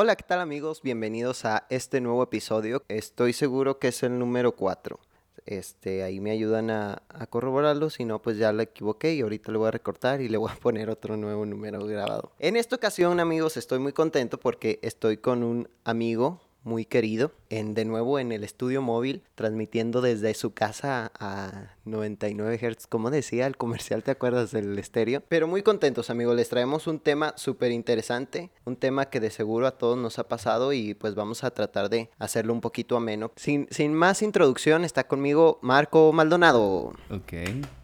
Hola, 0.00 0.14
¿qué 0.14 0.22
tal 0.22 0.38
amigos? 0.38 0.80
Bienvenidos 0.80 1.44
a 1.44 1.66
este 1.70 2.00
nuevo 2.00 2.22
episodio. 2.22 2.84
Estoy 2.86 3.32
seguro 3.32 3.80
que 3.80 3.88
es 3.88 4.04
el 4.04 4.16
número 4.16 4.52
4. 4.52 4.96
Este, 5.44 6.04
ahí 6.04 6.20
me 6.20 6.30
ayudan 6.30 6.70
a, 6.70 7.02
a 7.08 7.26
corroborarlo, 7.26 7.90
si 7.90 8.04
no, 8.04 8.22
pues 8.22 8.36
ya 8.38 8.52
lo 8.52 8.62
equivoqué 8.62 9.14
y 9.14 9.22
ahorita 9.22 9.50
le 9.50 9.58
voy 9.58 9.66
a 9.66 9.70
recortar 9.72 10.20
y 10.20 10.28
le 10.28 10.36
voy 10.36 10.52
a 10.52 10.54
poner 10.62 10.88
otro 10.88 11.16
nuevo 11.16 11.44
número 11.44 11.84
grabado. 11.84 12.30
En 12.38 12.54
esta 12.54 12.76
ocasión, 12.76 13.18
amigos, 13.18 13.56
estoy 13.56 13.80
muy 13.80 13.92
contento 13.92 14.38
porque 14.38 14.78
estoy 14.82 15.16
con 15.16 15.42
un 15.42 15.68
amigo 15.82 16.40
muy 16.68 16.84
querido, 16.84 17.32
en, 17.48 17.74
de 17.74 17.84
nuevo 17.84 18.18
en 18.18 18.30
el 18.30 18.44
estudio 18.44 18.82
móvil, 18.82 19.22
transmitiendo 19.34 20.00
desde 20.00 20.34
su 20.34 20.52
casa 20.52 21.10
a 21.18 21.72
99 21.86 22.58
Hz, 22.58 22.86
como 22.86 23.10
decía 23.10 23.46
el 23.46 23.56
comercial, 23.56 24.02
¿te 24.02 24.10
acuerdas 24.10 24.52
del 24.52 24.78
estéreo? 24.78 25.22
Pero 25.28 25.48
muy 25.48 25.62
contentos 25.62 26.10
amigos, 26.10 26.36
les 26.36 26.50
traemos 26.50 26.86
un 26.86 27.00
tema 27.00 27.32
súper 27.36 27.72
interesante, 27.72 28.50
un 28.66 28.76
tema 28.76 29.06
que 29.06 29.18
de 29.18 29.30
seguro 29.30 29.66
a 29.66 29.72
todos 29.72 29.96
nos 29.96 30.18
ha 30.18 30.28
pasado 30.28 30.72
y 30.72 30.94
pues 30.94 31.14
vamos 31.14 31.42
a 31.42 31.50
tratar 31.50 31.88
de 31.88 32.10
hacerlo 32.18 32.52
un 32.52 32.60
poquito 32.60 32.96
ameno. 32.96 33.32
Sin, 33.36 33.66
sin 33.70 33.94
más 33.94 34.22
introducción, 34.22 34.84
está 34.84 35.08
conmigo 35.08 35.58
Marco 35.62 36.12
Maldonado. 36.12 36.92
Ok, 37.10 37.32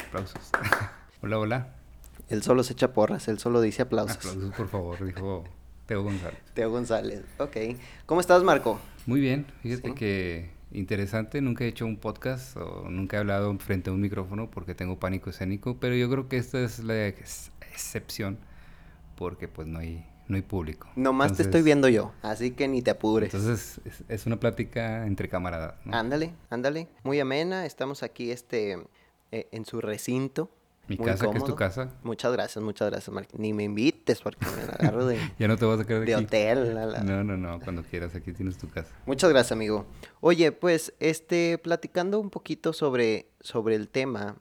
aplausos. 0.07 0.51
hola, 1.23 1.39
hola. 1.39 1.75
Él 2.29 2.43
solo 2.43 2.63
se 2.63 2.75
echa 2.75 2.93
porras, 2.93 3.29
él 3.29 3.39
solo 3.39 3.61
dice 3.61 3.83
aplausos. 3.83 4.19
Aplausos, 4.19 4.55
por 4.55 4.69
favor, 4.69 5.05
dijo 5.05 5.45
Teo 5.87 6.03
González. 6.03 6.41
Teo 6.55 6.71
González, 6.71 7.23
ok. 7.39 7.57
¿Cómo 8.07 8.21
estás, 8.21 8.43
Marco? 8.43 8.81
Muy 9.07 9.21
bien, 9.21 9.47
fíjate 9.63 9.95
que 9.95 10.51
interesante, 10.73 11.41
nunca 11.41 11.65
he 11.65 11.69
hecho 11.69 11.85
un 11.85 11.99
podcast 11.99 12.57
o 12.57 12.89
nunca 12.89 13.17
he 13.17 13.21
hablado 13.21 13.57
frente 13.59 13.91
a 13.91 13.93
un 13.93 14.01
micrófono 14.01 14.51
porque 14.51 14.75
tengo 14.75 14.99
pánico 14.99 15.31
escénico, 15.31 15.77
pero 15.79 15.95
yo 15.95 16.09
creo 16.11 16.29
que 16.29 16.39
esta 16.39 16.59
es 16.61 16.81
la 16.81 17.07
excepción 17.07 18.39
porque 19.15 19.47
pues 19.47 19.69
no 19.69 19.79
hay, 19.79 20.07
no 20.27 20.37
hay 20.37 20.43
público. 20.43 20.89
Nomás 20.97 21.37
te 21.37 21.43
estoy 21.43 21.63
viendo 21.63 21.89
yo, 21.89 22.13
así 22.23 22.53
que 22.53 22.67
ni 22.67 22.81
te 22.81 22.91
apures. 22.91 23.33
Entonces 23.35 23.81
es, 24.09 24.27
una 24.27 24.41
plática 24.41 25.07
entre 25.07 25.29
camaradas. 25.29 25.75
Ándale, 25.93 26.33
ándale, 26.49 26.89
muy 27.03 27.21
amena, 27.21 27.67
estamos 27.67 28.03
aquí 28.03 28.31
este, 28.31 28.79
eh, 29.33 29.49
en 29.53 29.67
su 29.67 29.83
recinto 29.83 30.51
mi 30.89 30.99
casa, 30.99 31.31
que 31.31 31.39
es 31.39 31.45
tu 31.45 31.55
casa. 31.55 31.91
Muchas 32.03 32.33
gracias, 32.33 32.63
muchas 32.63 32.91
gracias, 32.91 33.13
Mark. 33.15 33.29
Ni 33.37 33.53
me 33.53 33.65
invites 33.65 34.21
porque 34.21 34.45
me 34.45 34.63
agarro 34.63 35.07
de... 35.07 35.19
ya 35.39 35.49
no 35.49 35.57
te 35.57 35.65
vas 35.65 35.81
a 35.81 35.85
quedar 35.85 36.05
de 36.05 36.17
hotel. 36.17 36.75
No, 37.05 37.25
no, 37.25 37.37
no. 37.37 37.61
Cuando 37.61 37.83
quieras, 37.83 38.15
aquí 38.15 38.33
tienes 38.33 38.59
tu 38.59 38.69
casa. 38.69 38.95
Muchas 39.07 39.31
gracias, 39.31 39.53
amigo. 39.53 39.87
Oye, 40.21 40.53
pues, 40.53 40.95
este, 41.01 41.59
platicando 41.59 42.21
un 42.21 42.31
poquito 42.31 42.73
sobre, 42.73 43.31
sobre 43.41 43.77
el 43.77 43.89
tema, 43.89 44.37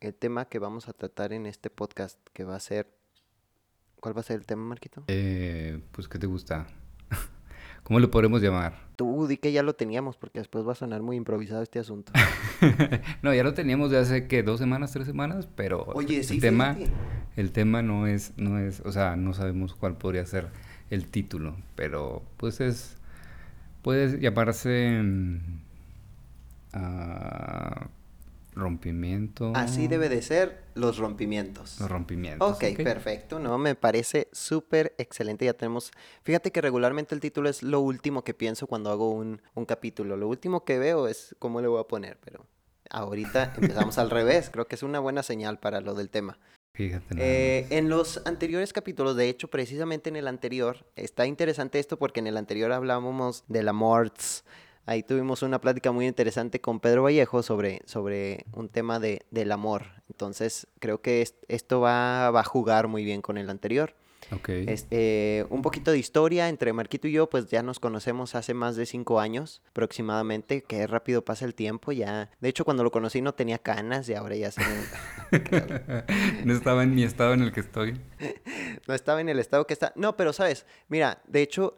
el 0.00 0.14
tema 0.14 0.46
que 0.46 0.58
vamos 0.58 0.88
a 0.88 0.92
tratar 0.92 1.32
en 1.32 1.46
este 1.46 1.70
podcast, 1.70 2.18
que 2.32 2.44
va 2.44 2.56
a 2.56 2.60
ser... 2.60 2.88
¿Cuál 4.00 4.16
va 4.16 4.20
a 4.20 4.24
ser 4.24 4.36
el 4.36 4.46
tema, 4.46 4.62
Marquito? 4.64 5.04
Eh, 5.08 5.80
pues, 5.92 6.08
¿qué 6.08 6.18
te 6.18 6.26
gusta? 6.26 6.66
¿Cómo 7.84 8.00
lo 8.00 8.10
podremos 8.10 8.40
llamar? 8.40 8.72
Tú 8.96 9.26
di 9.26 9.36
que 9.36 9.52
ya 9.52 9.62
lo 9.62 9.74
teníamos, 9.74 10.16
porque 10.16 10.38
después 10.38 10.66
va 10.66 10.72
a 10.72 10.74
sonar 10.74 11.02
muy 11.02 11.16
improvisado 11.16 11.62
este 11.62 11.78
asunto. 11.78 12.12
no, 13.22 13.34
ya 13.34 13.44
lo 13.44 13.52
teníamos 13.52 13.90
de 13.90 13.98
hace 13.98 14.26
que 14.26 14.42
dos 14.42 14.58
semanas, 14.58 14.92
tres 14.92 15.06
semanas, 15.06 15.46
pero 15.54 15.84
Oye, 15.94 16.22
sí, 16.22 16.36
el 16.36 16.40
tema, 16.40 16.76
el 17.36 17.52
tema 17.52 17.82
no 17.82 18.06
es, 18.06 18.32
no 18.38 18.58
es, 18.58 18.80
o 18.80 18.90
sea, 18.90 19.16
no 19.16 19.34
sabemos 19.34 19.74
cuál 19.74 19.98
podría 19.98 20.24
ser 20.24 20.48
el 20.88 21.06
título, 21.08 21.56
pero 21.74 22.22
pues 22.38 22.60
es, 22.60 22.96
puede 23.82 24.18
llamarse 24.18 25.02
uh, 26.74 27.86
rompimiento. 28.54 29.52
Así 29.54 29.88
debe 29.88 30.08
de 30.08 30.22
ser 30.22 30.64
los 30.74 30.98
rompimientos. 30.98 31.78
Los 31.80 31.90
rompimientos. 31.90 32.50
Ok, 32.50 32.76
perfecto, 32.76 33.38
¿no? 33.38 33.58
Me 33.58 33.74
parece 33.74 34.28
súper 34.32 34.94
excelente. 34.98 35.44
Ya 35.44 35.54
tenemos, 35.54 35.90
fíjate 36.22 36.50
que 36.50 36.60
regularmente 36.60 37.14
el 37.14 37.20
título 37.20 37.48
es 37.48 37.62
lo 37.62 37.80
último 37.80 38.24
que 38.24 38.34
pienso 38.34 38.66
cuando 38.66 38.90
hago 38.90 39.10
un, 39.12 39.42
un 39.54 39.64
capítulo. 39.64 40.16
Lo 40.16 40.28
último 40.28 40.64
que 40.64 40.78
veo 40.78 41.08
es 41.08 41.34
cómo 41.38 41.60
le 41.60 41.68
voy 41.68 41.80
a 41.80 41.84
poner, 41.84 42.18
pero 42.24 42.46
ahorita 42.90 43.54
empezamos 43.60 43.98
al 43.98 44.10
revés. 44.10 44.50
Creo 44.50 44.66
que 44.66 44.74
es 44.74 44.82
una 44.82 45.00
buena 45.00 45.22
señal 45.22 45.58
para 45.58 45.80
lo 45.80 45.94
del 45.94 46.10
tema. 46.10 46.38
Fíjate. 46.74 47.14
Eh, 47.18 47.66
en 47.70 47.88
los 47.88 48.20
anteriores 48.24 48.72
capítulos, 48.72 49.14
de 49.14 49.28
hecho, 49.28 49.48
precisamente 49.48 50.10
en 50.10 50.16
el 50.16 50.26
anterior, 50.26 50.84
está 50.96 51.24
interesante 51.24 51.78
esto 51.78 51.98
porque 51.98 52.18
en 52.18 52.26
el 52.26 52.36
anterior 52.36 52.72
hablábamos 52.72 53.44
de 53.46 53.62
la 53.62 53.72
morts, 53.72 54.44
Ahí 54.86 55.02
tuvimos 55.02 55.42
una 55.42 55.60
plática 55.60 55.92
muy 55.92 56.06
interesante 56.06 56.60
con 56.60 56.78
Pedro 56.78 57.04
Vallejo 57.04 57.42
sobre, 57.42 57.80
sobre 57.86 58.44
un 58.52 58.68
tema 58.68 59.00
de, 59.00 59.22
del 59.30 59.50
amor. 59.52 59.86
Entonces, 60.10 60.66
creo 60.78 61.00
que 61.00 61.26
esto 61.48 61.80
va, 61.80 62.30
va, 62.30 62.40
a 62.40 62.44
jugar 62.44 62.86
muy 62.86 63.04
bien 63.04 63.22
con 63.22 63.38
el 63.38 63.48
anterior. 63.48 63.94
Ok. 64.30 64.48
Este, 64.48 65.46
un 65.48 65.62
poquito 65.62 65.90
de 65.90 65.98
historia 65.98 66.48
entre 66.48 66.72
Marquito 66.72 67.08
y 67.08 67.12
yo, 67.12 67.28
pues 67.28 67.46
ya 67.46 67.62
nos 67.62 67.80
conocemos 67.80 68.34
hace 68.34 68.52
más 68.52 68.76
de 68.76 68.84
cinco 68.84 69.20
años 69.20 69.62
aproximadamente. 69.70 70.62
Qué 70.62 70.86
rápido 70.86 71.24
pasa 71.24 71.46
el 71.46 71.54
tiempo. 71.54 71.92
Ya, 71.92 72.30
de 72.40 72.48
hecho, 72.48 72.64
cuando 72.64 72.84
lo 72.84 72.90
conocí 72.90 73.22
no 73.22 73.34
tenía 73.34 73.58
canas 73.58 74.08
y 74.08 74.14
ahora 74.14 74.36
ya 74.36 74.50
se 74.50 74.62
no 76.44 76.54
estaba 76.54 76.82
en 76.82 76.94
mi 76.94 77.04
estado 77.04 77.32
en 77.32 77.42
el 77.42 77.52
que 77.52 77.60
estoy. 77.60 78.00
no 78.86 78.94
estaba 78.94 79.20
en 79.22 79.30
el 79.30 79.38
estado 79.38 79.66
que 79.66 79.72
está. 79.72 79.92
No, 79.96 80.16
pero 80.16 80.32
sabes, 80.32 80.66
mira, 80.88 81.22
de 81.26 81.42
hecho 81.42 81.74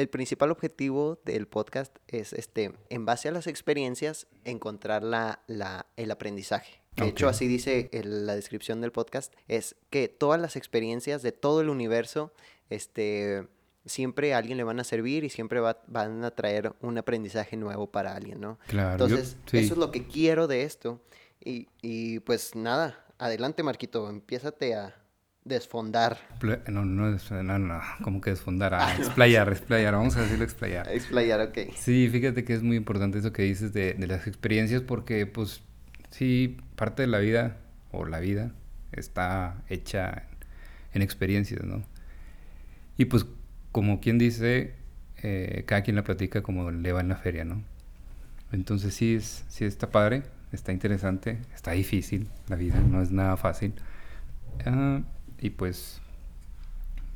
el 0.00 0.08
principal 0.08 0.50
objetivo 0.50 1.20
del 1.24 1.46
podcast 1.46 1.96
es, 2.08 2.32
este, 2.32 2.72
en 2.88 3.04
base 3.04 3.28
a 3.28 3.32
las 3.32 3.46
experiencias, 3.46 4.26
encontrar 4.44 5.02
la, 5.02 5.42
la, 5.46 5.86
el 5.96 6.10
aprendizaje. 6.10 6.80
De 6.96 7.08
hecho, 7.08 7.28
así 7.28 7.46
dice 7.46 7.88
la 7.92 8.34
descripción 8.34 8.80
del 8.80 8.92
podcast, 8.92 9.32
es 9.48 9.76
que 9.90 10.08
todas 10.08 10.40
las 10.40 10.56
experiencias 10.56 11.22
de 11.22 11.32
todo 11.32 11.60
el 11.60 11.70
universo, 11.70 12.32
este, 12.68 13.46
siempre 13.86 14.34
a 14.34 14.38
alguien 14.38 14.58
le 14.58 14.64
van 14.64 14.80
a 14.80 14.84
servir 14.84 15.24
y 15.24 15.30
siempre 15.30 15.60
van 15.60 16.24
a 16.24 16.30
traer 16.32 16.74
un 16.80 16.98
aprendizaje 16.98 17.56
nuevo 17.56 17.90
para 17.90 18.14
alguien, 18.14 18.40
¿no? 18.40 18.58
Claro. 18.66 19.04
Entonces, 19.04 19.36
eso 19.52 19.74
es 19.74 19.78
lo 19.78 19.90
que 19.90 20.06
quiero 20.06 20.46
de 20.46 20.64
esto. 20.64 21.00
Y, 21.42 21.68
y 21.80 22.20
pues 22.20 22.54
nada, 22.54 23.06
adelante 23.18 23.62
Marquito, 23.62 24.10
empiézate 24.10 24.74
a, 24.74 24.99
Desfondar. 25.44 26.18
No, 26.68 26.84
no, 26.84 27.16
no, 27.42 27.58
no, 27.58 27.80
como 28.02 28.20
que 28.20 28.30
desfondar, 28.30 28.74
ah, 28.74 28.94
explayar, 28.98 29.50
explayar, 29.50 29.94
vamos 29.94 30.16
a 30.16 30.22
decirlo 30.22 30.44
explayar. 30.44 30.88
Explayar, 30.88 31.40
ok. 31.40 31.74
Sí, 31.76 32.08
fíjate 32.10 32.44
que 32.44 32.52
es 32.52 32.62
muy 32.62 32.76
importante 32.76 33.18
eso 33.18 33.32
que 33.32 33.42
dices 33.42 33.72
de, 33.72 33.94
de 33.94 34.06
las 34.06 34.26
experiencias 34.26 34.82
porque, 34.82 35.26
pues, 35.26 35.62
sí, 36.10 36.58
parte 36.76 37.02
de 37.02 37.08
la 37.08 37.18
vida, 37.18 37.56
o 37.90 38.04
la 38.04 38.20
vida, 38.20 38.52
está 38.92 39.62
hecha 39.68 40.24
en 40.92 41.02
experiencias, 41.02 41.64
¿no? 41.64 41.82
Y 42.98 43.06
pues, 43.06 43.24
como 43.72 44.00
quien 44.00 44.18
dice, 44.18 44.74
eh, 45.22 45.64
cada 45.66 45.82
quien 45.82 45.96
la 45.96 46.04
platica 46.04 46.42
como 46.42 46.70
le 46.70 46.92
va 46.92 47.00
en 47.00 47.08
la 47.08 47.16
feria, 47.16 47.44
¿no? 47.44 47.62
Entonces 48.52 48.94
sí, 48.94 49.14
es, 49.14 49.44
sí 49.48 49.64
está 49.64 49.90
padre, 49.90 50.22
está 50.52 50.72
interesante, 50.72 51.38
está 51.54 51.72
difícil 51.72 52.28
la 52.48 52.56
vida, 52.56 52.80
no 52.80 53.00
es 53.00 53.10
nada 53.10 53.36
fácil. 53.36 53.74
Uh, 54.66 55.02
y 55.40 55.50
pues, 55.50 56.00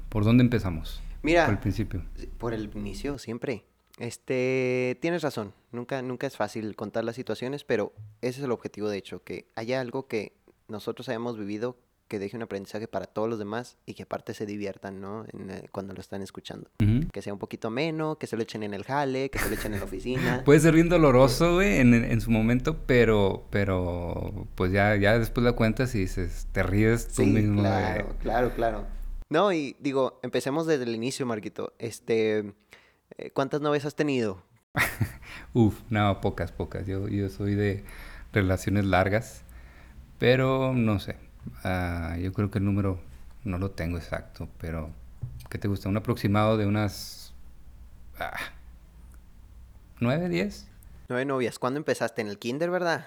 ¿por 0.09 0.25
dónde 0.25 0.43
empezamos? 0.43 1.03
Mira, 1.23 1.45
por 1.47 1.55
el 1.55 1.61
principio. 1.61 2.03
Por 2.39 2.55
el 2.55 2.71
inicio, 2.75 3.19
siempre. 3.19 3.65
Este, 3.99 4.99
tienes 5.01 5.23
razón. 5.23 5.53
Nunca, 5.71 6.03
nunca 6.03 6.27
es 6.27 6.37
fácil 6.37 6.75
contar 6.77 7.05
las 7.05 7.17
situaciones, 7.17 7.65
pero 7.65 7.93
ese 8.21 8.41
es 8.41 8.45
el 8.45 8.53
objetivo, 8.53 8.89
de 8.89 8.99
hecho, 8.99 9.23
que 9.23 9.49
haya 9.55 9.81
algo 9.81 10.07
que 10.07 10.33
nosotros 10.69 11.09
hayamos 11.09 11.39
vivido 11.39 11.77
que 12.09 12.19
deje 12.19 12.37
un 12.37 12.42
aprendizaje 12.42 12.87
para 12.87 13.06
todos 13.06 13.28
los 13.28 13.38
demás 13.38 13.78
y 13.87 13.94
que 13.94 14.03
aparte 14.03 14.34
se 14.34 14.47
diviertan, 14.47 15.00
¿no? 15.00 15.25
Eh, 15.25 15.69
cuando 15.73 15.94
lo 15.94 16.00
están 16.00 16.23
escuchando. 16.23 16.70
Que 17.12 17.23
sea 17.23 17.32
un 17.32 17.38
poquito 17.38 17.70
menos, 17.70 18.19
que 18.19 18.26
se 18.26 18.37
lo 18.37 18.43
echen 18.43 18.62
en 18.62 18.75
el 18.75 18.84
jale, 18.84 19.31
que 19.31 19.38
se 19.38 19.49
lo 19.49 19.55
echen 19.55 19.73
en 19.75 19.81
la 19.81 19.87
oficina. 19.87 20.43
Puede 20.44 20.61
ser 20.61 20.75
bien 20.75 20.88
doloroso, 20.88 21.55
güey, 21.55 21.79
en, 21.79 21.94
en, 21.94 22.20
su 22.20 22.31
momento, 22.31 22.79
pero, 22.87 23.46
pero, 23.50 24.46
pues 24.55 24.73
ya, 24.73 24.96
ya 24.96 25.19
después 25.19 25.44
la 25.44 25.52
cuentas 25.52 25.94
y 25.94 26.00
dices, 26.00 26.46
te 26.52 26.62
ríes 26.62 27.08
tú 27.08 27.25
mismo. 27.25 27.62
Claro, 27.62 28.14
claro, 28.20 28.55
claro. 28.55 28.87
No, 29.31 29.52
y 29.52 29.76
digo, 29.81 30.20
empecemos 30.23 30.67
desde 30.67 30.84
el 30.84 30.94
inicio, 30.94 31.26
Marquito. 31.26 31.73
Este, 31.79 32.55
eh, 33.17 33.31
¿cuántas 33.32 33.61
novias 33.61 33.84
has 33.84 33.94
tenido? 33.94 34.43
Uf, 35.55 35.81
no, 35.88 36.20
pocas, 36.20 36.52
pocas. 36.52 36.87
Yo, 36.87 37.08
yo 37.08 37.29
soy 37.29 37.55
de 37.55 37.84
relaciones 38.32 38.84
largas, 38.84 39.44
pero 40.19 40.73
no 40.75 40.99
sé, 41.00 41.17
Ah, 41.62 42.17
yo 42.20 42.32
creo 42.32 42.50
que 42.50 42.58
el 42.58 42.64
número 42.64 43.00
no 43.44 43.58
lo 43.58 43.70
tengo 43.70 43.96
exacto, 43.96 44.49
pero 44.61 44.91
¿qué 45.50 45.58
te 45.58 45.69
gusta? 45.69 45.88
Un 45.88 45.96
aproximado 45.96 46.56
de 46.56 46.67
unas 46.67 47.32
ah, 48.19 48.37
nueve, 50.00 50.29
diez. 50.29 50.69
Nueve 51.08 51.26
novias. 51.26 51.58
¿Cuándo 51.58 51.79
empezaste? 51.79 52.23
¿En 52.23 52.29
el 52.29 52.38
kinder, 52.38 52.70
verdad? 52.70 53.06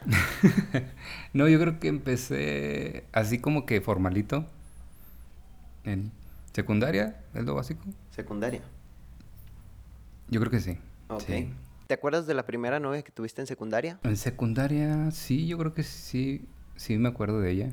no, 1.34 1.48
yo 1.48 1.60
creo 1.60 1.80
que 1.80 1.88
empecé 1.88 3.06
así 3.12 3.40
como 3.40 3.66
que 3.66 3.82
formalito. 3.82 4.46
En 5.84 6.12
secundaria, 6.54 7.20
es 7.34 7.44
lo 7.44 7.56
básico. 7.56 7.84
Secundaria. 8.12 8.62
Yo 10.30 10.40
creo 10.40 10.52
que 10.52 10.60
sí. 10.60 10.78
Ok. 11.08 11.24
¿Te 11.88 11.94
acuerdas 11.94 12.28
de 12.28 12.34
la 12.34 12.46
primera 12.46 12.80
novia 12.80 13.02
que 13.02 13.12
tuviste 13.12 13.42
en 13.42 13.48
secundaria? 13.48 13.98
En 14.04 14.18
secundaria, 14.18 15.10
sí, 15.12 15.48
yo 15.48 15.58
creo 15.58 15.74
que 15.74 15.84
sí, 15.84 16.46
sí 16.76 16.98
me 16.98 17.08
acuerdo 17.08 17.40
de 17.40 17.52
ella. 17.52 17.72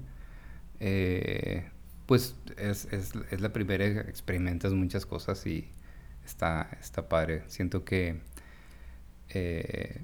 Eh, 0.86 1.64
pues 2.04 2.36
es, 2.58 2.86
es, 2.92 3.14
la 3.40 3.54
primera, 3.54 3.86
experimentas 4.02 4.74
muchas 4.74 5.06
cosas 5.06 5.46
y 5.46 5.66
está, 6.26 6.68
está 6.78 7.08
padre. 7.08 7.42
Siento 7.46 7.86
que, 7.86 8.20
eh, 9.30 10.02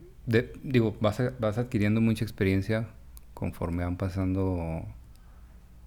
digo, 0.62 0.97
vas, 0.99 1.21
vas 1.38 1.59
adquiriendo 1.59 2.00
mucha 2.00 2.25
experiencia 2.25 2.88
conforme 3.35 3.85
van 3.85 3.99
pasando 3.99 4.87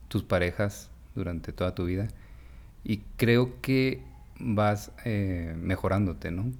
tus 0.09 0.21
parejas 0.21 0.91
durante 1.15 1.53
toda 1.53 1.73
tu 1.73 1.85
vida 1.85 2.07
y 2.83 2.97
creo 3.17 3.59
que 3.61 4.03
vas 4.39 4.91
eh, 5.05 5.55
mejorándote, 5.57 6.29
¿no? 6.29 6.51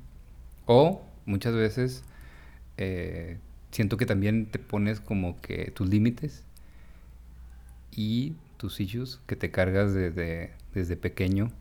O 0.66 1.04
muchas 1.28 1.54
veces 1.54 2.04
siento 3.70 3.98
que 3.98 4.08
también 4.08 4.48
te 4.48 4.58
pones 4.58 5.00
como 5.00 5.40
que 5.40 5.70
tus 5.70 5.88
límites 5.88 6.44
y 7.96 8.36
tus 8.58 8.80
issues 8.80 9.20
que 9.28 9.36
te 9.36 9.52
cargas 9.52 9.94
desde, 9.94 10.54
desde 10.74 10.98
pequeño 10.98 11.52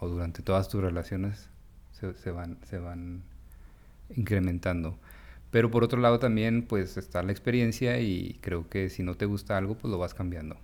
o 0.00 0.08
durante 0.08 0.42
todas 0.42 0.68
tus 0.68 0.80
relaciones 0.80 1.48
se, 1.92 2.30
van, 2.30 2.58
se 2.64 2.78
van 2.78 3.22
incrementando. 4.16 4.98
Pero 5.50 5.70
por 5.70 5.84
otro 5.84 6.00
lado 6.00 6.18
también 6.18 6.66
pues 6.66 6.96
está 6.96 7.22
la 7.22 7.32
experiencia 7.32 8.00
y 8.00 8.38
creo 8.40 8.68
que 8.68 8.88
si 8.88 9.02
no 9.02 9.16
te 9.16 9.26
gusta 9.26 9.56
algo 9.56 9.74
pues 9.74 9.90
lo 9.90 9.98
vas 9.98 10.14
cambiando. 10.14 10.56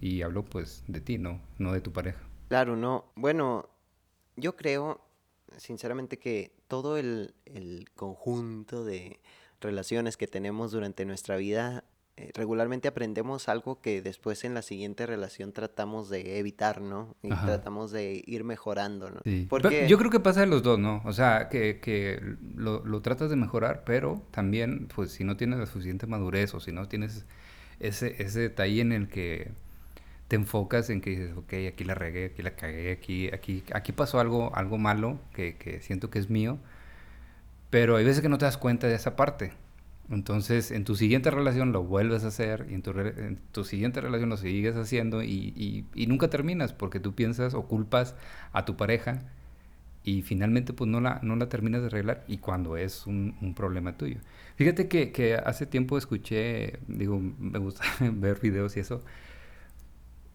Y 0.00 0.22
hablo 0.22 0.44
pues 0.44 0.84
de 0.86 1.00
ti, 1.00 1.18
¿no? 1.18 1.40
No 1.58 1.72
de 1.72 1.80
tu 1.80 1.92
pareja. 1.92 2.20
Claro, 2.48 2.76
no. 2.76 3.06
Bueno, 3.16 3.68
yo 4.36 4.56
creo 4.56 5.00
sinceramente 5.56 6.18
que 6.18 6.52
todo 6.68 6.96
el, 6.96 7.34
el 7.46 7.90
conjunto 7.96 8.84
de 8.84 9.18
relaciones 9.60 10.16
que 10.16 10.28
tenemos 10.28 10.70
durante 10.70 11.04
nuestra 11.04 11.36
vida 11.36 11.84
regularmente 12.34 12.88
aprendemos 12.88 13.48
algo 13.48 13.80
que 13.80 14.02
después 14.02 14.44
en 14.44 14.54
la 14.54 14.62
siguiente 14.62 15.06
relación 15.06 15.52
tratamos 15.52 16.08
de 16.08 16.38
evitar, 16.38 16.80
¿no? 16.80 17.16
Y 17.22 17.28
tratamos 17.28 17.90
de 17.90 18.22
ir 18.26 18.44
mejorando, 18.44 19.10
¿no? 19.10 19.20
Porque... 19.48 19.86
yo 19.88 19.98
creo 19.98 20.10
que 20.10 20.20
pasa 20.20 20.40
de 20.40 20.46
los 20.46 20.62
dos, 20.62 20.78
¿no? 20.78 21.02
O 21.04 21.12
sea, 21.12 21.48
que, 21.48 21.80
que 21.80 22.20
lo, 22.54 22.84
lo, 22.84 23.00
tratas 23.02 23.30
de 23.30 23.36
mejorar, 23.36 23.82
pero 23.84 24.22
también, 24.30 24.88
pues, 24.94 25.12
si 25.12 25.24
no 25.24 25.36
tienes 25.36 25.58
la 25.58 25.66
suficiente 25.66 26.06
madurez 26.06 26.54
o 26.54 26.60
si 26.60 26.72
no 26.72 26.88
tienes 26.88 27.24
ese, 27.80 28.20
ese 28.22 28.40
detalle 28.40 28.80
en 28.80 28.92
el 28.92 29.08
que 29.08 29.50
te 30.28 30.36
enfocas 30.36 30.90
en 30.90 31.00
que 31.00 31.10
dices, 31.10 31.36
ok, 31.36 31.52
aquí 31.68 31.84
la 31.84 31.94
regué, 31.94 32.26
aquí 32.26 32.42
la 32.42 32.50
cagué, 32.50 32.92
aquí, 32.92 33.28
aquí, 33.32 33.64
aquí 33.72 33.92
pasó 33.92 34.20
algo, 34.20 34.54
algo 34.54 34.76
malo 34.76 35.18
que, 35.32 35.56
que 35.56 35.80
siento 35.80 36.10
que 36.10 36.18
es 36.18 36.28
mío, 36.28 36.58
pero 37.70 37.96
hay 37.96 38.04
veces 38.04 38.20
que 38.22 38.28
no 38.28 38.38
te 38.38 38.44
das 38.44 38.58
cuenta 38.58 38.86
de 38.86 38.94
esa 38.94 39.16
parte. 39.16 39.52
Entonces, 40.10 40.70
en 40.70 40.84
tu 40.84 40.96
siguiente 40.96 41.30
relación 41.30 41.72
lo 41.72 41.84
vuelves 41.84 42.24
a 42.24 42.28
hacer 42.28 42.66
y 42.70 42.74
en 42.74 42.82
tu, 42.82 42.92
en 42.92 43.38
tu 43.52 43.64
siguiente 43.64 44.00
relación 44.00 44.30
lo 44.30 44.38
sigues 44.38 44.74
haciendo 44.74 45.22
y, 45.22 45.84
y, 45.94 46.06
nunca 46.06 46.30
terminas 46.30 46.72
porque 46.72 46.98
tú 46.98 47.14
piensas 47.14 47.52
o 47.52 47.66
culpas 47.66 48.14
a 48.52 48.64
tu 48.64 48.76
pareja 48.76 49.22
y 50.04 50.22
finalmente 50.22 50.72
pues 50.72 50.88
no 50.88 51.00
la, 51.02 51.20
no 51.22 51.36
la 51.36 51.50
terminas 51.50 51.82
de 51.82 51.88
arreglar 51.88 52.24
y 52.26 52.38
cuando 52.38 52.78
es 52.78 53.06
un, 53.06 53.36
un 53.42 53.54
problema 53.54 53.98
tuyo. 53.98 54.18
Fíjate 54.56 54.88
que, 54.88 55.12
que, 55.12 55.34
hace 55.34 55.66
tiempo 55.66 55.98
escuché, 55.98 56.78
digo, 56.88 57.20
me 57.20 57.58
gusta 57.58 57.84
ver 58.00 58.40
videos 58.40 58.78
y 58.78 58.80
eso, 58.80 59.02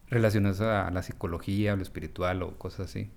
relacionados 0.08 0.60
a 0.60 0.90
la 0.92 1.02
psicología, 1.02 1.72
a 1.72 1.76
lo 1.76 1.82
espiritual 1.82 2.42
o 2.44 2.56
cosas 2.58 2.90
así. 2.90 3.10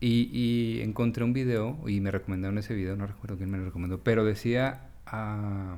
Y, 0.00 0.30
y 0.32 0.82
encontré 0.82 1.22
un 1.22 1.32
video 1.32 1.78
y 1.86 2.00
me 2.00 2.10
recomendaron 2.10 2.58
ese 2.58 2.74
video, 2.74 2.96
no 2.96 3.06
recuerdo 3.06 3.36
quién 3.36 3.50
me 3.52 3.58
lo 3.58 3.66
recomendó, 3.66 4.00
pero 4.02 4.24
decía 4.24 4.88
a 5.06 5.76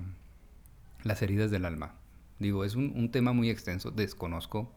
las 1.02 1.22
heridas 1.22 1.50
del 1.50 1.64
alma. 1.64 1.94
Digo, 2.38 2.64
es 2.64 2.74
un, 2.74 3.10
tema 3.10 3.32
muy 3.32 3.50
extenso, 3.50 3.90
desconozco, 3.90 4.72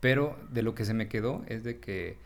pero 0.00 0.38
de 0.50 0.62
lo 0.62 0.74
que 0.74 0.84
se 0.84 0.94
me 0.94 1.08
quedó 1.08 1.44
es 1.46 1.64
de 1.64 1.80
que 1.80 2.16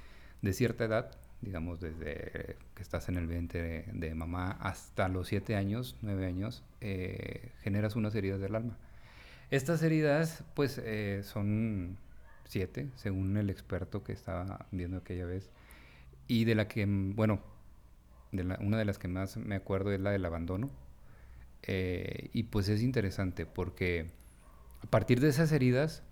de 0.42 0.52
cierta 0.52 0.84
edad, 0.84 1.10
digamos 1.40 1.80
desde 1.80 2.56
que 2.74 2.82
estás 2.82 3.08
en 3.08 3.16
el 3.16 3.26
vientre 3.26 3.86
de, 3.92 4.14
mamá 4.14 4.52
hasta 4.60 5.08
los 5.08 5.28
7 5.28 5.56
años, 5.56 5.96
9 6.02 6.26
años, 6.26 6.62
eh, 6.80 7.52
generas 7.62 7.96
unas 7.96 8.14
heridas 8.14 8.40
del 8.40 8.54
alma. 8.54 8.76
Estas 9.50 9.82
heridas, 9.82 10.42
pues, 10.54 10.80
eh, 10.84 11.22
son 11.22 11.96
siete, 12.44 12.90
según 12.96 13.36
el 13.36 13.50
experto 13.50 14.02
que 14.02 14.12
estaba 14.12 14.66
viendo 14.72 14.98
aquella 14.98 15.24
vez, 15.24 15.50
y 16.28 16.44
de 16.44 16.54
la 16.54 16.68
que, 16.68 16.84
bueno, 16.86 17.40
de 18.32 18.42
una 18.60 18.76
de 18.76 18.84
las 18.84 18.98
que 18.98 19.08
más 19.08 19.36
me 19.36 19.54
acuerdo 19.54 19.92
es 19.92 20.00
la 20.00 20.10
del 20.10 20.24
abandono, 20.24 20.70
eh, 21.66 22.30
y 22.32 22.44
pues 22.44 22.68
es 22.68 22.82
interesante 22.82 23.44
porque 23.44 24.06
a 24.82 24.86
partir 24.86 25.20
de 25.20 25.28
esas 25.28 25.50
heridas, 25.50 26.02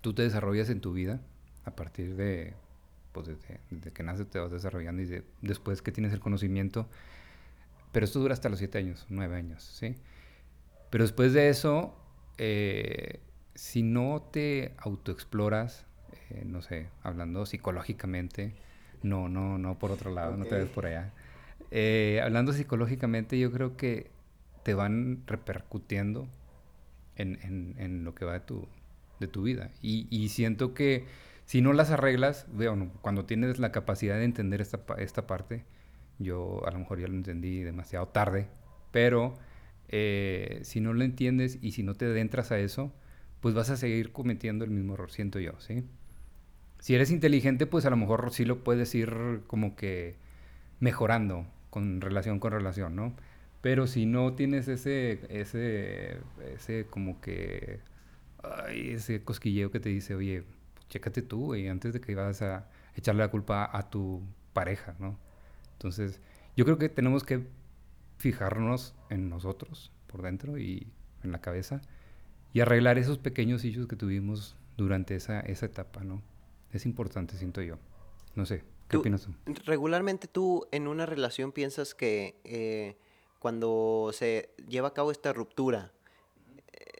tú 0.00 0.14
te 0.14 0.22
desarrollas 0.22 0.70
en 0.70 0.80
tu 0.80 0.92
vida, 0.92 1.20
a 1.64 1.76
partir 1.76 2.16
de, 2.16 2.54
pues 3.12 3.26
desde, 3.26 3.92
que 3.92 4.02
naces 4.02 4.28
te 4.28 4.38
vas 4.38 4.50
desarrollando 4.50 5.02
y 5.02 5.22
después 5.42 5.82
que 5.82 5.92
tienes 5.92 6.12
el 6.12 6.20
conocimiento, 6.20 6.88
pero 7.92 8.04
esto 8.04 8.18
dura 8.18 8.32
hasta 8.32 8.48
los 8.48 8.58
siete 8.58 8.78
años, 8.78 9.06
nueve 9.10 9.36
años, 9.36 9.62
¿sí? 9.62 9.94
Pero 10.90 11.04
después 11.04 11.32
de 11.34 11.48
eso, 11.48 11.94
eh, 12.38 13.20
si 13.54 13.82
no 13.82 14.22
te 14.32 14.74
autoexploras, 14.78 15.84
eh, 16.30 16.44
no 16.46 16.62
sé, 16.62 16.88
hablando 17.02 17.44
psicológicamente, 17.44 18.54
no, 19.02 19.28
no, 19.28 19.58
no 19.58 19.78
por 19.78 19.90
otro 19.90 20.12
lado, 20.12 20.36
no 20.36 20.46
te 20.46 20.54
ves 20.54 20.70
por 20.70 20.86
allá. 20.86 21.12
hablando 22.22 22.52
psicológicamente, 22.52 23.38
yo 23.38 23.52
creo 23.52 23.76
que 23.76 24.15
te 24.66 24.74
van 24.74 25.22
repercutiendo 25.28 26.26
en, 27.14 27.38
en, 27.78 28.02
lo 28.02 28.16
que 28.16 28.24
va 28.24 28.32
de 28.32 28.40
tu, 28.40 28.66
de 29.20 29.28
tu 29.28 29.44
vida. 29.44 29.70
Y, 29.80 30.08
y, 30.10 30.28
siento 30.28 30.74
que 30.74 31.04
si 31.44 31.62
no 31.62 31.72
las 31.72 31.92
arreglas, 31.92 32.46
veo, 32.52 32.90
cuando 33.00 33.26
tienes 33.26 33.60
la 33.60 33.70
capacidad 33.70 34.16
de 34.16 34.24
entender 34.24 34.60
esta, 34.60 34.80
esta 34.98 35.24
parte, 35.28 35.62
yo 36.18 36.66
a 36.66 36.72
lo 36.72 36.80
mejor 36.80 36.98
ya 36.98 37.06
lo 37.06 37.14
entendí 37.14 37.62
demasiado 37.62 38.08
tarde, 38.08 38.48
pero 38.90 39.38
eh, 39.86 40.58
si 40.64 40.80
no 40.80 40.92
lo 40.94 41.04
entiendes 41.04 41.60
y 41.62 41.70
si 41.70 41.84
no 41.84 41.94
te 41.94 42.06
adentras 42.06 42.50
a 42.50 42.58
eso, 42.58 42.92
pues 43.40 43.54
vas 43.54 43.70
a 43.70 43.76
seguir 43.76 44.10
cometiendo 44.10 44.64
el 44.64 44.72
mismo 44.72 44.94
error, 44.94 45.12
siento 45.12 45.38
yo, 45.38 45.52
¿sí? 45.60 45.84
Si 46.80 46.96
eres 46.96 47.12
inteligente, 47.12 47.66
pues 47.66 47.86
a 47.86 47.90
lo 47.90 47.96
mejor 47.96 48.32
sí 48.32 48.44
lo 48.44 48.64
puedes 48.64 48.92
ir 48.96 49.42
como 49.46 49.76
que 49.76 50.16
mejorando 50.80 51.46
con 51.70 52.00
relación 52.00 52.40
con 52.40 52.50
relación, 52.50 52.96
¿no? 52.96 53.14
Pero 53.66 53.88
si 53.88 54.06
no 54.06 54.32
tienes 54.34 54.68
ese, 54.68 55.26
ese, 55.28 56.18
ese 56.54 56.86
como 56.86 57.20
que, 57.20 57.80
ay, 58.44 58.90
ese 58.90 59.24
cosquilleo 59.24 59.72
que 59.72 59.80
te 59.80 59.88
dice, 59.88 60.14
oye, 60.14 60.44
chécate 60.88 61.20
tú, 61.20 61.52
y 61.56 61.66
antes 61.66 61.92
de 61.92 62.00
que 62.00 62.14
vas 62.14 62.42
a 62.42 62.68
echarle 62.94 63.24
la 63.24 63.28
culpa 63.32 63.68
a 63.76 63.90
tu 63.90 64.22
pareja, 64.52 64.94
¿no? 65.00 65.18
Entonces, 65.72 66.20
yo 66.56 66.64
creo 66.64 66.78
que 66.78 66.88
tenemos 66.88 67.24
que 67.24 67.48
fijarnos 68.18 68.94
en 69.10 69.28
nosotros 69.28 69.90
por 70.06 70.22
dentro 70.22 70.58
y 70.58 70.86
en 71.24 71.32
la 71.32 71.40
cabeza 71.40 71.82
y 72.52 72.60
arreglar 72.60 72.98
esos 72.98 73.18
pequeños 73.18 73.64
issues 73.64 73.88
que 73.88 73.96
tuvimos 73.96 74.54
durante 74.76 75.16
esa, 75.16 75.40
esa 75.40 75.66
etapa, 75.66 76.04
¿no? 76.04 76.22
Es 76.70 76.86
importante, 76.86 77.36
siento 77.36 77.62
yo. 77.62 77.78
No 78.36 78.46
sé, 78.46 78.62
¿qué 78.86 78.98
opinas 78.98 79.22
tú? 79.22 79.34
Regularmente 79.64 80.28
tú 80.28 80.68
en 80.70 80.86
una 80.86 81.04
relación 81.04 81.50
piensas 81.50 81.96
que 81.96 82.40
eh, 82.44 82.96
cuando 83.38 84.10
se 84.12 84.50
lleva 84.68 84.88
a 84.88 84.94
cabo 84.94 85.10
esta 85.10 85.32
ruptura, 85.32 85.92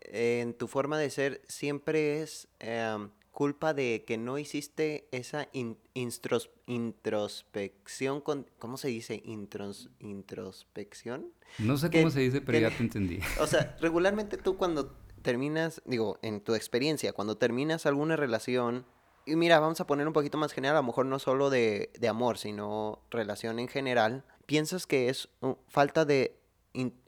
eh, 0.08 0.40
en 0.42 0.54
tu 0.54 0.68
forma 0.68 0.98
de 0.98 1.10
ser 1.10 1.42
siempre 1.48 2.22
es 2.22 2.48
em, 2.60 3.10
culpa 3.32 3.74
de 3.74 4.04
que 4.06 4.16
no 4.16 4.38
hiciste 4.38 5.08
esa 5.10 5.48
introspección 5.52 8.22
con, 8.22 8.48
¿cómo 8.58 8.78
se 8.78 8.88
dice? 8.88 9.22
introspección. 9.24 11.32
No 11.58 11.76
sé 11.76 11.90
cómo 11.90 12.08
se 12.10 12.20
dice, 12.20 12.40
pero 12.40 12.58
ya 12.58 12.70
te 12.70 12.82
entendí. 12.82 13.20
O 13.40 13.46
sea, 13.46 13.76
regularmente 13.80 14.38
tú 14.38 14.56
cuando 14.56 14.96
terminas, 15.20 15.82
digo, 15.84 16.18
en 16.22 16.40
tu 16.40 16.54
experiencia, 16.54 17.12
cuando 17.12 17.36
terminas 17.36 17.84
alguna 17.84 18.16
relación, 18.16 18.86
y 19.26 19.36
mira, 19.36 19.60
vamos 19.60 19.82
a 19.82 19.86
poner 19.86 20.06
un 20.06 20.14
poquito 20.14 20.38
más 20.38 20.52
general, 20.52 20.76
a 20.76 20.80
lo 20.80 20.86
mejor 20.86 21.04
no 21.04 21.18
solo 21.18 21.50
de, 21.50 21.90
de 21.98 22.08
amor, 22.08 22.38
sino 22.38 23.02
relación 23.10 23.58
en 23.58 23.68
general, 23.68 24.24
¿piensas 24.46 24.86
que 24.86 25.08
es 25.08 25.28
falta 25.68 26.04
de 26.04 26.40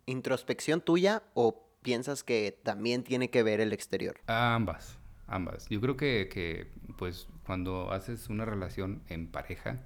introspección 0.07 0.80
tuya 0.80 1.23
o 1.35 1.68
piensas 1.83 2.25
que 2.25 2.59
también 2.62 3.04
tiene 3.04 3.30
que 3.30 3.42
ver 3.42 3.61
el 3.61 3.73
exterior? 3.73 4.21
Ambas, 4.26 4.99
ambas. 5.26 5.68
Yo 5.68 5.80
creo 5.80 5.97
que, 5.97 6.28
que 6.30 6.71
pues 6.97 7.28
cuando 7.47 7.92
haces 7.92 8.28
una 8.28 8.45
relación 8.45 9.02
en 9.09 9.30
pareja, 9.30 9.76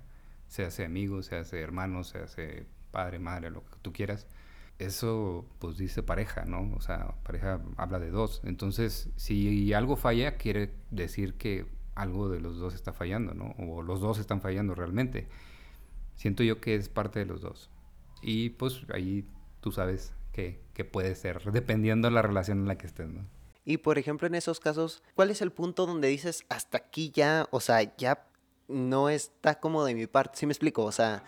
se 0.49 0.65
hace 0.65 0.85
amigo, 0.85 1.23
se 1.23 1.37
hace 1.37 1.61
hermano, 1.61 2.05
se 2.05 2.19
hace 2.19 2.67
padre, 2.91 3.19
madre, 3.19 3.51
lo 3.51 3.65
que 3.65 3.77
tú 3.83 3.93
quieras, 3.93 4.27
eso 4.79 5.47
pues 5.59 5.79
dice 5.79 6.03
pareja, 6.03 6.45
¿no? 6.45 6.75
O 6.77 6.81
sea, 6.81 7.15
pareja 7.23 7.61
habla 7.77 7.99
de 7.99 8.11
dos. 8.11 8.43
Entonces, 8.45 9.11
si 9.17 9.73
algo 9.73 9.97
falla, 9.97 10.37
quiere 10.37 10.75
decir 10.91 11.35
que 11.35 11.67
algo 11.95 12.29
de 12.29 12.41
los 12.41 12.59
dos 12.59 12.75
está 12.75 12.93
fallando, 12.93 13.35
¿no? 13.35 13.55
O 13.59 13.83
los 13.83 14.01
dos 14.01 14.19
están 14.19 14.41
fallando 14.41 14.75
realmente 14.75 15.29
siento 16.23 16.45
yo 16.45 16.61
que 16.61 16.77
es 16.77 16.89
parte 16.89 17.19
de 17.19 17.27
los 17.27 17.41
dos. 17.41 17.69
Y 18.23 18.51
pues 18.51 18.83
ahí 18.95 19.25
tú 19.61 19.73
sabes 19.73 20.15
que, 20.33 20.63
puede 20.93 21.17
ser, 21.17 21.43
dependiendo 21.53 22.09
de 22.09 22.15
la 22.15 22.23
relación 22.23 22.59
en 22.59 22.69
la 22.69 22.79
que 22.79 22.87
estés. 22.87 23.09
Y 23.65 23.79
por 23.79 23.99
ejemplo, 23.99 24.29
en 24.29 24.37
esos 24.37 24.61
casos, 24.61 25.03
¿cuál 25.17 25.31
es 25.31 25.43
el 25.43 25.51
punto 25.51 25.85
donde 25.85 26.07
dices 26.07 26.45
hasta 26.49 26.79
aquí 26.79 27.11
ya, 27.11 27.49
o 27.51 27.59
sea, 27.59 27.97
ya 27.97 28.25
no 28.69 29.09
está 29.09 29.59
como 29.59 29.85
de 29.85 29.97
mi 29.97 30.07
parte? 30.07 30.39
¿Sí 30.39 30.47
me 30.47 30.53
explico? 30.53 30.85
O 30.85 30.93
sea, 30.93 31.25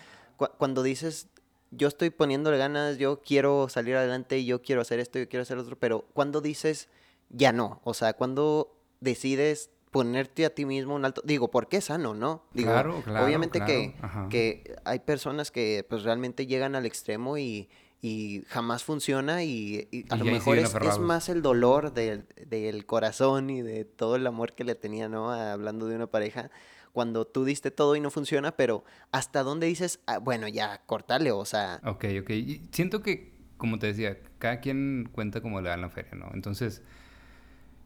cuando 0.59 0.85
dices, 0.85 1.29
yo 1.73 1.89
estoy 1.89 2.11
poniéndole 2.11 2.57
ganas, 2.57 2.97
yo 2.97 3.21
quiero 3.21 3.69
salir 3.69 3.97
adelante, 3.97 4.45
yo 4.45 4.63
quiero 4.63 4.81
hacer 4.81 5.01
esto, 5.01 5.19
yo 5.19 5.29
quiero 5.29 5.43
hacer 5.43 5.59
otro, 5.59 5.77
pero 5.77 6.03
cuando 6.13 6.41
dices, 6.41 6.89
ya 7.31 7.53
no, 7.53 7.81
o 7.83 7.95
sea, 7.95 8.13
cuando 8.13 8.77
decides 9.01 9.71
ponerte 9.95 10.45
a 10.45 10.51
ti 10.51 10.65
mismo 10.65 10.97
un 10.97 11.05
alto, 11.05 11.23
digo, 11.25 11.53
porque 11.53 11.77
es 11.77 11.85
sano, 11.85 12.15
¿no? 12.15 12.43
Digo, 12.53 12.69
claro, 12.69 13.03
claro. 13.05 13.27
Obviamente 13.27 13.61
claro, 13.61 13.73
que, 13.73 13.95
ajá. 14.03 14.27
que 14.29 14.77
hay 14.85 14.99
personas 14.99 15.53
que 15.53 15.87
pues 15.89 16.03
realmente 16.03 16.49
llegan 16.49 16.75
al 16.75 16.85
extremo 16.85 17.39
y, 17.39 17.69
y 18.03 18.43
jamás 18.49 18.83
funciona 18.83 19.45
y, 19.45 19.87
y 19.93 20.05
a 20.11 20.17
Y 20.17 20.19
lo 20.19 20.25
mejor 20.25 20.59
es, 20.59 20.99
más 20.99 21.29
el 21.29 21.43
dolor 21.43 21.95
del, 21.95 22.27
del 22.45 22.87
corazón 22.87 23.51
y 23.51 23.63
de 23.63 23.85
todo 23.85 24.17
el 24.17 24.27
amor 24.27 24.55
que 24.55 24.65
le 24.65 24.75
tenía, 24.75 25.09
¿no? 25.09 25.31
Hablando 25.31 25.87
de 25.87 25.95
una 25.95 26.09
pareja, 26.09 26.51
cuando 26.93 27.25
tú 27.25 27.45
diste 27.45 27.71
todo 27.71 27.95
y 27.95 28.01
no 28.01 28.11
funciona, 28.11 28.57
pero 28.57 28.83
¿hasta 29.13 29.45
dónde 29.45 29.69
dices, 29.69 30.01
"Ah, 30.09 30.19
bueno, 30.19 30.49
ya, 30.49 30.83
cortale, 30.87 31.31
o 31.31 31.45
sea, 31.45 31.81
Ok, 31.85 32.07
ok. 32.21 32.31
Y 32.31 32.69
siento 32.73 33.01
que, 33.01 33.33
como 33.59 33.79
te 33.79 33.87
decía, 33.87 34.19
cada 34.41 34.59
quien 34.59 35.09
cuenta 35.13 35.41
como 35.41 35.61
le 35.61 35.69
da 35.69 35.77
en 35.77 35.83
la 35.83 35.89
feria, 35.89 36.17
¿no? 36.17 36.33
Entonces, 36.35 36.83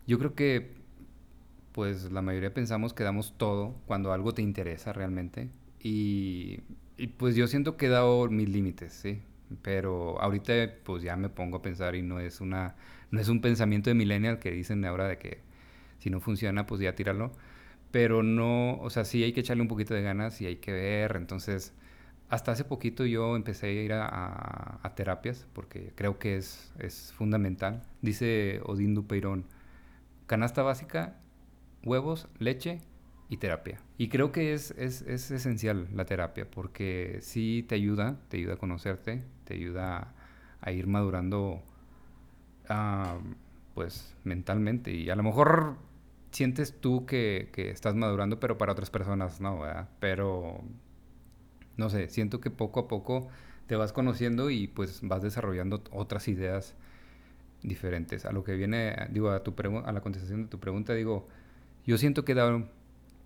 yo 0.07 0.19
creo 0.19 0.35
que, 0.35 0.78
pues, 1.79 2.11
la 2.11 2.23
mayoría 2.23 2.53
pensamos 2.53 2.93
que 2.93 3.05
damos 3.05 3.39
todo 3.39 3.77
cuando 3.87 4.13
algo 4.13 4.35
te 4.35 4.43
interesa 4.43 4.93
realmente. 4.93 5.49
Y, 5.81 6.59
pues 7.19 7.37
yo 7.37 7.47
siento 7.47 7.77
que 7.77 7.87
he 7.87 7.89
dado 7.89 8.29
mis 8.29 8.49
límites, 8.49 8.93
¿sí? 8.93 9.23
Pero 9.63 10.21
ahorita, 10.21 10.55
pues, 10.83 11.05
ya 11.05 11.15
me 11.15 11.29
pongo 11.29 11.59
a 11.59 11.63
pensar 11.63 11.95
y 11.95 12.03
no 12.03 12.19
es 12.19 12.41
una... 12.41 12.75
No 13.13 13.21
es 13.21 13.29
un 13.29 13.41
pensamiento 13.41 13.91
de 13.91 13.95
millennial 13.95 14.41
que 14.41 14.51
dicen 14.51 14.85
ahora 14.85 15.07
de 15.07 15.19
que 15.19 15.39
si 16.01 16.11
no 16.11 16.19
funciona, 16.19 16.67
pues 16.67 16.81
ya 16.81 16.97
tíralo. 16.97 17.31
Pero 17.93 18.25
no, 18.25 18.81
o 18.81 18.91
sea, 18.91 19.05
sí 19.05 19.23
hay 19.23 19.33
que 19.33 19.41
echarle 19.41 19.63
un 19.63 19.69
poquito 19.69 19.95
de 19.95 20.03
ganas 20.03 20.41
y 20.41 20.47
hay 20.47 20.57
que 20.57 20.73
ver. 20.73 21.15
Entonces, 21.15 21.75
hasta 22.29 22.51
hace 22.51 22.65
poquito 22.65 23.07
yo 23.07 23.37
empecé 23.37 23.69
a 23.69 23.71
ir 23.71 23.93
a 23.93 24.93
terapias 24.97 25.47
porque 25.53 25.93
creo 25.95 26.19
que 26.19 26.39
es, 26.39 26.73
es 26.81 27.13
fundamental. 27.13 27.85
Dice 28.03 28.63
Odín 28.65 28.95
Dupeirón, 28.97 29.45
canasta 30.27 30.63
básica, 30.63 31.21
huevos, 31.89 32.29
leche 32.39 32.81
y 33.29 33.39
terapia. 33.39 33.81
Y 33.97 34.09
creo 34.09 34.33
que 34.33 34.53
es, 34.53 34.73
es, 34.73 35.03
es 35.03 35.31
esencial 35.31 35.89
la 35.93 36.05
terapia 36.05 36.51
porque 36.51 37.19
sí 37.21 37.65
te 37.69 37.75
ayuda, 37.75 38.21
te 38.29 38.37
ayuda 38.39 38.55
a 38.55 38.57
conocerte, 38.57 39.25
te 39.45 39.55
ayuda 39.55 40.15
a 40.61 40.73
ir 40.73 40.87
madurando 40.87 41.63
pues 43.75 44.15
mentalmente. 44.25 44.93
Y 44.93 45.11
a 45.11 45.17
lo 45.17 45.23
mejor 45.23 45.77
sientes 46.31 46.79
tú 46.81 47.07
que, 47.07 47.51
que 47.53 47.71
estás 47.71 47.95
madurando, 47.95 48.39
pero 48.41 48.59
para 48.59 48.73
otras 48.73 48.91
personas 48.91 49.41
no, 49.41 49.61
¿verdad? 49.61 49.89
Pero 50.01 50.63
no 51.77 51.89
sé, 51.89 52.09
siento 52.09 52.41
que 52.41 52.51
poco 52.51 52.81
a 52.81 52.89
poco 52.89 53.29
te 53.67 53.77
vas 53.77 53.93
conociendo 53.93 54.51
y 54.51 54.67
pues 54.69 55.01
vas 55.03 55.23
desarrollando 55.23 55.83
otras 55.91 56.29
ideas 56.29 56.75
diferentes. 57.63 58.25
A 58.25 58.33
lo 58.33 58.45
que 58.45 58.55
viene, 58.55 59.09
digo, 59.11 59.31
a, 59.31 59.43
tu 59.43 59.55
a 59.85 59.93
la 59.93 60.01
contestación 60.01 60.43
de 60.43 60.49
tu 60.49 60.59
pregunta, 60.59 60.95
digo, 60.95 61.29
yo 61.89 61.97
siento 61.97 62.23
que 62.27 62.35
dado 62.35 62.69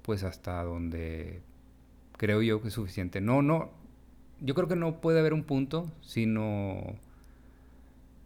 pues 0.03 0.23
hasta 0.23 0.63
donde 0.63 1.43
creo 2.17 2.43
yo 2.43 2.63
que 2.63 2.69
es 2.69 2.75
suficiente. 2.75 3.21
No, 3.21 3.43
no, 3.43 3.73
yo 4.41 4.55
creo 4.55 4.69
que 4.69 4.77
no 4.77 5.01
puede 5.01 5.19
haber 5.19 5.33
un 5.33 5.43
punto, 5.43 5.91
sino 6.01 6.95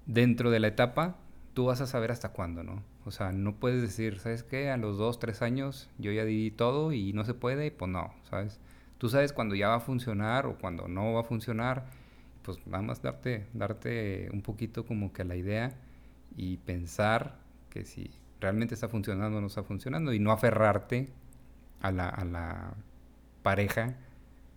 dentro 0.04 0.50
de 0.50 0.60
la 0.60 0.68
etapa 0.68 1.16
tú 1.54 1.64
vas 1.64 1.80
a 1.80 1.86
saber 1.86 2.12
hasta 2.12 2.32
cuándo, 2.34 2.62
¿no? 2.62 2.82
O 3.06 3.12
sea, 3.12 3.32
no 3.32 3.54
puedes 3.54 3.80
decir, 3.80 4.18
¿sabes 4.18 4.42
qué? 4.42 4.68
A 4.68 4.76
los 4.76 4.98
dos, 4.98 5.18
tres 5.18 5.40
años 5.40 5.88
yo 5.96 6.12
ya 6.12 6.26
di 6.26 6.50
todo 6.50 6.92
y 6.92 7.14
no 7.14 7.24
se 7.24 7.32
puede, 7.32 7.70
pues 7.70 7.90
no, 7.90 8.12
¿sabes? 8.28 8.60
Tú 8.98 9.08
sabes 9.08 9.32
cuándo 9.32 9.54
ya 9.54 9.68
va 9.68 9.76
a 9.76 9.80
funcionar 9.80 10.44
o 10.44 10.58
cuando 10.58 10.86
no 10.86 11.14
va 11.14 11.20
a 11.20 11.24
funcionar, 11.24 11.86
pues 12.42 12.58
nada 12.66 12.82
más 12.82 13.00
darte, 13.00 13.46
darte 13.54 14.28
un 14.34 14.42
poquito 14.42 14.84
como 14.84 15.14
que 15.14 15.24
la 15.24 15.36
idea 15.36 15.72
y 16.36 16.58
pensar 16.58 17.38
que 17.70 17.86
si 17.86 18.10
realmente 18.40 18.74
está 18.74 18.88
funcionando 18.88 19.38
o 19.38 19.40
no 19.40 19.46
está 19.46 19.62
funcionando 19.62 20.12
y 20.12 20.18
no 20.18 20.32
aferrarte 20.32 21.08
a 21.80 21.92
la, 21.92 22.08
a 22.08 22.24
la 22.24 22.74
pareja 23.42 23.96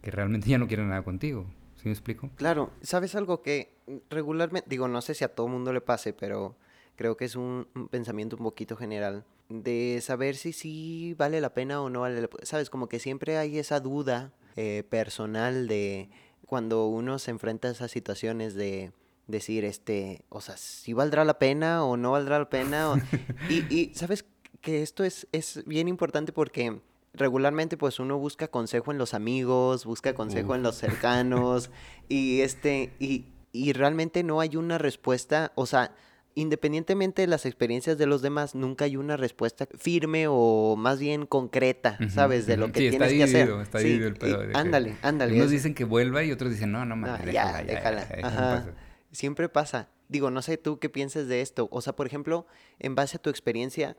que 0.01 0.11
realmente 0.11 0.49
ya 0.49 0.57
no 0.57 0.67
quiere 0.67 0.85
nada 0.85 1.03
contigo. 1.03 1.45
¿Sí 1.75 1.83
me 1.85 1.91
explico? 1.91 2.29
Claro, 2.35 2.71
¿sabes 2.81 3.15
algo 3.15 3.41
que 3.41 3.73
regularmente, 4.09 4.69
digo, 4.69 4.87
no 4.87 5.01
sé 5.01 5.13
si 5.13 5.23
a 5.23 5.33
todo 5.33 5.47
mundo 5.47 5.71
le 5.71 5.81
pase, 5.81 6.11
pero 6.11 6.55
creo 6.95 7.15
que 7.15 7.25
es 7.25 7.37
un, 7.37 7.67
pensamiento 7.89 8.35
un 8.35 8.43
poquito 8.43 8.75
general 8.75 9.23
de 9.47 9.99
saber 10.01 10.35
si 10.35 10.51
sí 10.51 11.15
vale 11.17 11.39
la 11.39 11.53
pena 11.53 11.81
o 11.81 11.89
no 11.89 12.01
vale 12.01 12.19
la 12.19 12.27
pena. 12.27 12.45
Sabes, 12.45 12.69
como 12.69 12.89
que 12.89 12.99
siempre 12.99 13.37
hay 13.37 13.57
esa 13.57 13.79
duda 13.79 14.33
eh, 14.57 14.83
personal 14.89 15.67
de 15.67 16.09
cuando 16.45 16.87
uno 16.87 17.17
se 17.17 17.31
enfrenta 17.31 17.69
a 17.69 17.71
esas 17.71 17.91
situaciones 17.91 18.55
de 18.55 18.91
decir, 19.29 19.63
este, 19.63 20.25
o 20.29 20.41
sea, 20.41 20.57
si 20.57 20.91
valdrá 20.93 21.23
la 21.23 21.39
pena 21.39 21.85
o 21.85 21.95
no 21.97 22.11
valdrá 22.11 22.39
la 22.39 22.49
pena. 22.49 22.91
o- 22.91 22.97
y, 23.49 23.65
y 23.73 23.93
sabes 23.95 24.25
que 24.61 24.81
esto 24.81 25.03
es, 25.03 25.27
es 25.31 25.63
bien 25.65 25.87
importante 25.87 26.33
porque 26.33 26.81
regularmente 27.13 27.77
pues 27.77 27.99
uno 27.99 28.17
busca 28.17 28.47
consejo 28.49 28.91
en 28.91 28.97
los 28.97 29.13
amigos, 29.13 29.85
busca 29.85 30.13
consejo 30.13 30.55
en 30.55 30.63
los 30.63 30.75
cercanos 30.75 31.69
y 32.09 32.41
este 32.41 32.93
y, 32.99 33.25
y 33.51 33.73
realmente 33.73 34.23
no 34.23 34.41
hay 34.41 34.55
una 34.57 34.77
respuesta, 34.77 35.51
o 35.55 35.65
sea, 35.65 35.91
independientemente 36.35 37.21
de 37.23 37.27
las 37.27 37.45
experiencias 37.45 37.97
de 37.97 38.05
los 38.05 38.21
demás, 38.21 38.55
nunca 38.55 38.85
hay 38.85 38.95
una 38.95 39.17
respuesta 39.17 39.67
firme 39.77 40.25
o 40.29 40.75
más 40.77 40.99
bien 40.99 41.25
concreta, 41.25 41.97
¿sabes? 42.09 42.45
De 42.45 42.55
lo 42.57 42.71
que 42.71 42.79
Sí, 42.81 42.89
tienes 42.91 43.13
que 43.13 43.23
hacer. 43.23 43.49
Está 43.61 43.79
Sí, 43.79 43.85
dividido 43.85 44.07
el 44.07 44.13
pedo. 44.15 44.41
ándale, 44.53 44.95
ándale. 45.01 45.35
Unos 45.35 45.49
dicen 45.51 45.73
que 45.73 45.83
vuelva 45.85 46.23
y 46.23 46.31
otros 46.31 46.51
dicen, 46.51 46.71
no, 46.71 46.85
no 46.85 46.95
mames, 46.95 47.21
Ah, 47.21 47.25
déjala, 47.25 47.61
ya, 47.63 47.63
déjala. 47.63 48.09
ya, 48.09 48.15
ya, 48.15 48.21
no 48.21 48.27
Ajá. 48.27 48.65
Pasa". 49.09 49.19
Siempre 49.19 49.49
pasa. 49.49 49.89
Digo, 50.07 50.31
no 50.31 50.41
sé 50.41 50.57
tú 50.57 50.79
qué 50.79 50.89
piensas 50.89 51.27
de 51.27 51.41
esto. 51.41 51.67
O 51.71 51.81
sea, 51.81 51.95
por 51.95 52.07
ejemplo, 52.07 52.47
en 52.79 52.95
base 52.95 53.17
a 53.17 53.21
tu 53.21 53.29
experiencia, 53.29 53.95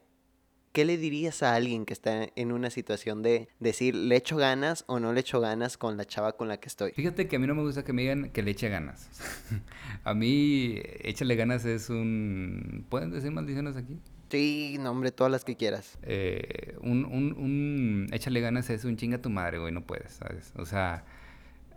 ¿qué 0.73 0.85
le 0.85 0.97
dirías 0.97 1.43
a 1.43 1.55
alguien 1.55 1.85
que 1.85 1.93
está 1.93 2.29
en 2.35 2.53
una 2.53 2.71
situación 2.71 3.23
de 3.23 3.49
decir, 3.61 3.95
le 3.95 4.17
echo 4.17 4.37
ganas 4.37 4.85
o 4.87 5.01
no 5.01 5.13
le 5.13 5.21
echo 5.21 5.41
ganas 5.41 5.77
con 5.77 5.97
la 5.97 6.05
chava 6.05 6.37
con 6.37 6.49
la 6.49 6.59
que 6.59 6.69
estoy? 6.69 6.93
Fíjate 6.93 7.29
que 7.29 7.37
a 7.37 7.39
mí 7.39 7.47
no 7.47 7.55
me 7.55 7.63
gusta 7.63 7.85
que 7.85 7.93
me 7.93 8.03
digan 8.03 8.31
que 8.31 8.43
le 8.43 8.51
eche 8.53 8.69
ganas. 8.69 9.09
a 10.05 10.15
mí, 10.15 10.81
échale 11.01 11.37
ganas 11.37 11.65
es 11.65 11.91
un... 11.91 12.87
¿Pueden 12.89 13.11
decir 13.11 13.31
maldiciones 13.31 13.77
aquí? 13.77 13.99
Sí, 14.31 14.77
nombre, 14.79 15.11
todas 15.11 15.31
las 15.33 15.45
que 15.45 15.57
quieras. 15.57 15.99
Eh, 16.03 16.77
un, 16.83 17.05
un, 17.05 17.33
un 17.33 18.07
échale 18.13 18.41
ganas 18.41 18.71
es 18.71 18.85
un 18.85 18.97
chinga 18.97 19.19
tu 19.19 19.29
madre, 19.29 19.59
güey, 19.59 19.73
no 19.73 19.85
puedes, 19.85 20.13
¿sabes? 20.13 20.53
O 20.57 20.67
sea, 20.67 21.05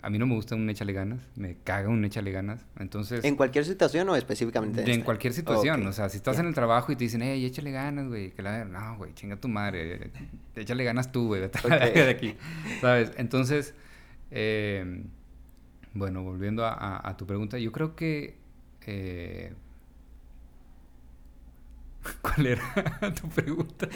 a 0.03 0.09
mí 0.09 0.19
no 0.19 0.27
me 0.27 0.35
gusta 0.35 0.53
un 0.55 0.69
échale 0.69 0.93
ganas, 0.93 1.19
me 1.35 1.55
caga 1.63 1.89
un 1.89 2.03
échale 2.05 2.31
ganas. 2.31 2.65
Entonces, 2.77 3.23
¿En 3.25 3.35
cualquier 3.35 3.65
situación 3.65 4.07
o 4.09 4.15
específicamente 4.15 4.81
en 4.83 4.89
esta? 4.89 5.05
cualquier 5.05 5.33
situación, 5.33 5.87
o 5.87 5.93
sea, 5.93 6.09
si 6.09 6.17
estás 6.17 6.37
en 6.39 6.45
el 6.45 6.53
trabajo 6.53 6.91
y 6.91 6.95
te 6.95 7.05
dicen, 7.05 7.21
hey, 7.21 7.43
échale 7.45 7.71
ganas, 7.71 8.07
güey, 8.09 8.31
que 8.31 8.41
la... 8.41 8.65
No, 8.65 8.97
güey, 8.97 9.13
chinga 9.13 9.37
tu 9.37 9.47
madre, 9.47 10.11
échale 10.55 10.83
ganas 10.83 11.11
tú, 11.11 11.27
güey, 11.27 11.41
vete 11.41 11.59
de 12.03 12.09
aquí, 12.09 12.35
¿sabes? 12.81 13.11
Entonces, 13.17 13.73
eh, 14.31 15.03
bueno, 15.93 16.21
volviendo 16.23 16.65
a, 16.65 16.73
a- 16.73 17.09
a 17.09 17.17
tu 17.17 17.25
pregunta, 17.25 17.57
yo 17.57 17.71
creo 17.71 17.95
que... 17.95 18.37
eh, 18.85 19.53
¿Cuál 22.21 22.47
era 22.47 22.63
tu 23.21 23.29
pregunta? 23.29 23.87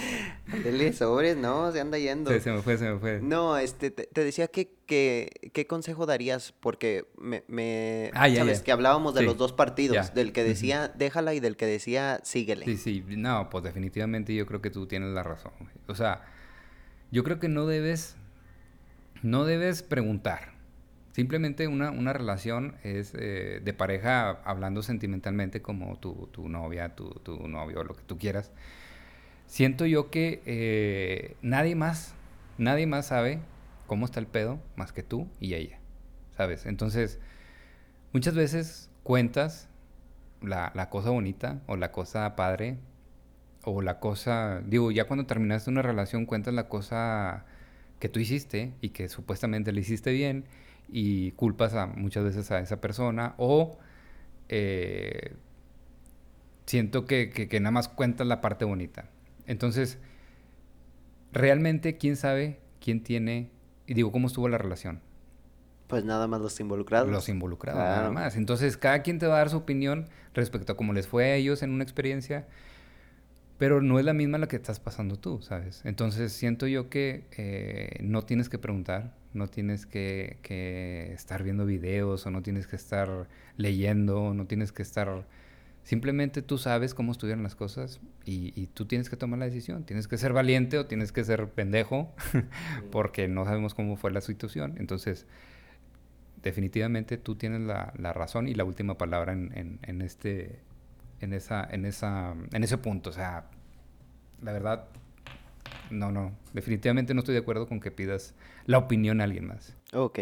Dele 0.63 0.93
sobres, 0.93 1.35
no, 1.37 1.71
se 1.71 1.81
anda 1.81 1.97
yendo. 1.97 2.31
Se, 2.31 2.39
se 2.39 2.51
me 2.51 2.61
fue, 2.61 2.77
se 2.77 2.89
me 2.89 2.99
fue. 2.99 3.19
No, 3.21 3.57
este, 3.57 3.91
te, 3.91 4.03
te 4.05 4.23
decía 4.23 4.47
que, 4.47 4.71
que, 4.85 5.51
¿qué 5.53 5.67
consejo 5.67 6.05
darías? 6.05 6.53
Porque 6.59 7.05
me, 7.17 7.43
me 7.47 8.09
Ah, 8.13 8.27
ya, 8.29 8.37
sabes, 8.39 8.59
ya. 8.59 8.63
que 8.63 8.71
hablábamos 8.71 9.13
de 9.13 9.21
Sí, 9.21 9.25
los 9.25 9.37
dos 9.37 9.51
partidos, 9.53 10.07
ya. 10.07 10.13
del 10.13 10.31
que 10.31 10.43
decía 10.43 10.87
déjala 10.95 11.33
y 11.33 11.39
del 11.39 11.57
que 11.57 11.65
decía 11.65 12.19
síguele. 12.23 12.65
Sí, 12.65 12.77
sí, 12.77 13.03
no, 13.07 13.49
pues 13.49 13.63
definitivamente 13.63 14.33
yo 14.33 14.45
creo 14.45 14.61
que 14.61 14.69
tú 14.69 14.87
tienes 14.87 15.09
la 15.09 15.23
razón. 15.23 15.51
O 15.87 15.95
sea, 15.95 16.23
yo 17.11 17.23
creo 17.23 17.39
que 17.39 17.49
no 17.49 17.65
debes, 17.67 18.15
no 19.21 19.43
debes 19.45 19.83
preguntar. 19.83 20.56
Simplemente 21.17 21.67
una, 21.67 21.89
una 21.89 22.13
relación 22.13 22.75
es 22.83 23.15
eh, 23.17 23.59
de 23.63 23.73
pareja 23.73 24.39
hablando 24.43 24.83
sentimentalmente 24.83 25.63
como 25.63 25.97
tu, 25.97 26.29
tu 26.31 26.47
novia, 26.47 26.95
tu, 26.95 27.09
tu 27.09 27.47
novio, 27.47 27.83
lo 27.83 27.95
que 27.95 28.03
tú 28.03 28.19
quieras. 28.19 28.51
Siento 29.47 29.87
yo 29.87 30.11
que 30.11 30.43
eh, 30.45 31.35
nadie 31.41 31.73
más, 31.73 32.13
nadie 32.59 32.85
más 32.85 33.07
sabe 33.07 33.39
cómo 33.87 34.05
está 34.05 34.19
el 34.19 34.27
pedo 34.27 34.59
más 34.75 34.91
que 34.91 35.01
tú 35.01 35.27
y 35.39 35.55
ella, 35.55 35.79
¿sabes? 36.35 36.67
Entonces, 36.67 37.19
muchas 38.13 38.35
veces 38.35 38.91
cuentas 39.01 39.69
la, 40.43 40.71
la 40.75 40.91
cosa 40.91 41.09
bonita 41.09 41.61
o 41.65 41.77
la 41.77 41.91
cosa 41.91 42.35
padre 42.35 42.77
o 43.63 43.81
la 43.81 43.99
cosa, 43.99 44.61
digo, 44.67 44.91
ya 44.91 45.05
cuando 45.05 45.25
terminaste 45.25 45.71
una 45.71 45.81
relación 45.81 46.27
cuentas 46.27 46.53
la 46.53 46.69
cosa 46.69 47.43
que 47.97 48.07
tú 48.07 48.19
hiciste 48.19 48.71
y 48.81 48.89
que 48.89 49.09
supuestamente 49.09 49.71
le 49.71 49.81
hiciste 49.81 50.11
bien 50.11 50.45
y 50.89 51.31
culpas 51.31 51.73
a, 51.73 51.87
muchas 51.87 52.23
veces 52.23 52.49
a 52.51 52.59
esa 52.59 52.79
persona 52.79 53.35
o 53.37 53.77
eh, 54.49 55.35
siento 56.65 57.05
que, 57.05 57.29
que, 57.29 57.47
que 57.47 57.59
nada 57.59 57.71
más 57.71 57.87
cuentas 57.87 58.27
la 58.27 58.41
parte 58.41 58.65
bonita. 58.65 59.09
Entonces, 59.45 59.97
realmente, 61.31 61.97
¿quién 61.97 62.15
sabe 62.15 62.59
quién 62.87 63.03
tiene, 63.03 63.51
y 63.85 63.93
digo, 63.93 64.13
cómo 64.13 64.27
estuvo 64.27 64.47
la 64.47 64.57
relación? 64.57 65.01
Pues 65.87 66.03
nada 66.03 66.27
más 66.27 66.41
los 66.41 66.59
involucrados. 66.59 67.09
Los 67.09 67.29
involucrados, 67.29 67.81
nada 67.81 68.11
más. 68.11 68.35
Entonces, 68.35 68.77
cada 68.77 69.01
quien 69.01 69.19
te 69.19 69.27
va 69.27 69.35
a 69.35 69.37
dar 69.39 69.49
su 69.49 69.57
opinión 69.57 70.07
respecto 70.33 70.73
a 70.73 70.77
cómo 70.77 70.93
les 70.93 71.07
fue 71.07 71.25
a 71.25 71.35
ellos 71.35 71.63
en 71.63 71.71
una 71.71 71.83
experiencia, 71.83 72.47
pero 73.57 73.81
no 73.81 73.99
es 73.99 74.05
la 74.05 74.13
misma 74.13 74.37
la 74.37 74.47
que 74.47 74.55
estás 74.55 74.79
pasando 74.79 75.17
tú, 75.17 75.41
¿sabes? 75.41 75.81
Entonces, 75.83 76.31
siento 76.31 76.67
yo 76.67 76.89
que 76.89 77.25
eh, 77.37 77.97
no 78.01 78.23
tienes 78.23 78.49
que 78.49 78.59
preguntar, 78.59 79.15
no 79.33 79.47
tienes 79.47 79.85
que, 79.85 80.37
que, 80.43 81.11
estar 81.13 81.43
viendo 81.43 81.65
videos 81.65 82.25
o 82.25 82.31
no 82.31 82.41
tienes 82.43 82.67
que 82.67 82.75
estar 82.75 83.27
leyendo, 83.57 84.33
no 84.33 84.45
tienes 84.45 84.71
que 84.71 84.83
estar... 84.83 85.25
Simplemente 85.83 86.41
tú 86.41 86.57
sabes 86.57 86.93
cómo 86.93 87.13
estudian 87.13 87.43
las 87.43 87.55
cosas 87.55 88.01
y, 88.25 88.51
y, 88.61 88.67
tú 88.67 88.85
tienes 88.85 89.09
que 89.09 89.15
tomar 89.15 89.39
la 89.39 89.45
decisión. 89.45 89.85
Tienes 89.85 90.07
que 90.09 90.17
ser 90.17 90.33
valiente 90.33 90.77
o 90.77 90.85
tienes 90.85 91.13
que 91.13 91.23
ser 91.23 91.47
pendejo 91.47 92.13
porque 92.91 93.29
no 93.29 93.45
sabemos 93.45 93.73
cómo 93.73 93.95
fue 93.95 94.11
la 94.11 94.19
situación. 94.19 94.75
Entonces, 94.77 95.25
definitivamente 96.43 97.17
tú 97.17 97.35
tienes 97.35 97.61
la, 97.61 97.93
la, 97.97 98.13
razón 98.13 98.47
y 98.47 98.53
la 98.53 98.65
última 98.65 98.97
palabra 98.97 99.33
en, 99.33 99.51
en, 99.57 99.79
en, 99.83 100.01
este, 100.01 100.59
en, 101.21 101.33
esa, 101.33 101.67
en, 101.69 101.85
esa, 101.85 102.35
en 102.51 102.63
ese 102.63 102.77
punto. 102.77 103.09
O 103.09 103.13
sea, 103.13 103.49
la 104.41 104.51
verdad, 104.51 104.87
no, 105.89 106.11
no, 106.11 106.31
definitivamente 106.53 107.13
no 107.13 107.19
estoy 107.19 107.33
de 107.33 107.41
acuerdo 107.41 107.67
con 107.67 107.79
que 107.79 107.91
pidas 107.91 108.35
la 108.65 108.77
opinión 108.77 109.21
a 109.21 109.25
alguien 109.25 109.47
más. 109.47 109.75
Ok. 109.93 110.19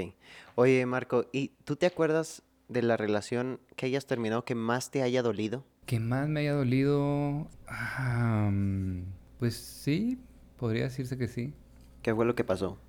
Oye, 0.55 0.85
Marco, 0.85 1.25
¿y 1.31 1.49
tú 1.63 1.75
te 1.75 1.85
acuerdas 1.85 2.43
de 2.67 2.81
la 2.81 2.97
relación 2.97 3.59
que 3.75 3.87
hayas 3.87 4.05
terminado 4.05 4.45
que 4.45 4.55
más 4.55 4.91
te 4.91 5.01
haya 5.01 5.21
dolido? 5.21 5.65
Que 5.85 5.99
más 5.99 6.27
me 6.27 6.41
haya 6.41 6.53
dolido... 6.53 7.47
Um, 7.69 9.05
pues 9.39 9.55
sí, 9.55 10.19
podría 10.57 10.83
decirse 10.83 11.17
que 11.17 11.27
sí. 11.27 11.53
¿Qué 12.01 12.13
fue 12.13 12.25
lo 12.25 12.35
que 12.35 12.43
pasó? 12.43 12.79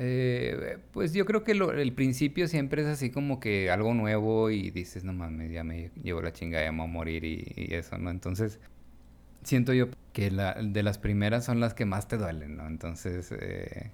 Eh, 0.00 0.78
pues 0.92 1.12
yo 1.12 1.26
creo 1.26 1.42
que 1.42 1.54
lo, 1.54 1.72
el 1.72 1.92
principio 1.92 2.46
siempre 2.46 2.82
es 2.82 2.88
así 2.88 3.10
como 3.10 3.40
que 3.40 3.68
algo 3.68 3.94
nuevo 3.94 4.48
y 4.48 4.70
dices, 4.70 5.02
no 5.02 5.12
mames, 5.12 5.50
ya 5.50 5.64
me 5.64 5.90
llevo 6.00 6.22
la 6.22 6.32
chingada, 6.32 6.64
ya 6.64 6.70
me 6.70 6.78
voy 6.78 6.88
a 6.88 6.92
morir 6.92 7.24
y, 7.24 7.52
y, 7.56 7.74
eso, 7.74 7.98
¿no? 7.98 8.10
Entonces, 8.10 8.60
siento 9.42 9.72
yo 9.72 9.88
que 10.12 10.30
la, 10.30 10.54
de 10.54 10.84
las 10.84 10.98
primeras 10.98 11.44
son 11.44 11.58
las 11.58 11.74
que 11.74 11.84
más 11.84 12.06
te 12.06 12.16
duelen, 12.16 12.56
¿no? 12.56 12.68
Entonces, 12.68 13.32
eh, 13.32 13.90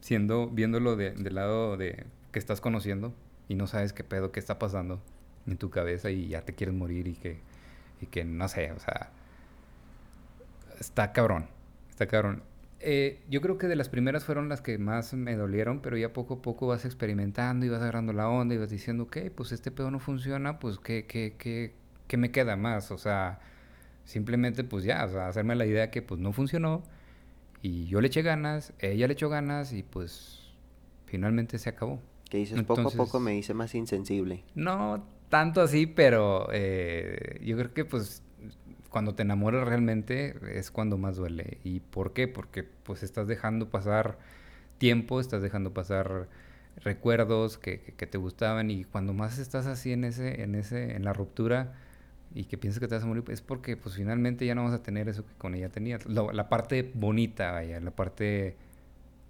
siendo, 0.00 0.48
viéndolo 0.48 0.96
de, 0.96 1.10
del 1.12 1.34
lado 1.34 1.76
de 1.76 2.06
que 2.32 2.38
estás 2.38 2.62
conociendo 2.62 3.12
y 3.48 3.54
no 3.54 3.66
sabes 3.66 3.92
qué 3.92 4.04
pedo, 4.04 4.32
qué 4.32 4.40
está 4.40 4.58
pasando 4.58 5.02
en 5.46 5.58
tu 5.58 5.68
cabeza 5.68 6.10
y 6.10 6.28
ya 6.28 6.40
te 6.42 6.54
quieres 6.54 6.74
morir 6.74 7.06
y 7.06 7.14
que, 7.16 7.38
y 8.00 8.06
que 8.06 8.24
no 8.24 8.48
sé, 8.48 8.72
o 8.72 8.78
sea, 8.78 9.10
está 10.80 11.12
cabrón, 11.12 11.48
está 11.90 12.06
cabrón. 12.06 12.42
Eh, 12.84 13.22
yo 13.30 13.40
creo 13.40 13.58
que 13.58 13.68
de 13.68 13.76
las 13.76 13.88
primeras 13.88 14.24
fueron 14.24 14.48
las 14.48 14.60
que 14.60 14.76
más 14.78 15.14
me 15.14 15.36
dolieron, 15.36 15.80
pero 15.80 15.96
ya 15.96 16.12
poco 16.12 16.34
a 16.34 16.42
poco 16.42 16.66
vas 16.66 16.84
experimentando 16.84 17.64
y 17.64 17.68
vas 17.68 17.80
agarrando 17.80 18.12
la 18.12 18.28
onda 18.28 18.54
y 18.54 18.58
vas 18.58 18.70
diciendo, 18.70 19.04
ok, 19.04 19.18
pues 19.34 19.52
este 19.52 19.70
pedo 19.70 19.90
no 19.90 20.00
funciona, 20.00 20.58
pues 20.58 20.78
¿qué, 20.78 21.06
qué, 21.06 21.36
qué, 21.38 21.74
qué 22.08 22.16
me 22.16 22.30
queda 22.30 22.56
más? 22.56 22.90
O 22.90 22.98
sea, 22.98 23.40
simplemente 24.04 24.64
pues 24.64 24.84
ya, 24.84 25.04
o 25.04 25.08
sea, 25.08 25.28
hacerme 25.28 25.54
la 25.54 25.66
idea 25.66 25.90
que 25.90 26.02
pues 26.02 26.20
no 26.20 26.32
funcionó 26.32 26.82
y 27.62 27.86
yo 27.86 28.00
le 28.00 28.08
eché 28.08 28.22
ganas, 28.22 28.72
ella 28.80 29.06
le 29.06 29.12
echó 29.12 29.28
ganas 29.28 29.72
y 29.72 29.82
pues 29.84 30.52
finalmente 31.06 31.58
se 31.58 31.70
acabó. 31.70 32.00
Que 32.28 32.38
dices, 32.38 32.58
Entonces, 32.58 32.84
poco 32.84 33.02
a 33.02 33.06
poco 33.06 33.20
me 33.20 33.36
hice 33.36 33.54
más 33.54 33.74
insensible. 33.74 34.42
No 34.54 35.04
tanto 35.32 35.62
así, 35.62 35.86
pero 35.86 36.48
eh, 36.52 37.40
yo 37.42 37.56
creo 37.56 37.72
que 37.72 37.86
pues 37.86 38.22
cuando 38.92 39.14
te 39.14 39.22
enamoras 39.22 39.66
realmente 39.66 40.36
es 40.56 40.70
cuando 40.70 40.98
más 40.98 41.16
duele. 41.16 41.58
¿Y 41.64 41.80
por 41.80 42.12
qué? 42.12 42.28
Porque 42.28 42.62
pues 42.62 43.02
estás 43.02 43.26
dejando 43.26 43.70
pasar 43.70 44.18
tiempo, 44.78 45.20
estás 45.20 45.42
dejando 45.42 45.72
pasar 45.72 46.28
recuerdos 46.76 47.58
que, 47.58 47.80
que, 47.80 47.92
que, 47.92 48.06
te 48.06 48.18
gustaban 48.18 48.70
y 48.70 48.84
cuando 48.84 49.12
más 49.12 49.38
estás 49.38 49.66
así 49.66 49.92
en 49.92 50.04
ese, 50.04 50.42
en 50.42 50.54
ese, 50.54 50.94
en 50.96 51.04
la 51.04 51.12
ruptura 51.12 51.74
y 52.34 52.44
que 52.44 52.56
piensas 52.56 52.80
que 52.80 52.88
te 52.88 52.94
vas 52.94 53.04
a 53.04 53.06
morir, 53.06 53.24
es 53.28 53.42
porque 53.42 53.76
pues 53.76 53.94
finalmente 53.94 54.46
ya 54.46 54.54
no 54.54 54.64
vas 54.64 54.72
a 54.72 54.82
tener 54.82 55.08
eso 55.08 55.26
que 55.26 55.34
con 55.34 55.54
ella 55.54 55.68
tenías. 55.68 56.06
La 56.06 56.48
parte 56.48 56.90
bonita, 56.94 57.52
vaya, 57.52 57.80
la 57.80 57.90
parte 57.90 58.56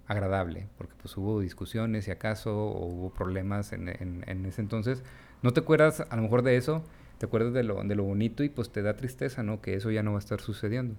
agradable, 0.07 0.67
porque 0.77 0.93
pues 1.01 1.15
hubo 1.17 1.39
discusiones 1.39 2.05
si 2.05 2.11
acaso, 2.11 2.55
o 2.55 2.85
hubo 2.85 3.09
problemas 3.11 3.73
en, 3.73 3.89
en, 3.89 4.23
en 4.27 4.45
ese 4.45 4.61
entonces. 4.61 5.03
No 5.41 5.51
te 5.51 5.61
acuerdas 5.61 6.01
a 6.09 6.15
lo 6.15 6.21
mejor 6.21 6.43
de 6.43 6.57
eso, 6.57 6.83
te 7.23 7.27
acuerdas 7.27 7.53
de 7.53 7.63
lo, 7.63 7.81
de 7.81 7.95
lo 7.95 8.03
bonito 8.03 8.43
y 8.43 8.49
pues 8.49 8.69
te 8.69 8.81
da 8.81 8.97
tristeza, 8.97 9.43
¿no? 9.43 9.61
Que 9.61 9.75
eso 9.75 9.89
ya 9.89 10.03
no 10.03 10.11
va 10.11 10.17
a 10.17 10.19
estar 10.19 10.41
sucediendo. 10.41 10.95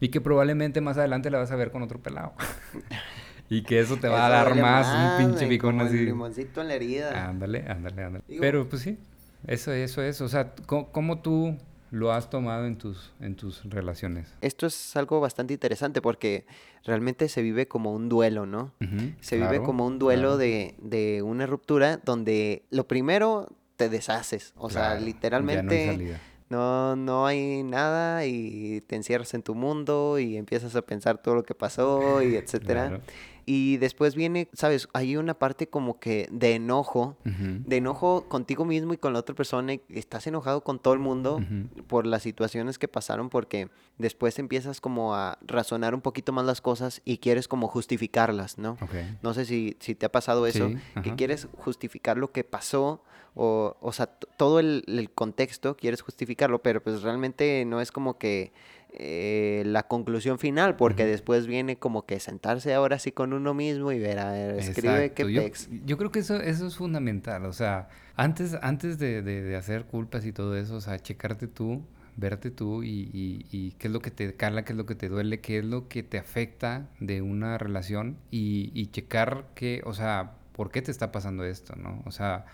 Y 0.00 0.10
que 0.10 0.20
probablemente 0.20 0.82
más 0.82 0.98
adelante 0.98 1.30
la 1.30 1.38
vas 1.38 1.50
a 1.50 1.56
ver 1.56 1.70
con 1.70 1.80
otro 1.80 1.98
pelado. 1.98 2.34
y 3.48 3.62
que 3.62 3.80
eso 3.80 3.96
te 3.96 4.06
va 4.06 4.16
eso 4.16 4.24
a 4.26 4.28
dar 4.28 4.48
más, 4.54 4.86
más 4.86 5.18
un 5.22 5.30
pinche 5.30 5.46
picón 5.46 5.80
así. 5.80 5.96
El 5.96 6.04
limoncito 6.04 6.60
en 6.60 6.68
la 6.68 6.74
herida. 6.74 7.26
Ándale, 7.26 7.64
ándale, 7.66 8.04
ándale. 8.04 8.24
Digo, 8.28 8.42
Pero 8.42 8.68
pues 8.68 8.82
sí, 8.82 8.98
eso, 9.46 9.72
eso 9.72 10.02
es. 10.02 10.20
O 10.20 10.28
sea, 10.28 10.52
¿cómo, 10.66 10.92
cómo 10.92 11.22
tú 11.22 11.56
lo 11.90 12.12
has 12.12 12.28
tomado 12.28 12.66
en 12.66 12.76
tus, 12.76 13.10
en 13.20 13.34
tus 13.34 13.64
relaciones? 13.64 14.28
Esto 14.42 14.66
es 14.66 14.94
algo 14.94 15.20
bastante 15.20 15.54
interesante 15.54 16.02
porque 16.02 16.44
realmente 16.84 17.30
se 17.30 17.40
vive 17.40 17.66
como 17.66 17.94
un 17.94 18.10
duelo, 18.10 18.44
¿no? 18.44 18.74
Uh 18.82 18.84
-huh, 18.84 19.14
se 19.20 19.38
claro, 19.38 19.52
vive 19.52 19.64
como 19.64 19.86
un 19.86 19.98
duelo 19.98 20.36
claro. 20.36 20.36
de, 20.36 20.74
de 20.82 21.22
una 21.22 21.46
ruptura 21.46 21.96
donde 21.96 22.62
lo 22.68 22.86
primero 22.86 23.48
te 23.82 23.88
deshaces. 23.88 24.52
O 24.56 24.68
claro, 24.68 24.96
sea, 24.96 25.04
literalmente 25.04 26.18
no, 26.48 26.96
no, 26.96 26.96
no, 26.96 27.26
hay 27.26 27.62
nada 27.62 28.26
y 28.26 28.82
te 28.82 28.96
encierras 28.96 29.34
en 29.34 29.42
tu 29.42 29.54
mundo 29.54 30.18
y 30.18 30.36
empiezas 30.36 30.76
a 30.76 30.82
pensar 30.82 31.18
todo 31.18 31.34
lo 31.34 31.42
que 31.42 31.54
pasó 31.54 32.22
y 32.22 32.36
etcétera. 32.36 32.88
Claro. 32.88 33.02
Y 33.44 33.78
después 33.78 34.14
viene, 34.14 34.48
sabes, 34.52 34.88
hay 34.92 35.16
una 35.16 35.34
parte 35.34 35.66
como 35.66 35.98
que 35.98 36.28
de 36.30 36.54
enojo, 36.54 37.16
uh 37.24 37.28
-huh. 37.28 37.64
de 37.64 37.76
enojo 37.78 38.28
contigo 38.28 38.64
mismo 38.64 38.92
y 38.92 38.98
con 38.98 39.12
la 39.12 39.18
otra 39.18 39.34
persona. 39.34 39.74
Y 39.74 39.82
estás 39.88 40.26
enojado 40.28 40.62
con 40.62 40.78
todo 40.78 40.94
el 40.94 41.00
mundo 41.00 41.36
uh 41.36 41.40
-huh. 41.40 41.82
por 41.88 42.06
las 42.06 42.22
situaciones 42.22 42.78
que 42.78 42.86
pasaron 42.86 43.30
porque 43.30 43.68
después 43.98 44.38
empiezas 44.38 44.80
como 44.80 45.16
a 45.16 45.38
razonar 45.44 45.92
un 45.92 46.02
poquito 46.02 46.32
más 46.32 46.44
las 46.44 46.60
cosas 46.60 47.02
y 47.04 47.18
quieres 47.18 47.48
como 47.48 47.66
justificarlas, 47.66 48.58
¿no? 48.58 48.76
Okay. 48.80 49.18
No 49.22 49.34
sé 49.34 49.44
si, 49.44 49.76
si 49.80 49.96
te 49.96 50.06
ha 50.06 50.12
pasado 50.12 50.46
eso, 50.46 50.68
sí, 50.68 50.76
que 51.02 51.16
quieres 51.16 51.48
justificar 51.58 52.18
lo 52.18 52.30
que 52.30 52.44
pasó 52.44 53.02
o, 53.34 53.76
o 53.80 53.92
sea, 53.92 54.06
todo 54.06 54.60
el, 54.60 54.84
el, 54.86 55.10
contexto 55.10 55.76
quieres 55.76 56.02
justificarlo, 56.02 56.62
pero 56.62 56.82
pues 56.82 57.02
realmente 57.02 57.64
no 57.64 57.80
es 57.80 57.90
como 57.90 58.18
que 58.18 58.52
eh, 58.92 59.62
la 59.64 59.84
conclusión 59.84 60.38
final, 60.38 60.76
porque 60.76 61.04
uh 61.04 61.06
-huh. 61.06 61.10
después 61.10 61.46
viene 61.46 61.76
como 61.76 62.04
que 62.04 62.20
sentarse 62.20 62.74
ahora 62.74 62.98
sí 62.98 63.10
con 63.10 63.32
uno 63.32 63.54
mismo 63.54 63.90
y 63.90 63.98
ver, 63.98 64.18
a 64.18 64.32
ver, 64.32 64.58
escribe 64.58 65.12
qué 65.12 65.32
yo, 65.32 65.42
pex. 65.42 65.70
Yo 65.86 65.96
creo 65.96 66.12
que 66.12 66.18
eso, 66.18 66.36
eso 66.36 66.66
es 66.66 66.76
fundamental, 66.76 67.46
o 67.46 67.54
sea, 67.54 67.88
antes, 68.16 68.54
antes 68.60 68.98
de, 68.98 69.22
de, 69.22 69.42
de 69.42 69.56
hacer 69.56 69.86
culpas 69.86 70.26
y 70.26 70.32
todo 70.32 70.54
eso, 70.56 70.74
o 70.74 70.80
sea, 70.82 70.98
checarte 70.98 71.46
tú, 71.46 71.82
verte 72.16 72.50
tú 72.50 72.82
y, 72.82 73.08
y, 73.14 73.46
y, 73.50 73.72
qué 73.72 73.86
es 73.88 73.92
lo 73.92 74.00
que 74.00 74.10
te 74.10 74.34
cala, 74.34 74.64
qué 74.64 74.74
es 74.74 74.76
lo 74.76 74.84
que 74.84 74.94
te 74.94 75.08
duele, 75.08 75.40
qué 75.40 75.60
es 75.60 75.64
lo 75.64 75.88
que 75.88 76.02
te 76.02 76.18
afecta 76.18 76.86
de 77.00 77.22
una 77.22 77.56
relación 77.56 78.18
y, 78.30 78.70
y 78.74 78.88
checar 78.88 79.46
que, 79.54 79.80
o 79.86 79.94
sea, 79.94 80.34
por 80.52 80.70
qué 80.70 80.82
te 80.82 80.90
está 80.90 81.10
pasando 81.12 81.44
esto, 81.44 81.74
¿no? 81.76 82.02
O 82.04 82.10
sea, 82.10 82.44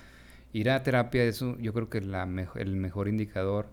ir 0.53 0.71
a 0.71 0.83
terapia 0.83 1.25
es 1.25 1.41
yo 1.41 1.73
creo 1.73 1.89
que 1.89 2.01
la 2.01 2.27
me 2.27 2.49
el 2.57 2.77
mejor 2.77 3.09
indicador 3.09 3.69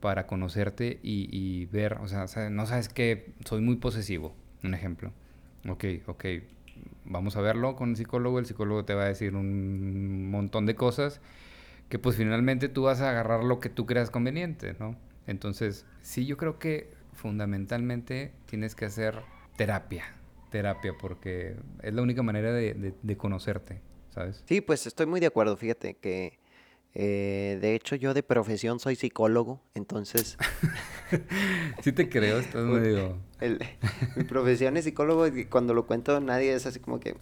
para 0.00 0.26
conocerte 0.26 1.00
y, 1.02 1.28
y 1.30 1.66
ver, 1.66 1.94
o 1.94 2.08
sea, 2.08 2.26
no 2.50 2.66
sabes 2.66 2.88
que 2.88 3.32
soy 3.44 3.60
muy 3.60 3.76
posesivo, 3.76 4.34
un 4.62 4.74
ejemplo. 4.74 5.12
Ok, 5.68 5.84
ok, 6.06 6.24
vamos 7.04 7.36
a 7.36 7.40
verlo 7.40 7.74
con 7.76 7.90
el 7.90 7.96
psicólogo, 7.96 8.38
el 8.38 8.46
psicólogo 8.46 8.84
te 8.84 8.94
va 8.94 9.04
a 9.04 9.08
decir 9.08 9.34
un 9.34 10.30
montón 10.30 10.66
de 10.66 10.74
cosas 10.74 11.20
que 11.88 11.98
pues 11.98 12.16
finalmente 12.16 12.68
tú 12.68 12.82
vas 12.82 13.00
a 13.00 13.10
agarrar 13.10 13.44
lo 13.44 13.60
que 13.60 13.70
tú 13.70 13.86
creas 13.86 14.10
conveniente, 14.10 14.74
¿no? 14.78 14.96
Entonces, 15.26 15.86
sí, 16.02 16.26
yo 16.26 16.36
creo 16.36 16.58
que 16.58 16.90
fundamentalmente 17.14 18.32
tienes 18.46 18.74
que 18.74 18.84
hacer 18.84 19.22
terapia, 19.56 20.04
terapia, 20.50 20.94
porque 21.00 21.56
es 21.82 21.94
la 21.94 22.02
única 22.02 22.22
manera 22.22 22.52
de, 22.52 22.74
de, 22.74 22.94
de 23.02 23.16
conocerte, 23.16 23.80
¿sabes? 24.18 24.42
Sí, 24.46 24.60
pues 24.60 24.86
estoy 24.86 25.06
muy 25.06 25.20
de 25.20 25.26
acuerdo, 25.26 25.56
fíjate 25.56 25.94
que 25.94 26.38
eh, 26.94 27.58
de 27.60 27.74
hecho, 27.74 27.94
yo 27.96 28.14
de 28.14 28.22
profesión 28.22 28.80
soy 28.80 28.96
psicólogo, 28.96 29.60
entonces... 29.74 30.36
sí 31.82 31.92
te 31.92 32.08
creo, 32.08 32.38
estás 32.38 32.64
medio... 32.66 33.18
El, 33.40 33.60
mi 34.16 34.24
profesión 34.24 34.76
es 34.76 34.84
psicólogo 34.84 35.26
y 35.26 35.44
cuando 35.44 35.74
lo 35.74 35.86
cuento 35.86 36.18
nadie 36.20 36.52
es 36.54 36.66
así 36.66 36.80
como 36.80 36.98
que, 36.98 37.14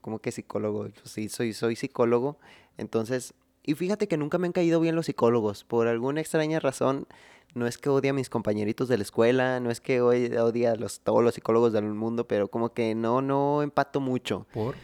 como 0.00 0.20
que 0.20 0.30
psicólogo? 0.30 0.82
Pues 0.82 1.10
sí, 1.10 1.28
soy, 1.28 1.52
soy 1.52 1.76
psicólogo, 1.76 2.38
entonces... 2.76 3.34
Y 3.64 3.74
fíjate 3.74 4.08
que 4.08 4.16
nunca 4.16 4.38
me 4.38 4.46
han 4.46 4.52
caído 4.52 4.80
bien 4.80 4.94
los 4.94 5.06
psicólogos, 5.06 5.64
por 5.64 5.88
alguna 5.88 6.20
extraña 6.20 6.58
razón, 6.58 7.06
no 7.54 7.66
es 7.66 7.76
que 7.76 7.90
odie 7.90 8.10
a 8.10 8.14
mis 8.14 8.30
compañeritos 8.30 8.88
de 8.88 8.98
la 8.98 9.02
escuela, 9.02 9.60
no 9.60 9.70
es 9.70 9.80
que 9.80 10.00
odie 10.00 10.68
a 10.68 10.76
los, 10.76 11.00
todos 11.00 11.24
los 11.24 11.34
psicólogos 11.34 11.72
del 11.72 11.84
mundo, 11.84 12.26
pero 12.26 12.48
como 12.48 12.72
que 12.72 12.94
no, 12.94 13.20
no 13.20 13.62
empato 13.62 14.00
mucho. 14.00 14.46
¿Por? 14.54 14.76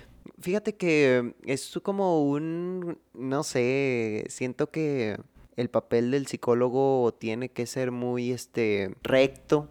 Fíjate 0.44 0.76
que 0.76 1.35
es 1.46 1.78
como 1.83 2.22
un, 2.22 2.98
no 3.14 3.42
sé, 3.44 4.26
siento 4.28 4.70
que 4.70 5.16
el 5.57 5.69
papel 5.71 6.11
del 6.11 6.27
psicólogo 6.27 7.14
tiene 7.19 7.49
que 7.51 7.67
ser 7.67 7.90
muy 7.90 8.33
este 8.33 8.95
recto. 9.03 9.69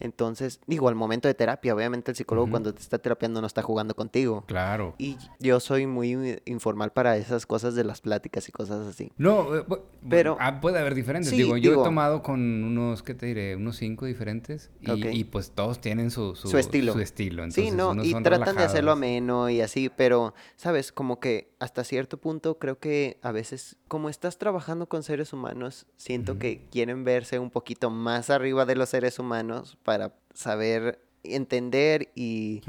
Entonces, 0.00 0.60
digo, 0.66 0.88
al 0.88 0.94
momento 0.94 1.28
de 1.28 1.34
terapia, 1.34 1.74
obviamente 1.74 2.10
el 2.10 2.16
psicólogo 2.16 2.50
cuando 2.50 2.74
te 2.74 2.80
está 2.80 2.98
terapiando 2.98 3.40
no 3.40 3.46
está 3.46 3.62
jugando 3.62 3.94
contigo. 3.94 4.44
Claro. 4.46 4.94
Y 4.98 5.16
yo 5.40 5.60
soy 5.60 5.86
muy 5.86 6.40
informal 6.44 6.92
para 6.92 7.16
esas 7.16 7.46
cosas 7.46 7.74
de 7.74 7.84
las 7.84 8.00
pláticas 8.00 8.48
y 8.48 8.52
cosas 8.52 8.86
así. 8.86 9.12
No, 9.16 9.56
eh, 9.56 9.64
Pero- 10.08 10.36
ah, 10.40 10.60
puede 10.60 10.78
haber 10.78 10.94
diferentes. 10.94 11.30
Sí, 11.30 11.36
digo, 11.36 11.56
yo 11.56 11.70
digo- 11.70 11.82
he 11.82 11.84
tomado 11.84 12.22
con 12.22 12.40
unos, 12.64 13.02
¿qué 13.02 13.14
te 13.14 13.26
diré? 13.26 13.56
Unos 13.56 13.76
cinco 13.76 14.06
diferentes. 14.06 14.70
Y, 14.80 15.24
pues 15.24 15.50
todos 15.52 15.80
tienen 15.80 16.10
su, 16.10 16.34
su, 16.34 16.48
Su 16.48 16.58
estilo. 16.58 16.92
su 16.92 17.00
estilo. 17.00 17.42
Sí, 17.50 17.68
Entonces, 17.68 17.74
no, 17.74 17.90
unos 17.90 18.06
y 18.06 18.14
tratan 18.22 18.56
de 18.56 18.62
hacerlo 18.64 18.92
ameno 18.92 19.48
y 19.50 19.60
así, 19.60 19.90
pero, 19.94 20.34
sabes, 20.56 20.92
como 20.92 21.20
que 21.20 21.54
hasta 21.58 21.84
cierto 21.84 22.18
punto 22.18 22.58
creo 22.58 22.78
que 22.78 23.18
a 23.22 23.32
veces, 23.32 23.76
como 23.94 24.08
estás 24.08 24.38
trabajando 24.38 24.88
con 24.88 25.04
seres 25.04 25.32
humanos, 25.32 25.86
siento 25.96 26.36
que 26.36 26.66
quieren 26.72 27.04
verse 27.04 27.38
un 27.38 27.48
poquito 27.48 27.90
más 27.90 28.28
arriba 28.28 28.66
de 28.66 28.74
los 28.74 28.88
seres 28.88 29.20
humanos 29.20 29.78
para 29.84 30.16
saber 30.32 31.00
entender 31.22 32.10
y, 32.16 32.62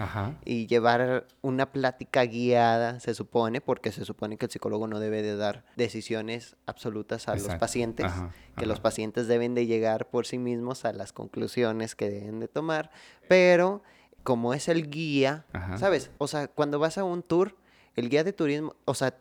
llevar 0.46 1.26
una 1.42 1.72
plática 1.72 2.24
guiada, 2.26 3.00
se 3.00 3.16
supone, 3.16 3.60
porque 3.60 3.92
se 3.92 4.06
supone 4.06 4.38
que 4.38 4.46
el 4.46 4.52
psicólogo 4.52 4.86
no 4.86 5.00
debe 5.00 5.24
de 5.24 5.36
dar 5.36 5.66
decisiones 5.76 6.58
absolutas 6.68 7.28
a 7.28 7.34
los 7.34 7.56
pacientes, 7.56 8.06
Ajá, 8.06 8.32
que 8.56 8.68
los 8.68 8.80
pacientes 8.80 9.28
deben 9.28 9.56
de 9.56 9.66
llegar 9.66 10.12
por 10.12 10.28
sí 10.28 10.38
mismos 10.38 10.86
a 10.86 10.94
las 10.94 11.12
conclusiones 11.12 11.96
que 11.96 12.08
deben 12.08 12.40
de 12.40 12.48
tomar, 12.48 12.92
pero 13.28 13.82
como 14.22 14.54
es 14.54 14.70
el 14.70 14.92
guía, 14.92 15.48
Ajá. 15.54 15.80
¿sabes? 15.80 16.12
O 16.20 16.28
sea, 16.28 16.48
cuando 16.50 16.78
vas 16.78 17.00
a 17.00 17.04
un 17.04 17.24
tour, 17.24 17.56
el 17.96 18.10
guía 18.10 18.24
de 18.24 18.32
turismo, 18.32 18.76
o 18.86 18.94
sea, 18.94 19.18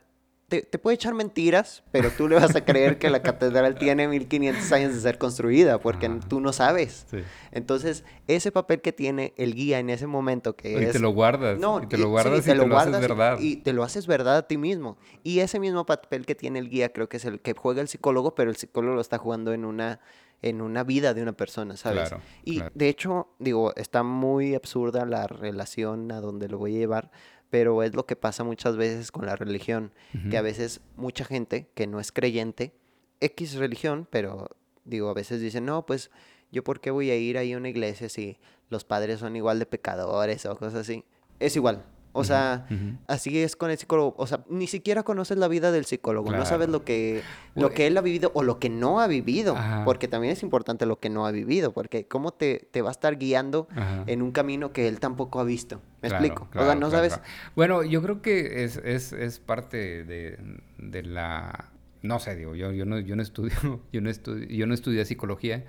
te, 0.49 0.63
te 0.63 0.79
puede 0.79 0.95
echar 0.97 1.15
mentiras, 1.15 1.83
pero 1.91 2.11
tú 2.11 2.29
le 2.29 2.37
vas 2.37 2.55
a 2.55 2.65
creer 2.65 2.99
que 2.99 3.11
la 3.11 3.23
catedral 3.23 3.77
tiene 3.77 4.07
1500 4.09 4.73
años 4.73 4.95
de 4.95 5.01
ser 5.01 5.19
construida, 5.19 5.79
porque 5.79 6.07
Ajá. 6.07 6.21
tú 6.29 6.41
no 6.41 6.53
sabes. 6.53 7.07
Sí. 7.11 7.19
Entonces, 7.53 8.05
ese 8.27 8.53
papel 8.53 8.81
que 8.81 8.93
tiene 8.93 9.33
el 9.37 9.55
guía 9.55 9.79
en 9.79 9.91
ese 9.91 10.07
momento 10.07 10.55
que 10.57 10.73
Y 10.73 10.85
es... 10.85 10.93
te 10.93 10.99
lo 10.99 11.11
guardas. 11.11 11.59
No, 11.59 11.83
y 11.83 11.87
te 11.87 11.97
lo 11.99 12.09
guardas 12.11 12.35
sí, 12.45 12.51
y 12.51 12.53
te 12.53 12.55
lo, 12.55 12.69
guardas 12.69 12.95
haces 12.95 13.05
y- 13.05 13.09
verdad. 13.09 13.39
Y, 13.41 13.57
te 13.57 13.73
lo 13.73 13.83
haces 13.83 14.07
verdad 14.07 14.37
a 14.37 14.47
ti 14.47 14.57
mismo. 14.59 14.97
Y 15.23 15.41
ese 15.41 15.59
mismo 15.59 15.87
papel 15.87 16.27
que 16.27 16.35
tiene 16.35 16.59
el 16.59 16.69
guía 16.69 16.93
creo 16.93 17.09
que 17.09 17.17
es 17.17 17.25
el 17.25 17.41
que 17.41 17.55
juega 17.55 17.81
el 17.81 17.89
psicólogo, 17.89 18.35
pero 18.35 18.51
el 18.51 18.57
psicólogo 18.57 18.95
lo 18.97 19.01
está 19.01 19.19
jugando 19.19 19.53
en 19.53 19.65
una 19.65 20.01
en 20.43 20.61
una 20.61 20.85
vida 20.85 21.15
de 21.15 21.23
una 21.23 21.33
persona, 21.33 21.75
¿sabes? 21.75 22.11
Claro, 22.11 22.23
y 22.45 22.57
claro. 22.59 22.73
de 22.75 22.89
hecho, 22.91 23.29
digo, 23.39 23.73
está 23.77 24.03
muy 24.03 24.55
absurda 24.55 25.07
la 25.07 25.27
relación 25.27 26.13
a 26.13 26.21
donde 26.21 26.49
lo 26.49 26.59
voy 26.59 26.77
a 26.77 26.79
llevar, 26.81 27.11
pero 27.55 27.85
es 27.85 27.95
lo 27.95 28.05
que 28.05 28.17
pasa 28.17 28.43
muchas 28.43 28.77
veces 28.77 29.13
con 29.13 29.27
la 29.27 29.37
religión, 29.37 29.93
que 30.29 30.37
a 30.37 30.43
veces 30.43 30.81
mucha 30.97 31.25
gente 31.25 31.69
que 31.77 31.87
no 31.87 32.01
es 32.01 32.11
creyente, 32.11 32.75
X 33.21 33.55
religión, 33.55 34.09
pero 34.11 34.49
digo, 34.85 35.09
a 35.09 35.15
veces 35.15 35.41
dicen, 35.41 35.65
no, 35.65 35.87
pues 35.87 36.11
yo 36.51 36.65
por 36.65 36.81
qué 36.81 36.91
voy 36.91 37.13
a 37.13 37.17
ir 37.17 37.39
ahí 37.39 37.53
a 37.53 37.57
una 37.57 37.69
iglesia 37.69 38.09
si 38.09 38.39
los 38.71 38.83
padres 38.83 39.21
son 39.21 39.37
igual 39.37 39.61
de 39.61 39.67
pecadores 39.67 40.47
o 40.47 40.57
cosas 40.57 40.81
así. 40.81 41.05
Es 41.39 41.55
igual. 41.55 41.85
O 42.17 42.23
sea, 42.23 42.67
así 43.09 43.39
es 43.41 43.57
con 43.57 43.71
el 43.73 43.77
psicólogo. 43.77 44.15
O 44.19 44.27
sea, 44.29 44.45
ni 44.49 44.69
siquiera 44.69 45.03
conoces 45.03 45.37
la 45.37 45.49
vida 45.49 45.73
del 45.73 45.85
psicólogo. 45.85 46.31
No 46.31 46.47
sabes 46.47 46.69
lo 46.69 46.85
que, 46.85 47.23
lo 47.57 47.71
que 47.71 47.89
él 47.89 47.97
ha 47.99 48.01
vivido 48.01 48.31
o 48.35 48.43
lo 48.45 48.59
que 48.61 48.71
no 48.71 49.01
ha 49.01 49.07
vivido. 49.09 49.57
Ajá. 49.57 49.85
Porque 49.85 50.07
también 50.07 50.33
es 50.33 50.43
importante 50.45 50.87
lo 50.87 51.01
que 51.01 51.11
no 51.11 51.27
ha 51.27 51.33
vivido. 51.33 51.73
Porque 51.73 52.07
cómo 52.07 52.33
te, 52.33 52.69
te 52.71 52.83
va 52.83 52.91
a 52.91 52.93
estar 52.93 53.19
guiando 53.19 53.67
Ajá. 53.75 54.05
en 54.07 54.23
un 54.23 54.31
camino 54.31 54.73
que 54.73 54.87
él 54.87 55.01
tampoco 55.01 55.41
ha 55.41 55.45
visto. 55.45 55.83
¿Me 56.03 56.09
Claro, 56.09 56.25
explico? 56.25 56.49
o 56.55 56.65
sea, 56.65 56.75
no 56.77 56.91
sabes... 56.91 57.21
Bueno, 57.57 57.83
yo 57.83 58.01
creo 58.01 58.23
que 58.23 58.63
es, 58.65 58.77
es, 58.77 59.13
es 59.13 59.41
parte 59.41 60.05
de, 60.05 60.39
de 60.79 61.03
la... 61.03 61.71
No 62.03 62.21
sé, 62.21 62.37
digo, 62.37 62.55
yo, 62.55 62.71
yo, 62.71 62.85
no, 62.85 63.01
yo 63.01 63.17
no 63.17 63.23
estudio, 63.23 63.81
yo 63.93 64.01
no 64.01 64.09
estudio, 64.11 64.47
yo 64.49 64.67
no 64.67 64.75
estudié 64.75 65.05
psicología, 65.05 65.65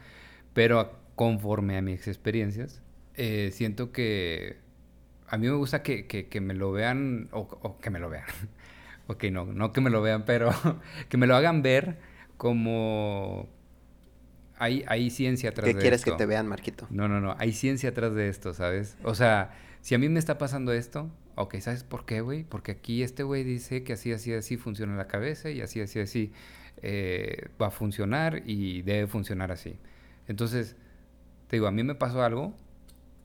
pero 0.53 0.91
conforme 1.15 1.77
a 1.77 1.81
mis 1.81 2.07
experiencias, 2.07 2.81
eh, 3.15 3.49
siento 3.53 3.91
que 3.93 4.57
a 5.27 5.37
mí 5.37 5.47
me 5.47 5.53
gusta 5.55 5.83
que, 5.83 6.07
que, 6.07 6.27
que 6.27 6.41
me 6.41 6.53
lo 6.53 6.71
vean, 6.71 7.29
o, 7.31 7.39
o 7.39 7.79
que 7.79 7.89
me 7.89 7.99
lo 7.99 8.09
vean. 8.09 8.25
ok, 9.07 9.25
no, 9.25 9.45
no 9.45 9.71
que 9.71 9.81
me 9.81 9.89
lo 9.89 10.01
vean, 10.01 10.25
pero 10.25 10.51
que 11.09 11.17
me 11.17 11.27
lo 11.27 11.35
hagan 11.35 11.61
ver 11.61 11.97
como... 12.37 13.49
Hay, 14.57 14.85
hay 14.87 15.09
ciencia 15.09 15.49
atrás 15.49 15.67
¿Qué 15.67 15.73
de 15.73 15.81
quieres 15.81 15.99
esto. 15.99 16.11
que 16.11 16.17
te 16.17 16.25
vean, 16.25 16.47
Marquito? 16.47 16.87
No, 16.89 17.09
no, 17.09 17.19
no. 17.19 17.35
Hay 17.39 17.51
ciencia 17.51 17.89
atrás 17.89 18.15
de 18.15 18.29
esto, 18.29 18.53
¿sabes? 18.53 18.97
O 19.03 19.13
sea, 19.13 19.53
si 19.81 19.95
a 19.95 19.97
mí 19.97 20.07
me 20.07 20.17
está 20.17 20.37
pasando 20.37 20.71
esto, 20.71 21.11
ok, 21.35 21.59
¿sabes 21.59 21.83
por 21.83 22.05
qué, 22.05 22.21
güey? 22.21 22.45
Porque 22.45 22.71
aquí 22.71 23.03
este 23.03 23.23
güey 23.23 23.43
dice 23.43 23.83
que 23.83 23.93
así, 23.93 24.13
así, 24.13 24.33
así 24.33 24.55
funciona 24.55 24.95
la 24.95 25.07
cabeza 25.07 25.49
y 25.49 25.59
así, 25.59 25.81
así, 25.81 25.99
así 25.99 26.31
eh, 26.81 27.49
va 27.61 27.67
a 27.67 27.71
funcionar 27.71 28.43
y 28.45 28.81
debe 28.83 29.07
funcionar 29.07 29.51
así. 29.51 29.77
Entonces, 30.27 30.77
te 31.47 31.57
digo, 31.57 31.67
a 31.67 31.71
mí 31.71 31.83
me 31.83 31.95
pasó 31.95 32.23
algo, 32.23 32.55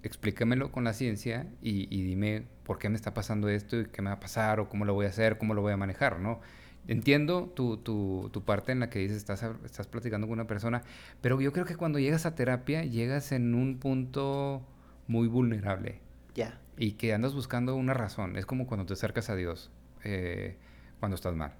explícamelo 0.03 0.73
con 0.73 0.85
la 0.85 0.93
ciencia 0.93 1.47
y, 1.63 1.87
y 1.95 2.03
dime 2.03 2.45
por 2.65 2.79
qué 2.79 2.89
me 2.89 2.97
está 2.97 3.13
pasando 3.15 3.49
esto 3.49 3.81
y 3.81 3.87
qué 3.87 4.03
me 4.03 4.09
va 4.11 4.17
a 4.17 4.21
pasar 4.21 4.61
o 4.61 4.69
cómo 4.69 4.85
lo 4.85 4.95
voy 4.95 5.07
a 5.07 5.11
hacer, 5.11 5.39
cómo 5.39 5.55
lo 5.55 5.63
voy 5.63 5.73
a 5.73 5.77
manejar, 5.77 6.21
¿no? 6.21 6.41
Entiendo 6.89 7.53
tu, 7.55 7.77
tu, 7.77 8.31
tu 8.33 8.43
parte 8.45 8.73
en 8.73 8.81
la 8.81 8.89
que 8.89 8.99
dices, 9.01 9.19
estás, 9.19 9.45
estás 9.65 9.87
platicando 9.87 10.27
con 10.27 10.35
una 10.35 10.47
persona, 10.47 10.83
pero 11.21 11.41
yo 11.41 11.53
creo 11.53 11.67
que 11.67 11.77
cuando 11.77 11.99
llegas 11.99 12.25
a 12.27 12.35
terapia, 12.35 12.85
llegas 12.85 13.33
en 13.33 13.55
un 13.55 13.79
punto 13.79 14.67
muy 15.07 15.29
vulnerable 15.29 16.01
Ya. 16.35 16.59
y 16.79 16.93
que 16.93 17.13
andas 17.13 17.35
buscando 17.35 17.77
una 17.77 17.93
razón. 17.95 18.37
Es 18.37 18.47
como 18.47 18.67
cuando 18.67 18.87
te 18.87 18.95
acercas 18.95 19.29
a 19.29 19.37
Dios 19.37 19.71
eh, 20.05 20.57
cuando 21.01 21.17
estás 21.17 21.35
mal. 21.35 21.53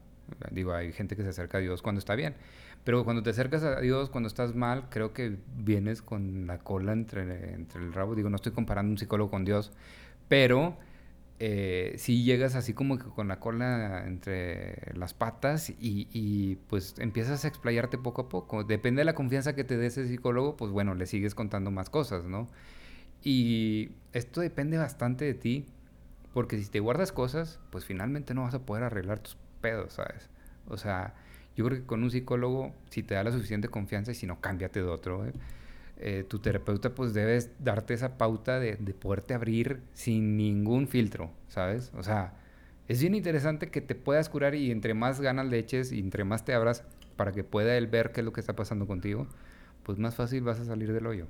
Digo, 0.53 0.73
hay 0.73 0.93
gente 0.93 1.17
que 1.17 1.23
se 1.23 1.29
acerca 1.31 1.59
a 1.59 1.61
Dios 1.61 1.83
cuando 1.83 1.99
está 1.99 2.15
bien. 2.15 2.35
Pero 2.85 3.05
cuando 3.05 3.23
te 3.23 3.31
acercas 3.31 3.63
a 3.63 3.81
Dios 3.81 4.09
cuando 4.09 4.27
estás 4.29 4.55
mal, 4.55 4.89
creo 4.89 5.13
que 5.13 5.37
vienes 5.57 6.03
con 6.03 6.47
la 6.47 6.59
cola 6.59 6.93
entre, 6.93 7.55
entre 7.55 7.83
el 7.83 7.93
rabo. 7.93 8.15
Digo, 8.15 8.31
no 8.31 8.37
estoy 8.37 8.53
comparando 8.53 8.91
un 8.91 8.99
psicólogo 8.99 9.31
con 9.31 9.45
Dios, 9.45 9.73
pero 10.29 10.77
eh, 11.43 11.95
sí 11.97 12.23
llegas 12.23 12.55
así 12.55 12.75
como 12.75 12.99
que 12.99 13.05
con 13.05 13.27
la 13.27 13.41
cola 13.41 14.05
entre 14.07 14.93
las 14.95 15.15
patas 15.15 15.71
y, 15.71 16.07
y, 16.13 16.57
pues 16.69 16.95
empiezas 16.99 17.47
a 17.47 17.49
explayarte 17.49 17.97
poco 17.97 18.23
a 18.23 18.29
poco. 18.29 18.63
Depende 18.65 19.01
de 19.01 19.05
la 19.07 19.15
confianza 19.15 19.55
que 19.55 19.65
te 19.65 19.79
dé 19.79 19.87
ese 19.87 20.07
psicólogo, 20.07 20.57
pues 20.57 20.71
bueno, 20.71 20.95
le 20.95 21.07
sigues 21.07 21.35
contando 21.35 21.71
más 21.71 21.89
cosas, 21.89 22.25
¿no? 22.25 22.47
Y 23.23 23.93
esto 24.13 24.43
depende 24.43 24.77
bastante 24.79 25.25
de 25.25 25.35
ti, 25.35 25.67
porque 26.35 26.59
si 26.59 26.71
te 26.71 26.81
guardas 26.81 27.13
cosas, 27.13 27.59
pues 27.71 27.85
finalmente 27.87 28.35
no 28.35 28.43
vas 28.43 28.55
a 28.55 28.61
poder 28.67 28.85
arreglar 28.85 29.21
tus 29.21 29.37
pedos, 29.63 29.95
¿sabes? 29.95 30.29
O 30.69 30.77
sea, 30.77 31.15
yo 31.61 31.67
creo 31.67 31.79
que 31.79 31.87
con 31.87 32.03
un 32.03 32.11
psicólogo, 32.11 32.73
si 32.89 33.03
te 33.03 33.15
da 33.15 33.23
la 33.23 33.33
suficiente 33.33 33.69
confianza 33.69 34.13
y 34.13 34.15
si 34.15 34.27
no, 34.27 34.41
cámbiate 34.41 34.81
de 34.81 34.89
otro, 34.89 35.27
¿eh? 35.27 35.33
Eh, 35.99 36.25
tu 36.27 36.39
terapeuta 36.39 36.95
pues 36.95 37.13
debes 37.13 37.51
darte 37.59 37.93
esa 37.93 38.17
pauta 38.17 38.59
de, 38.59 38.77
de 38.77 38.95
poderte 38.95 39.35
abrir 39.35 39.83
sin 39.93 40.39
ningún 40.39 40.89
filtro, 40.89 41.31
¿sabes? 41.49 41.93
O 41.95 42.03
sea, 42.03 42.33
es 42.89 43.03
bien 43.03 43.15
interesante 43.15 43.71
que 43.71 43.83
te 43.83 43.95
puedas 43.95 44.31
curar 44.31 44.55
y 44.55 44.71
entre 44.71 44.95
más 44.95 45.21
ganas 45.21 45.47
le 45.49 45.59
eches 45.59 45.93
y 45.93 45.99
entre 45.99 46.25
más 46.25 46.47
te 46.47 46.55
abras 46.55 46.85
para 47.17 47.33
que 47.33 47.45
pueda 47.45 47.77
él 47.77 47.87
ver 47.87 48.13
qué 48.13 48.23
es 48.23 48.25
lo 48.25 48.33
que 48.33 48.41
está 48.41 48.57
pasando 48.57 48.87
contigo, 48.87 49.27
pues 49.83 49.99
más 49.99 50.15
fácil 50.15 50.43
vas 50.43 50.59
a 50.61 50.65
salir 50.65 50.95
del 50.95 51.07
hoyo. 51.07 51.27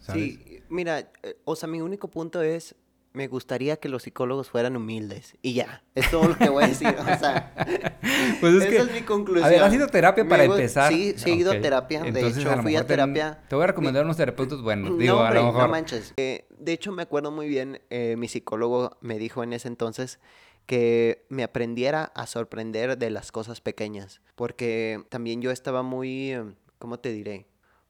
¿sabes? 0.00 0.22
Sí, 0.22 0.62
mira, 0.70 1.00
eh, 1.22 1.36
o 1.44 1.54
sea, 1.54 1.68
mi 1.68 1.82
único 1.82 2.08
punto 2.08 2.40
es, 2.40 2.74
me 3.16 3.28
gustaría 3.28 3.78
que 3.78 3.88
los 3.88 4.02
psicólogos 4.02 4.50
fueran 4.50 4.76
humildes. 4.76 5.36
Y 5.40 5.54
ya, 5.54 5.82
es 5.94 6.10
todo 6.10 6.28
lo 6.28 6.36
que 6.36 6.50
voy 6.50 6.64
a 6.64 6.68
decir. 6.68 6.88
O 6.88 7.18
sea, 7.18 7.54
Pues 8.40 8.54
es 8.56 8.60
esa 8.64 8.68
que- 8.70 8.76
es 8.76 8.92
mi 8.92 9.00
conclusión. 9.00 9.46
A 9.46 9.48
ver, 9.48 9.62
¿has 9.62 9.72
ido 9.72 9.86
terapia 9.86 10.28
para 10.28 10.44
empezar? 10.44 10.92
Sí, 10.92 11.14
sí 11.16 11.30
he 11.30 11.34
ido 11.34 11.50
Ok. 11.50 11.56
a 11.56 11.60
terapia. 11.62 12.02
De 12.02 12.08
Entonces, 12.08 12.38
hecho, 12.44 12.50
a 12.52 12.60
fui 12.62 12.76
a 12.76 12.82
te- 12.82 12.88
terapia. 12.88 13.40
Te 13.48 13.54
voy 13.56 13.64
a 13.64 13.68
recomendar 13.68 14.04
unos 14.04 14.18
terapeutas 14.18 14.60
buenos. 14.60 14.98
Digo, 14.98 15.14
no, 15.14 15.20
a 15.22 15.28
hombre, 15.28 15.42
no 15.62 15.68
manches. 15.68 16.12
Eh, 16.18 16.46
de 16.58 16.72
hecho, 16.74 16.92
me 16.92 17.02
acuerdo 17.02 17.30
muy 17.30 17.48
bien, 17.48 17.80
eh, 17.88 18.16
mi 18.18 18.28
psicólogo 18.28 18.98
me 19.00 19.18
dijo 19.18 19.42
en 19.42 19.54
ese 19.54 19.68
entonces 19.68 20.20
que 20.66 21.24
me 21.30 21.42
aprendiera 21.42 22.12
a 22.14 22.26
sorprender 22.26 22.98
de 22.98 23.08
las 23.08 23.32
cosas 23.32 23.62
pequeñas. 23.62 24.20
Porque 24.34 25.02
también 25.08 25.40
yo 25.40 25.50
estaba 25.52 25.82
muy, 25.82 26.32
eh, 26.32 26.44
¿cómo 26.78 26.98
te 26.98 27.12
diré? 27.12 27.46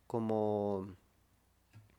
Como... 0.07 0.95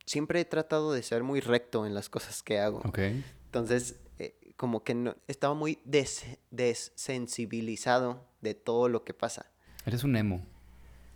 Siempre 0.07 0.39
he 0.41 0.45
tratado 0.45 0.91
de 0.93 1.03
ser 1.03 1.21
muy 1.21 1.39
recto 1.41 1.85
en 1.85 1.93
las 1.93 2.09
cosas 2.09 2.41
que 2.41 2.59
hago. 2.59 2.79
Ok. 2.85 2.97
Entonces, 3.45 3.97
eh, 4.17 4.35
como 4.57 4.83
que 4.83 4.95
no, 4.95 5.15
estaba 5.27 5.53
muy 5.53 5.77
des- 5.85 6.25
desensibilizado 6.49 8.25
de 8.41 8.53
todo 8.55 8.89
lo 8.89 9.03
que 9.03 9.13
pasa. 9.13 9.45
Eres 9.85 10.03
un 10.03 10.15
emo. 10.15 10.41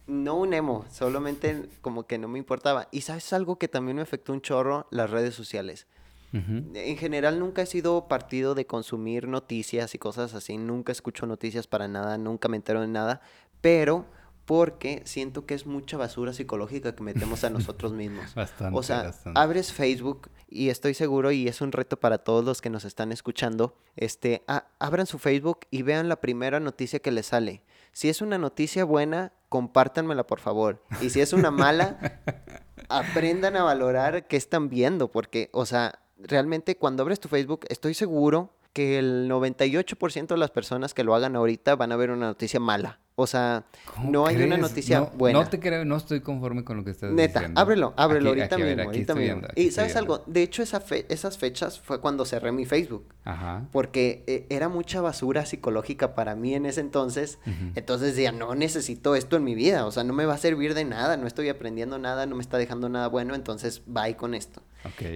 No 0.07 0.35
un 0.35 0.53
emo, 0.53 0.85
solamente 0.91 1.69
como 1.81 2.05
que 2.05 2.17
no 2.17 2.27
me 2.27 2.37
importaba. 2.39 2.87
Y 2.91 3.01
sabes 3.01 3.31
algo 3.33 3.57
que 3.57 3.67
también 3.67 3.95
me 3.95 4.01
afectó 4.03 4.33
un 4.33 4.41
chorro, 4.41 4.87
las 4.91 5.09
redes 5.09 5.33
sociales. 5.35 5.87
En 6.33 6.95
general 6.97 7.39
nunca 7.39 7.61
he 7.61 7.65
sido 7.65 8.07
partido 8.07 8.55
de 8.55 8.65
consumir 8.65 9.27
noticias 9.27 9.93
y 9.95 9.97
cosas 9.97 10.33
así, 10.33 10.57
nunca 10.57 10.93
escucho 10.93 11.25
noticias 11.25 11.67
para 11.67 11.89
nada, 11.89 12.17
nunca 12.17 12.47
me 12.47 12.55
entero 12.55 12.79
de 12.79 12.87
nada, 12.87 13.19
pero 13.59 14.05
porque 14.45 15.01
siento 15.05 15.45
que 15.45 15.53
es 15.53 15.65
mucha 15.65 15.97
basura 15.97 16.33
psicológica 16.33 16.93
que 16.95 17.03
metemos 17.03 17.43
a 17.43 17.49
nosotros 17.49 17.93
mismos. 17.93 18.33
Bastante, 18.35 18.77
O 18.77 18.83
sea, 18.83 19.03
bastante. 19.03 19.39
abres 19.39 19.71
Facebook 19.71 20.29
y 20.49 20.69
estoy 20.69 20.93
seguro 20.93 21.31
y 21.31 21.47
es 21.47 21.61
un 21.61 21.71
reto 21.71 21.97
para 21.99 22.17
todos 22.17 22.43
los 22.43 22.61
que 22.61 22.69
nos 22.69 22.83
están 22.83 23.11
escuchando, 23.11 23.75
este, 23.95 24.43
a- 24.47 24.65
abran 24.79 25.05
su 25.07 25.19
Facebook 25.19 25.59
y 25.71 25.83
vean 25.83 26.09
la 26.09 26.19
primera 26.19 26.59
noticia 26.59 26.99
que 26.99 27.11
les 27.11 27.27
sale. 27.27 27.63
si 27.93 28.07
es 28.09 28.21
una 28.21 28.37
noticia 28.37 28.83
buena, 28.85 29.33
compártanmela 29.49 30.25
por 30.25 30.39
favor. 30.39 30.81
Y 31.01 31.09
si 31.09 31.19
es 31.21 31.33
una 31.33 31.51
mala, 31.51 31.97
aprendan 32.89 33.55
a 33.57 33.63
valorar 33.63 34.27
qué 34.27 34.37
están 34.37 34.69
viendo, 34.69 35.09
porque, 35.11 35.49
o 35.53 35.65
sea, 35.65 35.99
realmente 36.17 36.77
cuando 36.77 37.03
abres 37.03 37.19
tu 37.19 37.27
Facebook, 37.27 37.65
estoy 37.69 37.93
seguro 37.93 38.53
que 38.73 38.97
el 38.99 39.29
98% 39.29 40.27
de 40.27 40.37
las 40.37 40.51
personas 40.51 40.93
que 40.93 41.03
lo 41.03 41.13
hagan 41.15 41.35
ahorita 41.35 41.75
van 41.75 41.91
a 41.91 41.97
ver 41.97 42.11
una 42.11 42.27
noticia 42.27 42.59
mala. 42.59 42.99
O 43.15 43.27
sea, 43.27 43.65
no 44.03 44.25
hay 44.25 44.41
una 44.41 44.57
noticia 44.57 45.01
buena. 45.01 45.39
No 45.39 45.49
te 45.49 45.59
creo, 45.59 45.83
no 45.85 45.97
estoy 45.97 46.21
conforme 46.21 46.63
con 46.63 46.77
lo 46.77 46.83
que 46.83 46.91
estás 46.91 47.11
Neta, 47.11 47.39
diciendo. 47.39 47.59
ábrelo, 47.59 47.93
ábrelo 47.97 48.29
ahorita 48.29 48.57
mismo, 48.57 48.83
ahorita 48.83 49.15
mismo. 49.15 49.41
y 49.55 49.71
¿sabes 49.71 49.95
algo? 49.95 50.23
De 50.27 50.41
hecho, 50.43 50.63
esa 50.63 50.81
esas 51.09 51.37
fechas 51.37 51.79
fue 51.79 51.99
cuando 51.99 52.25
cerré 52.25 52.51
mi 52.51 52.65
Facebook. 52.65 53.05
Ajá. 53.25 53.67
Porque 53.71 54.23
eh, 54.27 54.47
era 54.49 54.69
mucha 54.69 55.01
basura 55.01 55.45
psicológica 55.45 56.15
para 56.15 56.35
mí 56.35 56.55
en 56.55 56.65
ese 56.65 56.81
entonces. 56.81 57.39
Entonces 57.75 58.15
decía, 58.15 58.31
no 58.31 58.55
necesito 58.55 59.15
esto 59.15 59.35
en 59.35 59.43
mi 59.43 59.55
vida. 59.55 59.85
O 59.85 59.91
sea, 59.91 60.03
no 60.03 60.13
me 60.13 60.25
va 60.25 60.35
a 60.35 60.37
servir 60.37 60.73
de 60.73 60.85
nada, 60.85 61.17
no 61.17 61.27
estoy 61.27 61.49
aprendiendo 61.49 61.99
nada, 61.99 62.25
no 62.25 62.35
me 62.35 62.41
está 62.41 62.57
dejando 62.57 62.89
nada 62.89 63.07
bueno, 63.07 63.35
entonces 63.35 63.81
bye 63.85 64.15
con 64.15 64.33
esto. 64.33 64.61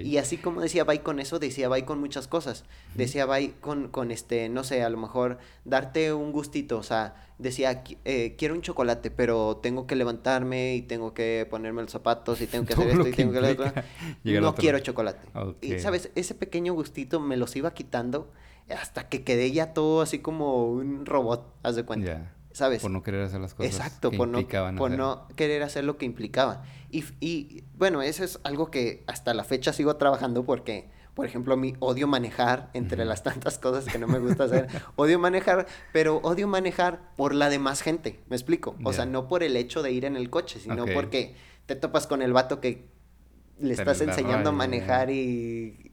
Y 0.04 0.18
así 0.18 0.38
como 0.38 0.62
decía 0.62 0.84
bye 0.84 1.02
con 1.02 1.20
eso, 1.20 1.40
decía 1.40 1.70
bye 1.70 1.86
con 1.86 2.00
muchas 2.00 2.28
cosas. 2.28 2.66
Decía 2.94 3.26
bye 3.26 3.54
con, 3.62 3.90
con 3.90 4.12
este, 4.12 4.50
no 4.50 4.64
sé, 4.64 4.84
a 4.84 4.90
lo 4.90 4.98
mejor 4.98 5.40
darte 5.64 6.14
un 6.14 6.32
gustito, 6.32 6.78
o 6.78 6.84
sea 6.84 7.26
decía, 7.38 7.84
eh, 8.06 8.36
quiero 8.38 8.54
un 8.54 8.62
chocolate, 8.62 9.12
pero 9.12 9.58
tengo 9.58 9.88
que 9.88 9.96
levantarme 9.96 10.76
y 10.76 10.82
tengo 10.82 11.14
que 11.14 11.48
ponerme 11.50 11.82
los 11.82 11.92
zapatos 11.92 12.42
y 12.42 12.48
tengo 12.48 12.66
que 12.66 12.74
hacer 12.74 12.90
esto 12.90 13.08
y 13.08 13.12
tengo 13.12 13.34
que 13.34 13.84
No 14.42 14.56
quiero 14.56 14.80
chocolate. 14.80 15.28
Y, 15.62 15.80
¿sabes? 15.80 16.12
Ese 16.16 16.36
pequeño 16.36 16.74
gustito 16.74 17.20
me 17.20 17.38
los 17.38 17.56
iba 17.56 17.74
quitando 17.74 18.32
hasta 18.70 19.08
que 19.10 19.24
quedé 19.24 19.52
ya 19.52 19.74
todo 19.74 20.02
así 20.02 20.20
como 20.20 20.68
un 20.72 21.06
robot, 21.06 21.54
haz 21.64 21.76
de 21.76 21.84
cuenta. 21.84 22.32
¿Sabes? 22.52 22.82
Por 22.82 22.92
no 22.92 23.04
querer 23.04 23.22
hacer 23.22 23.42
las 23.42 23.54
cosas 23.54 23.74
Exacto, 23.74 24.12
por, 24.12 24.30
no, 24.30 24.48
por 24.78 24.90
no 24.92 25.28
querer 25.36 25.62
hacer 25.62 25.84
lo 25.84 25.98
que 25.98 26.06
implicaba. 26.06 26.64
Y, 26.92 27.04
y 27.20 27.64
bueno, 27.78 28.02
eso 28.02 28.24
es 28.24 28.40
algo 28.44 28.72
que 28.72 29.04
hasta 29.08 29.34
la 29.34 29.44
fecha 29.44 29.74
sigo 29.74 29.96
trabajando 29.98 30.46
porque 30.46 30.90
por 31.16 31.26
ejemplo, 31.26 31.56
mi 31.56 31.74
odio 31.80 32.08
manejar, 32.08 32.70
entre 32.74 33.06
las 33.06 33.24
tantas 33.24 33.58
cosas 33.58 33.86
que 33.86 33.98
no 33.98 34.06
me 34.06 34.20
gusta 34.20 34.44
hacer, 34.44 34.68
odio 34.98 35.18
manejar, 35.18 35.66
pero 35.94 36.18
odio 36.18 36.46
manejar 36.46 37.00
por 37.16 37.34
la 37.34 37.50
demás 37.50 37.82
gente, 37.82 38.20
¿me 38.28 38.36
explico? 38.36 38.76
O 38.84 38.92
sea, 38.92 39.06
no 39.06 39.30
por 39.30 39.42
el 39.42 39.56
hecho 39.56 39.82
de 39.82 39.94
ir 39.94 40.04
en 40.04 40.18
el 40.18 40.30
coche, 40.30 40.60
sino 40.60 40.86
porque 40.94 41.36
te 41.66 41.76
topas 41.78 42.06
con 42.06 42.22
el 42.22 42.34
vato 42.34 42.60
que 42.60 42.90
le 43.60 43.74
estás 43.74 44.02
enseñando 44.02 44.50
a 44.50 44.54
manejar 44.54 45.10
y... 45.10 45.85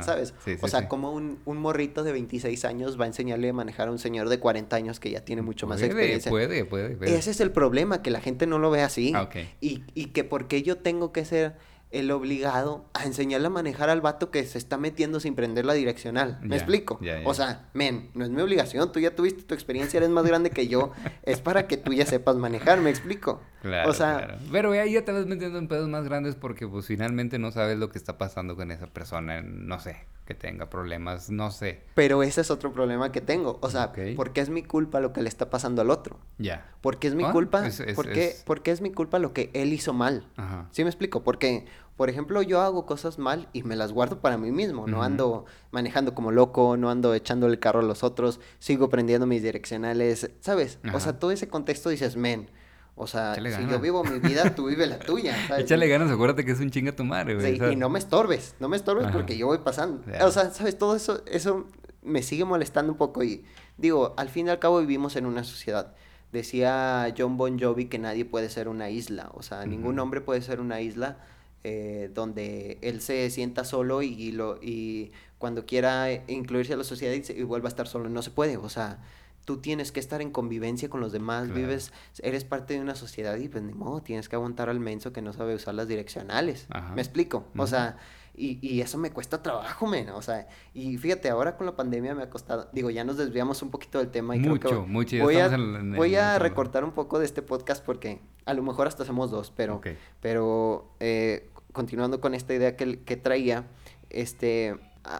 ¿Sabes? 0.00 0.34
o 0.60 0.68
sea, 0.68 0.88
como 0.88 1.12
un, 1.12 1.38
un, 1.44 1.58
morrito 1.58 2.02
de 2.02 2.10
26 2.10 2.64
años 2.64 2.98
va 3.00 3.04
a 3.04 3.06
enseñarle 3.06 3.50
a 3.50 3.52
manejar 3.52 3.88
a 3.88 3.90
un 3.92 3.98
señor 3.98 4.28
de 4.28 4.40
40 4.40 4.74
años 4.74 4.98
que 4.98 5.10
ya 5.10 5.24
tiene 5.24 5.42
mucho 5.42 5.68
más 5.68 5.80
experiencia. 5.80 6.30
Puede, 6.30 6.64
puede, 6.64 6.96
puede. 6.96 7.16
Ese 7.16 7.30
es 7.30 7.40
el 7.40 7.52
problema, 7.52 8.02
que 8.02 8.10
la 8.10 8.20
gente 8.20 8.46
no 8.46 8.58
lo 8.58 8.70
ve 8.70 8.82
así. 8.82 9.12
Ah, 9.14 9.28
y, 9.60 9.84
y 9.94 10.06
que 10.06 10.24
porque 10.24 10.62
yo 10.62 10.78
tengo 10.78 11.12
que 11.12 11.24
ser 11.24 11.54
el 11.90 12.10
obligado 12.10 12.84
a 12.92 13.04
enseñarle 13.04 13.46
a 13.46 13.50
manejar 13.50 13.88
al 13.88 14.00
vato 14.00 14.30
que 14.30 14.44
se 14.44 14.58
está 14.58 14.76
metiendo 14.76 15.20
sin 15.20 15.34
prender 15.34 15.64
la 15.64 15.72
direccional. 15.72 16.38
¿Me 16.42 16.56
explico? 16.56 17.00
O 17.24 17.34
sea, 17.34 17.68
men, 17.72 18.10
no 18.14 18.24
es 18.24 18.30
mi 18.30 18.42
obligación, 18.42 18.92
tú 18.92 19.00
ya 19.00 19.14
tuviste 19.14 19.42
tu 19.42 19.54
experiencia, 19.54 19.98
eres 19.98 20.10
más 20.10 20.26
grande 20.26 20.50
que 20.50 20.68
yo, 20.68 20.92
es 21.22 21.40
para 21.40 21.66
que 21.66 21.76
tú 21.76 21.92
ya 21.92 22.04
sepas 22.04 22.36
manejar, 22.36 22.80
¿me 22.80 22.90
explico? 22.90 23.40
Claro, 23.62 23.90
o 23.90 23.92
sea, 23.92 24.38
Pero 24.52 24.72
ahí 24.72 24.92
ya 24.92 25.04
te 25.04 25.12
vas 25.12 25.26
metiendo 25.26 25.58
en 25.58 25.66
pedos 25.66 25.88
más 25.88 26.04
grandes 26.04 26.36
porque 26.36 26.68
pues 26.68 26.86
finalmente 26.86 27.38
no 27.38 27.50
sabes 27.50 27.78
lo 27.78 27.88
que 27.88 27.98
está 27.98 28.16
pasando 28.18 28.54
con 28.54 28.70
esa 28.70 28.86
persona, 28.86 29.42
no 29.42 29.80
sé, 29.80 29.96
que 30.26 30.34
tenga 30.34 30.68
problemas, 30.68 31.30
no 31.30 31.50
sé. 31.50 31.82
Pero 31.94 32.22
ese 32.22 32.42
es 32.42 32.50
otro 32.50 32.72
problema 32.72 33.10
que 33.10 33.20
tengo, 33.20 33.58
o 33.62 33.70
sea, 33.70 33.92
¿por 34.14 34.32
qué 34.32 34.42
es 34.42 34.50
mi 34.50 34.62
culpa 34.62 35.00
lo 35.00 35.12
que 35.12 35.22
le 35.22 35.28
está 35.28 35.50
pasando 35.50 35.82
al 35.82 35.90
otro? 35.90 36.18
Ya. 36.36 36.70
¿Por 36.82 36.98
qué 36.98 37.08
es 37.08 37.14
mi 37.14 37.24
ah, 37.24 37.32
culpa? 37.32 37.62
¿Por, 37.94 38.12
qué, 38.12 38.70
es... 38.70 38.80
mi 38.80 38.92
culpa 38.92 39.18
lo 39.18 39.32
que 39.32 39.50
él 39.54 39.72
hizo 39.72 39.92
mal? 39.92 40.26
Ajá. 40.36 40.68
¿Sí 40.70 40.84
me 40.84 40.90
explico? 40.90 41.24
Porque 41.24 41.66
por 41.98 42.08
ejemplo, 42.08 42.42
yo 42.42 42.60
hago 42.60 42.86
cosas 42.86 43.18
mal 43.18 43.48
y 43.52 43.64
me 43.64 43.74
las 43.74 43.92
guardo 43.92 44.20
para 44.20 44.38
mí 44.38 44.52
mismo. 44.52 44.86
No 44.86 45.02
ando 45.02 45.46
manejando 45.72 46.14
como 46.14 46.30
loco, 46.30 46.76
no 46.76 46.90
ando 46.90 47.12
echando 47.12 47.48
el 47.48 47.58
carro 47.58 47.80
a 47.80 47.82
los 47.82 48.04
otros, 48.04 48.38
sigo 48.60 48.88
prendiendo 48.88 49.26
mis 49.26 49.42
direccionales, 49.42 50.30
¿sabes? 50.38 50.78
O 50.94 51.00
sea, 51.00 51.18
todo 51.18 51.32
ese 51.32 51.48
contexto 51.48 51.88
dices, 51.90 52.14
men, 52.16 52.50
o 52.94 53.08
sea, 53.08 53.34
si 53.34 53.66
yo 53.68 53.80
vivo 53.80 54.04
mi 54.04 54.20
vida, 54.20 54.54
tú 54.54 54.66
vive 54.68 54.86
la 54.86 54.98
tuya. 55.00 55.34
¿sabes? 55.48 55.64
Échale 55.64 55.88
ganas, 55.88 56.08
acuérdate 56.08 56.44
que 56.44 56.52
es 56.52 56.60
un 56.60 56.70
chinga 56.70 56.92
tu 56.92 57.02
madre, 57.02 57.34
güey. 57.34 57.58
Sí, 57.58 57.64
y 57.72 57.74
no 57.74 57.88
me 57.88 57.98
estorbes, 57.98 58.54
no 58.60 58.68
me 58.68 58.76
estorbes 58.76 59.10
porque 59.10 59.36
yo 59.36 59.48
voy 59.48 59.58
pasando. 59.58 60.00
O 60.24 60.30
sea, 60.30 60.50
¿sabes? 60.50 60.78
Todo 60.78 60.94
eso, 60.94 61.24
eso 61.26 61.66
me 62.02 62.22
sigue 62.22 62.44
molestando 62.44 62.92
un 62.92 62.98
poco 62.98 63.24
y 63.24 63.44
digo, 63.76 64.14
al 64.16 64.28
fin 64.28 64.46
y 64.46 64.50
al 64.50 64.60
cabo 64.60 64.78
vivimos 64.78 65.16
en 65.16 65.26
una 65.26 65.42
sociedad. 65.42 65.96
Decía 66.30 67.12
John 67.18 67.36
Bon 67.36 67.58
Jovi 67.58 67.86
que 67.86 67.98
nadie 67.98 68.24
puede 68.24 68.50
ser 68.50 68.68
una 68.68 68.88
isla, 68.88 69.32
o 69.34 69.42
sea, 69.42 69.66
ningún 69.66 69.98
hombre 69.98 70.20
puede 70.20 70.42
ser 70.42 70.60
una 70.60 70.80
isla 70.80 71.18
eh, 71.64 72.10
donde 72.14 72.78
él 72.82 73.00
se 73.00 73.28
sienta 73.30 73.64
solo 73.64 74.02
y, 74.02 74.32
lo, 74.32 74.58
y 74.62 75.12
cuando 75.38 75.66
quiera 75.66 76.12
incluirse 76.28 76.74
a 76.74 76.76
la 76.76 76.84
sociedad 76.84 77.14
y, 77.14 77.42
vuelva 77.42 77.68
a 77.68 77.70
estar 77.70 77.88
solo. 77.88 78.08
No 78.08 78.22
se 78.22 78.30
puede, 78.30 78.56
o 78.56 78.68
sea, 78.68 78.98
tú 79.44 79.58
tienes 79.58 79.92
que 79.92 80.00
estar 80.00 80.20
en 80.22 80.30
convivencia 80.30 80.88
con 80.88 81.00
los 81.00 81.10
demás, 81.10 81.52
vives, 81.52 81.92
eres 82.22 82.44
parte 82.44 82.74
de 82.74 82.80
una 82.80 82.94
sociedad 82.94 83.36
y 83.36 83.48
pues 83.48 83.64
ni 83.64 83.72
modo, 83.72 84.02
tienes 84.02 84.28
que 84.28 84.36
aguantar 84.36 84.68
al 84.68 84.78
menso 84.78 85.12
que 85.12 85.22
no 85.22 85.32
sabe 85.32 85.54
usar 85.54 85.74
las 85.74 85.88
direccionales. 85.88 86.68
¿Me 86.94 87.02
explico? 87.02 87.44
O 87.56 87.66
sea, 87.66 87.96
y, 88.38 88.58
y, 88.62 88.80
eso 88.80 88.98
me 88.98 89.10
cuesta 89.10 89.42
trabajo, 89.42 89.86
men. 89.86 90.10
O 90.10 90.22
sea, 90.22 90.48
y 90.74 90.96
fíjate, 90.96 91.28
ahora 91.28 91.56
con 91.56 91.66
la 91.66 91.76
pandemia 91.76 92.14
me 92.14 92.22
ha 92.22 92.30
costado. 92.30 92.68
Digo, 92.72 92.90
ya 92.90 93.04
nos 93.04 93.16
desviamos 93.16 93.62
un 93.62 93.70
poquito 93.70 93.98
del 93.98 94.10
tema. 94.10 94.36
Y 94.36 94.40
mucho, 94.40 94.68
creo 94.68 94.82
que 94.84 94.90
mucho. 94.90 95.16
Voy, 95.22 95.36
a, 95.36 95.50
voy 95.96 96.14
a 96.16 96.38
recortar 96.38 96.84
un 96.84 96.92
poco 96.92 97.18
de 97.18 97.24
este 97.24 97.42
podcast 97.42 97.84
porque 97.84 98.20
a 98.44 98.54
lo 98.54 98.62
mejor 98.62 98.86
hasta 98.86 99.02
hacemos 99.02 99.30
dos, 99.30 99.52
pero, 99.54 99.80
pero 100.20 100.90
eh, 101.00 101.50
continuando 101.72 102.20
con 102.20 102.34
esta 102.34 102.54
idea 102.54 102.76
que, 102.76 103.00
que 103.00 103.16
traía, 103.16 103.66
este, 104.10 104.76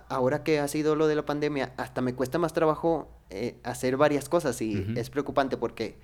ahora 0.08 0.42
que 0.42 0.60
ha 0.60 0.68
sido 0.68 0.96
lo 0.96 1.06
de 1.06 1.14
la 1.14 1.24
pandemia, 1.24 1.72
hasta 1.76 2.00
me 2.00 2.14
cuesta 2.14 2.38
más 2.38 2.52
trabajo 2.52 3.08
eh, 3.30 3.56
hacer 3.62 3.96
varias 3.96 4.28
cosas 4.28 4.60
y 4.62 4.86
es 4.96 5.10
preocupante 5.10 5.56
porque 5.56 5.98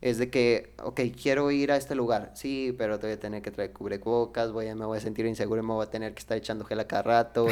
es 0.00 0.16
de 0.16 0.30
que, 0.30 0.72
ok, 0.82 1.00
quiero 1.20 1.50
ir 1.50 1.72
a 1.72 1.76
este 1.76 1.94
lugar, 1.94 2.30
sí, 2.34 2.74
pero 2.78 2.98
te 2.98 3.06
voy 3.06 3.14
a 3.14 3.20
tener 3.20 3.42
que 3.42 3.50
traer 3.50 3.72
cubrebocas, 3.72 4.50
voy 4.50 4.68
a, 4.68 4.74
me 4.74 4.86
voy 4.86 4.96
a 4.96 5.00
sentir 5.00 5.26
inseguro 5.26 5.62
y 5.62 5.66
me 5.66 5.74
voy 5.74 5.84
a 5.84 5.90
tener 5.90 6.14
que 6.14 6.20
estar 6.20 6.38
echando 6.38 6.64
gel 6.64 6.80
a 6.80 6.86
cada 6.86 7.02
rato, 7.02 7.46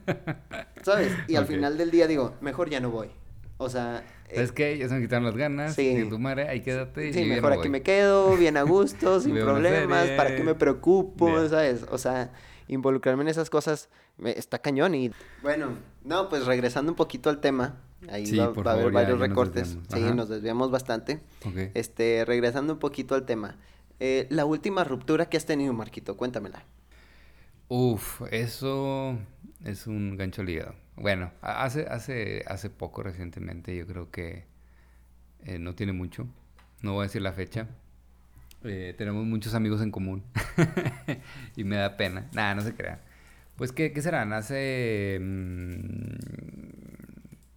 ¿sabes? 0.82 1.12
Y 1.28 1.36
al 1.36 1.46
final 1.46 1.78
del 1.78 1.90
día 1.90 2.06
digo, 2.06 2.34
mejor 2.40 2.68
ya 2.68 2.80
no 2.80 2.90
voy. 2.90 3.08
O 3.56 3.70
sea... 3.70 4.04
Es 4.28 4.50
eh, 4.50 4.54
que 4.54 4.78
ya 4.78 4.88
se 4.88 4.94
me 4.94 5.00
quitaron 5.00 5.24
las 5.24 5.36
ganas, 5.36 5.74
sí. 5.74 6.06
tu 6.10 6.18
madre, 6.18 6.48
ahí 6.48 6.60
quédate. 6.60 7.12
Sí, 7.12 7.24
mejor 7.24 7.52
aquí 7.52 7.70
me 7.70 7.82
quedo, 7.82 8.36
bien 8.36 8.58
a 8.58 8.62
gusto, 8.62 9.20
sin 9.22 9.34
problemas, 9.34 10.10
¿para 10.10 10.36
qué 10.36 10.42
me 10.42 10.54
preocupo? 10.54 11.48
¿Sabes? 11.48 11.86
O 11.90 11.96
sea, 11.96 12.32
involucrarme 12.68 13.22
en 13.22 13.28
esas 13.28 13.48
cosas 13.48 13.88
está 14.22 14.58
cañón 14.58 14.94
y... 14.94 15.10
Bueno, 15.42 15.78
no, 16.04 16.28
pues 16.28 16.44
regresando 16.44 16.92
un 16.92 16.96
poquito 16.96 17.30
al 17.30 17.40
tema, 17.40 17.80
Ahí 18.10 18.36
va, 18.36 18.44
a 18.44 18.72
haber 18.72 18.92
varios 18.92 19.20
recortes. 19.20 19.78
sí, 19.92 20.00
nos 20.14 20.28
desviamos 20.28 20.70
bastante. 20.70 21.20
Este, 21.74 22.24
regresando 22.24 22.74
un 22.74 22.78
poquito 22.78 23.14
al 23.14 23.24
tema. 23.24 23.56
Eh, 24.00 24.26
la 24.30 24.44
última 24.44 24.84
ruptura 24.84 25.26
que 25.26 25.36
has 25.36 25.46
tenido, 25.46 25.72
Marquito, 25.72 26.16
cuéntamela. 26.16 26.64
Uf, 27.68 28.22
eso 28.30 29.16
es 29.64 29.86
un 29.86 30.16
gancho 30.16 30.42
ligado. 30.42 30.74
Bueno, 30.96 31.32
hace, 31.40 31.86
hace, 31.88 32.44
hace 32.46 32.68
poco 32.68 33.02
recientemente, 33.02 33.76
yo 33.76 33.86
creo 33.86 34.10
que 34.10 34.44
eh, 35.44 35.58
no 35.58 35.74
tiene 35.74 35.92
mucho. 35.92 36.26
No 36.82 36.94
voy 36.94 37.02
a 37.02 37.06
decir 37.06 37.22
la 37.22 37.32
fecha. 37.32 37.68
Eh, 38.64 38.94
tenemos 38.98 39.24
muchos 39.24 39.54
amigos 39.54 39.80
en 39.80 39.90
común. 39.90 40.24
y 41.56 41.64
me 41.64 41.76
da 41.76 41.96
pena. 41.96 42.28
Nada, 42.32 42.56
no 42.56 42.62
se 42.62 42.74
crea. 42.74 43.00
Pues, 43.56 43.72
¿qué, 43.72 43.92
qué 43.92 44.02
serán? 44.02 44.32
Hace... 44.32 45.18
Mm, 45.20 46.52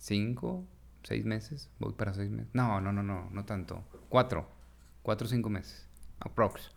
cinco, 0.05 0.65
seis 1.03 1.25
meses. 1.25 1.69
Voy 1.79 1.93
para 1.93 2.13
seis 2.13 2.29
meses. 2.29 2.53
No, 2.53 2.79
no, 2.79 2.93
no, 2.93 3.01
no, 3.01 3.29
no 3.31 3.45
tanto. 3.45 3.83
Cuatro. 4.09 4.47
Cuatro 5.01 5.25
o 5.25 5.29
cinco 5.29 5.49
meses. 5.49 5.87
Aprox. 6.19 6.71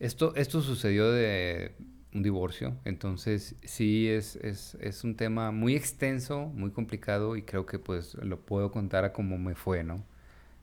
Esto, 0.00 0.34
esto 0.34 0.62
sucedió 0.62 1.12
de 1.12 1.76
un 2.14 2.22
divorcio, 2.22 2.76
entonces 2.84 3.54
sí 3.62 4.08
es, 4.08 4.36
es, 4.36 4.76
es, 4.80 5.04
un 5.04 5.16
tema 5.16 5.50
muy 5.52 5.74
extenso, 5.76 6.46
muy 6.48 6.70
complicado 6.70 7.36
y 7.36 7.42
creo 7.42 7.64
que 7.64 7.78
pues 7.78 8.14
lo 8.16 8.40
puedo 8.40 8.70
contar 8.70 9.04
a 9.04 9.12
cómo 9.12 9.38
me 9.38 9.54
fue, 9.54 9.84
¿no? 9.84 10.04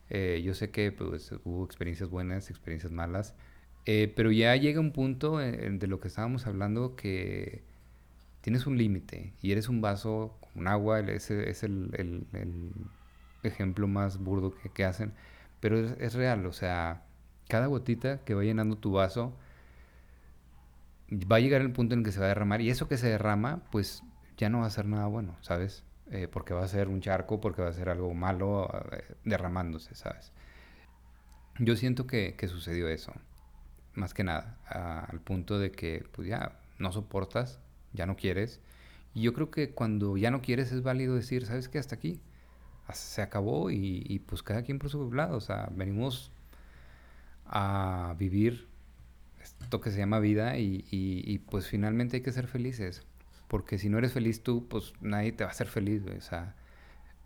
Eh, 0.09 0.41
yo 0.43 0.53
sé 0.53 0.71
que 0.71 0.91
pues 0.91 1.31
hubo 1.45 1.63
experiencias 1.65 2.09
buenas, 2.09 2.49
experiencias 2.49 2.91
malas, 2.91 3.35
eh, 3.85 4.11
pero 4.15 4.31
ya 4.31 4.55
llega 4.57 4.79
un 4.79 4.91
punto 4.91 5.37
de 5.37 5.87
lo 5.87 5.99
que 5.99 6.09
estábamos 6.09 6.45
hablando 6.45 6.95
que 6.95 7.63
tienes 8.41 8.65
un 8.67 8.77
límite 8.77 9.33
y 9.41 9.51
eres 9.51 9.69
un 9.69 9.81
vaso 9.81 10.37
con 10.53 10.67
agua, 10.67 10.99
ese 10.99 11.49
es 11.49 11.63
el, 11.63 12.25
ejemplo 13.43 13.87
más 13.87 14.17
burdo 14.17 14.53
que, 14.73 14.85
hacen, 14.85 15.13
pero 15.59 15.79
es, 15.79 16.13
real, 16.13 16.45
o 16.45 16.53
sea, 16.53 17.03
cada 17.47 17.67
gotita 17.67 18.19
que 18.25 18.33
va 18.33 18.43
llenando 18.43 18.77
tu 18.77 18.91
vaso 18.91 19.37
va 21.11 21.37
a 21.37 21.39
llegar 21.39 21.61
el 21.61 21.71
punto 21.71 21.95
en 21.95 22.03
que 22.03 22.11
se 22.11 22.19
va 22.19 22.25
a 22.25 22.29
derramar 22.29 22.61
y 22.61 22.69
eso 22.69 22.87
que 22.87 22.97
se 22.97 23.07
derrama, 23.07 23.63
pues 23.71 24.03
ya 24.37 24.49
no 24.49 24.59
va 24.59 24.67
a 24.67 24.69
ser 24.69 24.85
nada 24.85 25.07
bueno, 25.07 25.37
¿sabes? 25.41 25.83
eh, 26.11 26.27
porque 26.27 26.53
va 26.53 26.63
a 26.63 26.67
ser 26.67 26.87
un 26.87 27.01
charco, 27.01 27.39
porque 27.39 27.61
va 27.61 27.69
a 27.69 27.73
ser 27.73 27.89
algo 27.89 28.13
malo 28.13 28.69
eh, 28.91 29.15
derramándose, 29.23 29.95
¿sabes? 29.95 30.31
Yo 31.59 31.75
siento 31.75 32.07
que, 32.07 32.35
que 32.35 32.47
sucedió 32.47 32.87
eso, 32.87 33.13
más 33.93 34.13
que 34.13 34.23
nada, 34.23 34.57
al 34.65 35.19
punto 35.19 35.59
de 35.59 35.71
que 35.71 36.05
pues 36.13 36.27
ya 36.27 36.59
no 36.77 36.91
soportas, 36.91 37.59
ya 37.93 38.05
no 38.05 38.15
quieres. 38.15 38.59
Y 39.13 39.21
yo 39.21 39.33
creo 39.33 39.51
que 39.51 39.71
cuando 39.71 40.17
ya 40.17 40.31
no 40.31 40.41
quieres 40.41 40.71
es 40.71 40.83
válido 40.83 41.15
decir, 41.15 41.45
¿sabes 41.45 41.69
qué? 41.69 41.79
Hasta 41.79 41.95
aquí. 41.95 42.19
Se 42.93 43.21
acabó 43.21 43.69
y, 43.71 44.03
y 44.07 44.19
pues 44.19 44.41
cada 44.43 44.63
quien 44.63 44.79
por 44.79 44.89
su 44.89 45.11
lado. 45.13 45.37
O 45.37 45.41
sea, 45.41 45.69
venimos 45.75 46.31
a 47.45 48.15
vivir 48.17 48.67
esto 49.41 49.81
que 49.81 49.91
se 49.91 49.97
llama 49.97 50.19
vida 50.19 50.57
y, 50.57 50.85
y, 50.91 51.39
pues 51.39 51.67
finalmente 51.67 52.17
hay 52.17 52.23
que 52.23 52.31
ser 52.31 52.47
felices. 52.47 53.03
Porque 53.47 53.77
si 53.77 53.89
no 53.89 53.97
eres 53.97 54.13
feliz 54.13 54.43
tú, 54.43 54.67
pues 54.67 54.93
nadie 55.01 55.31
te 55.31 55.43
va 55.43 55.49
a 55.49 55.53
hacer 55.53 55.67
feliz. 55.67 56.03
O 56.05 56.21
sea, 56.21 56.55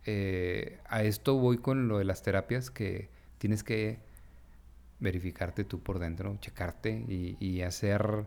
eh, 0.05 0.79
a 0.87 1.03
esto 1.03 1.35
voy 1.35 1.57
con 1.57 1.87
lo 1.87 1.97
de 1.97 2.05
las 2.05 2.23
terapias 2.23 2.71
que 2.71 3.09
tienes 3.37 3.63
que 3.63 3.99
verificarte 4.99 5.65
tú 5.65 5.81
por 5.81 5.99
dentro, 5.99 6.37
checarte 6.39 7.05
y, 7.07 7.37
y 7.39 7.61
hacer 7.61 8.25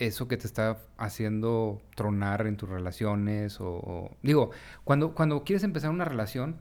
eso 0.00 0.28
que 0.28 0.38
te 0.38 0.46
está 0.46 0.78
haciendo 0.96 1.82
tronar 1.94 2.46
en 2.46 2.56
tus 2.56 2.68
relaciones 2.68 3.58
o, 3.60 4.16
digo, 4.22 4.50
cuando, 4.82 5.14
cuando 5.14 5.44
quieres 5.44 5.62
empezar 5.62 5.90
una 5.90 6.06
relación, 6.06 6.56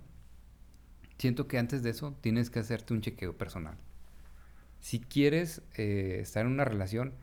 siento 1.17 1.47
que 1.47 1.57
antes 1.57 1.81
de 1.81 1.89
eso 1.89 2.15
tienes 2.21 2.49
que 2.49 2.59
hacerte 2.59 2.93
un 2.93 3.01
chequeo 3.01 3.37
personal. 3.37 3.77
Si 4.81 4.99
quieres 4.99 5.61
eh, 5.75 6.19
estar 6.21 6.45
en 6.45 6.51
una 6.51 6.65
relación, 6.65 7.13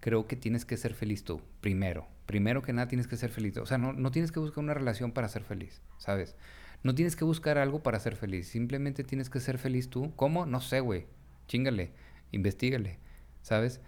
creo 0.00 0.26
que 0.26 0.36
tienes 0.36 0.64
que 0.64 0.76
ser 0.76 0.94
feliz 0.94 1.24
tú, 1.24 1.40
primero. 1.60 2.08
Primero 2.26 2.62
que 2.62 2.72
nada 2.72 2.88
tienes 2.88 3.06
que 3.06 3.16
ser 3.16 3.30
feliz. 3.30 3.56
O 3.56 3.66
sea, 3.66 3.78
no, 3.78 3.92
no 3.92 4.10
tienes 4.10 4.32
que 4.32 4.40
buscar 4.40 4.62
una 4.62 4.74
relación 4.74 5.12
para 5.12 5.28
ser 5.28 5.44
feliz, 5.44 5.82
¿sabes? 5.98 6.36
No 6.82 6.94
tienes 6.94 7.14
que 7.14 7.24
buscar 7.24 7.58
algo 7.58 7.82
para 7.82 8.00
ser 8.00 8.16
feliz. 8.16 8.48
Simplemente 8.48 9.04
tienes 9.04 9.30
que 9.30 9.40
ser 9.40 9.58
feliz 9.58 9.88
tú. 9.88 10.12
¿Cómo? 10.16 10.46
No 10.46 10.60
sé, 10.60 10.80
güey. 10.80 11.06
Chingale, 11.46 11.92
investigale, 12.32 12.98
¿sabes? 13.42 13.80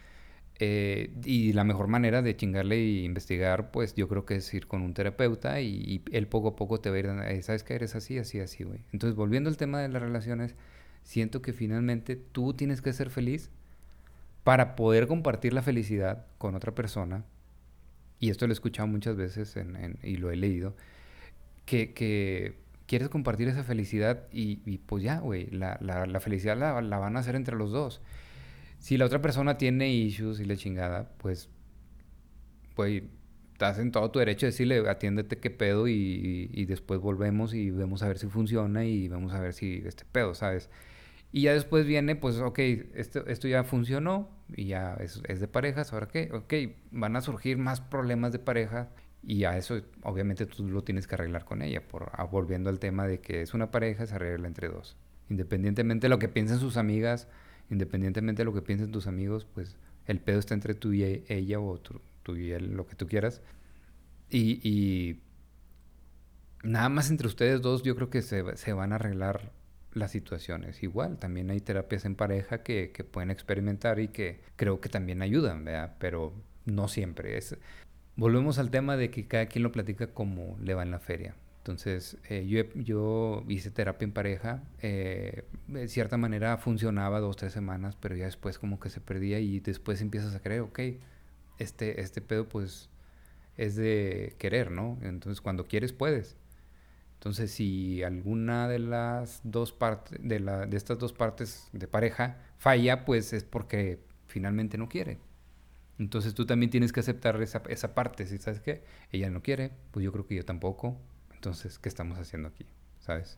Eh, 0.64 1.11
y 1.25 1.53
la 1.55 1.64
mejor 1.64 1.88
manera 1.88 2.22
de 2.22 2.37
chingarle 2.37 2.77
e 2.77 3.03
investigar, 3.03 3.72
pues 3.72 3.96
yo 3.96 4.07
creo 4.07 4.25
que 4.25 4.37
es 4.37 4.55
ir 4.55 4.68
con 4.68 4.83
un 4.83 4.94
terapeuta 4.94 5.61
y, 5.61 6.05
él 6.12 6.29
poco 6.29 6.51
a 6.51 6.55
poco 6.55 6.79
te 6.79 6.88
va 6.88 6.94
a 6.94 6.98
ir 7.01 7.09
dando, 7.09 7.25
eh, 7.25 7.42
¿sabes 7.42 7.64
que 7.64 7.75
Eres 7.75 7.96
así, 7.96 8.16
así, 8.16 8.38
así, 8.38 8.62
güey. 8.62 8.79
Entonces, 8.92 9.16
volviendo 9.16 9.51
al 9.51 9.57
tema 9.57 9.81
de 9.81 9.88
las 9.88 10.01
relaciones, 10.01 10.55
siento 11.03 11.42
que 11.42 11.53
finalmente 11.53 12.14
tú 12.14 12.55
tienes 12.55 12.81
que 12.81 12.92
ser 12.92 13.11
feliz 13.11 13.51
para 14.44 14.77
poder 14.77 15.09
compartir 15.09 15.53
la 15.53 15.62
felicidad 15.62 16.27
con 16.38 16.55
otra 16.55 16.72
persona. 16.77 17.25
Y 18.20 18.31
esto 18.31 18.46
lo 18.46 18.53
he 18.53 18.55
escuchado 18.55 18.87
muchas 18.87 19.16
veces 19.16 19.57
y 20.05 20.16
lo 20.16 20.31
he 20.31 20.37
leído, 20.37 20.77
que, 21.66 22.62
quieres 22.87 23.09
compartir 23.09 23.48
esa 23.48 23.64
felicidad 23.64 24.29
y, 24.31 24.79
pues 24.87 25.03
ya, 25.03 25.18
güey, 25.18 25.46
la, 25.51 26.20
felicidad 26.20 26.57
la 26.57 26.98
van 26.98 27.16
a 27.16 27.18
hacer 27.18 27.35
entre 27.35 27.57
los 27.57 27.72
dos 27.72 28.01
si 28.83 28.97
la 28.97 29.07
otra 29.07 29.23
persona 29.23 29.59
tiene 29.59 29.92
issues 29.92 30.40
y 30.40 30.45
le 30.45 30.57
chingada, 30.57 31.12
pues, 31.18 31.49
pues, 32.75 33.05
estás 33.53 33.79
en 33.79 33.92
todo 33.92 34.11
tu 34.11 34.18
derecho 34.18 34.47
de 34.47 34.51
decirle, 34.51 34.83
atiéndete 34.90 35.38
qué 35.38 35.51
pedo 35.51 35.87
y, 35.87 36.64
después 36.66 36.99
volvemos 36.99 37.55
y 37.55 37.71
vemos 37.71 38.03
a 38.03 38.09
ver 38.09 38.18
si 38.18 38.27
funciona 38.27 38.85
y 38.85 39.07
vamos 39.07 39.35
a 39.35 39.40
ver 39.40 39.53
si 39.53 39.81
este 39.87 40.05
pedo, 40.05 40.35
¿sabes? 40.35 40.68
Y 41.31 41.42
ya 41.42 41.55
después 41.55 41.87
viene, 41.87 42.16
pues, 42.16 42.38
ok, 42.38 42.59
esto, 42.59 43.25
esto 43.29 43.47
ya 43.47 43.62
funcionó 43.62 44.29
y 44.53 44.66
ya 44.66 44.95
es, 44.95 45.23
es, 45.29 45.38
de 45.38 45.47
parejas, 45.47 45.92
¿ahora 45.92 46.09
qué? 46.09 46.31
Ok, 46.33 46.53
van 46.90 47.14
a 47.14 47.21
surgir 47.21 47.59
más 47.59 47.81
problemas 47.81 48.33
de 48.33 48.40
pareja 48.40 48.90
y 49.23 49.45
a 49.45 49.57
eso 49.57 49.81
obviamente 50.03 50.45
tú 50.45 50.68
lo 50.68 50.83
tienes 50.83 51.07
que 51.07 51.14
arreglar 51.14 51.45
con 51.45 51.62
ella, 51.62 51.87
por, 51.87 52.11
ah, 52.14 52.25
volviendo 52.25 52.68
al 52.68 52.81
tema 52.81 53.07
de 53.07 53.21
que 53.21 53.42
es 53.42 53.55
una 53.55 53.71
pareja, 53.71 54.07
se 54.07 54.16
arregla 54.16 54.49
entre 54.49 54.68
dos. 54.71 54.97
Independientemente 55.31 56.07
de 56.07 56.09
lo 56.09 56.18
que 56.18 56.29
piensen 56.29 56.59
sus 56.59 56.77
amigas, 56.77 57.29
independientemente 57.70 58.42
de 58.42 58.44
lo 58.44 58.53
que 58.53 58.62
piensen 58.62 58.92
tus 58.92 59.07
amigos, 59.07 59.46
pues 59.53 59.77
el 60.07 60.20
pedo 60.20 60.38
está 60.38 60.55
entre 60.55 60.75
tú 60.75 60.92
y 60.92 61.05
e, 61.05 61.25
ella 61.29 61.61
o 61.61 61.79
tú, 61.79 62.01
y 62.37 62.51
él, 62.53 62.75
lo 62.75 62.87
que 62.87 62.96
tú 62.96 63.07
quieras. 63.07 63.42
Y, 64.31 65.20
nada 66.62 66.88
más 66.88 67.11
entre 67.11 67.27
ustedes 67.27 67.61
dos 67.61 67.83
yo 67.83 67.96
creo 67.96 68.09
que 68.09 68.22
se, 68.22 68.72
van 68.72 68.92
a 68.92 68.96
arreglar 68.96 69.53
las 69.92 70.11
situaciones. 70.11 70.83
Igual, 70.83 71.18
también 71.18 71.51
hay 71.51 71.61
terapias 71.61 72.05
en 72.05 72.14
pareja 72.14 72.62
que, 72.62 72.92
que 72.92 73.05
pueden 73.05 73.31
experimentar 73.31 74.01
y 74.01 74.09
que 74.09 74.40
creo 74.57 74.81
que 74.81 74.88
también 74.88 75.22
ayudan, 75.22 75.64
¿verdad? 75.64 75.96
Pero 75.98 76.33
no 76.64 76.88
siempre. 76.88 77.37
Es... 77.37 77.57
Volvemos 78.16 78.59
al 78.59 78.70
tema 78.70 78.96
de 78.96 79.11
que 79.11 79.27
cada 79.27 79.46
quien 79.46 79.62
lo 79.64 79.72
platica 79.72 80.09
como 80.09 80.59
le 80.61 80.75
va 80.75 80.83
en 80.83 80.90
la 80.90 80.98
feria. 80.98 81.35
Entonces, 81.62 82.16
eh, 82.29 82.44
yo, 82.48 82.64
yo, 82.75 83.44
hice 83.46 83.70
terapia 83.70 84.05
en 84.05 84.12
pareja. 84.12 84.64
Eh, 84.81 85.44
de 85.68 85.87
cierta 85.87 86.16
manera 86.16 86.59
funcionaba 86.59 87.20
dos, 87.20 87.37
tres 87.37 87.53
semanas, 87.53 87.96
pero 88.01 88.16
ya 88.16 88.25
después 88.25 88.59
como 88.59 88.81
que 88.81 88.90
se 88.90 89.01
perdía 89.01 89.38
y 89.38 89.61
después 89.61 90.01
empiezas 90.01 90.35
a 90.35 90.40
creer, 90.40 90.62
ok, 90.62 90.81
este, 91.59 92.01
este 92.01 92.20
pedo 92.20 92.48
pues 92.48 92.90
es 93.57 93.77
de 93.77 94.35
querer, 94.38 94.72
¿no? 94.72 94.98
Entonces, 95.03 95.40
cuando 95.40 95.66
quieres, 95.68 95.92
puedes. 95.92 96.37
Entonces, 97.14 97.53
si 97.53 98.03
alguna 98.03 98.66
de 98.66 98.81
las 98.81 99.40
dos 99.44 99.70
partes, 99.70 100.18
de, 100.20 100.40
la, 100.40 100.66
de 100.66 100.77
estas 100.77 100.98
dos 100.98 101.12
partes 101.12 101.68
de 101.72 101.87
pareja 101.87 102.38
falla, 102.59 103.05
pues 103.05 103.33
es 103.33 103.44
porque 103.44 104.01
finalmente 104.27 104.79
no 104.79 104.88
quiere. 104.88 105.20
Entonces, 106.01 106.35
tú 106.35 106.44
también 106.44 106.70
tienes 106.70 106.92
que 106.92 106.98
aceptar 106.98 107.40
esa, 107.40 107.62
esa 107.68 107.94
parte. 107.94 108.27
Si 108.27 108.38
sabes 108.38 108.59
que 108.61 108.83
ella 109.12 109.31
no 109.31 109.42
quiere, 109.42 109.70
pues 109.92 110.03
yo 110.03 110.11
creo 110.11 110.27
que 110.27 110.35
yo 110.35 110.44
tampoco 110.44 110.98
entonces, 111.42 111.81
¿qué 111.81 111.88
estamos 111.88 112.20
haciendo 112.20 112.46
aquí? 112.46 112.64
¿Sabes? 113.00 113.37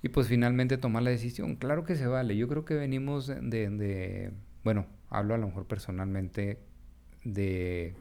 Y 0.00 0.08
pues 0.08 0.26
finalmente 0.26 0.78
tomar 0.78 1.02
la 1.02 1.10
decisión. 1.10 1.56
Claro 1.56 1.84
que 1.84 1.94
se 1.94 2.06
vale. 2.06 2.34
Yo 2.34 2.48
creo 2.48 2.64
que 2.64 2.72
venimos 2.72 3.26
de, 3.26 4.32
bueno, 4.64 4.86
hablo 5.10 5.34
a 5.34 5.38
lo 5.38 5.48
mejor 5.48 5.66
personalmente 5.66 6.58
de, 7.22 7.92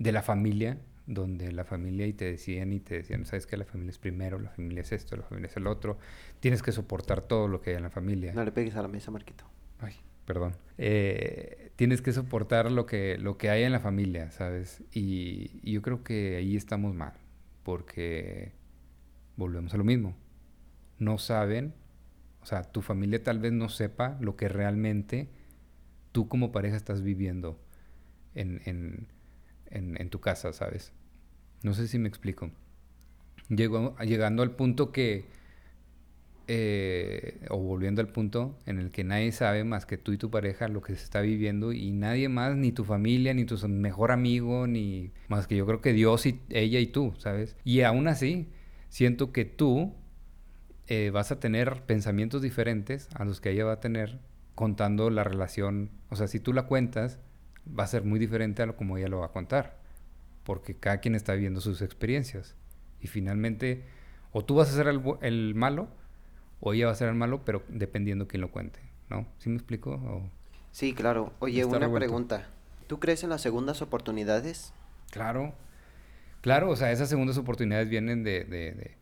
de 0.00 0.12
la 0.12 0.22
familia, 0.22 0.78
donde 1.06 1.52
la 1.52 1.64
familia 1.64 2.08
y 2.08 2.12
te 2.12 2.24
decían 2.24 2.72
y 2.72 2.80
te 2.80 2.96
decían, 2.96 3.24
sabes 3.24 3.46
que 3.46 3.56
la 3.56 3.64
familia 3.64 3.90
es 3.90 3.98
primero, 3.98 4.40
la 4.40 4.50
familia 4.50 4.80
es 4.80 4.90
esto, 4.90 5.16
la 5.16 5.22
familia 5.22 5.46
es 5.46 5.56
el 5.56 5.68
otro. 5.68 5.96
Tienes 6.40 6.64
que 6.64 6.72
soportar 6.72 7.20
todo 7.20 7.46
lo 7.46 7.60
que 7.60 7.70
hay 7.70 7.76
en 7.76 7.84
la 7.84 7.90
familia. 7.90 8.32
No 8.34 8.44
le 8.44 8.50
pegues 8.50 8.74
a 8.74 8.82
la 8.82 8.88
mesa, 8.88 9.12
Marquito. 9.12 9.44
Ay, 9.78 9.94
perdón. 10.26 10.56
Eh, 10.76 11.70
tienes 11.76 12.02
que 12.02 12.12
soportar 12.12 12.72
lo 12.72 12.84
que, 12.84 13.16
lo 13.16 13.38
que 13.38 13.48
hay 13.48 13.62
en 13.62 13.70
la 13.70 13.78
familia, 13.78 14.32
¿sabes? 14.32 14.82
y 14.92 15.70
yo 15.70 15.82
creo 15.82 16.02
que 16.02 16.34
ahí 16.34 16.56
estamos 16.56 16.96
mal 16.96 17.12
porque 17.70 18.50
volvemos 19.36 19.72
a 19.74 19.76
lo 19.76 19.84
mismo. 19.84 20.16
No 20.98 21.18
saben, 21.18 21.72
o 22.42 22.44
sea, 22.44 22.64
tu 22.64 22.82
familia 22.82 23.22
tal 23.22 23.38
vez 23.38 23.52
no 23.52 23.68
sepa 23.68 24.18
lo 24.20 24.34
que 24.34 24.48
realmente 24.48 25.28
tú 26.10 26.26
como 26.26 26.50
pareja 26.50 26.76
estás 26.76 27.00
viviendo 27.02 27.60
en, 28.34 28.60
en, 28.64 29.06
en, 29.70 30.10
tu 30.10 30.20
casa, 30.20 30.52
¿sabes? 30.52 30.92
No 31.62 31.72
sé 31.74 31.86
si 31.86 32.00
me 32.00 32.08
explico. 32.08 32.50
Llego, 33.48 33.96
llegando 33.98 34.42
al 34.42 34.56
punto 34.56 34.90
que, 34.90 35.26
eh, 36.52 37.46
o 37.48 37.58
volviendo 37.58 38.00
al 38.00 38.08
punto 38.08 38.58
en 38.66 38.80
el 38.80 38.90
que 38.90 39.04
nadie 39.04 39.30
sabe 39.30 39.62
más 39.62 39.86
que 39.86 39.98
tú 39.98 40.10
y 40.10 40.18
tu 40.18 40.32
pareja 40.32 40.66
lo 40.66 40.82
que 40.82 40.96
se 40.96 41.04
está 41.04 41.20
viviendo 41.20 41.72
y 41.72 41.92
nadie 41.92 42.28
más, 42.28 42.56
ni 42.56 42.72
tu 42.72 42.84
familia, 42.84 43.32
ni 43.34 43.44
tu 43.44 43.56
mejor 43.68 44.10
amigo, 44.10 44.66
ni 44.66 45.12
más 45.28 45.46
que 45.46 45.54
yo 45.54 45.64
creo 45.64 45.80
que 45.80 45.92
Dios 45.92 46.26
y 46.26 46.40
ella 46.48 46.80
y 46.80 46.88
tú, 46.88 47.14
¿sabes? 47.18 47.56
Y 47.62 47.82
aún 47.82 48.08
así, 48.08 48.48
siento 48.88 49.30
que 49.30 49.44
tú 49.44 49.94
eh, 50.88 51.10
vas 51.10 51.30
a 51.30 51.38
tener 51.38 51.84
pensamientos 51.84 52.42
diferentes 52.42 53.08
a 53.14 53.24
los 53.24 53.40
que 53.40 53.52
ella 53.52 53.66
va 53.66 53.74
a 53.74 53.80
tener 53.80 54.18
contando 54.56 55.08
la 55.08 55.22
relación. 55.22 55.92
O 56.08 56.16
sea, 56.16 56.26
si 56.26 56.40
tú 56.40 56.52
la 56.52 56.64
cuentas, 56.64 57.20
va 57.78 57.84
a 57.84 57.86
ser 57.86 58.02
muy 58.02 58.18
diferente 58.18 58.60
a 58.60 58.66
lo 58.66 58.74
como 58.74 58.98
ella 58.98 59.06
lo 59.06 59.20
va 59.20 59.26
a 59.26 59.32
contar, 59.32 59.78
porque 60.42 60.74
cada 60.74 60.98
quien 60.98 61.14
está 61.14 61.34
viviendo 61.34 61.60
sus 61.60 61.80
experiencias. 61.80 62.56
Y 63.00 63.06
finalmente, 63.06 63.84
o 64.32 64.44
tú 64.44 64.56
vas 64.56 64.68
a 64.68 64.72
ser 64.72 64.88
el, 64.88 65.00
el 65.22 65.54
malo, 65.54 65.99
o 66.60 66.72
ella 66.72 66.86
va 66.86 66.92
a 66.92 66.96
ser 66.96 67.08
el 67.08 67.14
malo, 67.14 67.44
pero 67.44 67.62
dependiendo 67.68 68.28
quién 68.28 68.42
lo 68.42 68.50
cuente, 68.50 68.80
¿no? 69.08 69.26
¿Sí 69.38 69.48
me 69.48 69.56
explico? 69.56 70.30
Sí, 70.72 70.94
claro. 70.94 71.32
Oye, 71.40 71.64
una 71.64 71.92
pregunta. 71.92 72.48
¿Tú 72.86 73.00
crees 73.00 73.22
en 73.24 73.30
las 73.30 73.40
segundas 73.40 73.82
oportunidades? 73.82 74.72
Claro. 75.10 75.54
Claro, 76.40 76.70
o 76.70 76.76
sea, 76.76 76.90
esas 76.90 77.08
segundas 77.08 77.36
oportunidades 77.38 77.88
vienen 77.88 78.24
de, 78.24 78.44
de, 78.44 78.96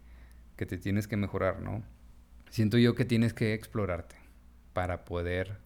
que 0.57 0.67
te 0.67 0.77
tienes 0.77 1.07
que 1.07 1.17
mejorar, 1.17 1.61
¿no? 1.61 1.83
Siento 2.51 2.79
yo 2.79 2.95
que 2.95 3.05
tienes 3.05 3.33
que 3.33 3.55
explorarte 3.55 4.17
para 4.73 5.05
poder 5.05 5.59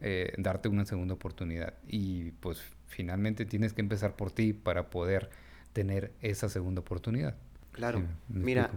eh, 0.00 0.32
darte 0.38 0.68
una 0.68 0.84
segunda 0.84 1.14
oportunidad. 1.14 1.74
Y 1.86 2.32
pues 2.32 2.62
finalmente 2.86 3.44
tienes 3.44 3.72
que 3.72 3.80
empezar 3.80 4.14
por 4.14 4.30
ti 4.30 4.52
para 4.52 4.90
poder 4.90 5.30
tener 5.72 6.12
esa 6.20 6.48
segunda 6.48 6.80
oportunidad. 6.80 7.36
Claro. 7.76 8.02
Mira, 8.28 8.70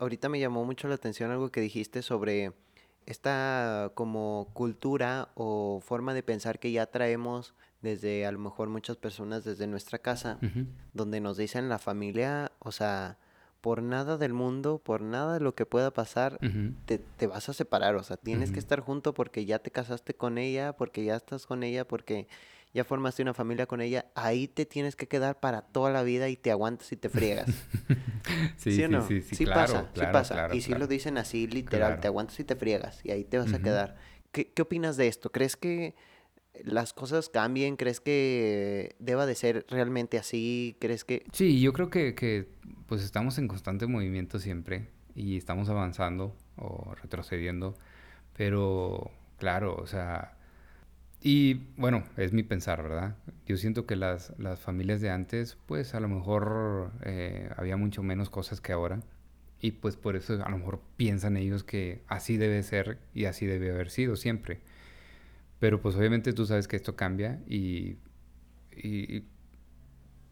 ahorita 0.00 0.28
me 0.28 0.40
llamó 0.40 0.64
mucho 0.64 0.88
la 0.88 0.96
atención 0.96 1.30
algo 1.30 1.50
que 1.50 1.60
dijiste 1.60 2.02
sobre 2.02 2.52
esta 3.06 3.92
como 3.94 4.48
cultura 4.52 5.28
o 5.34 5.80
forma 5.80 6.12
de 6.12 6.24
pensar 6.24 6.58
que 6.58 6.72
ya 6.72 6.86
traemos 6.86 7.54
desde 7.82 8.26
a 8.26 8.32
lo 8.32 8.40
mejor 8.40 8.68
muchas 8.68 8.96
personas 8.96 9.44
desde 9.44 9.68
nuestra 9.68 10.00
casa, 10.00 10.40
donde 10.92 11.20
nos 11.20 11.36
dicen 11.36 11.68
la 11.68 11.78
familia, 11.78 12.50
o 12.58 12.72
sea, 12.72 13.16
por 13.60 13.80
nada 13.80 14.16
del 14.16 14.32
mundo, 14.32 14.78
por 14.78 15.02
nada 15.02 15.34
de 15.34 15.40
lo 15.40 15.54
que 15.54 15.66
pueda 15.66 15.92
pasar, 15.92 16.40
te, 16.86 16.98
te, 16.98 17.26
vas 17.28 17.48
a 17.48 17.52
separar. 17.52 17.94
O 17.94 18.02
sea, 18.02 18.16
tienes 18.16 18.50
que 18.50 18.58
estar 18.58 18.80
junto 18.80 19.14
porque 19.14 19.44
ya 19.44 19.60
te 19.60 19.70
casaste 19.70 20.14
con 20.14 20.36
ella, 20.36 20.72
porque 20.72 21.04
ya 21.04 21.14
estás 21.14 21.46
con 21.46 21.62
ella, 21.62 21.86
porque 21.86 22.26
ya 22.76 22.84
formaste 22.84 23.22
una 23.22 23.32
familia 23.32 23.64
con 23.66 23.80
ella. 23.80 24.04
Ahí 24.14 24.48
te 24.48 24.66
tienes 24.66 24.96
que 24.96 25.08
quedar 25.08 25.40
para 25.40 25.62
toda 25.62 25.90
la 25.90 26.02
vida 26.02 26.28
y 26.28 26.36
te 26.36 26.50
aguantas 26.50 26.92
y 26.92 26.96
te 26.96 27.08
friegas. 27.08 27.48
sí, 28.58 28.72
¿Sí, 28.72 28.86
no? 28.86 29.00
sí, 29.00 29.22
sí, 29.22 29.34
sí, 29.34 29.46
pasa, 29.46 29.90
sí 29.94 30.02
pasa. 30.12 30.54
y 30.54 30.60
si 30.60 30.74
lo 30.74 30.86
dicen 30.86 31.16
así, 31.16 31.46
literal, 31.46 32.00
te 32.00 32.06
aguantas 32.06 32.38
y 32.38 32.44
te 32.44 32.54
friegas 32.54 33.00
y 33.02 33.12
ahí 33.12 33.24
te 33.24 33.38
vas 33.38 33.54
a 33.54 33.60
quedar. 33.60 33.96
¿Qué, 34.30 34.52
¿Qué 34.52 34.60
opinas 34.60 34.98
de 34.98 35.08
esto? 35.08 35.32
¿Crees 35.32 35.56
que 35.56 35.94
las 36.64 36.92
cosas 36.92 37.30
cambien? 37.30 37.76
¿Crees 37.76 38.00
que 38.00 38.94
deba 38.98 39.24
de 39.24 39.34
ser 39.36 39.64
realmente 39.70 40.18
así? 40.18 40.76
¿Crees 40.78 41.04
que...? 41.04 41.24
Sí, 41.32 41.62
yo 41.62 41.72
creo 41.72 41.88
que, 41.88 42.14
que 42.14 42.46
pues 42.86 43.02
estamos 43.02 43.38
en 43.38 43.48
constante 43.48 43.86
movimiento 43.86 44.38
siempre 44.38 44.90
y 45.14 45.38
estamos 45.38 45.70
avanzando 45.70 46.36
o 46.56 46.94
retrocediendo, 46.94 47.74
pero 48.36 49.10
claro, 49.38 49.76
o 49.76 49.86
sea... 49.86 50.35
Y 51.22 51.54
bueno, 51.76 52.04
es 52.16 52.32
mi 52.32 52.42
pensar, 52.42 52.82
¿verdad? 52.82 53.16
Yo 53.46 53.56
siento 53.56 53.86
que 53.86 53.96
las, 53.96 54.32
las 54.38 54.60
familias 54.60 55.00
de 55.00 55.10
antes, 55.10 55.56
pues 55.66 55.94
a 55.94 56.00
lo 56.00 56.08
mejor 56.08 56.92
eh, 57.02 57.50
había 57.56 57.76
mucho 57.76 58.02
menos 58.02 58.30
cosas 58.30 58.60
que 58.60 58.72
ahora. 58.72 59.00
Y 59.60 59.72
pues 59.72 59.96
por 59.96 60.16
eso 60.16 60.34
a 60.44 60.50
lo 60.50 60.58
mejor 60.58 60.80
piensan 60.96 61.36
ellos 61.36 61.64
que 61.64 62.02
así 62.08 62.36
debe 62.36 62.62
ser 62.62 62.98
y 63.14 63.24
así 63.24 63.46
debe 63.46 63.70
haber 63.70 63.90
sido 63.90 64.16
siempre. 64.16 64.60
Pero 65.58 65.80
pues 65.80 65.96
obviamente 65.96 66.32
tú 66.32 66.44
sabes 66.46 66.68
que 66.68 66.76
esto 66.76 66.96
cambia 66.96 67.40
y, 67.48 67.96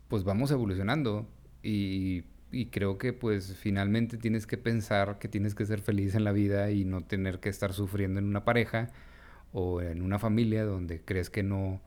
pues 0.08 0.22
vamos 0.24 0.50
evolucionando 0.50 1.26
y, 1.62 2.24
y, 2.52 2.66
creo 2.66 2.98
que 2.98 3.14
pues 3.14 3.56
finalmente 3.56 4.18
tienes 4.18 4.46
que 4.46 4.58
pensar 4.58 5.18
que 5.18 5.28
tienes 5.28 5.54
que 5.54 5.64
ser 5.64 5.80
feliz 5.80 6.14
en 6.14 6.24
la 6.24 6.32
vida 6.32 6.70
y 6.70 6.84
no 6.84 7.02
tener 7.04 7.40
que 7.40 7.48
estar 7.48 7.72
sufriendo 7.72 8.20
en 8.20 8.26
una 8.26 8.44
pareja 8.44 8.92
o 9.54 9.80
en 9.80 10.02
una 10.02 10.18
familia 10.18 10.64
donde 10.64 11.00
crees 11.00 11.30
que 11.30 11.44
no 11.44 11.80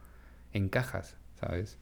encajas, 0.54 1.18
¿sabes? 1.36 1.78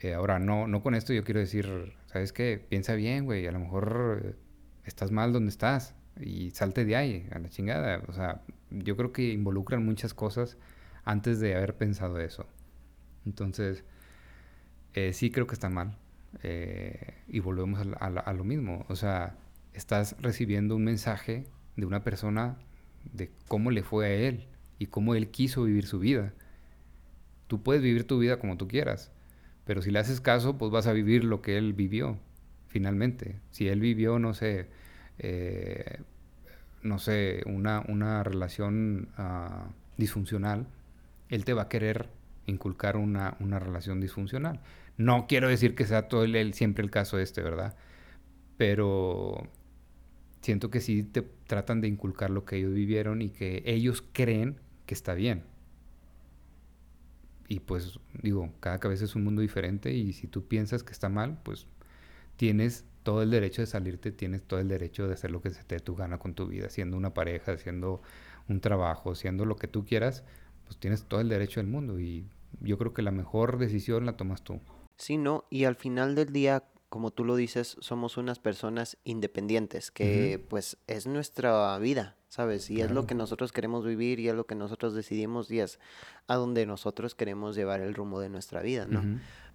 Eh, 0.00 0.12
ahora, 0.12 0.40
no, 0.40 0.66
no 0.66 0.82
con 0.82 0.96
esto 0.96 1.12
yo 1.12 1.22
quiero 1.22 1.38
decir, 1.38 1.94
¿sabes 2.06 2.32
qué? 2.32 2.62
Piensa 2.68 2.94
bien, 2.94 3.24
güey, 3.24 3.46
a 3.46 3.52
lo 3.52 3.60
mejor 3.60 4.36
estás 4.84 5.12
mal 5.12 5.32
donde 5.32 5.50
estás 5.50 5.94
y 6.20 6.50
salte 6.50 6.84
de 6.84 6.96
ahí, 6.96 7.28
a 7.30 7.38
la 7.38 7.48
chingada. 7.48 8.02
O 8.08 8.12
sea, 8.12 8.42
yo 8.70 8.96
creo 8.96 9.12
que 9.12 9.32
involucran 9.32 9.84
muchas 9.84 10.14
cosas 10.14 10.58
antes 11.04 11.38
de 11.38 11.54
haber 11.54 11.76
pensado 11.76 12.18
eso. 12.18 12.46
Entonces, 13.24 13.84
eh, 14.94 15.12
sí 15.12 15.30
creo 15.30 15.46
que 15.46 15.54
está 15.54 15.70
mal. 15.70 15.96
Eh, 16.42 17.14
y 17.28 17.38
volvemos 17.38 17.86
a, 18.00 18.32
lo 18.32 18.42
mismo. 18.42 18.84
O 18.88 18.96
sea, 18.96 19.36
estás 19.74 20.16
recibiendo 20.20 20.74
un 20.74 20.82
mensaje 20.82 21.46
de 21.76 21.86
una 21.86 22.02
persona 22.02 22.58
de 23.12 23.30
cómo 23.46 23.70
le 23.70 23.84
fue 23.84 24.06
a 24.06 24.10
él 24.10 24.48
y 24.84 24.86
cómo 24.86 25.14
él 25.14 25.30
quiso 25.30 25.64
vivir 25.64 25.86
su 25.86 25.98
vida. 25.98 26.32
Tú 27.48 27.62
puedes 27.62 27.82
vivir 27.82 28.06
tu 28.06 28.18
vida 28.18 28.38
como 28.38 28.56
tú 28.56 28.68
quieras, 28.68 29.10
pero 29.64 29.82
si 29.82 29.90
le 29.90 29.98
haces 29.98 30.20
caso, 30.20 30.58
pues 30.58 30.70
vas 30.70 30.86
a 30.86 30.92
vivir 30.92 31.24
lo 31.24 31.40
que 31.42 31.56
él 31.56 31.72
vivió, 31.72 32.18
finalmente. 32.68 33.40
Si 33.50 33.68
él 33.68 33.80
vivió, 33.80 34.18
no 34.18 34.34
sé, 34.34 34.68
eh, 35.18 36.00
no 36.82 36.98
sé, 36.98 37.42
una, 37.46 37.84
una 37.88 38.22
relación 38.22 39.08
uh, 39.18 39.70
disfuncional, 39.96 40.66
él 41.30 41.44
te 41.44 41.54
va 41.54 41.62
a 41.62 41.68
querer 41.68 42.10
inculcar 42.46 42.96
una, 42.98 43.36
relación 43.58 44.00
disfuncional. 44.00 44.60
No 44.98 45.26
quiero 45.26 45.48
decir 45.48 45.74
que 45.74 45.86
sea 45.86 46.08
todo 46.08 46.24
el, 46.24 46.52
siempre 46.52 46.84
el 46.84 46.90
caso 46.90 47.18
este, 47.18 47.40
¿verdad? 47.42 47.74
Pero 48.58 49.48
siento 50.42 50.70
que 50.70 50.80
sí 50.80 51.02
te 51.04 51.22
tratan 51.46 51.80
de 51.80 51.88
inculcar 51.88 52.28
lo 52.28 52.44
que 52.44 52.56
ellos 52.56 52.74
vivieron 52.74 53.22
y 53.22 53.30
que 53.30 53.62
ellos 53.64 54.04
creen 54.12 54.60
que 54.86 54.94
está 54.94 55.14
bien. 55.14 55.44
Y 57.48 57.60
pues 57.60 57.98
digo, 58.22 58.52
cada 58.60 58.78
cabeza 58.78 59.04
es 59.04 59.14
un 59.14 59.24
mundo 59.24 59.42
diferente 59.42 59.92
y 59.92 60.12
si 60.12 60.26
tú 60.26 60.46
piensas 60.46 60.82
que 60.82 60.92
está 60.92 61.08
mal, 61.08 61.38
pues 61.42 61.66
tienes 62.36 62.84
todo 63.02 63.22
el 63.22 63.30
derecho 63.30 63.62
de 63.62 63.66
salirte, 63.66 64.12
tienes 64.12 64.42
todo 64.42 64.60
el 64.60 64.68
derecho 64.68 65.06
de 65.06 65.14
hacer 65.14 65.30
lo 65.30 65.42
que 65.42 65.50
se 65.50 65.62
te 65.62 65.76
dé 65.76 65.80
tu 65.80 65.94
gana 65.94 66.18
con 66.18 66.34
tu 66.34 66.46
vida, 66.46 66.70
siendo 66.70 66.96
una 66.96 67.12
pareja, 67.12 67.56
siendo 67.58 68.00
un 68.48 68.60
trabajo, 68.60 69.14
siendo 69.14 69.44
lo 69.44 69.56
que 69.56 69.68
tú 69.68 69.84
quieras, 69.84 70.24
pues 70.64 70.78
tienes 70.78 71.04
todo 71.04 71.20
el 71.20 71.28
derecho 71.28 71.60
del 71.60 71.68
mundo 71.68 72.00
y 72.00 72.26
yo 72.60 72.78
creo 72.78 72.94
que 72.94 73.02
la 73.02 73.10
mejor 73.10 73.58
decisión 73.58 74.06
la 74.06 74.16
tomas 74.16 74.42
tú. 74.42 74.60
Sí, 74.96 75.18
no, 75.18 75.44
y 75.50 75.64
al 75.64 75.74
final 75.74 76.14
del 76.14 76.32
día, 76.32 76.64
como 76.94 77.10
tú 77.10 77.24
lo 77.24 77.34
dices, 77.34 77.76
somos 77.80 78.18
unas 78.18 78.38
personas 78.38 78.98
independientes, 79.02 79.90
que 79.90 80.38
pues 80.48 80.76
es 80.86 81.08
nuestra 81.08 81.76
vida, 81.80 82.16
¿sabes? 82.28 82.70
Y 82.70 82.82
es 82.82 82.92
lo 82.92 83.04
que 83.04 83.16
nosotros 83.16 83.50
queremos 83.50 83.84
vivir 83.84 84.20
y 84.20 84.28
es 84.28 84.34
lo 84.36 84.46
que 84.46 84.54
nosotros 84.54 84.94
decidimos 84.94 85.50
y 85.50 85.58
es 85.58 85.80
a 86.28 86.36
donde 86.36 86.66
nosotros 86.66 87.16
queremos 87.16 87.56
llevar 87.56 87.80
el 87.80 87.94
rumbo 87.94 88.20
de 88.20 88.28
nuestra 88.28 88.62
vida, 88.62 88.86
¿no? 88.88 89.02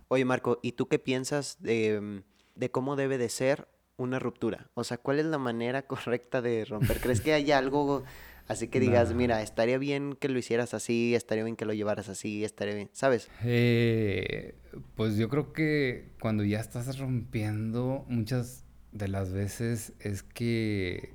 Oye, 0.09 0.25
Marco, 0.25 0.59
¿y 0.61 0.73
tú 0.73 0.89
qué 0.89 0.99
piensas 0.99 1.55
de, 1.61 2.23
de 2.55 2.71
cómo 2.71 2.97
debe 2.97 3.17
de 3.17 3.29
ser 3.29 3.69
una 3.95 4.19
ruptura? 4.19 4.69
O 4.73 4.83
sea, 4.83 4.97
¿cuál 4.97 5.19
es 5.19 5.25
la 5.25 5.37
manera 5.37 5.83
correcta 5.87 6.41
de 6.41 6.65
romper? 6.65 6.99
¿Crees 6.99 7.21
que 7.21 7.31
hay 7.31 7.53
algo 7.53 8.03
Así 8.49 8.67
que 8.67 8.79
digas, 8.79 9.13
mira, 9.13 9.43
estaría 9.43 9.77
bien 9.77 10.15
que 10.19 10.27
lo 10.27 10.39
hicieras 10.39 10.73
así, 10.73 11.13
estaría 11.13 11.43
bien 11.43 11.55
que 11.55 11.65
lo 11.65 11.73
llevaras 11.73 12.09
así, 12.09 12.43
estaría 12.43 12.73
bien, 12.73 12.89
¿sabes? 12.93 13.29
Eh, 13.43 14.55
pues 14.95 15.17
yo 15.17 15.29
creo 15.29 15.53
que 15.53 16.09
cuando 16.19 16.43
ya 16.43 16.59
estás 16.59 16.97
rompiendo, 16.97 18.05
muchas 18.09 18.65
de 18.91 19.07
las 19.07 19.31
veces 19.31 19.93
es 19.99 20.23
que, 20.23 21.13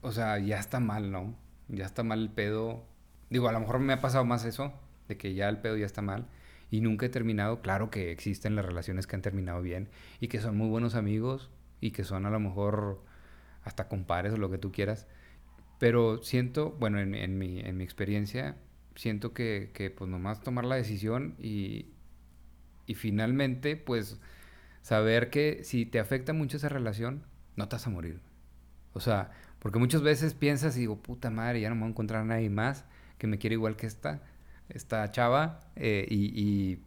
o 0.00 0.10
sea, 0.10 0.38
ya 0.38 0.58
está 0.58 0.80
mal, 0.80 1.12
¿no? 1.12 1.36
Ya 1.68 1.84
está 1.84 2.02
mal 2.02 2.20
el 2.20 2.30
pedo. 2.30 2.82
Digo, 3.28 3.50
a 3.50 3.52
lo 3.52 3.60
mejor 3.60 3.80
me 3.80 3.92
ha 3.92 4.00
pasado 4.00 4.24
más 4.24 4.46
eso, 4.46 4.72
de 5.06 5.18
que 5.18 5.34
ya 5.34 5.50
el 5.50 5.58
pedo 5.58 5.76
ya 5.76 5.84
está 5.84 6.00
mal. 6.00 6.28
Y 6.70 6.80
nunca 6.80 7.04
he 7.04 7.10
terminado. 7.10 7.60
Claro 7.60 7.90
que 7.90 8.10
existen 8.10 8.56
las 8.56 8.64
relaciones 8.64 9.06
que 9.06 9.16
han 9.16 9.22
terminado 9.22 9.60
bien 9.60 9.90
y 10.18 10.28
que 10.28 10.40
son 10.40 10.56
muy 10.56 10.70
buenos 10.70 10.94
amigos 10.94 11.50
y 11.78 11.90
que 11.90 12.04
son 12.04 12.24
a 12.24 12.30
lo 12.30 12.40
mejor 12.40 13.02
hasta 13.64 13.86
compares 13.86 14.32
o 14.32 14.38
lo 14.38 14.50
que 14.50 14.56
tú 14.56 14.72
quieras 14.72 15.06
pero 15.80 16.22
siento, 16.22 16.76
bueno, 16.78 17.00
en, 17.00 17.14
en, 17.14 17.38
mi, 17.38 17.58
en 17.58 17.78
mi 17.78 17.84
experiencia, 17.84 18.54
siento 18.96 19.32
que, 19.32 19.70
que, 19.72 19.90
pues 19.90 20.10
nomás 20.10 20.42
tomar 20.42 20.66
la 20.66 20.76
decisión 20.76 21.36
y, 21.38 21.86
y 22.84 22.94
finalmente 22.96 23.76
pues 23.76 24.20
saber 24.82 25.30
que 25.30 25.64
si 25.64 25.86
te 25.86 25.98
afecta 25.98 26.34
mucho 26.34 26.58
esa 26.58 26.68
relación, 26.68 27.24
no 27.56 27.66
te 27.66 27.76
vas 27.76 27.86
a 27.86 27.90
morir. 27.90 28.20
O 28.92 29.00
sea, 29.00 29.30
porque 29.58 29.78
muchas 29.78 30.02
veces 30.02 30.34
piensas 30.34 30.76
y 30.76 30.80
digo, 30.80 31.00
puta 31.00 31.30
madre, 31.30 31.62
ya 31.62 31.70
no 31.70 31.76
me 31.76 31.80
voy 31.80 31.88
a 31.88 31.90
encontrar 31.92 32.22
a 32.22 32.26
nadie 32.26 32.50
más 32.50 32.84
que 33.16 33.26
me 33.26 33.38
quiera 33.38 33.54
igual 33.54 33.76
que 33.76 33.86
esta, 33.86 34.20
esta 34.68 35.10
chava. 35.10 35.60
Eh, 35.76 36.06
y, 36.10 36.38
y, 36.38 36.84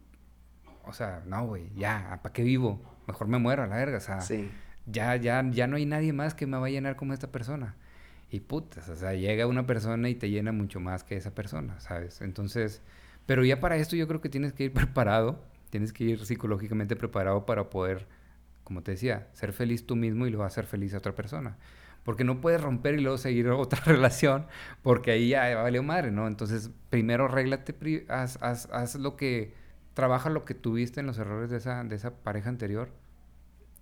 o 0.84 0.92
sea, 0.92 1.24
no, 1.26 1.44
güey, 1.48 1.68
ya, 1.74 2.20
¿para 2.22 2.32
qué 2.32 2.44
vivo? 2.44 2.80
Mejor 3.08 3.26
me 3.26 3.38
muero 3.38 3.64
a 3.64 3.66
la 3.66 3.74
verga. 3.74 3.96
O 3.96 4.00
sea, 4.00 4.20
ya, 4.86 5.16
ya, 5.16 5.44
ya 5.50 5.66
no 5.66 5.74
hay 5.74 5.84
nadie 5.84 6.12
más 6.12 6.34
que 6.34 6.46
me 6.46 6.58
va 6.58 6.68
a 6.68 6.70
llenar 6.70 6.94
como 6.94 7.12
esta 7.12 7.32
persona. 7.32 7.74
Y 8.34 8.40
putas, 8.40 8.88
o 8.88 8.96
sea, 8.96 9.14
llega 9.14 9.46
una 9.46 9.64
persona 9.64 10.08
y 10.08 10.16
te 10.16 10.28
llena 10.28 10.50
mucho 10.50 10.80
más 10.80 11.04
que 11.04 11.16
esa 11.16 11.36
persona, 11.36 11.78
¿sabes? 11.78 12.20
Entonces, 12.20 12.82
pero 13.26 13.44
ya 13.44 13.60
para 13.60 13.76
esto 13.76 13.94
yo 13.94 14.08
creo 14.08 14.20
que 14.20 14.28
tienes 14.28 14.52
que 14.52 14.64
ir 14.64 14.72
preparado, 14.74 15.44
tienes 15.70 15.92
que 15.92 16.02
ir 16.02 16.26
psicológicamente 16.26 16.96
preparado 16.96 17.46
para 17.46 17.70
poder, 17.70 18.08
como 18.64 18.82
te 18.82 18.90
decía, 18.90 19.28
ser 19.34 19.52
feliz 19.52 19.86
tú 19.86 19.94
mismo 19.94 20.26
y 20.26 20.30
luego 20.30 20.42
hacer 20.42 20.66
feliz 20.66 20.94
a 20.94 20.98
otra 20.98 21.14
persona. 21.14 21.58
Porque 22.02 22.24
no 22.24 22.40
puedes 22.40 22.60
romper 22.60 22.94
y 22.98 23.02
luego 23.02 23.18
seguir 23.18 23.48
otra 23.50 23.80
relación, 23.84 24.46
porque 24.82 25.12
ahí 25.12 25.28
ya 25.28 25.54
vale 25.54 25.80
madre, 25.80 26.10
¿no? 26.10 26.26
Entonces, 26.26 26.72
primero 26.90 27.26
arréglate, 27.26 28.04
haz, 28.08 28.42
haz, 28.42 28.68
haz 28.72 28.96
lo 28.96 29.14
que, 29.14 29.54
trabaja 29.94 30.28
lo 30.28 30.44
que 30.44 30.54
tuviste 30.54 30.98
en 30.98 31.06
los 31.06 31.18
errores 31.18 31.50
de 31.50 31.58
esa, 31.58 31.84
de 31.84 31.94
esa 31.94 32.16
pareja 32.16 32.48
anterior 32.48 32.88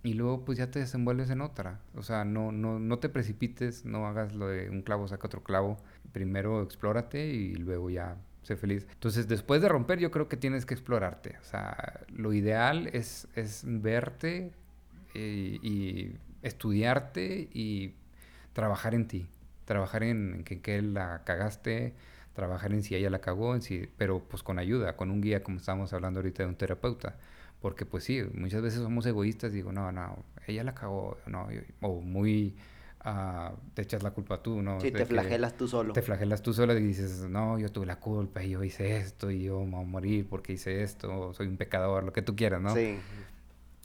y 0.03 0.13
luego 0.13 0.43
pues 0.43 0.57
ya 0.57 0.69
te 0.69 0.79
desenvuelves 0.79 1.29
en 1.29 1.41
otra. 1.41 1.79
O 1.95 2.03
sea, 2.03 2.25
no, 2.25 2.51
no, 2.51 2.77
no 2.79 2.99
te 2.99 3.09
precipites, 3.09 3.85
no 3.85 4.05
hagas 4.05 4.35
lo 4.35 4.47
de 4.47 4.69
un 4.69 4.81
clavo 4.81 5.07
saca 5.07 5.27
otro 5.27 5.43
clavo. 5.43 5.77
Primero 6.11 6.61
explórate 6.61 7.27
y 7.27 7.55
luego 7.55 7.89
ya 7.89 8.17
sé 8.43 8.57
feliz. 8.57 8.85
Entonces, 8.91 9.27
después 9.27 9.61
de 9.61 9.69
romper, 9.69 9.99
yo 9.99 10.11
creo 10.11 10.27
que 10.27 10.37
tienes 10.37 10.65
que 10.65 10.73
explorarte. 10.73 11.37
O 11.41 11.45
sea, 11.45 12.01
lo 12.09 12.33
ideal 12.33 12.89
es, 12.93 13.27
es 13.35 13.63
verte 13.65 14.51
eh, 15.13 15.59
y, 15.61 16.15
estudiarte 16.41 17.49
y 17.53 17.93
trabajar 18.51 18.93
en 18.95 19.07
ti. 19.07 19.27
Trabajar 19.65 20.03
en, 20.03 20.43
que, 20.43 20.61
que 20.61 20.81
la 20.81 21.23
cagaste, 21.23 21.93
trabajar 22.33 22.73
en 22.73 22.83
si 22.83 22.95
ella 22.95 23.09
la 23.09 23.19
cagó, 23.19 23.55
en 23.55 23.61
si, 23.61 23.89
pero 23.97 24.19
pues 24.19 24.43
con 24.43 24.59
ayuda, 24.59 24.97
con 24.97 25.09
un 25.09 25.21
guía, 25.21 25.43
como 25.43 25.57
estábamos 25.57 25.93
hablando 25.93 26.19
ahorita 26.19 26.43
de 26.43 26.49
un 26.49 26.55
terapeuta. 26.55 27.15
Porque 27.63 27.85
pues 27.85 28.03
sí, 28.03 28.21
muchas 28.33 28.61
veces 28.61 28.81
somos 28.81 29.05
egoístas 29.05 29.53
y 29.53 29.55
digo, 29.55 29.71
no, 29.71 29.89
no, 29.93 30.25
ella 30.47 30.65
la 30.65 30.75
cagó, 30.75 31.17
no, 31.27 31.47
o 31.79 32.01
muy... 32.01 32.57
Uh, 33.05 33.55
te 33.73 33.83
echas 33.83 34.03
la 34.03 34.11
culpa 34.11 34.43
tú, 34.43 34.61
¿no? 34.61 34.81
Sí, 34.81 34.91
te 34.91 35.05
flagelas 35.05 35.55
tú 35.55 35.69
solo. 35.69 35.93
Te 35.93 36.01
flagelas 36.01 36.41
tú 36.41 36.53
solo 36.53 36.77
y 36.77 36.81
dices, 36.81 37.21
no, 37.29 37.57
yo 37.59 37.71
tuve 37.71 37.85
la 37.85 38.01
culpa 38.01 38.43
y 38.43 38.49
yo 38.49 38.65
hice 38.65 38.97
esto 38.97 39.31
y 39.31 39.43
yo 39.43 39.63
me 39.63 39.77
voy 39.77 39.85
a 39.85 39.87
morir 39.87 40.27
porque 40.29 40.51
hice 40.51 40.83
esto, 40.83 41.33
soy 41.33 41.47
un 41.47 41.55
pecador, 41.55 42.03
lo 42.03 42.11
que 42.11 42.21
tú 42.21 42.35
quieras, 42.35 42.61
¿no? 42.61 42.75
Sí. 42.75 42.97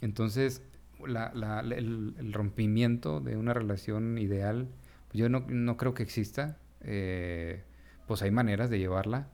Entonces, 0.01 0.61
el, 1.05 2.33
rompimiento 2.33 3.21
de 3.21 3.37
una 3.37 3.53
relación 3.53 4.17
ideal, 4.17 4.67
yo 5.13 5.29
no, 5.29 5.45
no 5.47 5.77
creo 5.77 5.93
que 5.93 6.03
exista. 6.03 6.57
Eh, 6.81 7.63
pues 8.07 8.23
hay 8.23 8.31
maneras 8.31 8.69
de 8.69 8.77
llevarla 8.77 9.29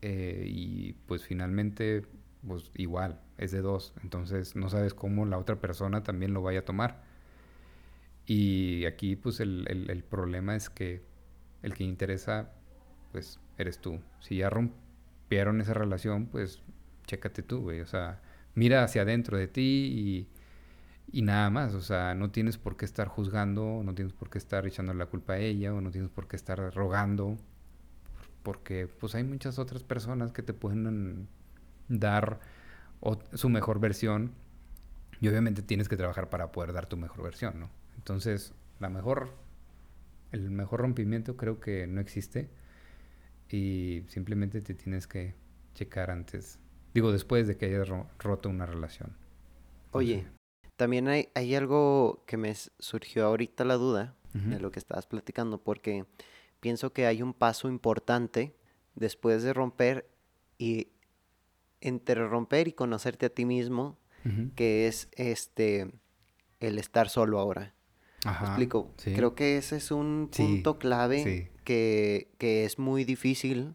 eh, 0.00 0.44
y 0.46 0.92
pues 1.06 1.24
finalmente 1.24 2.04
pues 2.46 2.70
igual 2.74 3.20
es 3.38 3.52
de 3.52 3.60
dos. 3.60 3.94
Entonces 4.02 4.56
no 4.56 4.68
sabes 4.70 4.94
cómo 4.94 5.26
la 5.26 5.38
otra 5.38 5.60
persona 5.60 6.02
también 6.02 6.34
lo 6.34 6.42
vaya 6.42 6.60
a 6.60 6.64
tomar. 6.64 7.02
Y 8.26 8.86
aquí 8.86 9.16
pues 9.16 9.40
el, 9.40 9.66
el, 9.68 10.02
problema 10.04 10.56
es 10.56 10.70
que 10.70 11.02
el 11.62 11.74
que 11.74 11.84
interesa 11.84 12.52
pues 13.12 13.40
eres 13.58 13.78
tú. 13.78 14.00
Si 14.20 14.36
ya 14.36 14.50
rompieron 14.50 15.60
esa 15.60 15.74
relación 15.74 16.26
pues 16.26 16.62
chécate 17.06 17.42
tú 17.42 17.62
güey. 17.62 17.80
O 17.80 17.86
sea 17.86 18.20
mira 18.54 18.84
hacia 18.84 19.02
adentro 19.02 19.36
de 19.36 19.48
ti 19.48 19.60
y 19.60 20.28
y 21.12 21.22
nada 21.22 21.50
más, 21.50 21.74
o 21.74 21.80
sea, 21.80 22.14
no 22.14 22.30
tienes 22.30 22.58
por 22.58 22.76
qué 22.76 22.84
estar 22.84 23.08
juzgando, 23.08 23.82
no 23.84 23.94
tienes 23.94 24.12
por 24.12 24.30
qué 24.30 24.38
estar 24.38 24.66
echando 24.66 24.94
la 24.94 25.06
culpa 25.06 25.34
a 25.34 25.38
ella, 25.38 25.72
o 25.72 25.80
no 25.80 25.90
tienes 25.90 26.10
por 26.10 26.26
qué 26.26 26.36
estar 26.36 26.74
rogando, 26.74 27.36
porque 28.42 28.88
pues 28.88 29.14
hay 29.14 29.24
muchas 29.24 29.58
otras 29.58 29.82
personas 29.82 30.32
que 30.32 30.42
te 30.42 30.54
pueden 30.54 31.28
dar 31.88 32.40
su 33.34 33.48
mejor 33.48 33.80
versión 33.80 34.32
y 35.20 35.28
obviamente 35.28 35.62
tienes 35.62 35.88
que 35.88 35.96
trabajar 35.96 36.30
para 36.30 36.52
poder 36.52 36.72
dar 36.72 36.86
tu 36.86 36.96
mejor 36.96 37.22
versión, 37.22 37.60
¿no? 37.60 37.70
Entonces, 37.96 38.54
la 38.80 38.88
mejor, 38.88 39.34
el 40.32 40.50
mejor 40.50 40.80
rompimiento 40.80 41.36
creo 41.36 41.60
que 41.60 41.86
no 41.86 42.00
existe 42.00 42.50
y 43.48 44.04
simplemente 44.08 44.60
te 44.60 44.74
tienes 44.74 45.06
que 45.06 45.34
checar 45.74 46.10
antes, 46.10 46.58
digo, 46.92 47.12
después 47.12 47.46
de 47.46 47.56
que 47.56 47.66
hayas 47.66 47.88
roto 48.18 48.48
una 48.48 48.66
relación. 48.66 49.16
Oye, 49.92 50.26
también 50.76 51.08
hay, 51.08 51.28
hay 51.34 51.54
algo 51.54 52.24
que 52.26 52.36
me 52.36 52.54
surgió 52.78 53.26
ahorita 53.26 53.64
la 53.64 53.74
duda 53.74 54.16
de 54.32 54.58
lo 54.58 54.72
que 54.72 54.80
estabas 54.80 55.06
platicando, 55.06 55.62
porque 55.62 56.06
pienso 56.58 56.92
que 56.92 57.06
hay 57.06 57.22
un 57.22 57.34
paso 57.34 57.68
importante 57.68 58.56
después 58.96 59.44
de 59.44 59.52
romper 59.52 60.10
y 60.58 60.88
entre 61.84 62.26
romper 62.26 62.68
y 62.68 62.72
conocerte 62.72 63.26
a 63.26 63.28
ti 63.28 63.44
mismo, 63.44 63.98
que 64.56 64.88
es 64.88 65.08
este 65.12 65.90
el 66.58 66.78
estar 66.78 67.10
solo 67.10 67.38
ahora. 67.38 67.74
Ajá, 68.24 68.46
explico? 68.46 68.90
Creo 69.02 69.34
que 69.34 69.58
ese 69.58 69.76
es 69.76 69.90
un 69.90 70.30
punto 70.34 70.78
clave 70.78 71.50
que, 71.64 72.30
que, 72.38 72.64
es 72.64 72.78
muy 72.78 73.04
difícil 73.04 73.74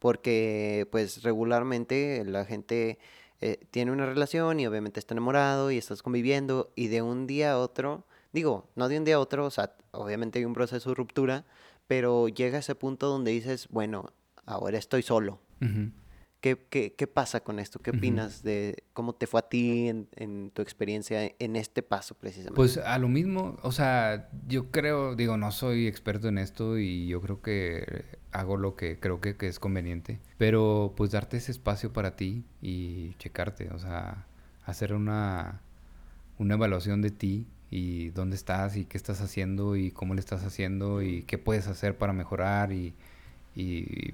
porque 0.00 0.88
pues 0.90 1.22
regularmente 1.22 2.24
la 2.26 2.44
gente 2.44 2.98
eh, 3.40 3.60
tiene 3.70 3.92
una 3.92 4.06
relación 4.06 4.58
y 4.58 4.66
obviamente 4.66 5.00
está 5.00 5.14
enamorado 5.14 5.70
y 5.70 5.78
estás 5.78 6.02
conviviendo 6.02 6.72
y 6.74 6.88
de 6.88 7.02
un 7.02 7.26
día 7.26 7.52
a 7.52 7.58
otro, 7.58 8.04
digo, 8.32 8.68
no 8.74 8.88
de 8.88 8.98
un 8.98 9.04
día 9.04 9.16
a 9.16 9.20
otro, 9.20 9.46
o 9.46 9.50
sea, 9.50 9.74
obviamente 9.92 10.38
hay 10.38 10.44
un 10.44 10.54
proceso 10.54 10.90
de 10.90 10.94
ruptura, 10.94 11.44
pero 11.86 12.28
llega 12.28 12.58
ese 12.58 12.74
punto 12.74 13.08
donde 13.08 13.32
dices, 13.32 13.68
bueno, 13.68 14.12
ahora 14.46 14.78
estoy 14.78 15.02
solo. 15.02 15.40
¿Qué, 16.44 16.92
qué, 16.94 17.06
pasa 17.06 17.40
con 17.40 17.58
esto? 17.58 17.78
¿Qué 17.78 17.88
opinas 17.88 18.42
de 18.42 18.84
cómo 18.92 19.14
te 19.14 19.26
fue 19.26 19.40
a 19.40 19.48
ti 19.48 19.88
en, 19.88 20.50
tu 20.50 20.60
experiencia 20.60 21.32
en 21.38 21.56
este 21.56 21.82
paso 21.82 22.14
precisamente? 22.16 22.54
Pues 22.54 22.76
a 22.76 22.98
lo 22.98 23.08
mismo, 23.08 23.56
o 23.62 23.72
sea, 23.72 24.28
yo 24.46 24.70
creo, 24.70 25.16
digo, 25.16 25.38
no 25.38 25.52
soy 25.52 25.86
experto 25.86 26.28
en 26.28 26.36
esto 26.36 26.76
y 26.76 27.06
yo 27.06 27.22
creo 27.22 27.40
que 27.40 28.04
hago 28.30 28.58
lo 28.58 28.76
que 28.76 29.00
creo 29.00 29.22
que, 29.22 29.38
que 29.38 29.48
es 29.48 29.58
conveniente, 29.58 30.20
pero 30.36 30.92
pues 30.98 31.12
darte 31.12 31.38
ese 31.38 31.50
espacio 31.50 31.94
para 31.94 32.14
ti 32.14 32.44
y 32.60 33.14
checarte, 33.14 33.70
o 33.70 33.78
sea, 33.78 34.26
hacer 34.66 34.92
una, 34.92 35.62
una 36.38 36.56
evaluación 36.56 37.00
de 37.00 37.10
ti 37.10 37.46
y 37.70 38.10
dónde 38.10 38.36
estás 38.36 38.76
y 38.76 38.84
qué 38.84 38.98
estás 38.98 39.22
haciendo 39.22 39.76
y 39.76 39.92
cómo 39.92 40.12
le 40.12 40.20
estás 40.20 40.44
haciendo 40.44 41.00
y 41.00 41.22
qué 41.22 41.38
puedes 41.38 41.68
hacer 41.68 41.96
para 41.96 42.12
mejorar 42.12 42.70
y, 42.70 42.94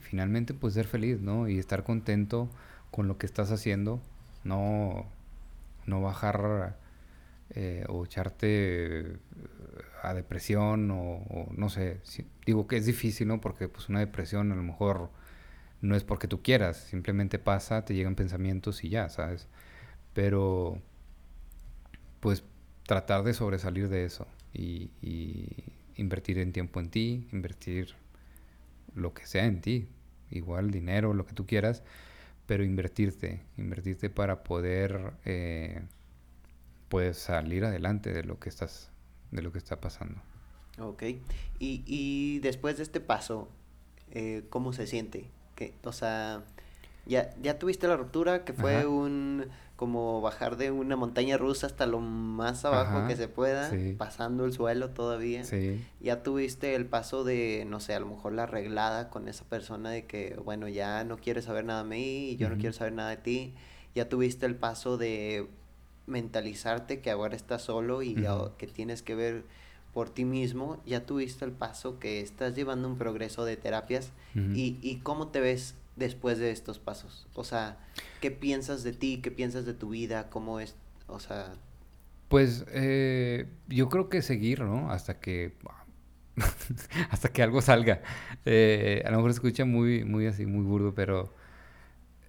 finalmente 0.00 0.54
pues 0.54 0.74
ser 0.74 0.86
feliz, 0.86 1.20
¿no? 1.20 1.48
Y 1.48 1.58
estar 1.58 1.84
contento 1.84 2.50
con 2.90 3.08
lo 3.08 3.18
que 3.18 3.26
estás 3.26 3.50
haciendo, 3.52 4.00
no, 4.44 5.06
no 5.86 6.02
bajar 6.02 6.76
eh, 7.50 7.84
o 7.88 8.04
echarte 8.04 9.16
a 10.02 10.14
depresión 10.14 10.90
o, 10.90 11.48
no 11.56 11.68
sé, 11.68 12.00
digo 12.46 12.66
que 12.66 12.76
es 12.76 12.86
difícil, 12.86 13.28
¿no? 13.28 13.40
Porque 13.40 13.68
pues 13.68 13.88
una 13.88 14.00
depresión 14.00 14.52
a 14.52 14.56
lo 14.56 14.62
mejor 14.62 15.10
no 15.82 15.96
es 15.96 16.04
porque 16.04 16.28
tú 16.28 16.42
quieras, 16.42 16.76
simplemente 16.76 17.38
pasa, 17.38 17.84
te 17.84 17.94
llegan 17.94 18.14
pensamientos 18.14 18.84
y 18.84 18.90
ya, 18.90 19.08
¿sabes? 19.08 19.48
Pero 20.14 20.80
pues 22.20 22.44
tratar 22.86 23.24
de 23.24 23.34
sobresalir 23.34 23.88
de 23.88 24.04
eso 24.04 24.26
y, 24.52 24.90
invertir 25.96 26.38
en 26.38 26.52
tiempo 26.52 26.80
en 26.80 26.88
ti, 26.88 27.28
invertir 27.30 27.94
lo 28.94 29.14
que 29.14 29.26
sea 29.26 29.44
en 29.44 29.60
ti, 29.60 29.88
igual 30.30 30.70
dinero, 30.70 31.14
lo 31.14 31.26
que 31.26 31.34
tú 31.34 31.46
quieras, 31.46 31.82
pero 32.46 32.64
invertirte, 32.64 33.42
invertirte 33.56 34.10
para 34.10 34.42
poder 34.42 35.12
eh, 35.24 35.82
pues 36.88 37.18
salir 37.18 37.64
adelante 37.64 38.12
de 38.12 38.24
lo 38.24 38.38
que 38.38 38.48
estás, 38.48 38.90
de 39.30 39.42
lo 39.42 39.52
que 39.52 39.58
está 39.58 39.80
pasando. 39.80 40.20
Ok, 40.78 41.02
y, 41.58 41.82
y 41.86 42.38
después 42.40 42.76
de 42.76 42.82
este 42.82 43.00
paso, 43.00 43.48
eh, 44.10 44.44
¿cómo 44.50 44.72
se 44.72 44.86
siente? 44.86 45.28
Que, 45.54 45.74
o 45.84 45.92
sea, 45.92 46.42
ya, 47.10 47.34
ya 47.42 47.58
tuviste 47.58 47.88
la 47.88 47.96
ruptura, 47.96 48.44
que 48.44 48.52
fue 48.52 48.86
un 48.86 49.46
como 49.74 50.20
bajar 50.20 50.56
de 50.56 50.70
una 50.70 50.94
montaña 50.94 51.38
rusa 51.38 51.66
hasta 51.66 51.86
lo 51.86 52.00
más 52.00 52.64
abajo 52.64 53.08
que 53.08 53.16
se 53.16 53.26
pueda, 53.28 53.70
pasando 53.98 54.44
el 54.44 54.52
suelo 54.52 54.90
todavía. 54.90 55.42
Ya 56.00 56.22
tuviste 56.22 56.76
el 56.76 56.86
paso 56.86 57.24
de, 57.24 57.66
no 57.66 57.80
sé, 57.80 57.94
a 57.94 58.00
lo 58.00 58.06
mejor 58.06 58.34
la 58.34 58.44
arreglada 58.44 59.10
con 59.10 59.26
esa 59.26 59.44
persona 59.44 59.90
de 59.90 60.04
que, 60.04 60.38
bueno, 60.44 60.68
ya 60.68 61.02
no 61.02 61.16
quieres 61.16 61.46
saber 61.46 61.64
nada 61.64 61.82
de 61.82 61.88
mí 61.88 62.28
y 62.30 62.36
yo 62.36 62.48
no 62.48 62.58
quiero 62.58 62.72
saber 62.72 62.92
nada 62.92 63.10
de 63.10 63.16
ti. 63.16 63.54
Ya 63.94 64.08
tuviste 64.08 64.46
el 64.46 64.54
paso 64.54 64.96
de 64.96 65.48
mentalizarte 66.06 67.00
que 67.00 67.10
ahora 67.10 67.34
estás 67.34 67.62
solo 67.62 68.02
y 68.02 68.14
que 68.56 68.66
tienes 68.68 69.02
que 69.02 69.16
ver 69.16 69.44
por 69.92 70.10
ti 70.10 70.24
mismo. 70.24 70.80
Ya 70.86 71.06
tuviste 71.06 71.44
el 71.44 71.52
paso 71.52 71.98
que 71.98 72.20
estás 72.20 72.54
llevando 72.54 72.86
un 72.86 72.98
progreso 72.98 73.44
de 73.44 73.56
terapias. 73.56 74.12
y, 74.36 74.78
¿Y 74.80 74.98
cómo 74.98 75.28
te 75.28 75.40
ves 75.40 75.74
después 76.00 76.38
de 76.38 76.50
estos 76.50 76.80
pasos? 76.80 77.28
O 77.34 77.44
sea, 77.44 77.78
¿qué 78.20 78.32
piensas 78.32 78.82
de 78.82 78.92
ti? 78.92 79.20
¿Qué 79.22 79.30
piensas 79.30 79.64
de 79.64 79.74
tu 79.74 79.90
vida? 79.90 80.28
¿Cómo 80.30 80.58
es? 80.58 80.74
O 81.06 81.20
sea... 81.20 81.52
Pues 82.28 82.64
eh, 82.68 83.46
yo 83.68 83.88
creo 83.88 84.08
que 84.08 84.22
seguir, 84.22 84.62
¿no? 84.62 84.90
Hasta 84.90 85.20
que... 85.20 85.56
hasta 87.10 87.28
que 87.28 87.42
algo 87.42 87.60
salga. 87.62 88.02
Eh, 88.44 89.02
a 89.04 89.10
lo 89.10 89.18
mejor 89.18 89.30
escucha 89.30 89.64
muy, 89.64 90.04
muy 90.04 90.26
así, 90.26 90.46
muy 90.46 90.64
burdo, 90.64 90.94
pero 90.94 91.34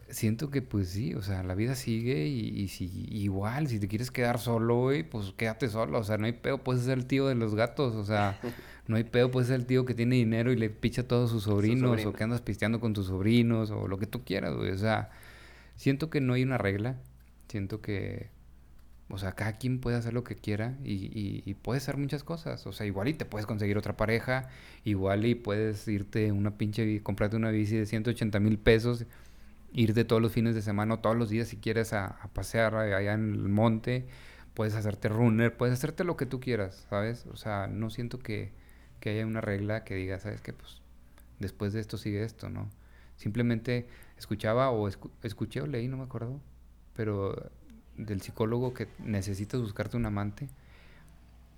siento 0.09 0.49
que 0.49 0.61
pues 0.61 0.89
sí, 0.89 1.13
o 1.15 1.21
sea, 1.21 1.43
la 1.43 1.55
vida 1.55 1.75
sigue 1.75 2.27
y, 2.27 2.67
si 2.67 3.07
igual, 3.09 3.67
si 3.67 3.79
te 3.79 3.87
quieres 3.87 4.11
quedar 4.11 4.39
solo, 4.39 4.81
güey, 4.81 5.03
pues 5.03 5.33
quédate 5.37 5.69
solo, 5.69 5.99
o 5.99 6.03
sea, 6.03 6.17
no 6.17 6.25
hay 6.25 6.33
pedo, 6.33 6.57
puedes 6.57 6.83
ser 6.83 6.97
el 6.97 7.05
tío 7.05 7.27
de 7.27 7.35
los 7.35 7.55
gatos, 7.55 7.95
o 7.95 8.03
sea, 8.03 8.39
no 8.87 8.97
hay 8.97 9.03
pedo, 9.03 9.31
puedes 9.31 9.47
ser 9.47 9.59
el 9.59 9.65
tío 9.65 9.85
que 9.85 9.93
tiene 9.93 10.15
dinero 10.15 10.51
y 10.51 10.55
le 10.55 10.69
picha 10.69 11.03
a 11.03 11.07
todos 11.07 11.29
sus 11.29 11.43
sobrinos, 11.43 12.05
o 12.05 12.13
que 12.13 12.23
andas 12.23 12.41
pisteando 12.41 12.79
con 12.79 12.93
tus 12.93 13.07
sobrinos, 13.07 13.71
o 13.71 13.87
lo 13.87 13.97
que 13.97 14.07
tú 14.07 14.23
quieras, 14.23 14.55
güey, 14.55 14.71
o 14.71 14.77
sea, 14.77 15.09
siento 15.75 16.09
que 16.09 16.21
no 16.21 16.33
hay 16.33 16.43
una 16.43 16.57
regla, 16.57 16.97
siento 17.47 17.81
que, 17.81 18.29
o 19.09 19.17
sea, 19.17 19.33
cada 19.33 19.53
quien 19.53 19.79
puede 19.79 19.97
hacer 19.97 20.13
lo 20.13 20.23
que 20.23 20.35
quiera 20.35 20.77
y, 20.83 21.43
y, 21.45 21.53
puede 21.55 21.77
hacer 21.77 21.97
muchas 21.97 22.23
cosas, 22.23 22.65
o 22.65 22.73
sea, 22.73 22.85
igual 22.85 23.07
y 23.09 23.13
te 23.13 23.25
puedes 23.25 23.45
conseguir 23.45 23.77
otra 23.77 23.97
pareja, 23.97 24.49
igual 24.85 25.25
y 25.25 25.35
puedes 25.35 25.87
irte 25.87 26.31
una 26.31 26.57
pinche, 26.57 27.01
comprarte 27.03 27.35
una 27.35 27.51
bici 27.51 27.75
de 27.75 27.85
180 27.85 28.39
mil 28.39 28.57
pesos, 28.57 29.05
irte 29.73 30.05
todos 30.05 30.21
los 30.21 30.31
fines 30.31 30.55
de 30.55 30.61
semana 30.61 30.95
o 30.95 30.99
todos 30.99 31.15
los 31.15 31.29
días 31.29 31.47
si 31.47 31.57
quieres 31.57 31.93
a, 31.93 32.29
pasear 32.33 32.75
allá 32.75 33.13
en 33.13 33.33
el 33.33 33.49
monte, 33.49 34.05
puedes 34.53 34.75
hacerte 34.75 35.09
runner, 35.09 35.55
puedes 35.55 35.73
hacerte 35.73 36.03
lo 36.03 36.17
que 36.17 36.25
tú 36.25 36.39
quieras, 36.39 36.85
¿sabes? 36.89 37.25
O 37.31 37.37
sea, 37.37 37.67
no 37.67 37.89
siento 37.89 38.19
que, 38.19 38.51
haya 39.09 39.25
una 39.25 39.41
regla 39.41 39.83
que 39.83 39.95
diga, 39.95 40.19
¿sabes 40.19 40.41
qué? 40.41 40.53
Pues 40.53 40.81
después 41.39 41.73
de 41.73 41.81
esto 41.81 41.97
sigue 41.97 42.23
esto, 42.23 42.49
¿no? 42.49 42.69
Simplemente 43.17 43.87
escuchaba 44.17 44.71
o 44.71 44.87
escuché 45.23 45.61
o 45.61 45.67
leí, 45.67 45.87
no 45.87 45.97
me 45.97 46.03
acuerdo, 46.03 46.39
pero 46.95 47.51
del 47.97 48.21
psicólogo 48.21 48.73
que 48.73 48.87
necesitas 48.99 49.61
buscarte 49.61 49.97
un 49.97 50.05
amante. 50.05 50.47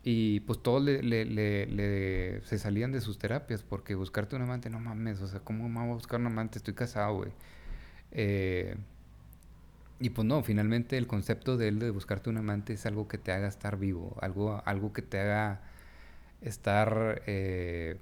Y 0.06 0.42
pues 0.42 0.62
todos 0.62 0.84
le, 0.84 1.02
le, 1.02 2.42
se 2.44 2.58
salían 2.60 2.92
de 2.92 3.00
sus 3.00 3.18
terapias 3.18 3.64
porque 3.64 3.96
buscarte 3.96 4.36
un 4.36 4.42
amante, 4.42 4.70
no 4.70 4.80
mames, 4.80 5.22
o 5.22 5.28
sea, 5.28 5.40
¿cómo 5.40 5.70
me 5.70 5.80
voy 5.80 5.92
a 5.92 5.94
buscar 5.94 6.20
un 6.20 6.28
amante? 6.28 6.58
Estoy 6.58 6.74
casado, 6.74 7.16
güey. 7.16 7.32
Eh, 8.12 8.76
y 10.00 10.10
pues 10.10 10.28
no, 10.28 10.44
finalmente 10.44 10.98
el 10.98 11.08
concepto 11.08 11.56
de 11.56 11.70
él 11.70 11.80
de 11.80 11.90
buscarte 11.90 12.30
un 12.30 12.38
amante 12.38 12.74
es 12.74 12.86
algo 12.86 13.08
que 13.08 13.18
te 13.18 13.32
haga 13.32 13.48
estar 13.48 13.78
vivo, 13.78 14.18
algo, 14.22 14.62
algo 14.66 14.92
que 14.92 15.02
te 15.02 15.20
haga 15.20 15.62
estar 16.44 17.22
eh, 17.28 17.98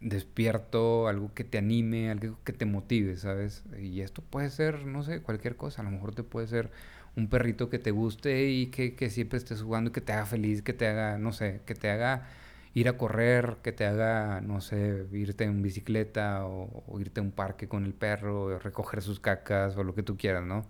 despierto, 0.00 1.08
algo 1.08 1.32
que 1.34 1.44
te 1.44 1.58
anime, 1.58 2.10
algo 2.10 2.38
que 2.44 2.52
te 2.52 2.66
motive, 2.66 3.16
¿sabes? 3.16 3.64
Y 3.80 4.00
esto 4.00 4.22
puede 4.22 4.50
ser, 4.50 4.86
no 4.86 5.02
sé, 5.02 5.22
cualquier 5.22 5.56
cosa, 5.56 5.82
a 5.82 5.84
lo 5.84 5.90
mejor 5.90 6.14
te 6.14 6.22
puede 6.22 6.46
ser 6.46 6.70
un 7.16 7.28
perrito 7.28 7.70
que 7.70 7.78
te 7.78 7.90
guste 7.90 8.48
y 8.48 8.66
que, 8.66 8.94
que 8.96 9.10
siempre 9.10 9.38
estés 9.38 9.62
jugando 9.62 9.90
y 9.90 9.92
que 9.92 10.00
te 10.00 10.12
haga 10.12 10.26
feliz, 10.26 10.62
que 10.62 10.72
te 10.72 10.86
haga, 10.86 11.18
no 11.18 11.32
sé, 11.32 11.60
que 11.66 11.74
te 11.74 11.90
haga 11.90 12.26
ir 12.74 12.88
a 12.88 12.96
correr, 12.98 13.58
que 13.62 13.72
te 13.72 13.86
haga, 13.86 14.40
no 14.40 14.60
sé, 14.60 15.06
irte 15.12 15.44
en 15.44 15.62
bicicleta 15.62 16.44
o, 16.46 16.98
irte 17.00 17.20
a 17.20 17.22
un 17.22 17.30
parque 17.32 17.68
con 17.68 17.84
el 17.84 17.94
perro, 17.94 18.44
o 18.44 18.58
recoger 18.58 19.00
sus 19.02 19.20
cacas 19.20 19.76
o 19.76 19.84
lo 19.84 19.94
que 19.94 20.02
tú 20.02 20.16
quieras, 20.16 20.44
¿no? 20.44 20.66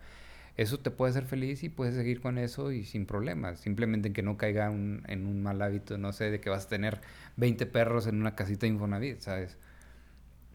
Eso 0.56 0.78
te 0.78 0.90
puede 0.90 1.10
hacer 1.10 1.24
feliz 1.24 1.64
y 1.64 1.68
puedes 1.68 1.94
seguir 1.94 2.20
con 2.20 2.38
eso 2.38 2.70
y 2.70 2.84
sin 2.84 3.06
problemas. 3.06 3.58
Simplemente 3.60 4.12
que 4.12 4.22
no 4.22 4.36
caiga 4.36 4.66
en 4.66 5.26
un 5.26 5.42
mal 5.42 5.60
hábito, 5.62 5.98
no 5.98 6.12
sé, 6.12 6.30
de 6.30 6.40
que 6.40 6.50
vas 6.50 6.66
a 6.66 6.68
tener 6.68 7.00
20 7.36 7.66
perros 7.66 8.06
en 8.06 8.20
una 8.20 8.36
casita 8.36 8.66
de 8.66 8.72
Infonavit, 8.72 9.20
¿sabes? 9.20 9.58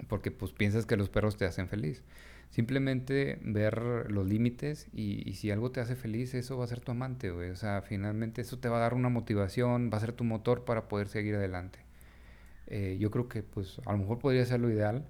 Porque 0.08 0.32
pues 0.32 0.54
piensas 0.54 0.86
que 0.86 0.96
los 0.98 1.10
perros 1.10 1.38
te 1.38 1.46
hacen 1.46 1.68
feliz. 1.68 2.04
Simplemente 2.50 3.38
ver 3.44 4.10
los 4.10 4.28
límites 4.28 4.88
y, 4.92 5.34
si 5.34 5.52
algo 5.52 5.72
te 5.72 5.82
hace 5.82 5.96
feliz, 5.96 6.34
eso 6.34 6.58
va 6.58 6.64
a 6.66 6.68
ser 6.68 6.80
tu 6.80 6.92
amante, 6.92 7.30
güey. 7.30 7.52
O 7.52 7.56
sea, 7.56 7.82
finalmente 7.82 8.42
eso 8.42 8.58
te 8.58 8.70
va 8.70 8.78
a 8.78 8.80
dar 8.82 8.94
una 8.96 9.10
motivación, 9.10 9.92
va 9.94 9.98
a 9.98 10.02
ser 10.02 10.14
tu 10.14 10.24
motor 10.24 10.66
para 10.66 10.88
poder 10.88 11.10
seguir 11.10 11.36
adelante. 11.36 11.80
Eh, 12.68 12.98
yo 13.00 13.12
creo 13.12 13.28
que 13.30 13.44
pues 13.44 13.80
a 13.86 13.92
lo 13.92 14.00
mejor 14.00 14.20
podría 14.20 14.46
ser 14.46 14.60
lo 14.62 14.70
ideal, 14.70 15.06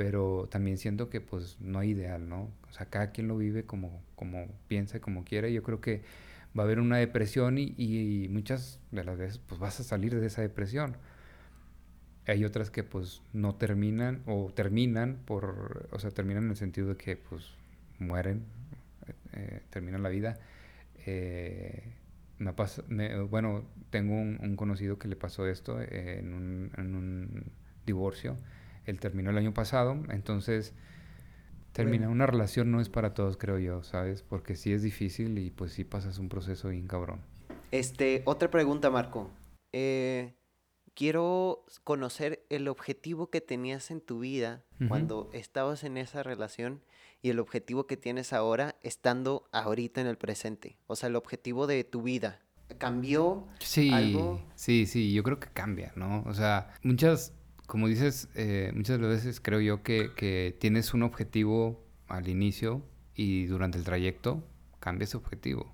pero 0.00 0.48
también 0.50 0.78
siento 0.78 1.10
que 1.10 1.20
pues 1.20 1.58
no 1.60 1.78
hay 1.78 1.90
ideal, 1.90 2.26
¿no? 2.26 2.50
O 2.70 2.72
sea, 2.72 2.86
cada 2.86 3.10
quien 3.12 3.28
lo 3.28 3.36
vive 3.36 3.66
como, 3.66 4.00
como 4.16 4.46
piensa 4.66 4.96
y 4.96 5.00
como 5.00 5.24
quiere. 5.24 5.52
Yo 5.52 5.62
creo 5.62 5.82
que 5.82 6.00
va 6.58 6.62
a 6.62 6.64
haber 6.64 6.80
una 6.80 6.96
depresión 6.96 7.58
y, 7.58 7.74
y 7.76 8.26
muchas 8.30 8.80
de 8.92 9.04
las 9.04 9.18
veces 9.18 9.36
pues 9.38 9.60
vas 9.60 9.78
a 9.78 9.84
salir 9.84 10.18
de 10.18 10.26
esa 10.26 10.40
depresión 10.40 10.96
hay 12.26 12.44
otras 12.44 12.70
que 12.70 12.82
pues 12.82 13.20
no 13.32 13.56
terminan 13.56 14.22
o 14.24 14.50
terminan 14.54 15.18
por, 15.26 15.88
o 15.90 15.98
sea, 15.98 16.10
terminan 16.10 16.44
en 16.44 16.50
el 16.50 16.56
sentido 16.56 16.88
de 16.88 16.96
que 16.96 17.16
pues 17.16 17.50
mueren, 17.98 18.44
eh, 19.32 19.60
terminan 19.68 20.02
la 20.02 20.08
vida. 20.08 20.38
Eh, 21.04 21.82
me 22.38 22.54
pasa, 22.54 22.82
bueno, 23.28 23.64
tengo 23.90 24.14
un, 24.14 24.56
conocido 24.56 24.98
que 24.98 25.08
le 25.08 25.16
pasó 25.16 25.46
esto 25.46 25.78
en, 25.80 26.32
un, 26.32 27.44
divorcio. 27.84 28.36
Él 28.90 29.00
terminó 29.00 29.30
el 29.30 29.38
año 29.38 29.54
pasado, 29.54 29.96
entonces 30.10 30.74
terminar 31.72 32.08
una 32.08 32.26
relación 32.26 32.70
no 32.70 32.80
es 32.80 32.88
para 32.88 33.14
todos, 33.14 33.36
creo 33.36 33.58
yo, 33.58 33.82
¿sabes? 33.82 34.22
Porque 34.22 34.56
sí 34.56 34.72
es 34.72 34.82
difícil 34.82 35.38
y 35.38 35.50
pues 35.50 35.72
sí 35.72 35.84
pasas 35.84 36.18
un 36.18 36.28
proceso 36.28 36.68
bien 36.68 36.86
cabrón. 36.86 37.20
Este, 37.70 38.22
otra 38.24 38.50
pregunta, 38.50 38.90
Marco. 38.90 39.30
Eh, 39.72 40.34
quiero 40.94 41.64
conocer 41.84 42.44
el 42.50 42.68
objetivo 42.68 43.30
que 43.30 43.40
tenías 43.40 43.90
en 43.90 44.00
tu 44.00 44.20
vida 44.20 44.64
cuando 44.88 45.30
estabas 45.32 45.84
en 45.84 45.96
esa 45.96 46.22
relación 46.22 46.82
y 47.22 47.30
el 47.30 47.38
objetivo 47.38 47.86
que 47.86 47.96
tienes 47.96 48.32
ahora 48.32 48.76
estando 48.82 49.44
ahorita 49.52 50.00
en 50.00 50.06
el 50.06 50.16
presente. 50.16 50.78
O 50.86 50.96
sea, 50.96 51.08
el 51.08 51.16
objetivo 51.16 51.66
de 51.66 51.84
tu 51.84 52.02
vida. 52.02 52.40
¿Cambió 52.78 53.46
sí, 53.58 53.90
algo? 53.92 54.42
Sí, 54.54 54.86
sí, 54.86 55.12
yo 55.12 55.22
creo 55.22 55.38
que 55.38 55.48
cambia, 55.48 55.92
¿no? 55.96 56.22
O 56.26 56.34
sea, 56.34 56.72
muchas, 56.82 57.34
como 57.70 57.86
dices, 57.86 58.28
eh, 58.34 58.72
muchas 58.74 58.98
veces 58.98 59.40
creo 59.40 59.60
yo 59.60 59.82
que, 59.82 60.10
que 60.16 60.56
tienes 60.58 60.92
un 60.92 61.04
objetivo 61.04 61.80
al 62.08 62.28
inicio 62.28 62.82
y 63.14 63.46
durante 63.46 63.78
el 63.78 63.84
trayecto 63.84 64.42
cambia 64.80 65.04
ese 65.04 65.16
objetivo 65.16 65.72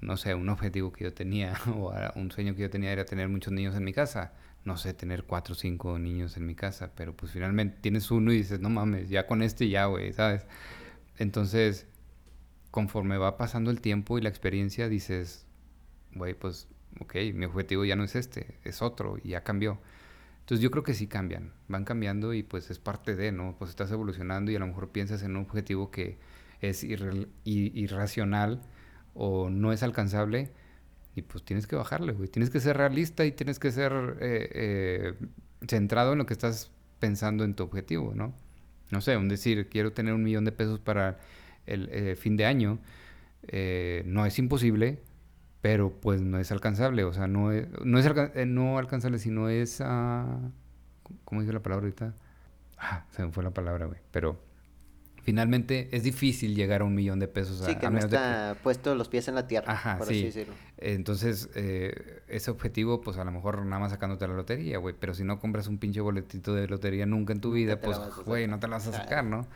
no 0.00 0.16
sé, 0.16 0.34
un 0.34 0.48
objetivo 0.48 0.92
que 0.92 1.04
yo 1.04 1.12
tenía 1.12 1.54
o 1.76 1.92
un 2.14 2.30
sueño 2.30 2.54
que 2.54 2.62
yo 2.62 2.70
tenía 2.70 2.92
era 2.92 3.04
tener 3.04 3.28
muchos 3.28 3.52
niños 3.52 3.74
en 3.74 3.84
mi 3.84 3.92
casa. 3.92 4.32
No 4.64 4.76
sé, 4.76 4.92
tener 4.92 5.24
cuatro 5.24 5.52
o 5.54 5.56
cinco 5.56 5.98
niños 5.98 6.36
en 6.36 6.46
mi 6.46 6.54
casa, 6.54 6.92
pero 6.94 7.16
pues 7.16 7.32
finalmente 7.32 7.78
tienes 7.80 8.10
uno 8.10 8.32
y 8.32 8.38
dices, 8.38 8.60
no 8.60 8.68
mames, 8.68 9.08
ya 9.08 9.26
con 9.26 9.42
este 9.42 9.68
ya, 9.68 9.86
güey, 9.86 10.12
¿sabes? 10.12 10.46
Entonces, 11.16 11.86
conforme 12.70 13.18
va 13.18 13.36
pasando 13.36 13.70
el 13.70 13.80
tiempo 13.80 14.18
y 14.18 14.20
la 14.20 14.28
experiencia, 14.28 14.88
dices, 14.88 15.46
güey, 16.14 16.34
pues, 16.34 16.68
ok, 17.00 17.14
mi 17.34 17.46
objetivo 17.46 17.84
ya 17.84 17.96
no 17.96 18.04
es 18.04 18.14
este, 18.16 18.58
es 18.64 18.82
otro 18.82 19.16
y 19.22 19.30
ya 19.30 19.42
cambió. 19.42 19.80
Entonces 20.48 20.62
yo 20.62 20.70
creo 20.70 20.82
que 20.82 20.94
sí 20.94 21.08
cambian, 21.08 21.52
van 21.68 21.84
cambiando 21.84 22.32
y 22.32 22.42
pues 22.42 22.70
es 22.70 22.78
parte 22.78 23.14
de, 23.16 23.32
¿no? 23.32 23.56
Pues 23.58 23.68
estás 23.68 23.90
evolucionando 23.90 24.50
y 24.50 24.56
a 24.56 24.58
lo 24.58 24.66
mejor 24.66 24.88
piensas 24.88 25.22
en 25.22 25.32
un 25.36 25.42
objetivo 25.42 25.90
que 25.90 26.16
es 26.62 26.84
irracional 27.44 28.62
o 29.12 29.50
no 29.50 29.74
es 29.74 29.82
alcanzable 29.82 30.50
y 31.14 31.20
pues 31.20 31.44
tienes 31.44 31.66
que 31.66 31.76
bajarle, 31.76 32.14
güey. 32.14 32.30
Tienes 32.30 32.48
que 32.48 32.60
ser 32.60 32.78
realista 32.78 33.26
y 33.26 33.32
tienes 33.32 33.58
que 33.58 33.70
ser 33.70 33.92
eh, 34.22 34.48
eh, 34.54 35.14
centrado 35.68 36.12
en 36.12 36.18
lo 36.18 36.24
que 36.24 36.32
estás 36.32 36.70
pensando 36.98 37.44
en 37.44 37.52
tu 37.52 37.64
objetivo, 37.64 38.14
¿no? 38.14 38.32
No 38.90 39.02
sé, 39.02 39.18
un 39.18 39.28
decir, 39.28 39.68
quiero 39.68 39.92
tener 39.92 40.14
un 40.14 40.22
millón 40.22 40.46
de 40.46 40.52
pesos 40.52 40.80
para 40.80 41.18
el 41.66 41.90
eh, 41.92 42.16
fin 42.16 42.38
de 42.38 42.46
año, 42.46 42.78
no 43.52 44.24
es 44.24 44.38
imposible, 44.38 45.02
pero 45.68 45.90
pues 45.90 46.22
no 46.22 46.38
es 46.38 46.50
alcanzable, 46.50 47.04
o 47.04 47.12
sea, 47.12 47.26
no 47.26 47.52
es, 47.52 47.66
no, 47.84 47.98
es 47.98 48.46
no 48.46 48.78
alcanzable, 48.78 49.18
sino 49.18 49.50
es, 49.50 49.80
uh, 49.80 50.50
¿cómo 51.26 51.42
dice 51.42 51.52
la 51.52 51.60
palabra 51.60 51.84
ahorita? 51.84 52.14
Ah, 52.78 53.04
se 53.10 53.22
me 53.22 53.32
fue 53.32 53.44
la 53.44 53.50
palabra, 53.50 53.84
güey, 53.84 53.98
pero 54.10 54.40
finalmente 55.24 55.90
es 55.92 56.04
difícil 56.04 56.54
llegar 56.54 56.80
a 56.80 56.84
un 56.84 56.94
millón 56.94 57.18
de 57.18 57.28
pesos. 57.28 57.62
Sí, 57.66 57.74
que 57.74 57.90
no 57.90 57.98
está 57.98 58.56
puesto 58.62 58.94
los 58.94 59.10
pies 59.10 59.28
en 59.28 59.34
la 59.34 59.46
tierra, 59.46 59.70
Ajá, 59.70 59.98
por 59.98 60.06
sí. 60.06 60.14
así 60.14 60.24
decirlo. 60.24 60.54
Entonces, 60.78 61.50
eh, 61.54 62.22
ese 62.28 62.50
objetivo, 62.50 63.02
pues 63.02 63.18
a 63.18 63.24
lo 63.26 63.30
mejor 63.30 63.62
nada 63.66 63.78
más 63.78 63.92
sacándote 63.92 64.26
la 64.26 64.32
lotería, 64.32 64.78
güey. 64.78 64.94
Pero 64.98 65.12
si 65.12 65.22
no 65.22 65.38
compras 65.38 65.68
un 65.68 65.76
pinche 65.76 66.00
boletito 66.00 66.54
de 66.54 66.66
lotería 66.66 67.04
nunca 67.04 67.34
en 67.34 67.42
tu 67.42 67.52
vida, 67.52 67.78
pues, 67.78 67.98
güey, 68.24 68.46
no 68.46 68.58
te 68.58 68.68
la 68.68 68.78
vas 68.78 68.86
a 68.86 68.92
sacar, 68.92 69.22
¿no? 69.22 69.46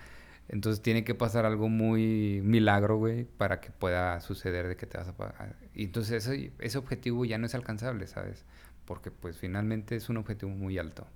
Entonces 0.49 0.83
tiene 0.83 1.05
que 1.05 1.15
pasar 1.15 1.47
algo 1.47 1.69
muy 1.69 2.41
milagro, 2.43 2.99
güey, 2.99 3.25
para 3.25 3.61
que 3.61 3.71
pueda 3.71 4.21
suceder 4.21 4.69
de 4.69 4.77
que 4.77 4.87
te 4.87 4.99
vas 4.99 5.09
a 5.09 5.17
pagar. 5.17 5.57
Y 5.75 5.85
entonces 5.85 6.27
ese, 6.27 6.53
ese 6.59 6.79
objetivo 6.79 7.25
ya 7.25 7.39
no 7.39 7.47
es 7.47 7.55
alcanzable, 7.55 8.07
¿sabes? 8.07 8.45
Porque 8.85 9.11
pues 9.11 9.39
finalmente 9.39 9.97
es 9.97 10.09
un 10.09 10.19
objetivo 10.19 10.51
muy 10.51 10.79
alto 10.79 11.07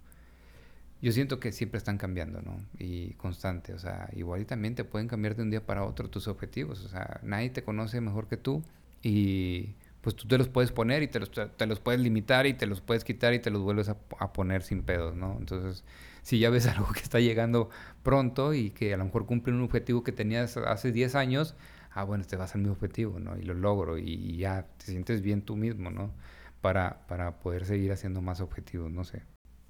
yo 1.03 1.13
siento 1.13 1.41
que 1.41 1.53
siempre 1.53 1.79
están 1.79 1.99
cambiando, 1.99 2.41
¿no? 2.43 2.61
Y 2.79 3.13
constante, 3.15 3.75
o 3.75 3.79
sea, 3.79 4.09
igual 4.15 4.43
y 4.43 4.45
también 4.45 4.75
te 4.75 4.85
pueden 4.85 5.09
cambiar 5.09 5.37
de 5.37 5.43
un 5.43 5.51
día 5.51 5.65
para 5.65 5.85
otro 5.85 6.09
tus 6.09 6.27
objetivos, 6.29 6.85
o 6.85 6.89
sea, 6.89 7.21
nadie 7.23 7.51
te 7.51 7.63
conoce 7.63 8.01
mejor 8.01 8.29
que 8.29 8.37
tú 8.37 8.63
y 9.03 9.75
pues 10.01 10.17
tú 10.17 10.27
te 10.29 10.39
los 10.39 10.49
puedes 10.49 10.73
poner 10.73 11.03
y 11.03 11.09
te 11.09 11.19
los, 11.19 11.31
te 11.31 11.67
los 11.67 11.81
puedes 11.81 12.01
limitar 12.01 12.47
y 12.47 12.55
te 12.55 12.67
los 12.67 12.81
puedes 12.81 13.05
quitar 13.05 13.35
y 13.35 13.41
te 13.41 13.51
los 13.51 13.63
vuelves 13.63 13.89
a, 13.89 14.33
poner 14.33 14.63
sin 14.63 14.83
pedos, 14.83 15.17
¿no? 15.17 15.37
Entonces, 15.39 15.85
si 16.27 16.41
ya 16.41 16.51
ves 16.51 16.67
algo 16.67 16.89
que 16.93 17.01
está 17.01 17.21
llegando 17.21 17.71
pronto 18.03 18.53
y 18.53 18.71
que 18.71 18.93
a 18.93 18.97
lo 18.97 19.05
mejor 19.05 19.27
cumple 19.27 19.53
un 19.53 19.63
objetivo 19.63 20.03
que 20.03 20.11
tenías 20.11 20.57
hace 20.57 20.91
10 20.91 21.15
años, 21.15 21.55
ah, 21.93 22.03
bueno, 22.03 22.23
este 22.23 22.37
va 22.37 22.45
a 22.45 22.49
ser 22.49 22.61
mi 22.61 22.69
objetivo, 22.69 23.21
¿no? 23.21 23.39
Y 23.39 23.43
lo 23.43 23.55
logro 23.55 23.97
y, 23.97 24.37
ya 24.37 24.67
te 24.77 24.87
sientes 24.87 25.23
bien 25.23 25.43
tú 25.43 25.55
mismo, 25.55 25.91
¿no? 25.91 26.13
Para, 26.61 27.07
para 27.07 27.39
poder 27.39 27.65
seguir 27.65 27.93
haciendo 27.93 28.23
más 28.23 28.41
objetivos, 28.41 28.91
no 28.91 29.05
sé. 29.05 29.23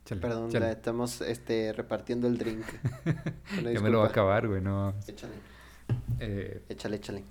Perdón, 0.09 0.51
estamos 0.65 1.21
este, 1.21 1.75
repartiendo 1.75 2.27
el 2.27 2.39
drink. 2.39 2.65
ya 3.75 3.81
me 3.81 3.91
lo 3.91 3.99
va 3.99 4.07
a 4.07 4.09
acabar, 4.09 4.49
güey, 4.49 4.63
no. 4.63 4.95
Échale. 5.07 5.35
Eh, 6.21 6.63
échale, 6.71 6.97
échale. 6.97 7.23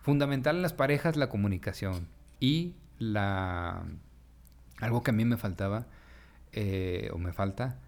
Fundamental 0.00 0.56
en 0.56 0.62
las 0.62 0.74
parejas 0.74 1.16
la 1.16 1.28
comunicación 1.28 2.06
y 2.38 2.76
la... 2.98 3.82
Algo 4.80 5.02
que 5.02 5.10
a 5.10 5.14
mí 5.14 5.24
me 5.24 5.36
faltaba, 5.36 5.86
eh, 6.52 7.10
o 7.12 7.18
me 7.18 7.32
falta, 7.32 7.78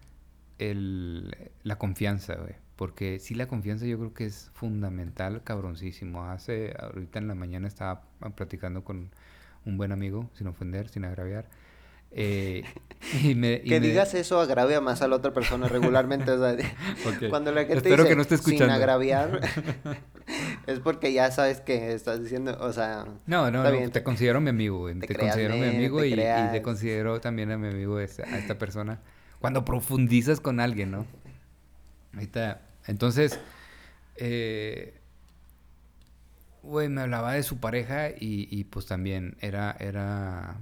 el, 0.69 1.35
la 1.63 1.77
confianza, 1.77 2.35
güey. 2.35 2.55
Porque 2.75 3.19
sí, 3.19 3.35
la 3.35 3.47
confianza 3.47 3.85
yo 3.85 3.97
creo 3.97 4.13
que 4.13 4.25
es 4.25 4.49
fundamental, 4.53 5.43
cabroncísimo. 5.43 6.25
Hace, 6.25 6.73
ahorita 6.79 7.19
en 7.19 7.27
la 7.27 7.35
mañana 7.35 7.67
estaba 7.67 8.03
platicando 8.35 8.83
con 8.83 9.11
un 9.65 9.77
buen 9.77 9.91
amigo, 9.91 10.29
sin 10.33 10.47
ofender, 10.47 10.89
sin 10.89 11.05
agraviar 11.05 11.47
eh, 12.13 12.63
que 13.23 13.79
digas 13.79 14.13
eso 14.13 14.41
agravia 14.41 14.81
más 14.81 15.01
a 15.01 15.07
la 15.07 15.15
otra 15.15 15.33
persona 15.33 15.67
regularmente. 15.67 16.31
Cuando 17.29 17.51
la 17.51 17.61
gente 17.61 17.77
Espero 17.77 18.05
que 18.05 18.15
no 18.15 18.21
esté 18.21 18.35
escuchando. 18.35 18.65
sin 18.65 18.73
agraviar, 18.73 19.39
es 20.67 20.79
porque 20.79 21.13
ya 21.13 21.31
sabes 21.31 21.61
que 21.61 21.93
estás 21.93 22.21
diciendo, 22.21 22.57
o 22.59 22.73
sea... 22.73 23.05
No, 23.25 23.49
no, 23.49 23.63
te 23.89 24.03
considero 24.03 24.41
mi 24.41 24.49
amigo, 24.49 24.89
Te, 24.99 25.15
considero 25.15 25.55
mi 25.55 25.67
amigo 25.67 26.03
y, 26.03 26.15
te 26.15 26.61
considero 26.61 27.21
también 27.21 27.51
a 27.51 27.57
mi 27.57 27.69
amigo 27.69 27.97
a 27.97 28.03
esta 28.03 28.57
persona. 28.57 28.99
Cuando 29.41 29.65
profundizas 29.65 30.39
con 30.39 30.59
alguien, 30.61 30.91
¿no? 30.91 31.05
Ahorita, 32.13 32.61
entonces, 32.87 33.39
eh, 34.15 34.93
güey, 36.63 36.89
me 36.89 37.01
hablaba 37.01 37.33
de 37.33 37.43
su 37.43 37.59
pareja 37.59 38.09
y, 38.09 38.47
y 38.49 38.63
pues 38.65 38.85
también 38.85 39.35
era, 39.41 39.75
era 39.79 40.57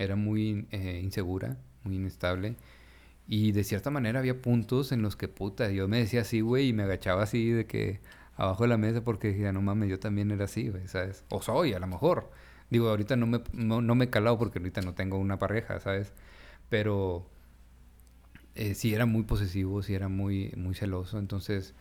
era 0.00 0.16
muy 0.16 0.66
eh, 0.72 1.00
insegura, 1.02 1.58
muy 1.84 1.96
inestable. 1.96 2.56
Y 3.28 3.52
de 3.52 3.64
cierta 3.64 3.90
manera 3.90 4.20
había 4.20 4.42
puntos 4.42 4.92
en 4.92 5.02
los 5.02 5.16
que, 5.16 5.28
puta, 5.28 5.70
yo 5.72 5.88
me 5.88 5.98
decía 5.98 6.22
así, 6.22 6.40
güey, 6.42 6.68
y 6.68 6.72
me 6.72 6.84
agachaba 6.84 7.22
así 7.24 7.50
de 7.50 7.66
que 7.66 8.00
abajo 8.36 8.64
de 8.64 8.70
la 8.70 8.78
mesa 8.78 9.02
porque 9.04 9.28
decía, 9.28 9.52
no 9.52 9.62
mames, 9.62 9.90
yo 9.90 10.00
también 10.00 10.30
era 10.32 10.46
así, 10.46 10.68
güey, 10.70 10.88
¿sabes? 10.88 11.24
O 11.30 11.42
soy, 11.42 11.74
a 11.74 11.80
lo 11.80 11.86
mejor. 11.86 12.30
Digo, 12.70 12.88
ahorita 12.88 13.16
no 13.16 13.26
me, 13.26 13.42
no, 13.52 13.82
me 13.94 14.06
he 14.06 14.10
calado 14.10 14.38
porque 14.38 14.58
ahorita 14.58 14.82
no 14.82 14.94
tengo 14.94 15.18
una 15.18 15.38
pareja, 15.38 15.80
¿sabes? 15.80 16.12
Pero 16.70 17.26
eh, 18.54 18.74
sí 18.74 18.94
era 18.94 19.06
muy 19.06 19.22
posesivo, 19.22 19.82
sí 19.82 19.94
era 19.94 20.08
muy, 20.08 20.52
muy 20.56 20.74
celoso. 20.74 21.18
Entonces, 21.18 21.74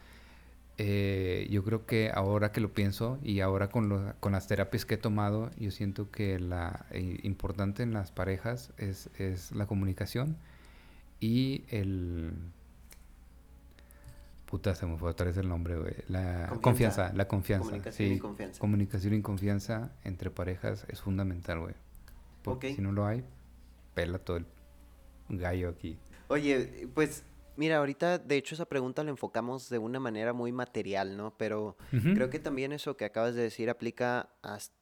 eh, 0.78 1.48
yo 1.52 1.64
creo 1.66 1.86
que 1.86 2.10
ahora 2.14 2.52
que 2.52 2.62
lo 2.62 2.74
pienso 2.74 3.20
y 3.22 3.42
ahora 3.42 3.70
con, 3.70 4.14
con 4.20 4.32
las 4.32 4.48
terapias 4.48 4.86
que 4.86 4.96
he 4.96 4.98
tomado, 4.98 5.52
yo 5.58 5.72
siento 5.72 6.10
que 6.10 6.40
la 6.40 6.86
eh, 6.92 7.20
importante 7.24 7.84
en 7.84 7.94
las 7.94 8.12
parejas 8.12 8.72
es, 8.78 9.10
es 9.18 9.52
la 9.52 9.66
comunicación 9.68 10.38
y 11.20 11.64
el... 11.70 12.32
Puta, 14.46 14.74
se 14.74 14.86
me 14.88 14.98
fue 14.98 15.12
otra 15.12 15.28
vez 15.28 15.38
el 15.38 15.48
nombre, 15.48 15.78
güey. 15.78 15.94
La 16.08 16.48
confianza. 16.62 17.12
la 17.14 17.28
confianza. 17.28 17.66
Comunicación 17.66 18.14
y 18.14 18.18
confianza. 18.20 18.60
Comunicación 18.60 19.14
y 19.14 19.22
confianza 19.22 19.92
entre 20.04 20.32
parejas 20.32 20.86
es 20.88 21.02
fundamental, 21.02 21.60
güey. 21.60 21.76
Porque 22.42 22.74
si 22.74 22.82
no 22.82 22.92
lo 22.92 23.06
hay, 23.06 23.24
pela 23.94 24.18
todo 24.18 24.38
el 24.38 24.46
gallo 25.30 25.70
aquí. 25.70 26.00
Oye, 26.30 26.88
pues 26.94 27.24
mira, 27.58 27.78
ahorita 27.78 28.20
de 28.20 28.38
hecho 28.38 28.56
esa 28.56 28.66
pregunta 28.66 29.04
la 29.04 29.10
enfocamos 29.10 29.70
de 29.70 29.80
una 29.80 30.00
manera 30.00 30.32
muy 30.32 30.52
material, 30.52 31.18
¿no? 31.18 31.34
Pero 31.38 31.76
creo 31.92 32.30
que 32.30 32.40
también 32.40 32.72
eso 32.72 32.96
que 32.96 33.06
acabas 33.06 33.36
de 33.36 33.42
decir 33.42 33.70
aplica 33.70 34.30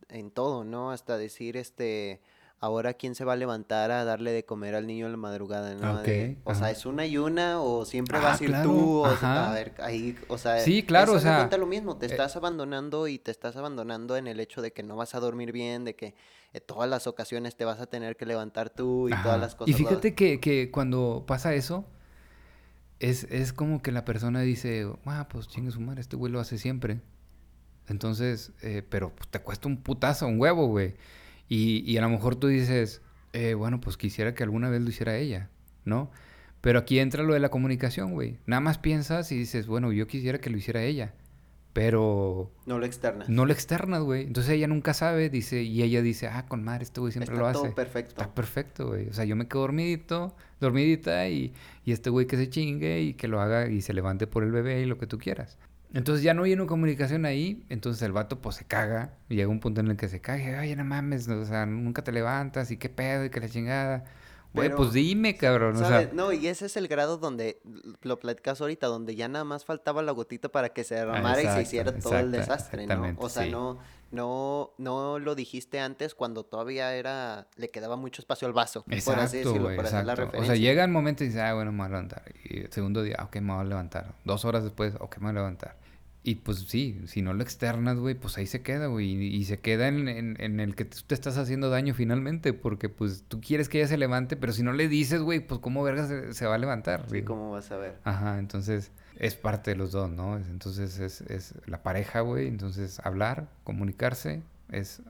en 0.10 0.30
todo, 0.30 0.64
¿no? 0.64 0.92
Hasta 0.92 1.18
decir, 1.18 1.58
este, 1.58 2.22
ahora 2.60 2.94
quién 2.94 3.16
se 3.16 3.24
va 3.24 3.34
a 3.34 3.36
levantar 3.36 3.92
a 3.92 4.04
darle 4.04 4.32
de 4.32 4.46
comer 4.46 4.76
al 4.76 4.88
niño 4.88 5.06
en 5.06 5.12
la 5.12 5.18
madrugada, 5.18 5.74
¿no? 5.76 6.02
o 6.44 6.56
sea, 6.56 6.72
es 6.72 6.86
una 6.86 7.06
y 7.06 7.18
una 7.18 7.62
o 7.62 7.86
siempre 7.86 8.20
vas 8.20 8.42
a 8.42 8.44
ir 8.44 8.56
tú, 8.64 9.00
o 9.00 9.06
a 9.06 9.54
ver, 9.54 9.74
ahí, 9.80 10.18
o 10.28 10.38
sea, 10.38 10.60
sí, 10.60 10.84
claro, 10.84 11.14
o 11.14 11.20
sea, 11.20 11.38
cuenta 11.38 11.58
lo 11.58 11.68
mismo, 11.68 11.98
te 11.98 12.08
eh 12.08 12.10
estás 12.10 12.36
abandonando 12.36 13.08
y 13.08 13.20
te 13.20 13.32
estás 13.32 13.56
abandonando 13.56 14.18
en 14.18 14.28
el 14.28 14.40
hecho 14.40 14.62
de 14.62 14.72
que 14.72 14.84
no 14.84 14.96
vas 14.96 15.16
a 15.16 15.20
dormir 15.20 15.52
bien, 15.52 15.86
de 15.86 15.96
que 15.96 16.16
en 16.54 16.64
todas 16.66 16.90
las 16.90 17.08
ocasiones 17.08 17.56
te 17.56 17.66
vas 17.66 17.80
a 17.80 17.88
tener 17.88 18.16
que 18.18 18.26
levantar 18.26 18.70
tú 18.70 19.10
y 19.10 19.12
todas 19.24 19.40
las 19.40 19.56
cosas. 19.56 19.70
Y 19.70 19.74
fíjate 19.78 20.16
que, 20.16 20.40
que 20.40 20.72
cuando 20.72 21.26
pasa 21.28 21.54
eso, 21.54 21.86
es, 23.00 23.26
es 23.26 23.54
como 23.54 23.82
que 23.82 23.92
la 23.92 24.06
persona 24.06 24.42
dice, 24.42 24.92
ah, 25.06 25.28
pues 25.30 25.48
chingue 25.48 25.72
su 25.72 25.82
madre, 25.82 26.02
este 26.02 26.16
güey 26.16 26.32
lo 26.32 26.40
hace 26.40 26.58
siempre. 26.58 27.02
Entonces, 27.88 28.52
eh, 28.62 28.84
pero 28.88 29.16
pues, 29.16 29.30
te 29.30 29.40
cuesta 29.40 29.68
un 29.68 29.78
putazo, 29.78 30.28
un 30.28 30.40
huevo, 30.40 30.68
güey. 30.68 30.96
Y, 31.48 31.90
y 31.90 31.98
a 31.98 32.02
lo 32.02 32.10
mejor 32.10 32.36
tú 32.36 32.48
dices, 32.48 33.02
eh, 33.34 33.54
bueno, 33.54 33.80
pues 33.80 33.98
quisiera 33.98 34.34
que 34.34 34.44
alguna 34.44 34.70
vez 34.70 34.82
lo 34.82 34.90
hiciera 34.90 35.16
ella, 35.16 35.50
¿no? 35.86 36.12
Pero 36.62 36.80
aquí 36.80 37.00
entra 37.00 37.24
lo 37.24 37.34
de 37.34 37.40
la 37.40 37.50
comunicación, 37.50 38.14
güey. 38.14 38.40
Nada 38.46 38.60
más 38.60 38.78
piensas 38.78 39.32
y 39.32 39.38
dices, 39.38 39.68
bueno, 39.68 39.92
yo 39.92 40.08
quisiera 40.08 40.40
que 40.40 40.50
lo 40.50 40.58
hiciera 40.58 40.84
ella. 40.84 41.14
Pero... 41.78 42.52
No 42.66 42.80
lo 42.80 42.88
externas. 42.88 43.30
No 43.30 43.46
lo 43.46 43.54
externas, 43.54 44.02
güey. 44.02 44.24
Entonces 44.24 44.52
ella 44.52 44.66
nunca 44.66 44.96
sabe, 44.96 45.30
dice, 45.30 45.62
y 45.62 45.84
ella 45.84 46.02
dice, 46.02 46.28
ah, 46.28 46.48
con 46.48 46.64
madre, 46.64 46.86
este 46.86 47.00
güey 47.00 47.14
siempre 47.14 47.36
lo 47.38 47.46
hace. 47.46 47.68
Está 47.68 47.76
perfecto. 47.76 48.10
Está 48.10 48.34
perfecto, 48.34 48.88
güey. 48.88 49.08
O 49.10 49.14
sea, 49.14 49.26
yo 49.26 49.36
me 49.36 49.48
quedo 49.48 49.62
dormidito, 49.62 50.36
dormidita, 50.60 51.30
y, 51.30 51.54
y 51.86 51.92
este 51.92 52.10
güey 52.10 52.26
que 52.26 52.36
se 52.36 52.50
chingue 52.50 53.02
y 53.02 53.14
que 53.14 53.28
lo 53.28 53.40
haga 53.40 53.68
y 53.68 53.82
se 53.82 53.94
levante 53.94 54.26
por 54.26 54.42
el 54.42 54.52
bebé 54.52 54.82
y 54.82 54.86
lo 54.88 54.98
que 54.98 55.06
tú 55.06 55.20
quieras. 55.20 55.60
Entonces 55.94 56.24
ya 56.24 56.34
no 56.34 56.42
hay 56.46 56.54
una 56.54 56.66
comunicación 56.66 57.26
ahí, 57.26 57.64
entonces 57.70 58.02
el 58.02 58.12
vato 58.12 58.42
pues 58.42 58.56
se 58.56 58.66
caga, 58.66 59.14
y 59.30 59.36
llega 59.36 59.48
un 59.48 59.60
punto 59.60 59.80
en 59.80 59.90
el 59.90 59.98
que 59.98 60.08
se 60.08 60.20
caga, 60.20 60.62
ay, 60.62 60.76
no 60.76 60.84
mames, 60.84 61.28
o 61.28 61.46
sea, 61.46 61.68
nunca 61.68 62.04
te 62.04 62.12
levantas, 62.12 62.72
y 62.72 62.78
qué 62.78 62.90
pedo, 62.90 63.24
y 63.24 63.30
que 63.30 63.40
la 63.40 63.50
chingada. 63.50 64.06
Güey, 64.54 64.74
pues 64.76 64.94
dime, 64.94 65.36
cabrón. 65.36 65.76
O 65.76 65.88
sea... 65.88 66.10
No, 66.14 66.32
y 66.32 66.48
ese 66.48 66.66
es 66.66 66.78
el 66.78 66.88
grado 66.88 67.18
donde 67.18 67.60
lo 68.02 68.20
platicas 68.20 68.60
ahorita, 68.62 68.88
donde 68.88 69.16
ya 69.16 69.28
nada 69.28 69.46
más 69.46 69.66
faltaba 69.66 70.02
la 70.02 70.12
gotita 70.12 70.50
para 70.50 70.70
que 70.70 70.84
se 70.84 70.96
derramara 70.96 71.42
y 71.42 71.48
se 71.48 71.62
hiciera 71.62 71.98
todo 71.98 72.18
el 72.18 72.32
desastre, 72.32 72.88
¿no? 72.88 73.16
O 73.18 73.30
sea, 73.30 73.46
no, 73.46 73.80
no, 74.12 74.72
no 74.78 75.20
lo 75.20 75.36
dijiste 75.36 75.80
antes 75.80 76.16
cuando 76.16 76.44
todavía 76.44 76.96
era, 76.96 77.48
le 77.56 77.70
quedaba 77.70 77.98
mucho 77.98 78.22
espacio 78.22 78.48
al 78.48 78.54
vaso, 78.54 78.84
exacto, 78.90 79.12
por 79.12 79.24
así 79.24 79.38
decirlo, 79.38 79.76
por 79.76 79.86
hacer 79.86 80.06
la 80.06 80.16
referencia. 80.16 80.42
O 80.42 80.46
sea, 80.46 80.56
llega 80.56 80.84
el 80.84 80.92
momento 80.92 81.24
y 81.24 81.28
dice, 81.28 81.42
ah, 81.42 81.54
bueno, 81.54 81.72
me 81.72 81.80
voy 81.80 81.88
a 81.88 81.90
levantar. 81.90 82.24
Y 82.44 82.60
el 82.62 82.72
segundo 82.72 83.04
día, 83.04 83.18
ok, 83.24 83.36
me 83.38 83.54
voy 83.54 83.62
a 83.62 83.66
levantar. 83.66 84.16
Dos 84.24 84.46
horas 84.46 84.64
después, 84.64 84.96
ok, 85.00 85.18
me 85.18 85.24
voy 85.24 85.30
a 85.32 85.34
levantar. 85.34 85.76
Y 86.28 86.36
pues 86.36 86.60
sí, 86.68 87.00
si 87.06 87.22
no 87.22 87.34
lo 87.34 87.42
externas, 87.42 87.98
güey, 87.98 88.14
pues 88.14 88.38
ahí 88.38 88.48
se 88.48 88.62
queda, 88.62 88.88
güey. 88.88 89.12
Y, 89.12 89.46
se 89.46 89.62
queda 89.62 89.88
en, 89.88 90.10
en, 90.10 90.60
el 90.60 90.76
que 90.76 90.84
tú 90.84 90.98
te 91.08 91.16
estás 91.16 91.38
haciendo 91.38 91.70
daño 91.70 91.94
finalmente, 91.94 92.52
porque 92.52 92.90
pues 92.90 93.24
tú 93.30 93.40
quieres 93.40 93.70
que 93.70 93.78
ella 93.78 93.88
se 93.88 93.96
levante, 93.96 94.36
pero 94.36 94.52
si 94.52 94.62
no 94.62 94.74
le 94.74 94.90
dices, 94.90 95.22
güey, 95.22 95.40
pues 95.40 95.62
cómo 95.62 95.84
verga 95.84 96.34
se, 96.34 96.46
va 96.46 96.56
a 96.56 96.58
levantar. 96.58 97.06
Sí, 97.10 97.22
¿cómo 97.22 97.52
vas 97.52 97.72
a 97.72 97.78
ver? 97.78 97.96
Ajá, 98.04 98.40
entonces 98.40 98.92
es 99.16 99.36
parte 99.36 99.72
de 99.72 99.78
los 99.78 99.94
dos, 99.94 100.10
¿no? 100.10 100.36
Entonces 100.36 101.00
es, 101.00 101.22
es 101.22 101.54
la 101.66 101.82
pareja, 101.82 102.20
güey. 102.20 102.50
Entonces 102.50 103.00
hablar, 103.06 103.48
comunicarse, 103.64 104.44
es 104.70 105.02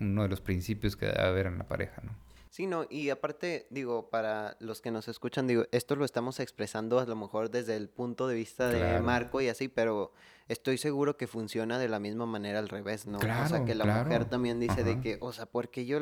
uno 0.00 0.22
de 0.22 0.30
los 0.30 0.40
principios 0.40 0.96
que 0.96 1.04
debe 1.04 1.24
haber 1.24 1.46
en 1.48 1.58
la 1.58 1.68
pareja, 1.68 2.00
¿no? 2.02 2.12
Sí, 2.50 2.66
no, 2.66 2.86
y 2.88 3.10
aparte, 3.10 3.66
digo, 3.70 4.08
para 4.08 4.56
los 4.60 4.80
que 4.80 4.90
nos 4.90 5.06
escuchan, 5.08 5.46
digo, 5.46 5.66
esto 5.70 5.94
lo 5.94 6.04
estamos 6.04 6.40
expresando 6.40 6.98
a 6.98 7.04
lo 7.04 7.14
mejor 7.14 7.50
desde 7.50 7.76
el 7.76 7.88
punto 7.88 8.26
de 8.26 8.34
vista 8.34 8.68
de 8.68 8.98
Marco 9.00 9.40
y 9.40 9.48
así, 9.48 9.68
pero 9.68 10.12
estoy 10.48 10.78
seguro 10.78 11.16
que 11.16 11.26
funciona 11.26 11.78
de 11.78 11.88
la 11.88 11.98
misma 11.98 12.26
manera 12.26 12.58
al 12.58 12.68
revés, 12.68 13.06
¿no? 13.06 13.18
o 13.18 13.48
sea, 13.48 13.64
que 13.64 13.74
la 13.74 13.84
mujer 13.84 14.24
también 14.24 14.58
dice 14.58 14.82
de 14.82 15.00
que, 15.00 15.18
o 15.20 15.32
sea, 15.32 15.46
porque 15.46 15.86
yo, 15.86 15.98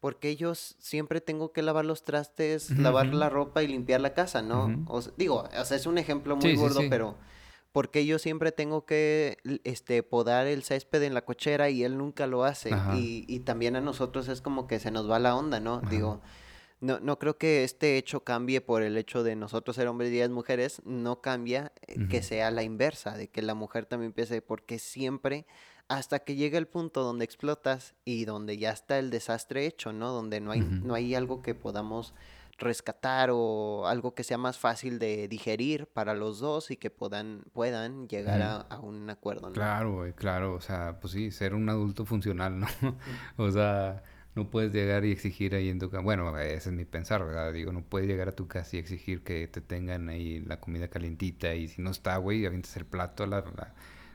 porque 0.00 0.36
yo 0.36 0.54
siempre 0.54 1.20
tengo 1.20 1.52
que 1.52 1.62
lavar 1.62 1.84
los 1.84 2.04
trastes, 2.04 2.70
lavar 2.70 3.06
la 3.06 3.28
ropa 3.28 3.62
y 3.62 3.68
limpiar 3.68 4.00
la 4.00 4.14
casa, 4.14 4.42
¿no? 4.42 4.84
o 4.88 5.00
digo, 5.16 5.48
o 5.58 5.64
sea, 5.64 5.76
es 5.76 5.86
un 5.86 5.98
ejemplo 5.98 6.36
muy 6.36 6.56
gordo, 6.56 6.80
pero 6.90 7.16
porque 7.72 8.06
yo 8.06 8.18
siempre 8.18 8.50
tengo 8.50 8.84
que 8.84 9.38
este 9.62 10.02
podar 10.02 10.46
el 10.46 10.64
césped 10.64 11.02
en 11.02 11.14
la 11.14 11.24
cochera 11.24 11.70
y 11.70 11.84
él 11.84 11.98
nunca 11.98 12.26
lo 12.26 12.44
hace 12.44 12.70
y, 12.96 13.24
y, 13.28 13.40
también 13.40 13.76
a 13.76 13.80
nosotros 13.80 14.26
es 14.28 14.40
como 14.40 14.66
que 14.66 14.80
se 14.80 14.90
nos 14.90 15.08
va 15.08 15.18
la 15.18 15.36
onda, 15.36 15.60
¿no? 15.60 15.80
Digo, 15.82 16.20
no, 16.80 17.00
no 17.00 17.18
creo 17.18 17.38
que 17.38 17.64
este 17.64 17.96
hecho 17.96 18.22
cambie 18.22 18.60
por 18.60 18.82
el 18.82 18.96
hecho 18.96 19.22
de 19.22 19.34
nosotros 19.34 19.76
ser 19.76 19.88
hombres 19.88 20.12
y 20.12 20.16
ellas 20.16 20.30
mujeres, 20.30 20.80
no 20.84 21.20
cambia 21.20 21.72
eh, 21.86 22.06
que 22.08 22.22
sea 22.22 22.50
la 22.50 22.62
inversa, 22.62 23.16
de 23.16 23.28
que 23.28 23.42
la 23.42 23.54
mujer 23.54 23.86
también 23.86 24.10
empiece, 24.10 24.42
porque 24.42 24.78
siempre, 24.78 25.46
hasta 25.88 26.20
que 26.20 26.36
llega 26.36 26.56
el 26.58 26.68
punto 26.68 27.02
donde 27.02 27.24
explotas 27.24 27.94
y 28.04 28.24
donde 28.26 28.58
ya 28.58 28.70
está 28.70 28.98
el 28.98 29.10
desastre 29.10 29.66
hecho, 29.66 29.92
¿no? 29.92 30.12
Donde 30.12 30.40
no 30.40 30.52
hay, 30.52 30.60
no 30.60 30.94
hay 30.94 31.14
algo 31.14 31.42
que 31.42 31.54
podamos 31.54 32.14
rescatar 32.58 33.30
o 33.32 33.86
algo 33.86 34.14
que 34.14 34.24
sea 34.24 34.38
más 34.38 34.58
fácil 34.58 34.98
de 34.98 35.28
digerir 35.28 35.86
para 35.86 36.14
los 36.14 36.40
dos 36.40 36.70
y 36.70 36.76
que 36.76 36.90
puedan, 36.90 37.44
puedan 37.52 38.08
llegar 38.08 38.42
a, 38.42 38.56
a, 38.56 38.80
un 38.80 39.10
acuerdo, 39.10 39.48
¿no? 39.48 39.54
Claro, 39.54 39.94
güey, 39.94 40.12
claro, 40.12 40.54
o 40.54 40.60
sea, 40.60 40.98
pues 41.00 41.12
sí, 41.12 41.30
ser 41.30 41.54
un 41.54 41.68
adulto 41.68 42.04
funcional, 42.04 42.58
¿no? 42.58 42.66
o 43.36 43.50
sea 43.50 44.02
no 44.34 44.50
puedes 44.50 44.72
llegar 44.72 45.04
y 45.04 45.10
exigir 45.10 45.54
ahí 45.54 45.68
en 45.68 45.78
tu 45.78 45.90
casa. 45.90 46.02
Bueno, 46.02 46.38
ese 46.38 46.68
es 46.70 46.74
mi 46.74 46.84
pensar, 46.84 47.24
¿verdad? 47.24 47.52
Digo, 47.52 47.72
no 47.72 47.82
puedes 47.82 48.08
llegar 48.08 48.28
a 48.28 48.32
tu 48.32 48.46
casa 48.46 48.76
y 48.76 48.78
exigir 48.78 49.22
que 49.22 49.48
te 49.48 49.60
tengan 49.60 50.08
ahí 50.08 50.40
la 50.40 50.60
comida 50.60 50.88
calientita 50.88 51.54
y 51.54 51.68
si 51.68 51.82
no 51.82 51.90
está, 51.90 52.16
güey, 52.18 52.46
avientas 52.46 52.76
el 52.76 52.84
plato. 52.84 53.26
La, 53.26 53.42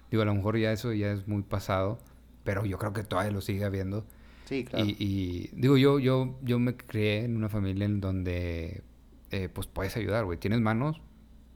Digo, 0.09 0.23
a 0.23 0.25
lo 0.25 0.35
mejor 0.35 0.57
ya 0.57 0.71
eso 0.71 0.93
ya 0.93 1.11
es 1.11 1.27
muy 1.27 1.41
pasado, 1.43 1.99
pero 2.43 2.65
yo 2.65 2.77
creo 2.77 2.93
que 2.93 3.03
todavía 3.03 3.31
lo 3.31 3.41
sigue 3.41 3.65
habiendo. 3.65 4.05
Sí, 4.45 4.63
claro. 4.63 4.85
Y, 4.87 5.49
digo, 5.53 5.77
yo, 5.77 5.99
yo, 5.99 6.37
yo 6.41 6.59
me 6.59 6.75
crié 6.75 7.23
en 7.23 7.35
una 7.35 7.49
familia 7.49 7.85
en 7.85 7.99
donde, 7.99 8.83
eh, 9.31 9.49
pues, 9.49 9.67
puedes 9.67 9.97
ayudar, 9.97 10.25
güey. 10.25 10.37
Tienes 10.37 10.61
manos 10.61 11.01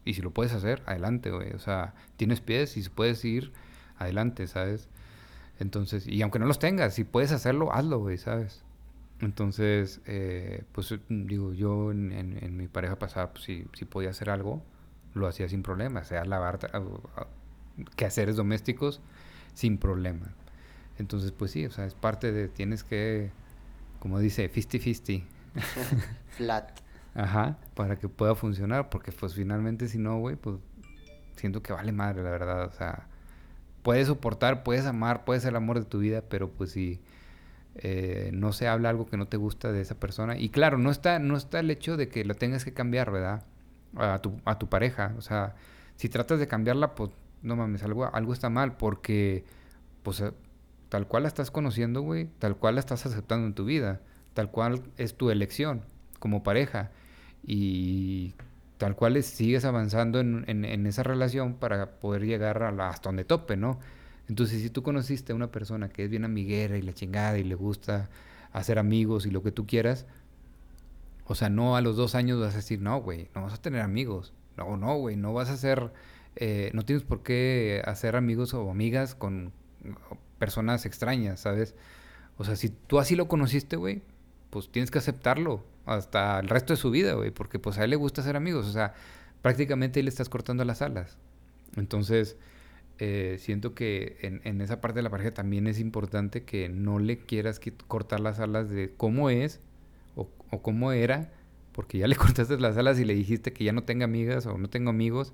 y 0.05 0.13
si 0.13 0.21
lo 0.21 0.31
puedes 0.31 0.53
hacer, 0.53 0.81
adelante, 0.85 1.31
güey. 1.31 1.51
O 1.51 1.59
sea, 1.59 1.93
tienes 2.15 2.41
pies 2.41 2.77
y 2.77 2.83
si 2.83 2.89
puedes 2.89 3.23
ir, 3.25 3.53
adelante, 3.97 4.47
¿sabes? 4.47 4.89
Entonces, 5.59 6.07
y 6.07 6.21
aunque 6.21 6.39
no 6.39 6.45
los 6.45 6.59
tengas, 6.59 6.93
si 6.93 7.03
puedes 7.03 7.31
hacerlo, 7.31 7.73
hazlo, 7.73 7.99
güey, 7.99 8.17
¿sabes? 8.17 8.63
Entonces, 9.19 10.01
eh, 10.05 10.63
pues 10.71 10.93
digo, 11.09 11.53
yo 11.53 11.91
en, 11.91 12.57
mi 12.57 12.67
pareja 12.67 12.99
pasada, 12.99 13.31
pues 13.31 13.45
si, 13.45 13.65
si 13.73 13.85
podía 13.85 14.11
hacer 14.11 14.29
algo, 14.29 14.63
lo 15.15 15.27
hacía 15.27 15.49
sin 15.49 15.63
problema, 15.63 16.03
sea 16.03 16.23
lavar, 16.25 16.59
quehaceres 17.95 18.35
domésticos, 18.35 19.01
sin 19.53 19.79
problema. 19.79 20.33
Entonces, 20.99 21.31
pues 21.31 21.51
sí, 21.51 21.65
o 21.65 21.71
sea, 21.71 21.85
es 21.85 21.95
parte 21.95 22.31
de, 22.31 22.47
tienes 22.47 22.83
que, 22.83 23.31
como 23.99 24.19
dice, 24.19 24.49
fisty 24.49 24.77
fisty. 24.77 25.25
Flat. 26.29 26.79
Ajá, 27.15 27.57
para 27.73 27.97
que 27.97 28.07
pueda 28.09 28.35
funcionar, 28.35 28.91
porque 28.91 29.11
pues 29.11 29.33
finalmente 29.33 29.87
si 29.87 29.97
no, 29.97 30.19
güey, 30.19 30.35
pues 30.35 30.57
siento 31.35 31.63
que 31.63 31.73
vale 31.73 31.91
madre, 31.91 32.21
la 32.21 32.29
verdad, 32.29 32.65
o 32.65 32.71
sea 32.71 33.07
puedes 33.87 34.07
soportar, 34.07 34.63
puedes 34.63 34.85
amar, 34.85 35.23
puedes 35.23 35.43
ser 35.43 35.51
el 35.51 35.55
amor 35.55 35.79
de 35.79 35.85
tu 35.85 35.99
vida, 35.99 36.21
pero 36.21 36.49
pues 36.51 36.71
si 36.71 36.99
eh, 37.75 38.31
no 38.33 38.51
se 38.51 38.67
habla 38.67 38.89
algo 38.89 39.05
que 39.05 39.15
no 39.15 39.29
te 39.29 39.37
gusta 39.37 39.71
de 39.71 39.79
esa 39.79 39.95
persona, 39.95 40.37
y 40.37 40.49
claro, 40.49 40.77
no 40.77 40.91
está, 40.91 41.19
no 41.19 41.37
está 41.37 41.61
el 41.61 41.71
hecho 41.71 41.95
de 41.95 42.09
que 42.09 42.25
lo 42.25 42.35
tengas 42.35 42.65
que 42.65 42.73
cambiar, 42.73 43.11
¿verdad? 43.11 43.45
A 43.95 44.19
tu, 44.21 44.41
a 44.43 44.59
tu 44.59 44.67
pareja, 44.67 45.15
o 45.17 45.21
sea, 45.21 45.55
si 45.95 46.09
tratas 46.09 46.37
de 46.37 46.49
cambiarla, 46.49 46.95
pues 46.95 47.11
no 47.43 47.55
mames, 47.55 47.81
algo, 47.81 48.13
algo 48.13 48.33
está 48.33 48.49
mal, 48.49 48.75
porque 48.75 49.45
pues 50.03 50.19
eh, 50.19 50.33
tal 50.89 51.07
cual 51.07 51.23
la 51.23 51.29
estás 51.29 51.49
conociendo, 51.49 52.01
güey, 52.01 52.25
tal 52.39 52.57
cual 52.57 52.75
la 52.75 52.81
estás 52.81 53.05
aceptando 53.05 53.47
en 53.47 53.53
tu 53.53 53.63
vida, 53.63 54.01
tal 54.33 54.51
cual 54.51 54.81
es 54.97 55.15
tu 55.15 55.29
elección 55.29 55.83
como 56.19 56.43
pareja, 56.43 56.91
y 57.41 58.35
tal 58.77 58.95
cual 58.95 59.21
sigues 59.23 59.65
avanzando 59.65 60.19
en, 60.19 60.45
en, 60.47 60.87
esa 60.87 61.03
relación 61.03 61.55
para 61.55 61.99
poder 61.99 62.25
llegar 62.25 62.63
a 62.63 62.89
hasta 62.89 63.09
donde 63.09 63.25
tope, 63.25 63.57
¿no? 63.57 63.79
Entonces, 64.29 64.61
si 64.61 64.69
tú 64.69 64.83
conociste 64.83 65.31
a 65.31 65.35
una 65.35 65.51
persona 65.51 65.89
que 65.89 66.03
es 66.03 66.09
bien 66.09 66.25
amiguera 66.25 66.77
y 66.77 66.81
la 66.81 66.93
chingada 66.93 67.37
y 67.37 67.43
le 67.43 67.55
gusta 67.55 68.09
hacer 68.51 68.79
amigos 68.79 69.25
y 69.25 69.31
lo 69.31 69.41
que 69.43 69.51
tú 69.51 69.65
quieras, 69.65 70.05
o 71.25 71.35
sea, 71.35 71.49
no 71.49 71.75
a 71.75 71.81
los 71.81 71.95
dos 71.95 72.15
años 72.15 72.39
vas 72.39 72.53
a 72.53 72.57
decir, 72.57 72.81
no, 72.81 73.01
güey, 73.01 73.29
no 73.35 73.43
vas 73.43 73.53
a 73.53 73.61
tener 73.61 73.81
amigos. 73.81 74.33
No, 74.57 74.77
no, 74.77 74.97
güey, 74.97 75.15
no 75.15 75.33
vas 75.33 75.49
a 75.49 75.57
ser 75.57 75.91
eh, 76.39 76.69
no 76.73 76.85
tienes 76.85 77.03
por 77.03 77.23
qué 77.23 77.81
hacer 77.85 78.15
amigos 78.15 78.53
o 78.53 78.69
amigas 78.69 79.15
con 79.15 79.51
personas 80.37 80.85
extrañas, 80.85 81.39
¿sabes? 81.39 81.73
O 82.37 82.43
sea, 82.43 82.55
si 82.55 82.69
tú 82.69 82.99
así 82.99 83.15
lo 83.15 83.27
conociste, 83.27 83.75
güey, 83.75 84.03
pues 84.51 84.69
tienes 84.69 84.91
que 84.91 84.99
aceptarlo 84.99 85.63
hasta 85.87 86.39
el 86.39 86.49
resto 86.49 86.73
de 86.73 86.77
su 86.77 86.91
vida, 86.91 87.13
güey, 87.13 87.31
porque 87.31 87.59
pues 87.59 87.77
a 87.77 87.83
él 87.83 87.89
le 87.89 87.95
gusta 87.95 88.21
ser 88.21 88.35
amigos, 88.35 88.67
o 88.67 88.71
sea, 88.71 88.93
prácticamente 89.41 90.01
le 90.03 90.09
estás 90.09 90.29
cortando 90.29 90.63
las 90.65 90.81
alas. 90.81 91.17
Entonces, 91.75 92.37
eh, 92.99 93.37
siento 93.39 93.75
que 93.75 94.17
en, 94.21 94.61
esa 94.61 94.81
parte 94.81 94.99
de 94.99 95.03
la 95.03 95.09
pareja 95.09 95.33
también 95.33 95.67
es 95.67 95.79
importante 95.79 96.43
que 96.43 96.67
no 96.69 96.99
le 96.99 97.17
quieras 97.17 97.59
cortar 97.87 98.19
las 98.19 98.39
alas 98.39 98.69
de 98.69 98.93
cómo 98.95 99.29
es 99.29 99.59
o, 100.15 100.29
o, 100.49 100.61
cómo 100.61 100.91
era, 100.91 101.31
porque 101.73 101.99
ya 101.99 102.07
le 102.07 102.15
cortaste 102.17 102.59
las 102.59 102.77
alas 102.77 102.99
y 102.99 103.05
le 103.05 103.13
dijiste 103.13 103.53
que 103.53 103.63
ya 103.63 103.73
no 103.73 103.83
tenga 103.83 104.05
amigas 104.05 104.45
o 104.45 104.57
no 104.57 104.69
tengo 104.69 104.89
amigos. 104.89 105.33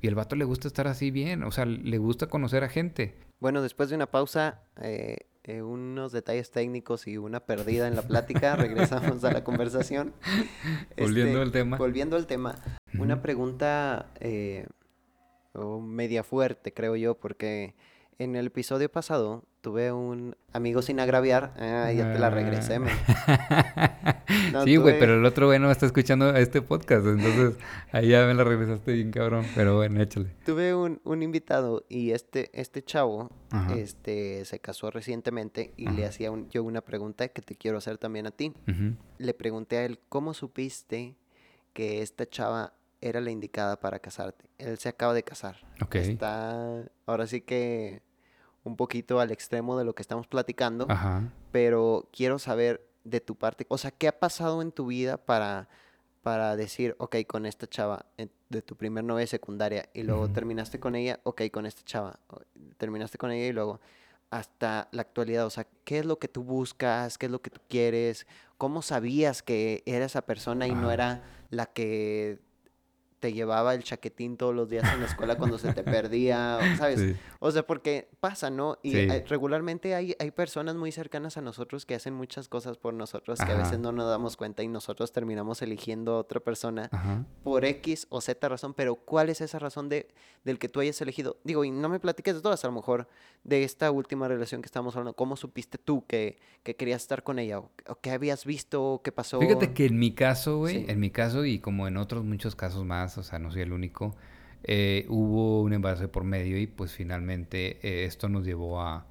Y 0.00 0.06
el 0.06 0.14
vato 0.14 0.36
le 0.36 0.44
gusta 0.44 0.68
estar 0.68 0.86
así 0.86 1.10
bien, 1.10 1.42
o 1.44 1.50
sea, 1.50 1.64
le 1.64 1.98
gusta 1.98 2.26
conocer 2.26 2.62
a 2.62 2.68
gente. 2.68 3.14
Bueno, 3.40 3.62
después 3.62 3.88
de 3.88 3.96
una 3.96 4.06
pausa, 4.06 4.62
eh, 4.80 5.16
eh, 5.46 5.60
unos 5.60 6.12
detalles 6.12 6.50
técnicos 6.50 7.06
y 7.06 7.18
una 7.18 7.40
perdida 7.40 7.86
en 7.86 7.96
la 7.96 8.02
plática, 8.02 8.56
regresamos 8.56 9.22
a 9.24 9.32
la 9.32 9.44
conversación. 9.44 10.14
volviendo 10.98 11.32
este, 11.32 11.42
al 11.42 11.52
tema. 11.52 11.76
Volviendo 11.76 12.16
al 12.16 12.26
tema. 12.26 12.54
Una 12.98 13.20
pregunta 13.20 14.10
eh, 14.20 14.66
media 15.82 16.22
fuerte, 16.22 16.72
creo 16.72 16.96
yo, 16.96 17.14
porque 17.14 17.74
en 18.18 18.36
el 18.36 18.46
episodio 18.46 18.90
pasado 18.90 19.44
tuve 19.64 19.90
un 19.92 20.36
amigo 20.52 20.82
sin 20.82 21.00
agraviar. 21.00 21.54
Ah, 21.56 21.90
ya 21.90 22.12
te 22.12 22.18
la 22.18 22.28
regresé, 22.28 22.78
man. 22.78 22.92
No, 24.52 24.64
sí, 24.64 24.76
güey, 24.76 24.98
pero 24.98 25.14
el 25.14 25.24
otro 25.24 25.46
güey 25.46 25.58
no 25.58 25.70
está 25.70 25.86
escuchando 25.86 26.34
este 26.36 26.60
podcast. 26.62 27.06
Entonces, 27.06 27.56
ahí 27.92 28.08
ya 28.08 28.26
me 28.26 28.34
la 28.34 28.44
regresaste 28.44 28.92
bien, 28.92 29.10
cabrón. 29.10 29.44
Pero 29.54 29.76
bueno, 29.76 30.00
échale. 30.00 30.30
Tuve 30.44 30.74
un, 30.74 31.00
un 31.04 31.22
invitado 31.22 31.84
y 31.88 32.10
este, 32.10 32.50
este 32.52 32.82
chavo 32.82 33.30
este, 33.74 34.44
se 34.44 34.58
casó 34.60 34.90
recientemente 34.90 35.72
y 35.76 35.88
le 35.88 36.06
hacía 36.06 36.30
yo 36.50 36.62
una 36.62 36.82
pregunta 36.82 37.28
que 37.28 37.42
te 37.42 37.56
quiero 37.56 37.78
hacer 37.78 37.98
también 37.98 38.26
a 38.26 38.30
ti. 38.30 38.52
Le 39.18 39.34
pregunté 39.34 39.78
a 39.78 39.84
él, 39.84 39.98
¿cómo 40.08 40.34
supiste 40.34 41.16
que 41.72 42.02
esta 42.02 42.28
chava 42.28 42.74
era 43.00 43.20
la 43.20 43.30
indicada 43.30 43.80
para 43.80 43.98
casarte? 43.98 44.44
Él 44.58 44.78
se 44.78 44.88
acaba 44.88 45.14
de 45.14 45.22
casar. 45.22 45.56
Ok. 45.82 45.96
Está, 45.96 46.84
ahora 47.06 47.26
sí 47.26 47.40
que 47.40 48.02
un 48.64 48.76
poquito 48.76 49.20
al 49.20 49.30
extremo 49.30 49.78
de 49.78 49.84
lo 49.84 49.94
que 49.94 50.02
estamos 50.02 50.26
platicando, 50.26 50.86
pero 51.52 52.08
quiero 52.12 52.38
saber 52.38 52.86
de 53.04 53.20
tu 53.20 53.36
parte, 53.36 53.66
o 53.68 53.78
sea, 53.78 53.90
¿qué 53.90 54.08
ha 54.08 54.18
pasado 54.18 54.62
en 54.62 54.72
tu 54.72 54.86
vida 54.86 55.18
para, 55.18 55.68
para 56.22 56.56
decir, 56.56 56.96
ok, 56.98 57.16
con 57.26 57.46
esta 57.46 57.66
chava 57.66 58.06
de 58.48 58.62
tu 58.62 58.76
primer 58.76 59.04
novia 59.04 59.26
secundaria 59.26 59.88
y 59.92 60.02
luego 60.02 60.30
terminaste 60.30 60.80
con 60.80 60.94
ella, 60.94 61.20
ok, 61.22 61.42
con 61.52 61.66
esta 61.66 61.82
chava, 61.84 62.18
terminaste 62.78 63.18
con 63.18 63.30
ella 63.30 63.46
y 63.46 63.52
luego 63.52 63.80
hasta 64.30 64.88
la 64.90 65.02
actualidad, 65.02 65.46
o 65.46 65.50
sea, 65.50 65.66
¿qué 65.84 66.00
es 66.00 66.06
lo 66.06 66.18
que 66.18 66.26
tú 66.26 66.42
buscas? 66.42 67.18
¿Qué 67.18 67.26
es 67.26 67.32
lo 67.32 67.40
que 67.40 67.50
tú 67.50 67.60
quieres? 67.68 68.26
¿Cómo 68.58 68.82
sabías 68.82 69.42
que 69.42 69.82
era 69.86 70.06
esa 70.06 70.22
persona 70.22 70.66
y 70.66 70.72
no 70.72 70.90
era 70.90 71.22
la 71.50 71.66
que 71.66 72.40
te 73.24 73.32
llevaba 73.32 73.72
el 73.72 73.82
chaquetín 73.82 74.36
todos 74.36 74.54
los 74.54 74.68
días 74.68 74.84
en 74.92 75.00
la 75.00 75.06
escuela 75.06 75.38
cuando 75.38 75.56
se 75.56 75.72
te 75.72 75.82
perdía, 75.82 76.58
¿sabes? 76.76 77.16
O 77.38 77.50
sea, 77.50 77.66
porque 77.66 78.10
pasa, 78.20 78.50
¿no? 78.50 78.76
Y 78.82 79.08
regularmente 79.20 79.94
hay, 79.94 80.14
hay 80.18 80.30
personas 80.30 80.76
muy 80.76 80.92
cercanas 80.92 81.38
a 81.38 81.40
nosotros 81.40 81.86
que 81.86 81.94
hacen 81.94 82.12
muchas 82.12 82.48
cosas 82.48 82.76
por 82.76 82.92
nosotros 82.92 83.38
que 83.38 83.50
a 83.50 83.56
veces 83.56 83.78
no 83.78 83.92
nos 83.92 84.10
damos 84.10 84.36
cuenta 84.36 84.62
y 84.62 84.68
nosotros 84.68 85.10
terminamos 85.10 85.62
eligiendo 85.62 86.16
a 86.16 86.18
otra 86.18 86.40
persona 86.40 86.90
por 87.42 87.64
X 87.64 88.08
o 88.10 88.20
Z 88.20 88.46
razón, 88.46 88.74
pero 88.74 88.96
¿cuál 88.96 89.30
es 89.30 89.40
esa 89.40 89.58
razón 89.58 89.88
de, 89.88 90.08
del 90.44 90.58
que 90.58 90.68
tú 90.68 90.80
hayas 90.80 91.00
elegido? 91.00 91.38
Digo, 91.44 91.64
y 91.64 91.70
no 91.70 91.88
me 91.88 92.00
platiques 92.00 92.34
de 92.34 92.42
todas, 92.42 92.62
a 92.62 92.66
lo 92.66 92.74
mejor 92.74 93.08
de 93.42 93.64
esta 93.64 93.90
última 93.90 94.28
relación 94.28 94.60
que 94.60 94.66
estamos 94.66 94.96
hablando, 94.96 95.16
¿cómo 95.16 95.36
supiste 95.36 95.78
tú 95.78 96.04
que, 96.06 96.36
que 96.62 96.76
querías 96.76 97.00
estar 97.00 97.22
con 97.22 97.38
ella? 97.38 97.60
¿O, 97.60 97.70
qué 98.02 98.10
habías 98.10 98.44
visto? 98.44 99.00
¿Qué 99.02 99.12
pasó? 99.12 99.40
Fíjate 99.40 99.72
que 99.72 99.86
en 99.86 99.98
mi 99.98 100.12
caso, 100.12 100.58
güey, 100.58 100.84
en 100.90 101.00
mi 101.00 101.10
caso 101.10 101.46
y 101.46 101.58
como 101.58 101.88
en 101.88 101.96
otros 101.96 102.22
muchos 102.22 102.54
casos 102.54 102.84
más, 102.84 103.13
o 103.18 103.22
sea, 103.22 103.38
no 103.38 103.50
soy 103.50 103.62
el 103.62 103.72
único. 103.72 104.16
Eh, 104.64 105.06
hubo 105.08 105.62
un 105.62 105.74
embarazo 105.74 106.10
por 106.10 106.24
medio 106.24 106.58
y 106.58 106.66
pues 106.66 106.92
finalmente 106.92 107.78
eh, 107.82 108.04
esto 108.06 108.28
nos 108.28 108.44
llevó 108.44 108.80
a, 108.80 109.06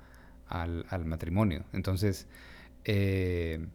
al, 0.48 1.06
matrimonio. 1.06 1.64
Entonces, 1.74 2.28
eh, 2.86 3.66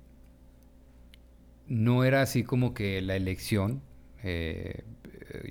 no 1.69 2.05
era 2.05 2.23
así 2.23 2.45
como 2.45 2.75
que 2.75 3.01
la 3.03 3.17
elección. 3.17 3.83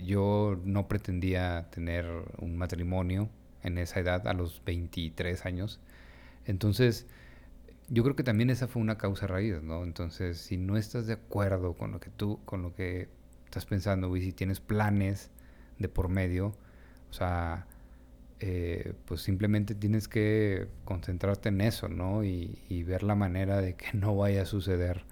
yo 0.03 0.59
no 0.65 0.87
pretendía 0.87 1.69
tener 1.71 2.05
un 2.39 2.57
matrimonio 2.57 3.29
en 3.63 3.77
esa 3.77 3.99
edad, 3.99 4.27
a 4.27 4.33
los 4.33 4.61
23 4.65 5.45
años. 5.45 5.79
Entonces, 6.45 7.07
yo 7.89 8.03
creo 8.03 8.15
que 8.15 8.23
también 8.23 8.49
esa 8.49 8.67
fue 8.67 8.81
una 8.81 8.97
causa 8.97 9.27
raíz, 9.27 9.61
¿no? 9.61 9.83
Entonces, 9.83 10.37
si 10.37 10.57
no 10.57 10.77
estás 10.77 11.07
de 11.07 11.13
acuerdo 11.13 11.73
con 11.73 11.91
lo 11.91 11.99
que 11.99 12.09
tú, 12.09 12.39
con 12.45 12.61
lo 12.61 12.75
que 12.75 13.09
estás 13.47 13.65
pensando, 13.65 14.09
güey, 14.09 14.21
si 14.21 14.33
tienes 14.33 14.59
planes 14.59 15.31
de 15.79 15.87
por 15.87 16.09
medio, 16.09 16.47
o 17.09 17.13
sea, 17.13 17.65
eh, 18.41 18.93
pues 19.05 19.21
simplemente 19.21 19.73
tienes 19.73 20.09
que 20.09 20.67
concentrarte 20.83 21.49
en 21.49 21.61
eso, 21.61 21.87
¿no? 21.87 22.25
Y, 22.25 22.83
ver 22.83 23.03
la 23.03 23.15
manera 23.15 23.61
de 23.61 23.75
que 23.75 23.87
no 23.93 24.15
vaya 24.15 24.43
a 24.43 24.45
suceder 24.45 25.05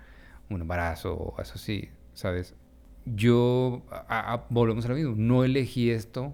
un 0.50 0.62
embarazo 0.62 1.16
o 1.16 1.42
eso 1.42 1.54
así, 1.56 1.90
¿sabes? 2.14 2.56
Yo, 3.06 3.84
volvemos 4.50 4.86
a 4.86 4.90
lo 4.90 4.96
mismo, 4.96 5.16
no 5.16 5.44
elegí 5.44 5.92
esto 5.92 6.34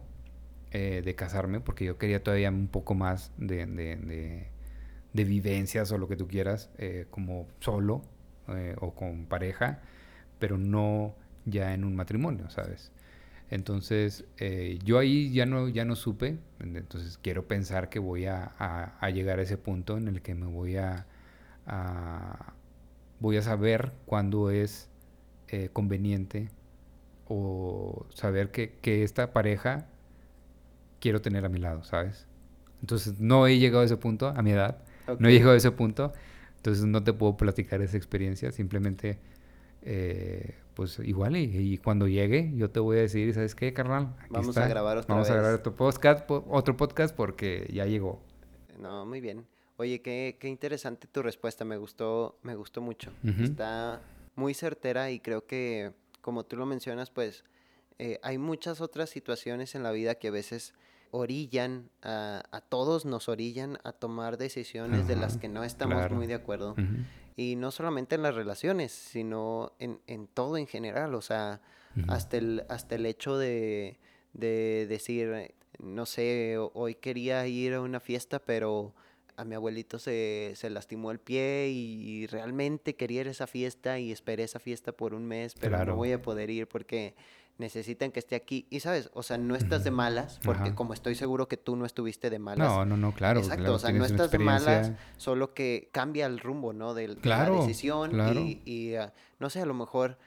eh, 0.72 1.02
de 1.04 1.16
casarme 1.16 1.60
porque 1.60 1.86
yo 1.86 1.98
quería 1.98 2.24
todavía 2.24 2.50
un 2.50 2.68
poco 2.68 2.96
más 2.96 3.32
de, 3.38 3.66
de, 3.66 5.26
vivencias 5.26 5.92
o 5.92 5.98
lo 5.98 6.08
que 6.08 6.16
tú 6.16 6.28
quieras, 6.28 6.72
eh, 6.78 7.06
como 7.12 7.48
solo 7.60 8.02
o 8.80 8.96
con 8.96 9.28
pareja, 9.28 9.82
pero 10.40 10.58
no 10.58 11.16
ya 11.52 11.74
en 11.74 11.84
un 11.84 11.96
matrimonio, 11.96 12.50
¿sabes? 12.50 12.92
Entonces, 13.52 14.24
eh, 14.38 14.80
yo 14.84 14.98
ahí 14.98 15.32
ya 15.34 15.46
no, 15.46 15.68
ya 15.68 15.84
no 15.84 15.98
supe, 15.98 16.40
entonces 16.62 17.18
quiero 17.18 17.48
pensar 17.48 17.90
que 17.90 18.00
voy 18.00 18.26
a, 18.26 18.54
a, 18.58 19.10
llegar 19.10 19.40
a 19.40 19.42
ese 19.42 19.58
punto 19.58 19.98
en 19.98 20.08
el 20.08 20.22
que 20.22 20.34
me 20.36 20.46
voy 20.46 20.78
a, 20.78 21.06
voy 23.20 23.36
a 23.36 23.42
saber 23.42 23.92
cuándo 24.06 24.52
es 24.52 24.90
eh, 25.50 25.70
conveniente 25.74 26.50
o 27.28 28.06
saber 28.14 28.52
que, 28.52 28.78
que, 28.82 29.04
esta 29.04 29.34
pareja 29.34 29.86
quiero 31.02 31.22
tener 31.22 31.44
a 31.44 31.50
mi 31.50 31.60
lado, 31.60 31.84
¿sabes? 31.84 32.28
Entonces, 32.80 33.20
no 33.20 33.48
he 33.48 33.60
llegado 33.60 33.82
a 33.84 33.86
ese 33.86 33.98
punto 33.98 34.30
a 34.30 34.42
mi 34.42 34.52
edad, 34.52 34.78
no 35.20 35.28
he 35.28 35.34
llegado 35.34 35.52
a 35.52 35.58
ese 35.58 35.72
punto, 35.72 36.14
entonces 36.56 36.86
no 36.86 37.04
te 37.04 37.12
puedo 37.12 37.36
platicar 37.36 37.82
esa 37.82 37.98
experiencia, 37.98 38.54
simplemente 38.54 39.20
eh, 39.82 40.56
pues 40.82 40.98
igual 41.08 41.38
y, 41.38 41.78
cuando 41.78 42.08
llegue 42.08 42.52
yo 42.56 42.72
te 42.72 42.80
voy 42.80 42.98
a 42.98 43.02
decir, 43.02 43.32
¿sabes 43.36 43.54
qué, 43.54 43.72
carnal? 43.72 44.16
Vamos 44.32 44.58
a 44.58 44.68
grabar 44.68 44.98
otra 44.98 45.14
Vamos 45.14 45.30
a 45.30 45.34
grabar 45.36 45.54
otro 45.54 45.76
podcast, 45.76 46.28
otro 46.28 46.76
podcast 46.76 47.16
porque 47.16 47.70
ya 47.72 47.86
llegó. 47.86 48.20
No, 48.80 49.06
muy 49.06 49.22
bien. 49.22 49.46
Oye, 49.78 50.02
qué, 50.02 50.38
qué 50.40 50.48
interesante 50.48 51.08
tu 51.08 51.22
respuesta, 51.22 51.66
me 51.66 51.78
gustó, 51.78 52.40
me 52.42 52.56
gustó 52.56 52.82
mucho. 52.82 53.12
Está 53.24 54.02
muy 54.34 54.56
certera 54.56 55.12
y 55.12 55.20
creo 55.20 55.46
que, 55.46 55.92
como 56.22 56.46
tú 56.46 56.56
lo 56.56 56.66
mencionas, 56.66 57.12
pues 57.12 57.44
eh, 58.00 58.20
hay 58.24 58.40
muchas 58.40 58.82
otras 58.82 59.12
situaciones 59.12 59.76
en 59.76 59.84
la 59.84 59.92
vida 59.92 60.16
que 60.16 60.30
a 60.30 60.32
veces 60.32 60.74
orillan, 61.12 61.92
a, 62.02 62.42
a 62.50 62.62
todos 62.62 63.06
nos 63.06 63.30
orillan 63.30 63.78
a 63.84 63.92
tomar 63.92 64.40
decisiones 64.40 65.08
de 65.08 65.16
las 65.16 65.38
que 65.38 65.48
no 65.48 65.64
estamos 65.64 66.10
muy 66.10 66.26
de 66.26 66.34
acuerdo. 66.34 66.76
Y 67.42 67.56
no 67.56 67.72
solamente 67.72 68.16
en 68.16 68.22
las 68.22 68.36
relaciones, 68.36 68.92
sino 68.92 69.74
en, 69.80 70.00
en 70.08 70.28
todo 70.28 70.58
en 70.58 70.68
general. 70.68 71.16
O 71.16 71.22
sea, 71.22 71.62
hasta, 72.08 72.38
el, 72.38 72.64
hasta 72.70 72.96
el 72.96 73.06
hecho 73.06 73.38
de, 73.38 73.98
de 74.34 74.86
decir, 74.88 75.54
no 75.80 76.06
sé, 76.06 76.58
hoy 76.74 76.96
quería 76.96 77.46
ir 77.48 77.74
a 77.74 77.82
una 77.82 78.00
fiesta, 78.00 78.40
pero 78.40 78.94
a 79.38 79.44
mi 79.44 79.56
abuelito 79.56 79.98
se, 79.98 80.54
se, 80.56 80.70
lastimó 80.70 81.12
el 81.12 81.20
pie 81.20 81.70
y 81.70 82.28
realmente 82.28 82.96
quería 82.96 83.22
ir 83.22 83.28
a 83.28 83.32
esa 83.32 83.48
fiesta 83.48 83.98
y 83.98 84.12
esperé 84.12 84.44
esa 84.44 84.60
fiesta 84.60 84.92
por 84.92 85.14
un 85.14 85.26
mes, 85.26 85.56
pero 85.60 85.84
no 85.84 85.96
voy 85.96 86.12
a 86.12 86.22
poder 86.22 86.50
ir 86.50 86.68
porque 86.68 87.16
necesitan 87.58 88.12
que 88.12 88.20
esté 88.20 88.36
aquí. 88.36 88.68
Y 88.70 88.80
sabes, 88.80 89.10
o 89.14 89.24
sea, 89.24 89.38
no 89.38 89.56
estás 89.56 89.84
de 89.84 89.92
malas, 89.92 90.40
porque 90.44 90.74
como 90.74 90.94
estoy 90.94 91.16
seguro 91.16 91.48
que 91.48 91.58
tú 91.58 91.76
no 91.76 91.86
estuviste 91.86 92.30
de 92.30 92.40
malas. 92.40 92.68
No, 92.68 92.86
no, 92.86 92.98
no, 92.98 93.14
claro. 93.14 93.40
Exacto, 93.40 93.76
o 93.76 93.80
sea, 93.80 93.92
no 93.92 94.06
estás 94.06 94.32
de 94.32 94.40
malas, 94.40 94.92
solo 95.18 95.54
que 95.54 95.90
cambia 95.92 96.26
el 96.26 96.40
rumbo, 96.40 96.74
¿no? 96.74 96.94
De, 96.94 97.18
la 97.24 97.50
decisión 97.50 98.12
y, 98.36 98.62
y 98.66 98.96
ah, 98.96 99.14
no 99.40 99.50
sé, 99.50 99.62
a 99.62 99.66
lo 99.66 99.74
mejor 99.74 100.18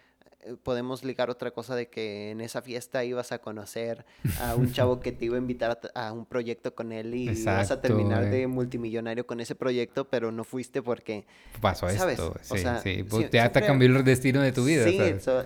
podemos 0.63 1.05
ligar 1.05 1.31
otra 1.31 1.51
cosa 1.51 1.75
de 1.77 1.89
que 1.89 2.31
en 2.31 2.41
esa 2.41 2.63
fiesta 2.63 3.05
ibas 3.05 3.33
a 3.33 3.39
conocer 3.39 4.05
a 4.41 4.55
un 4.55 4.73
chavo 4.73 5.01
que 5.01 5.13
te 5.13 5.25
iba 5.27 5.37
a 5.37 5.39
invitar 5.39 5.79
a, 5.95 6.07
a 6.09 6.13
un 6.13 6.27
proyecto 6.27 6.75
con 6.75 6.93
él 6.93 7.15
y 7.15 7.31
ibas 7.31 7.71
a 7.71 7.81
terminar 7.81 8.31
de 8.31 8.47
multimillonario 8.47 9.27
con 9.27 9.41
ese 9.41 9.55
proyecto, 9.55 10.09
pero 10.09 10.31
no 10.33 10.45
fuiste 10.45 10.83
porque 10.83 11.27
Pasó 11.61 11.89
¿Sabes? 11.89 12.19
esto. 12.19 12.35
O 12.51 12.57
sea, 12.57 12.81
sí. 12.81 13.05
Pues 13.09 13.25
ya 13.25 13.31
te 13.31 13.61
siempre- 13.61 13.67
cambió 13.67 13.89
el 13.89 14.05
destino 14.05 14.41
de 14.43 14.53
tu 14.53 14.65
vida, 14.65 14.85
Sí, 14.85 14.99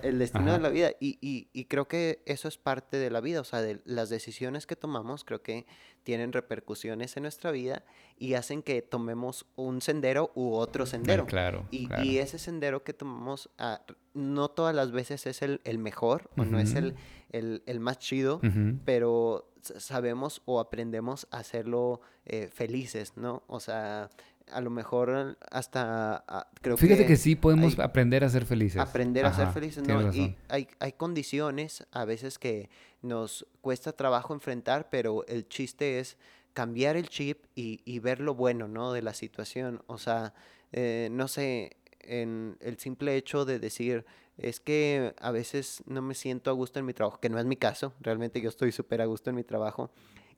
el 0.03 0.19
destino 0.19 0.53
de 0.53 0.59
la 0.59 0.69
vida. 0.69 0.91
Y, 1.01 1.19
y- 1.21 1.49
y 1.53 1.65
creo 1.67 1.87
que 1.89 2.23
eso 2.27 2.49
es 2.49 2.59
parte 2.59 2.97
de 2.97 3.11
la 3.11 3.21
vida. 3.21 3.41
O 3.41 3.45
sea, 3.45 3.61
de 3.63 3.81
las 3.85 4.09
decisiones 4.11 4.67
que 4.67 4.77
tomamos, 4.77 5.25
creo 5.25 5.43
que 5.43 5.67
tienen 6.09 6.33
repercusiones 6.33 7.15
en 7.19 7.25
nuestra 7.25 7.51
vida 7.51 7.85
y 8.17 8.33
hacen 8.33 8.63
que 8.63 8.81
tomemos 8.81 9.45
un 9.57 9.83
sendero 9.83 10.33
u 10.35 10.55
otro 10.55 10.85
Ah, 10.85 10.87
sendero. 10.87 11.27
claro, 11.27 11.67
Y, 11.71 11.87
claro. 11.87 12.03
y 12.03 12.17
ese 12.17 12.39
sendero 12.39 12.83
que 12.83 12.95
tomamos, 12.95 13.51
ah, 13.59 13.83
no 14.15 14.49
todas 14.49 14.75
las 14.75 14.91
veces 14.91 15.27
es 15.27 15.43
el, 15.43 15.61
el 15.65 15.77
mejor 15.77 16.31
o 16.39 16.47
no 16.47 16.59
es 16.59 16.75
el, 16.77 16.95
el, 17.31 17.63
el 17.67 17.79
más 17.79 17.99
chido, 17.99 18.41
pero 18.87 19.51
sabemos 19.61 20.41
o 20.47 20.61
aprendemos 20.61 21.27
a 21.31 21.41
hacerlo 21.41 22.01
eh, 22.25 22.49
felices, 22.51 23.13
¿no? 23.19 23.43
O 23.47 23.61
sea, 23.61 24.09
a 24.53 24.61
lo 24.61 24.71
mejor 24.71 25.39
hasta 25.51 26.25
ah, 26.29 26.49
creo 26.61 26.77
Fíjate 26.77 27.03
que 27.03 27.09
que 27.09 27.17
sí 27.17 27.37
podemos 27.37 27.79
hay- 27.79 27.85
aprender 27.85 28.25
a 28.25 28.29
ser 28.31 28.45
felices. 28.47 28.81
aprender 28.81 29.27
a 29.27 29.33
ser 29.33 29.49
felices, 29.49 29.83
¿no? 29.87 30.03
razón. 30.03 30.15
Y 30.15 30.37
hay, 30.49 30.69
hay 30.81 30.93
condiciones 30.93 31.87
a 31.93 32.05
veces 32.05 32.39
que 32.39 32.71
nos 33.03 33.47
cuesta 33.61 33.93
trabajo 33.93 34.35
enfrentar, 34.35 34.89
pero 34.91 35.25
el 35.27 35.49
chiste 35.49 35.99
es 36.01 36.17
cambiar 36.53 36.97
el 36.97 37.09
chip 37.09 37.45
y, 37.55 37.81
y 37.85 37.99
ver 38.01 38.21
lo 38.21 38.35
bueno, 38.35 38.67
¿no? 38.69 38.93
De 38.93 39.03
la 39.03 39.15
situación. 39.15 39.83
O 39.87 39.99
sea, 39.99 40.35
eh, 40.73 41.09
no 41.13 41.29
sé, 41.29 41.77
en 42.01 42.57
el 42.61 42.79
simple 42.79 43.17
hecho 43.17 43.45
de 43.45 43.59
decir, 43.59 44.05
es 44.39 44.61
que 44.61 45.15
a 45.21 45.31
veces 45.31 45.83
no 45.87 46.01
me 46.03 46.15
siento 46.15 46.51
a 46.51 46.55
gusto 46.55 46.79
en 46.79 46.87
mi 46.87 46.95
trabajo, 46.95 47.21
que 47.21 47.29
no 47.29 47.39
es 47.39 47.45
mi 47.45 47.57
caso, 47.57 47.93
realmente 48.01 48.41
yo 48.41 48.49
estoy 48.49 48.73
súper 48.73 49.01
a 49.03 49.07
gusto 49.07 49.31
en 49.31 49.37
mi 49.37 49.45
trabajo. 49.45 49.91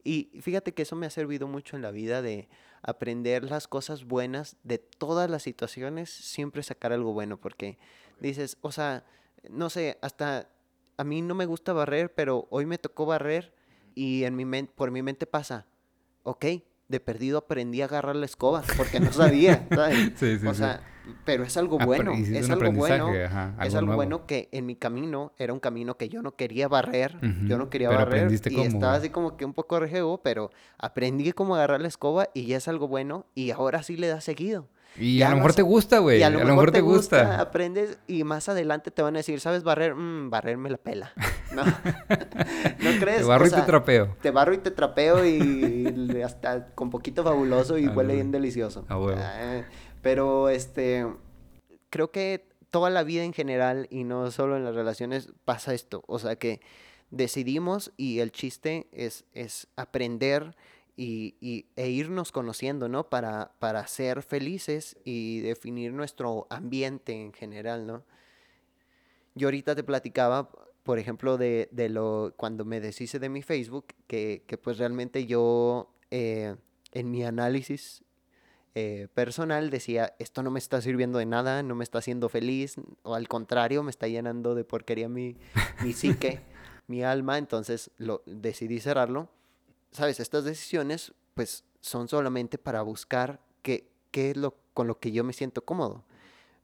Y 0.05 0.31
fíjate 0.41 0.73
que 0.73 0.83
eso 0.83 0.97
me 0.97 1.07
ha 1.07 1.11
servido 1.11 1.47
mucho 1.47 1.77
en 1.77 1.83
la 1.83 1.91
vida 1.91 2.23
de 2.23 2.49
aprender 2.83 3.45
las 3.45 3.69
cosas 3.69 4.05
buenas 4.05 4.57
de 4.65 4.79
todas 4.79 5.29
las 5.29 5.43
situaciones, 5.43 6.11
siempre 6.11 6.63
sacar 6.63 6.93
algo 6.93 7.13
bueno, 7.13 7.39
porque 7.39 7.79
dices, 8.21 8.57
o 8.63 8.73
sea, 8.73 9.05
no 9.49 9.71
sé, 9.71 9.99
hasta 10.01 10.49
a 10.97 11.05
mí 11.05 11.23
no 11.23 11.35
me 11.35 11.47
gusta 11.47 11.73
barrer, 11.73 12.15
pero 12.15 12.47
hoy 12.51 12.67
me 12.67 12.79
tocó 12.79 13.07
barrer 13.07 13.55
y 13.95 14.25
en 14.25 14.37
mi 14.37 14.45
por 14.65 14.91
mi 14.91 15.03
mente 15.03 15.27
pasa, 15.27 15.67
ok, 16.23 16.45
de 16.89 17.01
perdido 17.01 17.39
aprendí 17.39 17.83
a 17.83 17.87
agarrar 17.87 18.17
la 18.17 18.27
escoba 18.27 18.63
porque 18.77 19.01
no 19.01 19.13
sabía, 19.13 19.67
¿sabes? 19.75 20.13
Sí, 20.17 20.39
sí, 20.39 20.47
o 20.47 20.55
sí. 20.55 20.65
Pero 21.25 21.45
es 21.45 21.57
algo 21.57 21.79
bueno, 21.79 22.13
es 22.13 22.51
algo 22.51 22.73
bueno, 22.73 23.13
es 23.15 23.75
algo 23.75 23.87
nuevo. 23.87 23.97
bueno 23.97 24.27
que 24.27 24.49
en 24.53 24.67
mi 24.67 24.77
camino 24.77 25.33
era 25.39 25.53
un 25.53 25.61
camino 25.61 25.97
que 25.97 26.09
yo 26.09 26.23
no 26.23 26.37
quería 26.37 26.69
barrer, 26.69 27.17
yo 27.47 27.59
no 27.59 27.71
quería 27.71 27.89
pero 27.89 28.01
barrer 28.01 28.33
y 28.33 28.55
cómo, 28.55 28.67
estaba 28.67 28.95
así 28.95 29.11
como 29.11 29.37
que 29.37 29.45
un 29.45 29.55
poco 29.55 29.79
rejego, 29.81 30.23
pero 30.23 30.51
aprendí 30.79 31.33
cómo 31.33 31.55
agarrar 31.55 31.81
la 31.81 31.89
escoba 31.89 32.29
y 32.35 32.47
ya 32.47 32.57
es 32.57 32.69
algo 32.69 32.89
bueno 32.89 33.27
y 33.35 33.51
ahora 33.51 33.83
sí 33.83 33.97
le 33.97 34.09
da 34.09 34.21
seguido. 34.21 34.69
Y 34.97 35.19
Ya 35.19 35.29
a 35.29 35.31
lo 35.31 35.37
mejor 35.37 35.55
te 35.55 35.63
gusta, 35.63 35.99
güey. 35.99 36.21
A 36.21 36.31
lo 36.31 36.45
mejor 36.45 36.73
te 36.73 36.81
gusta. 36.81 37.41
aprendes 37.41 37.99
y 38.09 38.25
más 38.25 38.49
adelante 38.49 38.91
te 38.91 39.03
van 39.03 39.15
a 39.15 39.19
decir, 39.21 39.39
¿sabes 39.39 39.63
barrer? 39.63 39.95
Mm, 39.95 40.31
barrer 40.31 40.57
me 40.57 40.69
la 40.69 40.79
pela. 40.79 41.13
¿No? 41.53 41.63
¿No 41.65 42.99
crees? 42.99 43.19
Te 43.19 43.25
barro 43.25 43.45
O 43.45 43.47
y 43.47 43.51
te 43.51 43.63
trapeo. 43.63 44.17
Te 44.21 44.31
barro 44.33 44.53
y 44.53 44.59
te 44.59 44.73
trapeo 44.73 45.25
y 45.25 46.21
hasta 46.25 46.67
con 46.75 46.91
poquito 46.91 47.23
fabuloso 47.23 47.79
y 47.79 47.87
Ah, 47.87 47.93
huele 47.95 48.15
bien 48.15 48.33
delicioso. 48.33 48.85
Ah, 48.89 49.63
pero 50.03 50.49
este, 50.49 51.07
creo 51.91 52.11
que 52.11 52.49
toda 52.71 52.91
la 52.91 53.03
vida 53.03 53.25
en 53.25 53.33
general 53.33 53.87
y 53.91 54.05
no 54.05 54.31
solo 54.31 54.57
en 54.57 54.65
las 54.65 54.75
relaciones 54.75 55.33
pasa 55.45 55.75
esto. 55.75 56.03
O 56.07 56.19
sea 56.19 56.37
que 56.37 56.61
decidimos 57.11 57.93
y 57.97 58.21
el 58.21 58.31
chiste 58.33 58.89
es, 58.93 59.25
es 59.33 59.67
aprender 59.77 60.57
y, 60.97 61.35
y- 61.41 61.67
e 61.77 61.89
irnos 61.89 62.31
conociendo, 62.33 62.89
¿no? 62.89 63.09
Para, 63.09 63.53
para 63.59 63.87
ser 63.87 64.23
felices 64.23 64.97
y 65.05 65.41
definir 65.41 65.93
nuestro 65.93 66.47
ambiente 66.51 67.13
en 67.21 67.33
general, 67.33 67.87
¿no? 67.87 68.05
Yo 69.35 69.49
ahorita 69.49 69.75
te 69.75 69.83
platicaba, 69.85 70.51
por 70.83 70.99
ejemplo, 70.99 71.39
de, 71.39 71.69
de 71.73 71.89
lo 71.89 72.35
cuando 72.37 72.65
me 72.65 72.81
deshice 72.81 73.19
de 73.19 73.29
mi 73.29 73.43
Facebook, 73.43 73.87
que, 74.07 74.45
que 74.47 74.59
pues 74.59 74.79
realmente 74.79 75.27
yo 75.27 75.93
eh, 76.11 76.57
en 76.93 77.11
mi 77.11 77.25
análisis 77.25 78.05
eh, 78.75 79.09
personal 79.15 79.71
decía, 79.71 80.15
esto 80.19 80.43
no 80.43 80.51
me 80.51 80.59
está 80.59 80.81
sirviendo 80.81 81.19
de 81.19 81.27
nada, 81.27 81.63
no 81.63 81.75
me 81.75 81.85
está 81.85 81.99
haciendo 81.99 82.29
feliz, 82.29 82.77
o 83.03 83.15
al 83.15 83.27
contrario, 83.29 83.83
me 83.83 83.91
está 83.91 84.07
llenando 84.07 84.55
de 84.55 84.65
porquería 84.65 85.09
mi, 85.09 85.37
mi 85.83 85.93
psique, 85.93 86.41
mi 86.87 87.03
alma, 87.03 87.39
entonces 87.39 87.91
lo, 87.99 88.23
decidí 88.27 88.81
cerrarlo. 88.81 89.29
Sabes, 89.91 90.21
estas 90.21 90.45
decisiones 90.45 91.13
pues 91.35 91.65
son 91.81 92.09
solamente 92.09 92.59
para 92.59 92.83
buscar 92.83 93.41
qué, 93.63 93.91
qué 94.11 94.31
es 94.31 94.37
lo 94.37 94.55
con 94.75 94.87
lo 94.87 94.99
que 94.99 95.13
yo 95.13 95.25
me 95.25 95.33
siento 95.33 95.65
cómodo. 95.65 96.05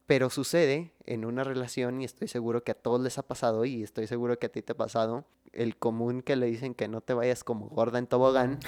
Pero 0.06 0.30
sucede 0.30 0.92
en 1.04 1.24
una 1.24 1.42
relación, 1.42 2.00
y 2.00 2.04
estoy 2.04 2.28
seguro 2.28 2.62
que 2.62 2.70
a 2.70 2.76
todos 2.76 3.00
les 3.00 3.18
ha 3.18 3.26
pasado, 3.26 3.64
y 3.64 3.82
estoy 3.82 4.06
seguro 4.06 4.38
que 4.38 4.46
a 4.46 4.48
ti 4.52 4.62
te 4.62 4.72
ha 4.72 4.76
pasado, 4.76 5.24
el 5.52 5.76
común 5.76 6.22
que 6.22 6.36
le 6.36 6.46
dicen 6.46 6.74
que 6.74 6.88
no 6.88 7.00
te 7.00 7.14
vayas 7.14 7.44
como 7.44 7.68
gorda 7.68 7.98
en 7.98 8.06
tobogán, 8.06 8.58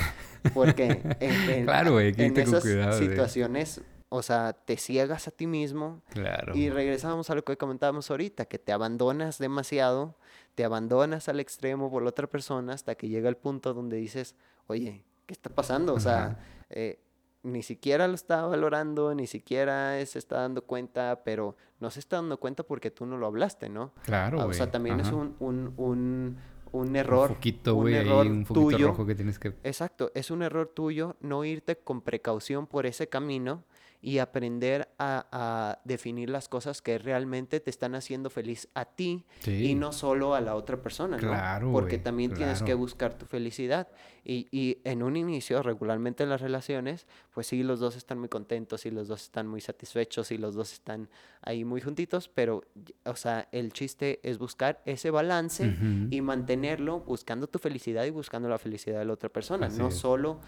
porque 0.55 0.85
en, 1.21 1.33
en- 1.51 1.65
Claro, 1.65 2.01
en 2.01 2.37
esas 2.39 2.63
cuidado, 2.63 2.99
situaciones, 2.99 3.81
o 4.09 4.23
sea, 4.23 4.53
te 4.55 4.77
ciegas 4.77 5.29
a 5.29 5.31
ti 5.31 5.47
mismo, 5.47 6.03
Claro. 6.11 6.57
y 6.57 6.71
regresamos 6.71 7.29
a 7.31 7.35
lo 7.35 7.45
que 7.45 7.57
comentábamos 7.57 8.11
ahorita, 8.11 8.47
que 8.47 8.59
te 8.59 8.73
abandonas 8.73 9.39
demasiado, 9.39 10.17
te 10.55 10.65
abandonas 10.65 11.29
al 11.29 11.41
extremo 11.41 11.91
por 11.91 12.03
la 12.03 12.09
otra 12.11 12.27
persona 12.27 12.73
hasta 12.73 12.95
que 12.95 13.09
llega 13.09 13.29
el 13.29 13.37
punto 13.37 13.75
donde 13.75 13.97
dices, 13.99 14.35
oye, 14.67 15.05
¿qué 15.27 15.33
está 15.35 15.51
pasando? 15.51 15.95
O 15.95 16.01
sea, 16.01 16.39
eh, 16.71 16.99
ni 17.45 17.63
siquiera 17.63 18.09
lo 18.09 18.15
está 18.15 18.45
valorando, 18.47 19.15
ni 19.15 19.27
siquiera 19.29 20.05
se 20.05 20.19
está 20.19 20.41
dando 20.41 20.63
cuenta, 20.63 21.21
pero 21.25 21.55
no 21.79 21.91
se 21.91 22.01
está 22.01 22.17
dando 22.17 22.41
cuenta 22.41 22.65
porque 22.65 22.91
tú 22.91 23.07
no 23.07 23.17
lo 23.17 23.27
hablaste, 23.27 23.69
¿no? 23.69 23.93
Claro, 24.05 24.41
Ah, 24.41 24.47
o 24.47 24.53
sea, 24.53 24.71
también 24.71 24.99
es 25.01 25.13
un, 25.13 25.37
un, 25.39 26.37
un 26.73 26.97
error. 26.97 27.31
Un 27.31 27.37
foquito, 27.37 27.77
un 27.77 27.89
error 27.93 28.27
un 28.27 28.45
tuyo. 28.45 28.89
rojo 28.89 29.07
que 29.07 29.15
tienes 29.15 29.39
que... 29.39 29.55
Exacto, 29.65 30.11
es 30.15 30.31
un 30.31 30.43
error 30.43 30.71
tuyo 30.75 31.17
no 31.21 31.45
irte 31.45 31.77
con 31.77 32.01
precaución 32.01 32.67
por 32.67 32.87
ese 32.87 33.09
camino 33.09 33.65
y 34.01 34.19
aprender 34.19 34.89
a, 34.99 35.27
a 35.33 35.81
definir 35.85 36.31
las 36.31 36.49
cosas 36.49 36.81
que 36.83 36.99
realmente 36.99 37.59
te 37.59 37.69
están 37.71 37.97
haciendo 37.97 38.31
feliz 38.31 38.69
a 38.75 38.85
ti 38.85 39.25
Sí. 39.41 39.71
y 39.71 39.75
no 39.75 39.93
solo 39.93 40.35
a 40.37 40.41
la 40.41 40.55
otra 40.55 40.81
persona, 40.81 41.17
¿no? 41.17 41.29
Claro, 41.29 41.73
Porque 41.73 41.97
güey, 41.97 42.05
también 42.05 42.33
tienes 42.33 42.61
que 42.61 42.67
claro. 42.67 42.79
buscar 42.79 43.19
tu 43.19 43.27
felicidad. 43.27 43.89
Y, 44.25 44.47
y 44.53 44.79
en 44.85 45.03
un 45.03 45.17
inicio, 45.17 45.63
regularmente 45.63 46.23
en 46.23 46.29
las 46.31 46.41
relaciones, 46.41 47.07
pues 47.35 47.47
sí, 47.49 47.63
los 47.65 47.81
dos 47.81 47.97
están 47.97 48.19
muy 48.21 48.29
contentos 48.29 48.87
y 48.87 48.91
los 48.91 49.09
dos 49.09 49.23
están 49.23 49.49
muy 49.49 49.61
satisfechos 49.61 50.31
y 50.31 50.39
los 50.39 50.55
dos 50.55 50.73
están 50.73 51.09
ahí 51.43 51.65
muy 51.65 51.81
juntitos, 51.81 52.29
pero, 52.29 52.63
o 53.05 53.17
sea, 53.17 53.49
el 53.53 53.73
chiste 53.73 54.21
es 54.23 54.39
buscar 54.39 54.81
ese 54.85 55.11
balance 55.11 55.67
Ujú. 55.67 56.09
y 56.11 56.21
mantenerlo 56.21 57.01
buscando 57.01 57.49
tu 57.49 57.59
felicidad 57.59 58.05
y 58.05 58.11
buscando 58.11 58.49
la 58.49 58.59
felicidad 58.59 58.99
de 59.01 59.07
la 59.07 59.15
otra 59.15 59.29
persona, 59.29 59.67
Así 59.67 59.79
no 59.79 59.89
es. 59.89 59.95
solo... 59.97 60.39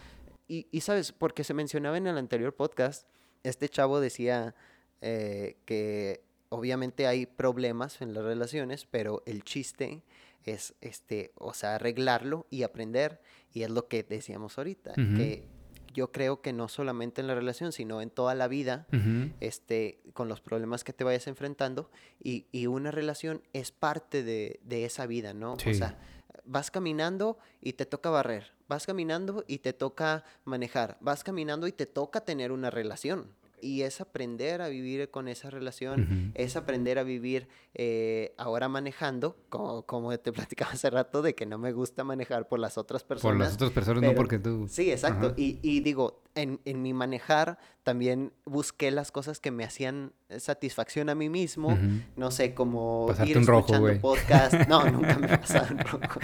Y, 0.47 0.67
y 0.73 0.81
sabes, 0.81 1.13
porque 1.13 1.45
se 1.45 1.55
mencionaba 1.55 1.97
en 1.97 2.09
el 2.09 2.19
anterior 2.19 2.53
podcast, 2.53 3.07
este 3.43 3.69
chavo 3.69 4.01
decía 4.01 4.55
eh, 5.01 5.57
que 5.65 6.23
obviamente 6.49 7.07
hay 7.07 7.27
problemas 7.27 8.03
en 8.03 8.15
las 8.15 8.25
relaciones, 8.25 8.87
pero 8.91 9.23
el 9.27 9.45
chiste 9.45 10.03
es, 10.45 10.75
este, 10.81 11.33
o 11.37 11.55
sea, 11.55 11.77
arreglarlo 11.77 12.47
y 12.51 12.63
aprender, 12.63 13.21
y 13.53 13.63
es 13.63 13.71
lo 13.71 13.89
que 13.89 14.03
decíamos 14.03 14.59
ahorita, 14.59 14.95
que 14.95 15.45
yo 15.93 16.13
creo 16.13 16.41
que 16.41 16.53
no 16.53 16.69
solamente 16.69 17.21
en 17.21 17.27
la 17.27 17.35
relación, 17.35 17.73
sino 17.73 18.01
en 18.01 18.11
toda 18.11 18.35
la 18.35 18.49
vida, 18.49 18.87
este, 19.41 20.01
con 20.13 20.29
los 20.29 20.41
problemas 20.41 20.85
que 20.85 20.93
te 20.93 21.05
vayas 21.05 21.27
enfrentando 21.27 21.91
y, 22.23 22.47
y 22.53 22.67
una 22.67 22.91
relación 22.91 23.43
es 23.53 23.73
parte 23.73 24.23
de, 24.23 24.61
de 24.63 24.85
esa 24.85 25.07
vida, 25.07 25.35
¿no? 25.35 25.59
Sí. 25.59 25.71
O 25.71 25.75
sea, 25.75 25.99
vas 26.51 26.73
caminando 26.73 27.39
y 27.61 27.75
te 27.75 27.87
toca 27.87 28.11
barrer, 28.11 28.53
vas 28.67 28.85
caminando 28.85 29.45
y 29.47 29.59
te 29.59 29.73
toca 29.73 30.25
manejar, 30.45 30.99
vas 31.01 31.23
caminando 31.23 31.69
y 31.69 31.73
te 31.73 31.87
toca 31.87 32.23
tener 32.23 32.51
una 32.51 32.71
relación. 32.71 33.33
Y 33.63 33.83
es 33.83 34.01
aprender 34.01 34.63
a 34.63 34.69
vivir 34.69 35.11
con 35.11 35.29
esa 35.29 35.51
relación, 35.51 36.33
es 36.35 36.57
aprender 36.57 36.99
a 36.99 37.03
vivir 37.03 37.49
eh, 37.75 38.35
ahora 38.39 38.69
manejando, 38.69 39.37
como, 39.49 39.83
como 39.87 40.17
te 40.19 40.33
platicaba 40.33 40.73
hace 40.73 40.91
rato, 40.91 41.23
de 41.23 41.35
que 41.35 41.47
no 41.47 41.59
me 41.59 41.73
gusta 41.73 42.05
manejar 42.05 42.49
por 42.49 42.59
las 42.59 42.79
otras 42.79 43.05
personas. 43.05 43.33
Por 43.37 43.39
las 43.45 43.55
otras 43.55 43.71
personas, 43.71 44.03
no 44.03 44.09
pero- 44.09 44.17
porque 44.17 44.39
tú... 44.39 44.67
Sí, 44.69 44.91
exacto. 44.91 45.35
Y, 45.37 45.59
y 45.63 45.81
digo, 45.81 46.23
en, 46.35 46.61
en 46.65 46.83
mi 46.83 46.93
manejar 46.95 47.59
también 47.83 48.33
busqué 48.45 48.91
las 48.91 49.11
cosas 49.11 49.41
que 49.41 49.51
me 49.51 49.65
hacían 49.65 50.13
satisfacción 50.39 51.09
a 51.09 51.15
mí 51.15 51.29
mismo. 51.29 51.77
No 52.17 52.31
sé, 52.31 52.55
como 52.55 53.07
Pasarte 53.09 53.31
ir 53.33 53.39
un 53.39 53.47
rojo, 53.47 53.61
escuchando 53.75 53.87
güey. 53.87 53.99
podcast. 54.01 54.55
No, 54.69 54.85
nunca 54.91 55.19
me 55.19 55.27
he 55.35 55.39
pasado 55.39 55.67
un 55.75 55.79
rojo. 55.79 56.21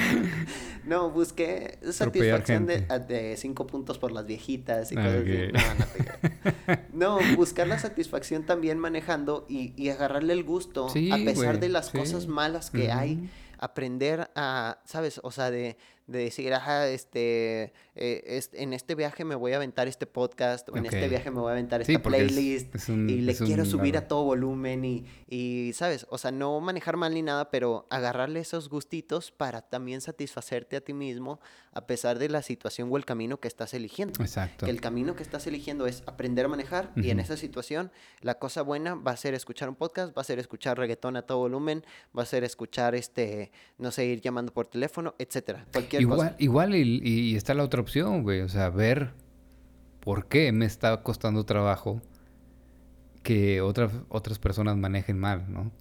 No, 0.85 1.11
busqué 1.11 1.79
satisfacción 1.91 2.67
de, 2.67 2.81
de 3.09 3.37
cinco 3.37 3.67
puntos 3.67 3.99
por 3.99 4.13
las 4.13 4.27
viejitas 4.27 4.93
y 4.93 4.97
Ah, 4.97 5.03
cosas 5.03 5.23
así. 5.23 5.33
ok. 5.33 5.53
No, 5.53 5.75
no 5.75 5.87
te. 5.87 6.87
No, 6.97 7.19
buscar 7.35 7.67
la 7.67 7.79
satisfacción 7.79 8.45
también 8.45 8.79
manejando 8.79 9.47
y, 9.49 9.73
y 9.77 9.89
agarrarle 9.89 10.33
el 10.35 10.45
gusto 10.45 10.89
Sí, 10.89 11.11
a 11.11 11.17
pesar 11.17 11.59
de 11.59 11.69
las 11.69 11.87
sí. 11.89 11.99
cosas 11.99 12.27
malas 12.27 12.71
que 12.71 12.93
hay. 12.93 13.29
Aprender 13.59 14.31
a, 14.35 14.79
¿sabes? 14.85 15.19
O 15.23 15.31
sea, 15.31 15.51
de, 15.51 15.77
de 16.07 16.19
decir, 16.21 16.53
ajá, 16.55 16.89
este, 16.89 17.73
eh, 17.97 18.41
en 18.53 18.73
este 18.73 18.95
viaje 18.95 19.25
me 19.25 19.35
voy 19.35 19.53
a 19.53 19.57
aventar 19.57 19.89
este 19.89 20.07
podcast, 20.07 20.69
o 20.69 20.77
en 20.77 20.87
este 20.87 21.09
viaje 21.09 21.31
me 21.31 21.41
voy 21.41 21.49
a 21.49 21.53
aventar 21.53 21.81
esta 21.81 21.99
playlist, 22.01 22.75
es 22.75 22.89
un- 22.89 23.11
y 23.11 23.21
le 23.23 23.33
un 23.33 23.47
quiero 23.47 23.65
subir 23.65 23.97
a 23.97 24.07
todo 24.07 24.23
volumen, 24.25 24.85
y, 24.85 25.05
y, 25.29 25.73
¿sabes? 25.73 26.07
O 26.11 26.19
sea, 26.19 26.31
no 26.31 26.61
manejar 26.61 26.97
mal 26.97 27.13
ni 27.15 27.23
nada, 27.23 27.51
pero 27.51 27.87
agarrarle 27.91 28.41
esos 28.41 28.69
gustitos 28.69 29.33
para 29.33 29.63
también 29.63 30.01
satisfacerte 30.01 30.77
a 30.77 30.81
ti 30.81 30.93
mismo, 30.93 31.41
a 31.73 31.87
pesar 31.87 32.19
de 32.19 32.29
la 32.29 32.41
situación 32.43 32.89
o 32.91 32.97
el 32.97 33.05
camino 33.05 33.39
que 33.41 33.49
estás 33.49 33.75
eligiendo. 33.75 34.23
Exacto. 34.23 34.65
Que 34.65 34.71
el 34.71 34.81
camino 34.81 35.15
que 35.17 35.23
estás 35.23 35.47
eligiendo 35.47 35.87
es 35.87 36.03
aprender 36.07 36.47
a 36.47 36.49
manejar 36.49 36.93
y 36.97 37.11
en 37.11 37.21
esa 37.21 37.37
situación 37.37 37.91
la 38.23 38.39
cosa 38.39 38.63
buena 38.63 38.95
va 38.95 39.11
a 39.11 39.17
ser 39.17 39.35
escuchar 39.35 39.69
un 39.69 39.75
podcast, 39.75 40.17
va 40.17 40.23
a 40.23 40.25
ser 40.25 40.39
escuchar 40.39 40.79
reggaetón 40.79 41.17
a 41.17 41.23
todo 41.23 41.39
volumen, 41.39 41.85
va 42.17 42.23
a 42.23 42.27
ser 42.27 42.45
escuchar 42.45 42.95
este, 42.95 43.51
no 43.77 43.91
sé, 43.91 44.07
ir 44.07 44.21
llamando 44.23 44.55
por 44.55 44.67
teléfono, 44.69 45.15
etcétera, 45.19 45.67
cualquier 45.71 45.96
Igual, 46.01 46.19
cosa. 46.19 46.35
igual 46.39 46.75
y, 46.75 47.01
y 47.03 47.37
está 47.37 47.55
la 47.55 47.65
otra 47.65 47.81
opción, 47.81 48.23
güey. 48.23 48.41
O 48.41 48.49
sea, 48.49 48.71
ver 48.71 49.13
por 50.01 50.27
qué 50.27 50.53
me 50.53 50.67
está 50.67 51.03
costando 51.03 51.45
trabajo 51.45 52.01
que 53.25 53.61
otras, 53.61 53.91
otras 54.09 54.39
personas 54.39 54.77
manejen 54.77 55.19
mal, 55.19 55.53
¿no? 55.53 55.73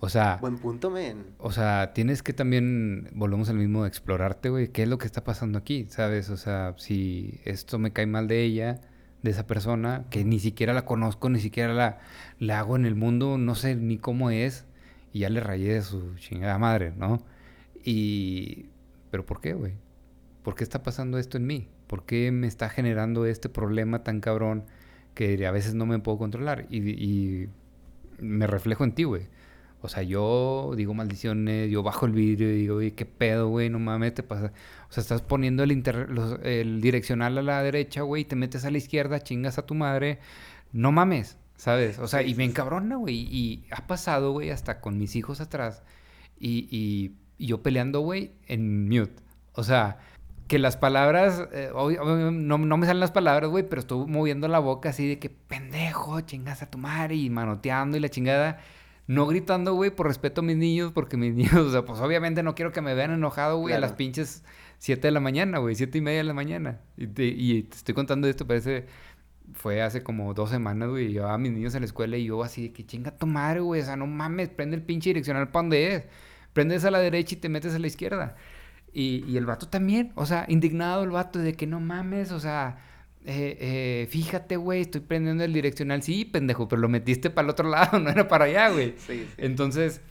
O 0.00 0.08
sea, 0.08 0.38
Buen 0.40 0.58
punto, 0.58 0.90
men. 0.90 1.24
o 1.38 1.52
sea, 1.52 1.92
tienes 1.92 2.24
que 2.24 2.32
también, 2.32 3.08
volvemos 3.12 3.48
al 3.48 3.58
mismo, 3.58 3.86
explorarte, 3.86 4.48
güey, 4.48 4.68
qué 4.72 4.82
es 4.82 4.88
lo 4.88 4.98
que 4.98 5.06
está 5.06 5.22
pasando 5.22 5.56
aquí, 5.56 5.86
¿sabes? 5.88 6.30
O 6.30 6.36
sea, 6.36 6.74
si 6.78 7.40
esto 7.44 7.78
me 7.78 7.92
cae 7.92 8.06
mal 8.06 8.26
de 8.26 8.42
ella, 8.42 8.80
de 9.22 9.30
esa 9.30 9.46
persona, 9.46 10.06
que 10.10 10.24
ni 10.24 10.40
siquiera 10.40 10.72
la 10.72 10.84
conozco, 10.84 11.28
ni 11.28 11.38
siquiera 11.38 11.72
la, 11.72 12.00
la 12.40 12.58
hago 12.58 12.74
en 12.74 12.86
el 12.86 12.96
mundo, 12.96 13.38
no 13.38 13.54
sé 13.54 13.76
ni 13.76 13.98
cómo 13.98 14.30
es, 14.30 14.64
y 15.12 15.20
ya 15.20 15.28
le 15.28 15.38
rayé 15.38 15.74
de 15.74 15.82
su 15.82 16.16
chingada 16.16 16.58
madre, 16.58 16.92
¿no? 16.96 17.22
Y... 17.84 18.69
¿Pero 19.10 19.26
por 19.26 19.40
qué, 19.40 19.54
güey? 19.54 19.74
¿Por 20.42 20.54
qué 20.54 20.64
está 20.64 20.82
pasando 20.82 21.18
esto 21.18 21.36
en 21.36 21.46
mí? 21.46 21.68
¿Por 21.86 22.06
qué 22.06 22.30
me 22.32 22.46
está 22.46 22.68
generando 22.68 23.26
este 23.26 23.48
problema 23.48 24.02
tan 24.04 24.20
cabrón 24.20 24.64
que 25.14 25.46
a 25.46 25.50
veces 25.50 25.74
no 25.74 25.86
me 25.86 25.98
puedo 25.98 26.18
controlar? 26.18 26.66
Y, 26.70 26.78
y 26.90 27.48
me 28.18 28.46
reflejo 28.46 28.84
en 28.84 28.92
ti, 28.92 29.04
güey. 29.04 29.28
O 29.82 29.88
sea, 29.88 30.02
yo 30.02 30.72
digo 30.76 30.92
maldiciones, 30.94 31.70
yo 31.70 31.82
bajo 31.82 32.04
el 32.06 32.12
vidrio 32.12 32.50
y 32.50 32.56
digo, 32.56 32.76
oye, 32.76 32.92
qué 32.94 33.06
pedo, 33.06 33.48
güey, 33.48 33.70
no 33.70 33.78
mames, 33.78 34.14
te 34.14 34.22
pasa. 34.22 34.52
O 34.88 34.92
sea, 34.92 35.00
estás 35.00 35.22
poniendo 35.22 35.62
el, 35.62 35.72
inter- 35.72 36.10
los- 36.10 36.38
el 36.42 36.80
direccional 36.82 37.38
a 37.38 37.42
la 37.42 37.62
derecha, 37.62 38.02
güey, 38.02 38.22
y 38.22 38.24
te 38.26 38.36
metes 38.36 38.64
a 38.66 38.70
la 38.70 38.76
izquierda, 38.78 39.20
chingas 39.20 39.58
a 39.58 39.64
tu 39.66 39.74
madre. 39.74 40.18
No 40.72 40.92
mames, 40.92 41.38
¿sabes? 41.56 41.98
O 41.98 42.08
sea, 42.08 42.22
y 42.22 42.34
me 42.34 42.44
encabrona, 42.44 42.96
güey. 42.96 43.16
Y 43.30 43.66
ha 43.70 43.86
pasado, 43.86 44.32
güey, 44.32 44.50
hasta 44.50 44.80
con 44.82 44.98
mis 44.98 45.16
hijos 45.16 45.40
atrás. 45.40 45.82
Y, 46.38 46.68
y- 46.70 47.16
y 47.40 47.46
yo 47.46 47.62
peleando, 47.62 48.00
güey, 48.00 48.32
en 48.46 48.86
mute. 48.88 49.14
O 49.54 49.64
sea, 49.64 49.98
que 50.46 50.58
las 50.58 50.76
palabras, 50.76 51.48
eh, 51.52 51.70
no, 51.72 52.58
no 52.58 52.76
me 52.76 52.86
salen 52.86 53.00
las 53.00 53.12
palabras, 53.12 53.48
güey, 53.50 53.66
pero 53.66 53.80
estoy 53.80 54.06
moviendo 54.06 54.46
la 54.46 54.58
boca 54.58 54.90
así 54.90 55.08
de 55.08 55.18
que 55.18 55.30
pendejo, 55.30 56.20
chingas 56.20 56.62
a 56.62 56.70
tu 56.70 56.76
madre 56.76 57.16
y 57.16 57.30
manoteando 57.30 57.96
y 57.96 58.00
la 58.00 58.10
chingada. 58.10 58.60
No 59.06 59.26
gritando, 59.26 59.74
güey, 59.74 59.90
por 59.90 60.06
respeto 60.06 60.42
a 60.42 60.44
mis 60.44 60.56
niños, 60.56 60.92
porque 60.92 61.16
mis 61.16 61.34
niños, 61.36 61.54
o 61.54 61.70
sea, 61.72 61.84
pues 61.84 61.98
obviamente 62.00 62.42
no 62.42 62.54
quiero 62.54 62.72
que 62.72 62.82
me 62.82 62.94
vean 62.94 63.12
enojado, 63.12 63.56
güey, 63.58 63.74
a 63.74 63.80
las 63.80 63.94
pinches 63.94 64.44
7 64.78 65.08
de 65.08 65.12
la 65.12 65.20
mañana, 65.20 65.58
güey, 65.58 65.74
siete 65.74 65.98
y 65.98 66.00
media 66.02 66.18
de 66.18 66.24
la 66.24 66.34
mañana. 66.34 66.80
Y 66.98 67.06
te, 67.06 67.24
y 67.24 67.62
te 67.62 67.76
estoy 67.78 67.94
contando 67.94 68.28
esto, 68.28 68.46
parece, 68.46 68.86
fue 69.54 69.82
hace 69.82 70.02
como 70.02 70.34
dos 70.34 70.50
semanas, 70.50 70.90
güey, 70.90 71.12
llevaba 71.12 71.34
a 71.34 71.38
mis 71.38 71.52
niños 71.52 71.74
a 71.74 71.80
la 71.80 71.86
escuela 71.86 72.16
y 72.18 72.26
yo 72.26 72.42
así 72.42 72.64
de 72.64 72.72
que 72.72 72.84
chinga 72.84 73.16
tu 73.16 73.26
madre, 73.26 73.60
güey, 73.60 73.80
o 73.80 73.84
sea, 73.84 73.96
no 73.96 74.06
mames, 74.06 74.50
prende 74.50 74.76
el 74.76 74.82
pinche 74.82 75.10
direccional 75.10 75.48
para 75.48 75.62
donde 75.62 75.94
es. 75.94 76.04
Prendes 76.60 76.84
a 76.84 76.90
la 76.90 76.98
derecha 76.98 77.34
y 77.34 77.38
te 77.38 77.48
metes 77.48 77.74
a 77.74 77.78
la 77.78 77.86
izquierda. 77.86 78.36
Y, 78.92 79.24
y 79.26 79.38
el 79.38 79.46
vato 79.46 79.68
también, 79.68 80.12
o 80.14 80.26
sea, 80.26 80.44
indignado 80.48 81.04
el 81.04 81.10
vato 81.10 81.38
de 81.38 81.54
que 81.54 81.66
no 81.66 81.80
mames, 81.80 82.32
o 82.32 82.40
sea, 82.40 82.78
eh, 83.24 83.56
eh, 83.60 84.06
fíjate, 84.10 84.56
güey, 84.56 84.82
estoy 84.82 85.00
prendiendo 85.00 85.42
el 85.42 85.54
direccional. 85.54 86.02
Sí, 86.02 86.26
pendejo, 86.26 86.68
pero 86.68 86.82
lo 86.82 86.88
metiste 86.88 87.30
para 87.30 87.46
el 87.46 87.50
otro 87.50 87.68
lado, 87.70 87.98
no 88.00 88.10
era 88.10 88.28
para 88.28 88.44
allá, 88.44 88.68
güey. 88.68 88.94
Sí, 88.98 89.20
sí. 89.20 89.28
Entonces, 89.38 90.02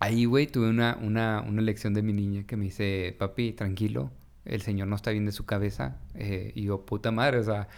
ahí, 0.00 0.26
güey, 0.26 0.46
tuve 0.46 0.68
una, 0.68 0.98
una, 1.00 1.42
una 1.46 1.62
lección 1.62 1.94
de 1.94 2.02
mi 2.02 2.12
niña 2.12 2.44
que 2.44 2.56
me 2.56 2.64
dice, 2.66 3.16
papi, 3.18 3.52
tranquilo, 3.52 4.10
el 4.44 4.62
señor 4.62 4.88
no 4.88 4.96
está 4.96 5.12
bien 5.12 5.24
de 5.24 5.32
su 5.32 5.46
cabeza. 5.46 5.96
Eh, 6.14 6.52
y 6.54 6.64
yo, 6.64 6.84
puta 6.84 7.10
madre, 7.10 7.38
o 7.38 7.44
sea, 7.44 7.68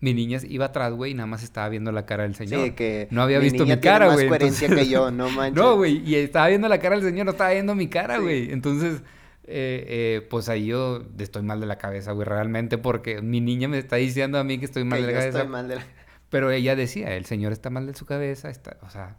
mi 0.00 0.12
niña 0.14 0.38
iba 0.48 0.66
atrás, 0.66 0.92
güey, 0.92 1.12
y 1.12 1.14
nada 1.14 1.26
más 1.26 1.42
estaba 1.42 1.68
viendo 1.68 1.90
la 1.92 2.04
cara 2.06 2.24
del 2.24 2.34
señor. 2.34 2.64
Sí, 2.64 2.70
que 2.72 3.08
no 3.10 3.22
había 3.22 3.38
mi 3.38 3.44
visto 3.44 3.64
niña 3.64 3.76
mi 3.76 3.80
cara, 3.82 4.06
más 4.06 4.16
güey. 4.16 4.28
coherencia 4.28 4.66
entonces- 4.66 4.86
que 4.88 4.92
yo, 4.92 5.10
no 5.12 5.30
manches. 5.30 5.62
No, 5.62 5.76
güey, 5.76 6.02
y 6.08 6.16
estaba 6.16 6.48
viendo 6.48 6.68
la 6.68 6.78
cara 6.78 6.96
del 6.96 7.04
señor, 7.04 7.24
no 7.26 7.32
estaba 7.32 7.50
viendo 7.52 7.74
mi 7.74 7.88
cara, 7.88 8.16
Sí. 8.16 8.22
güey. 8.22 8.52
Entonces, 8.52 9.02
eh, 9.48 9.84
eh, 9.88 10.26
pues 10.28 10.48
ahí 10.48 10.66
yo 10.66 11.02
estoy 11.18 11.42
mal 11.42 11.60
de 11.60 11.66
la 11.66 11.78
cabeza, 11.78 12.12
güey, 12.12 12.26
realmente, 12.28 12.78
porque 12.78 13.22
mi 13.22 13.40
niña 13.40 13.68
me 13.68 13.78
está 13.78 13.96
diciendo 13.96 14.38
a 14.38 14.44
mí 14.44 14.58
que 14.58 14.64
estoy 14.66 14.84
mal 14.84 15.00
Que 15.00 15.06
de 15.06 15.12
la 15.12 15.18
yo 15.18 15.22
cabeza. 15.22 15.38
estoy 15.38 15.50
mal 15.52 15.68
de 15.68 15.76
la... 15.76 15.86
Pero 16.28 16.50
ella 16.50 16.74
decía, 16.76 17.14
el 17.16 17.24
señor 17.24 17.52
está 17.52 17.70
mal 17.70 17.86
de 17.86 17.94
su 17.94 18.04
cabeza, 18.04 18.50
está, 18.50 18.76
o 18.82 18.90
sea, 18.90 19.16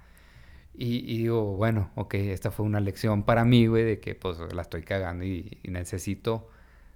y, 0.76 0.98
y 1.12 1.20
digo, 1.20 1.56
bueno, 1.56 1.90
ok, 1.96 2.14
esta 2.16 2.52
fue 2.52 2.66
una 2.66 2.80
lección 2.82 3.24
para 3.24 3.46
mí, 3.46 3.66
güey, 3.66 3.84
de 3.84 4.00
que 4.00 4.14
pues 4.14 4.38
la 4.54 4.62
estoy 4.62 4.84
cagando 4.84 5.24
y, 5.24 5.58
y 5.64 5.72
necesito 5.72 6.50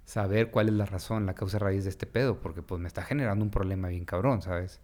saber 0.04 0.50
cuál 0.50 0.68
es 0.68 0.74
la 0.74 0.86
razón, 0.86 1.26
la 1.26 1.34
causa 1.34 1.58
raíz 1.58 1.84
de 1.84 1.90
este 1.90 2.06
pedo, 2.06 2.40
porque 2.40 2.62
pues 2.62 2.80
me 2.80 2.88
está 2.88 3.02
generando 3.02 3.44
un 3.44 3.50
problema 3.50 3.88
bien 3.88 4.04
cabrón, 4.04 4.42
¿sabes? 4.42 4.80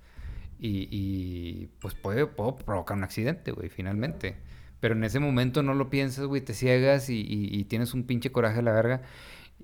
Y, 0.61 0.89
y, 0.91 1.69
pues 1.81 1.95
puede, 1.95 2.27
puedo 2.27 2.57
provocar 2.57 2.97
un 2.97 3.05
accidente, 3.05 3.53
güey, 3.53 3.69
finalmente. 3.69 4.37
Pero 4.81 4.95
en 4.95 5.05
ese 5.05 5.21
momento 5.21 5.63
no 5.63 5.75
lo 5.75 5.91
piensas, 5.91 6.25
güey, 6.27 6.41
te 6.41 6.55
ciegas 6.55 7.11
y, 7.11 7.21
y- 7.21 7.49
y 7.59 7.65
tienes 7.65 7.95
un 7.95 8.05
pinche 8.05 8.31
coraje 8.33 8.61
a 8.61 8.63
la 8.63 8.73
verga. 8.73 9.03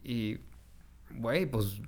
Y, 0.02 0.38
güey, 1.16 1.46
pues 1.46 1.80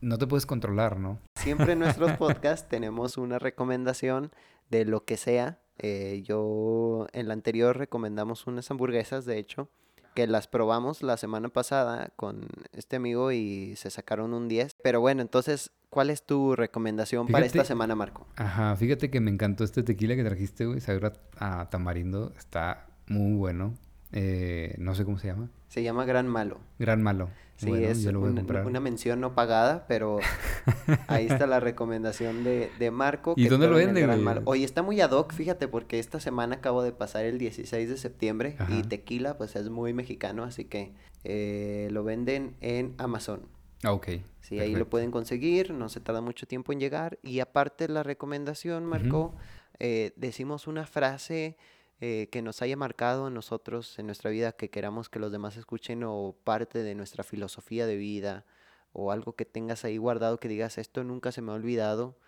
no 0.00 0.18
te 0.18 0.26
puedes 0.26 0.46
controlar, 0.46 0.98
¿no? 0.98 1.18
Siempre 1.36 1.72
en 1.72 1.80
nuestros 1.80 2.12
podcasts 2.18 2.68
tenemos 2.68 3.16
una 3.18 3.38
recomendación 3.38 4.32
de 4.70 4.84
lo 4.84 5.04
que 5.04 5.16
sea. 5.16 5.60
Eh, 5.78 6.22
yo 6.24 7.06
en 7.12 7.26
la 7.28 7.34
anterior 7.34 7.76
recomendamos 7.76 8.46
unas 8.46 8.70
hamburguesas, 8.70 9.24
de 9.24 9.38
hecho, 9.38 9.68
que 10.14 10.26
las 10.26 10.46
probamos 10.46 11.02
la 11.02 11.16
semana 11.16 11.48
pasada 11.48 12.10
con 12.16 12.46
este 12.72 12.96
amigo 12.96 13.32
y 13.32 13.74
se 13.76 13.90
sacaron 13.90 14.32
un 14.32 14.48
10. 14.48 14.76
Pero 14.82 15.00
bueno, 15.00 15.22
entonces, 15.22 15.72
¿cuál 15.90 16.10
es 16.10 16.24
tu 16.24 16.56
recomendación 16.56 17.26
para 17.26 17.46
esta 17.46 17.64
semana, 17.64 17.94
Marco? 17.94 18.26
Ajá, 18.36 18.74
fíjate 18.76 19.10
que 19.10 19.20
me 19.20 19.30
encantó 19.30 19.64
este 19.64 19.82
tequila 19.82 20.16
que 20.16 20.24
trajiste, 20.24 20.66
güey. 20.66 20.80
Sabe 20.80 21.12
a, 21.38 21.60
a 21.60 21.70
tamarindo. 21.70 22.32
Está 22.38 22.86
muy 23.06 23.36
bueno. 23.36 23.74
Eh, 24.12 24.76
no 24.78 24.94
sé 24.94 25.04
cómo 25.04 25.18
se 25.18 25.26
llama. 25.26 25.50
Se 25.74 25.82
llama 25.82 26.04
Gran 26.04 26.28
Malo. 26.28 26.60
Gran 26.78 27.02
malo. 27.02 27.30
Sí, 27.56 27.66
Bueno, 27.66 27.88
es 27.88 28.06
una, 28.06 28.78
mención 28.78 29.20
no 29.20 29.34
pagada, 29.34 29.86
pero 29.88 30.20
ahí 31.08 31.26
está 31.26 31.48
la 31.48 31.58
recomendación 31.58 32.44
de, 32.44 32.70
de 32.78 32.92
Marco. 32.92 33.34
¿Y 33.36 33.42
que 33.42 33.48
dónde 33.48 33.66
lo 33.66 33.74
venden, 33.74 34.04
Gran 34.04 34.18
güey? 34.18 34.24
Malo. 34.24 34.42
Oye, 34.44 34.64
está 34.64 34.84
muy 34.84 35.00
ad 35.00 35.10
hoc, 35.10 35.32
fíjate, 35.32 35.66
porque 35.66 35.98
esta 35.98 36.20
semana 36.20 36.54
acabo 36.54 36.84
de 36.84 36.92
pasar 36.92 37.24
el 37.24 37.38
16 37.38 37.88
de 37.88 37.96
septiembre 37.96 38.56
y 38.68 38.82
tequila, 38.82 39.36
pues 39.36 39.56
es 39.56 39.68
muy 39.68 39.92
mexicano, 39.92 40.44
así 40.44 40.64
que 40.64 40.92
eh, 41.24 41.88
lo 41.90 42.04
venden 42.04 42.54
en 42.60 42.94
Amazon. 42.98 43.40
Ah, 43.82 43.94
ok. 43.94 44.10
Sí, 44.42 44.60
ahí 44.60 44.76
lo 44.76 44.88
pueden 44.88 45.10
conseguir, 45.10 45.72
no 45.72 45.88
se 45.88 45.98
tarda 45.98 46.20
mucho 46.20 46.46
tiempo 46.46 46.72
en 46.72 46.78
llegar. 46.78 47.18
Y 47.24 47.40
aparte 47.40 47.88
la 47.88 48.04
recomendación, 48.04 48.84
Marco, 48.84 49.34
eh, 49.80 50.12
decimos 50.14 50.68
una 50.68 50.86
frase 50.86 51.56
eh, 52.00 52.28
que 52.30 52.42
nos 52.42 52.62
haya 52.62 52.76
marcado 52.76 53.28
en 53.28 53.34
nosotros, 53.34 53.98
en 53.98 54.06
nuestra 54.06 54.30
vida, 54.30 54.52
que 54.52 54.70
queramos 54.70 55.08
que 55.08 55.18
los 55.18 55.32
demás 55.32 55.56
escuchen 55.56 56.02
o 56.04 56.36
parte 56.44 56.82
de 56.82 56.94
nuestra 56.94 57.24
filosofía 57.24 57.86
de 57.86 57.96
vida 57.96 58.44
o 58.92 59.10
algo 59.10 59.34
que 59.34 59.44
tengas 59.44 59.84
ahí 59.84 59.96
guardado 59.96 60.38
que 60.38 60.48
digas, 60.48 60.78
esto 60.78 61.04
nunca 61.04 61.32
se 61.32 61.42
me 61.42 61.52
ha 61.52 61.54
olvidado. 61.54 62.18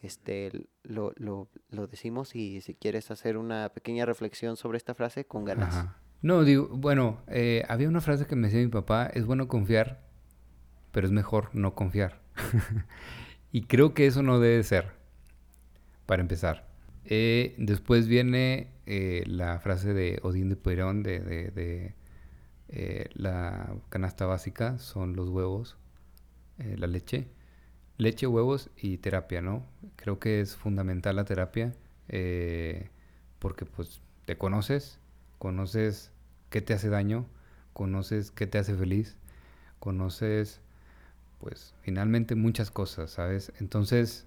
Este, 0.00 0.68
lo, 0.82 1.12
lo, 1.16 1.48
lo 1.70 1.86
decimos 1.86 2.36
y 2.36 2.60
si 2.60 2.74
quieres 2.74 3.10
hacer 3.10 3.36
una 3.36 3.70
pequeña 3.70 4.04
reflexión 4.04 4.56
sobre 4.56 4.76
esta 4.76 4.94
frase, 4.94 5.24
con 5.24 5.44
ganas. 5.44 5.74
Ajá. 5.74 6.00
No, 6.22 6.44
digo, 6.44 6.68
bueno, 6.68 7.22
eh, 7.28 7.64
había 7.68 7.88
una 7.88 8.00
frase 8.00 8.26
que 8.26 8.36
me 8.36 8.48
decía 8.48 8.60
mi 8.60 8.68
papá, 8.68 9.06
es 9.06 9.26
bueno 9.26 9.48
confiar, 9.48 10.02
pero 10.92 11.06
es 11.06 11.12
mejor 11.12 11.50
no 11.52 11.74
confiar. 11.74 12.20
y 13.52 13.62
creo 13.62 13.94
que 13.94 14.06
eso 14.06 14.22
no 14.22 14.40
debe 14.40 14.62
ser, 14.62 14.92
para 16.06 16.22
empezar. 16.22 16.66
Eh, 17.04 17.54
después 17.58 18.08
viene 18.08 18.72
eh, 18.86 19.24
la 19.26 19.58
frase 19.60 19.94
de 19.94 20.20
Odín 20.22 20.48
de 20.48 20.56
Perón 20.56 21.02
de, 21.02 21.20
de- 21.20 21.94
eh, 22.68 23.10
la 23.14 23.74
canasta 23.90 24.26
básica, 24.26 24.78
son 24.78 25.16
los 25.16 25.28
huevos, 25.28 25.76
eh, 26.58 26.76
la 26.78 26.86
leche. 26.86 27.28
Leche, 27.98 28.26
huevos 28.26 28.70
y 28.76 28.98
terapia, 28.98 29.42
¿no? 29.42 29.64
Creo 29.96 30.18
que 30.20 30.40
es 30.40 30.56
fundamental 30.56 31.16
la 31.16 31.24
terapia 31.24 31.74
eh, 32.08 32.90
porque 33.38 33.66
pues 33.66 34.02
te 34.26 34.36
conoces, 34.38 34.98
conoces 35.38 36.12
qué 36.50 36.60
te 36.62 36.74
hace 36.74 36.90
daño, 36.90 37.26
conoces 37.74 38.30
qué 38.32 38.46
te 38.46 38.58
hace 38.58 38.74
feliz, 38.76 39.16
conoces 39.80 40.60
pues 41.40 41.74
finalmente 41.82 42.34
muchas 42.36 42.70
cosas, 42.70 43.10
¿sabes? 43.12 43.52
Entonces, 43.60 44.26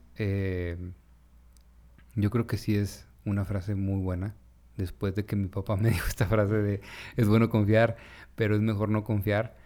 Yo 2.16 2.30
creo 2.30 2.48
que 2.48 2.58
sí 2.58 2.76
es 2.76 3.06
una 3.26 3.46
frase 3.46 3.76
muy 3.76 4.02
buena. 4.02 4.36
Después 4.80 5.14
de 5.14 5.26
que 5.26 5.36
mi 5.36 5.50
papá 5.50 5.76
me 5.76 5.90
dijo 5.92 6.08
esta 6.08 6.26
frase 6.26 6.56
de 6.56 6.82
es 7.18 7.28
bueno 7.28 7.50
confiar, 7.50 7.98
pero 8.36 8.56
es 8.56 8.62
mejor 8.62 8.90
no 8.90 9.04
confiar. 9.04 9.58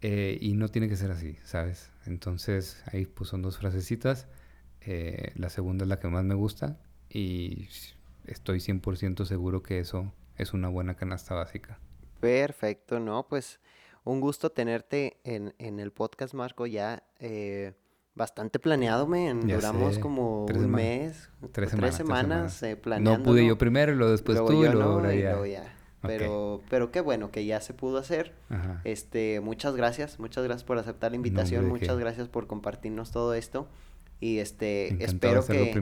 Eh, 0.00 0.38
y 0.40 0.54
no 0.54 0.68
tiene 0.68 0.88
que 0.88 0.96
ser 0.96 1.10
así, 1.10 1.36
¿sabes? 1.42 1.90
Entonces 2.06 2.82
ahí 2.92 3.06
pues 3.06 3.30
son 3.30 3.42
dos 3.42 3.58
frasecitas. 3.58 4.26
Eh, 4.80 5.32
la 5.34 5.48
segunda 5.48 5.84
es 5.84 5.88
la 5.88 5.98
que 5.98 6.08
más 6.08 6.24
me 6.24 6.34
gusta 6.34 6.78
y 7.10 7.68
estoy 8.26 8.58
100% 8.58 9.24
seguro 9.24 9.62
que 9.62 9.80
eso 9.80 10.12
es 10.36 10.52
una 10.52 10.68
buena 10.68 10.94
canasta 10.94 11.34
básica. 11.34 11.78
Perfecto, 12.20 13.00
no, 13.00 13.26
pues 13.28 13.60
un 14.04 14.20
gusto 14.20 14.50
tenerte 14.50 15.18
en, 15.24 15.54
en 15.58 15.80
el 15.80 15.92
podcast, 15.92 16.34
Marco. 16.34 16.66
Ya 16.66 17.02
eh, 17.18 17.74
bastante 18.18 18.58
planeado, 18.58 19.06
men. 19.06 19.48
Duramos 19.48 19.98
como 19.98 20.44
un 20.44 20.70
mes, 20.70 21.30
tres 21.52 21.70
semanas, 21.70 21.96
semanas, 21.96 22.62
eh, 22.62 22.78
No 23.00 23.22
pude 23.22 23.46
yo 23.46 23.56
primero 23.56 23.92
y 23.92 23.94
luego 23.94 24.12
después 24.12 24.36
tú 24.44 24.64
y 24.64 24.68
luego, 24.68 25.46
ya. 25.46 25.74
Pero, 26.02 26.60
pero 26.70 26.92
qué 26.92 27.00
bueno 27.00 27.30
que 27.30 27.44
ya 27.44 27.60
se 27.60 27.72
pudo 27.72 27.98
hacer. 27.98 28.34
Este, 28.84 29.40
muchas 29.40 29.74
gracias, 29.74 30.18
muchas 30.18 30.44
gracias 30.44 30.64
por 30.64 30.78
aceptar 30.78 31.12
la 31.12 31.16
invitación, 31.16 31.66
muchas 31.66 31.98
gracias 31.98 32.28
por 32.28 32.46
compartirnos 32.46 33.10
todo 33.10 33.32
esto. 33.32 33.66
Y 34.20 34.38
este, 34.38 35.04
espero 35.04 35.46
que, 35.46 35.72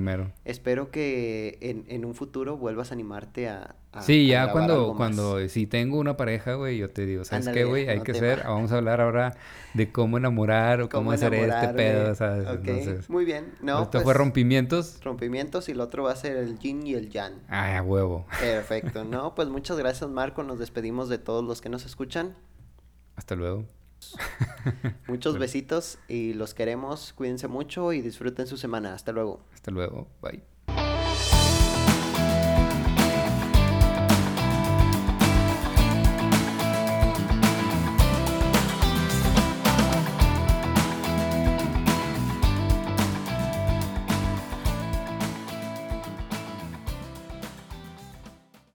espero 0.44 0.90
que 0.90 1.56
en, 1.62 1.84
en, 1.88 2.04
un 2.04 2.14
futuro 2.14 2.58
vuelvas 2.58 2.90
a 2.90 2.94
animarte 2.94 3.48
a... 3.48 3.76
sí, 4.02 4.26
ya 4.26 4.52
cuando, 4.52 4.94
cuando, 4.94 5.48
si 5.48 5.66
tengo 5.66 5.98
una 5.98 6.18
pareja, 6.18 6.52
güey, 6.52 6.76
yo 6.76 6.90
te 6.90 7.06
digo, 7.06 7.24
¿sabes 7.24 7.48
qué, 7.48 7.64
güey? 7.64 7.88
Hay 7.88 8.02
que 8.02 8.12
ser, 8.12 8.42
vamos 8.44 8.72
a 8.72 8.76
hablar 8.76 9.00
ahora 9.00 9.38
de 9.72 9.90
cómo 9.90 10.18
enamorar 10.18 10.82
o 10.82 10.88
cómo, 10.90 11.12
hacer 11.12 11.32
este 11.32 11.68
pedo, 11.68 12.14
¿sabes? 12.14 13.08
muy 13.08 13.24
bien. 13.24 13.54
No, 13.62 13.84
esto 13.84 14.00
fue 14.00 14.04
pues, 14.04 14.16
rompimientos. 14.18 15.02
Rompimientos 15.02 15.70
y 15.70 15.72
el 15.72 15.80
otro 15.80 16.02
va 16.02 16.12
a 16.12 16.16
ser 16.16 16.36
el 16.36 16.58
yin 16.58 16.86
y 16.86 16.92
el 16.92 17.08
yang. 17.08 17.40
Ah, 17.48 17.78
a 17.78 17.82
huevo. 17.82 18.26
Perfecto, 18.38 19.04
no, 19.06 19.34
pues 19.34 19.48
muchas 19.48 19.78
gracias, 19.78 20.10
Marco. 20.10 20.42
Nos 20.42 20.58
despedimos 20.58 21.08
de 21.08 21.16
todos 21.16 21.42
los 21.42 21.62
que 21.62 21.70
nos 21.70 21.86
escuchan. 21.86 22.34
Hasta 23.16 23.34
luego. 23.34 23.64
Muchos 25.08 25.38
besitos 25.38 25.98
y 26.08 26.34
los 26.34 26.54
queremos. 26.54 27.12
Cuídense 27.12 27.48
mucho 27.48 27.92
y 27.92 28.02
disfruten 28.02 28.46
su 28.46 28.56
semana. 28.56 28.94
Hasta 28.94 29.12
luego. 29.12 29.40
Hasta 29.54 29.70
luego. 29.70 30.08
Bye. 30.22 30.55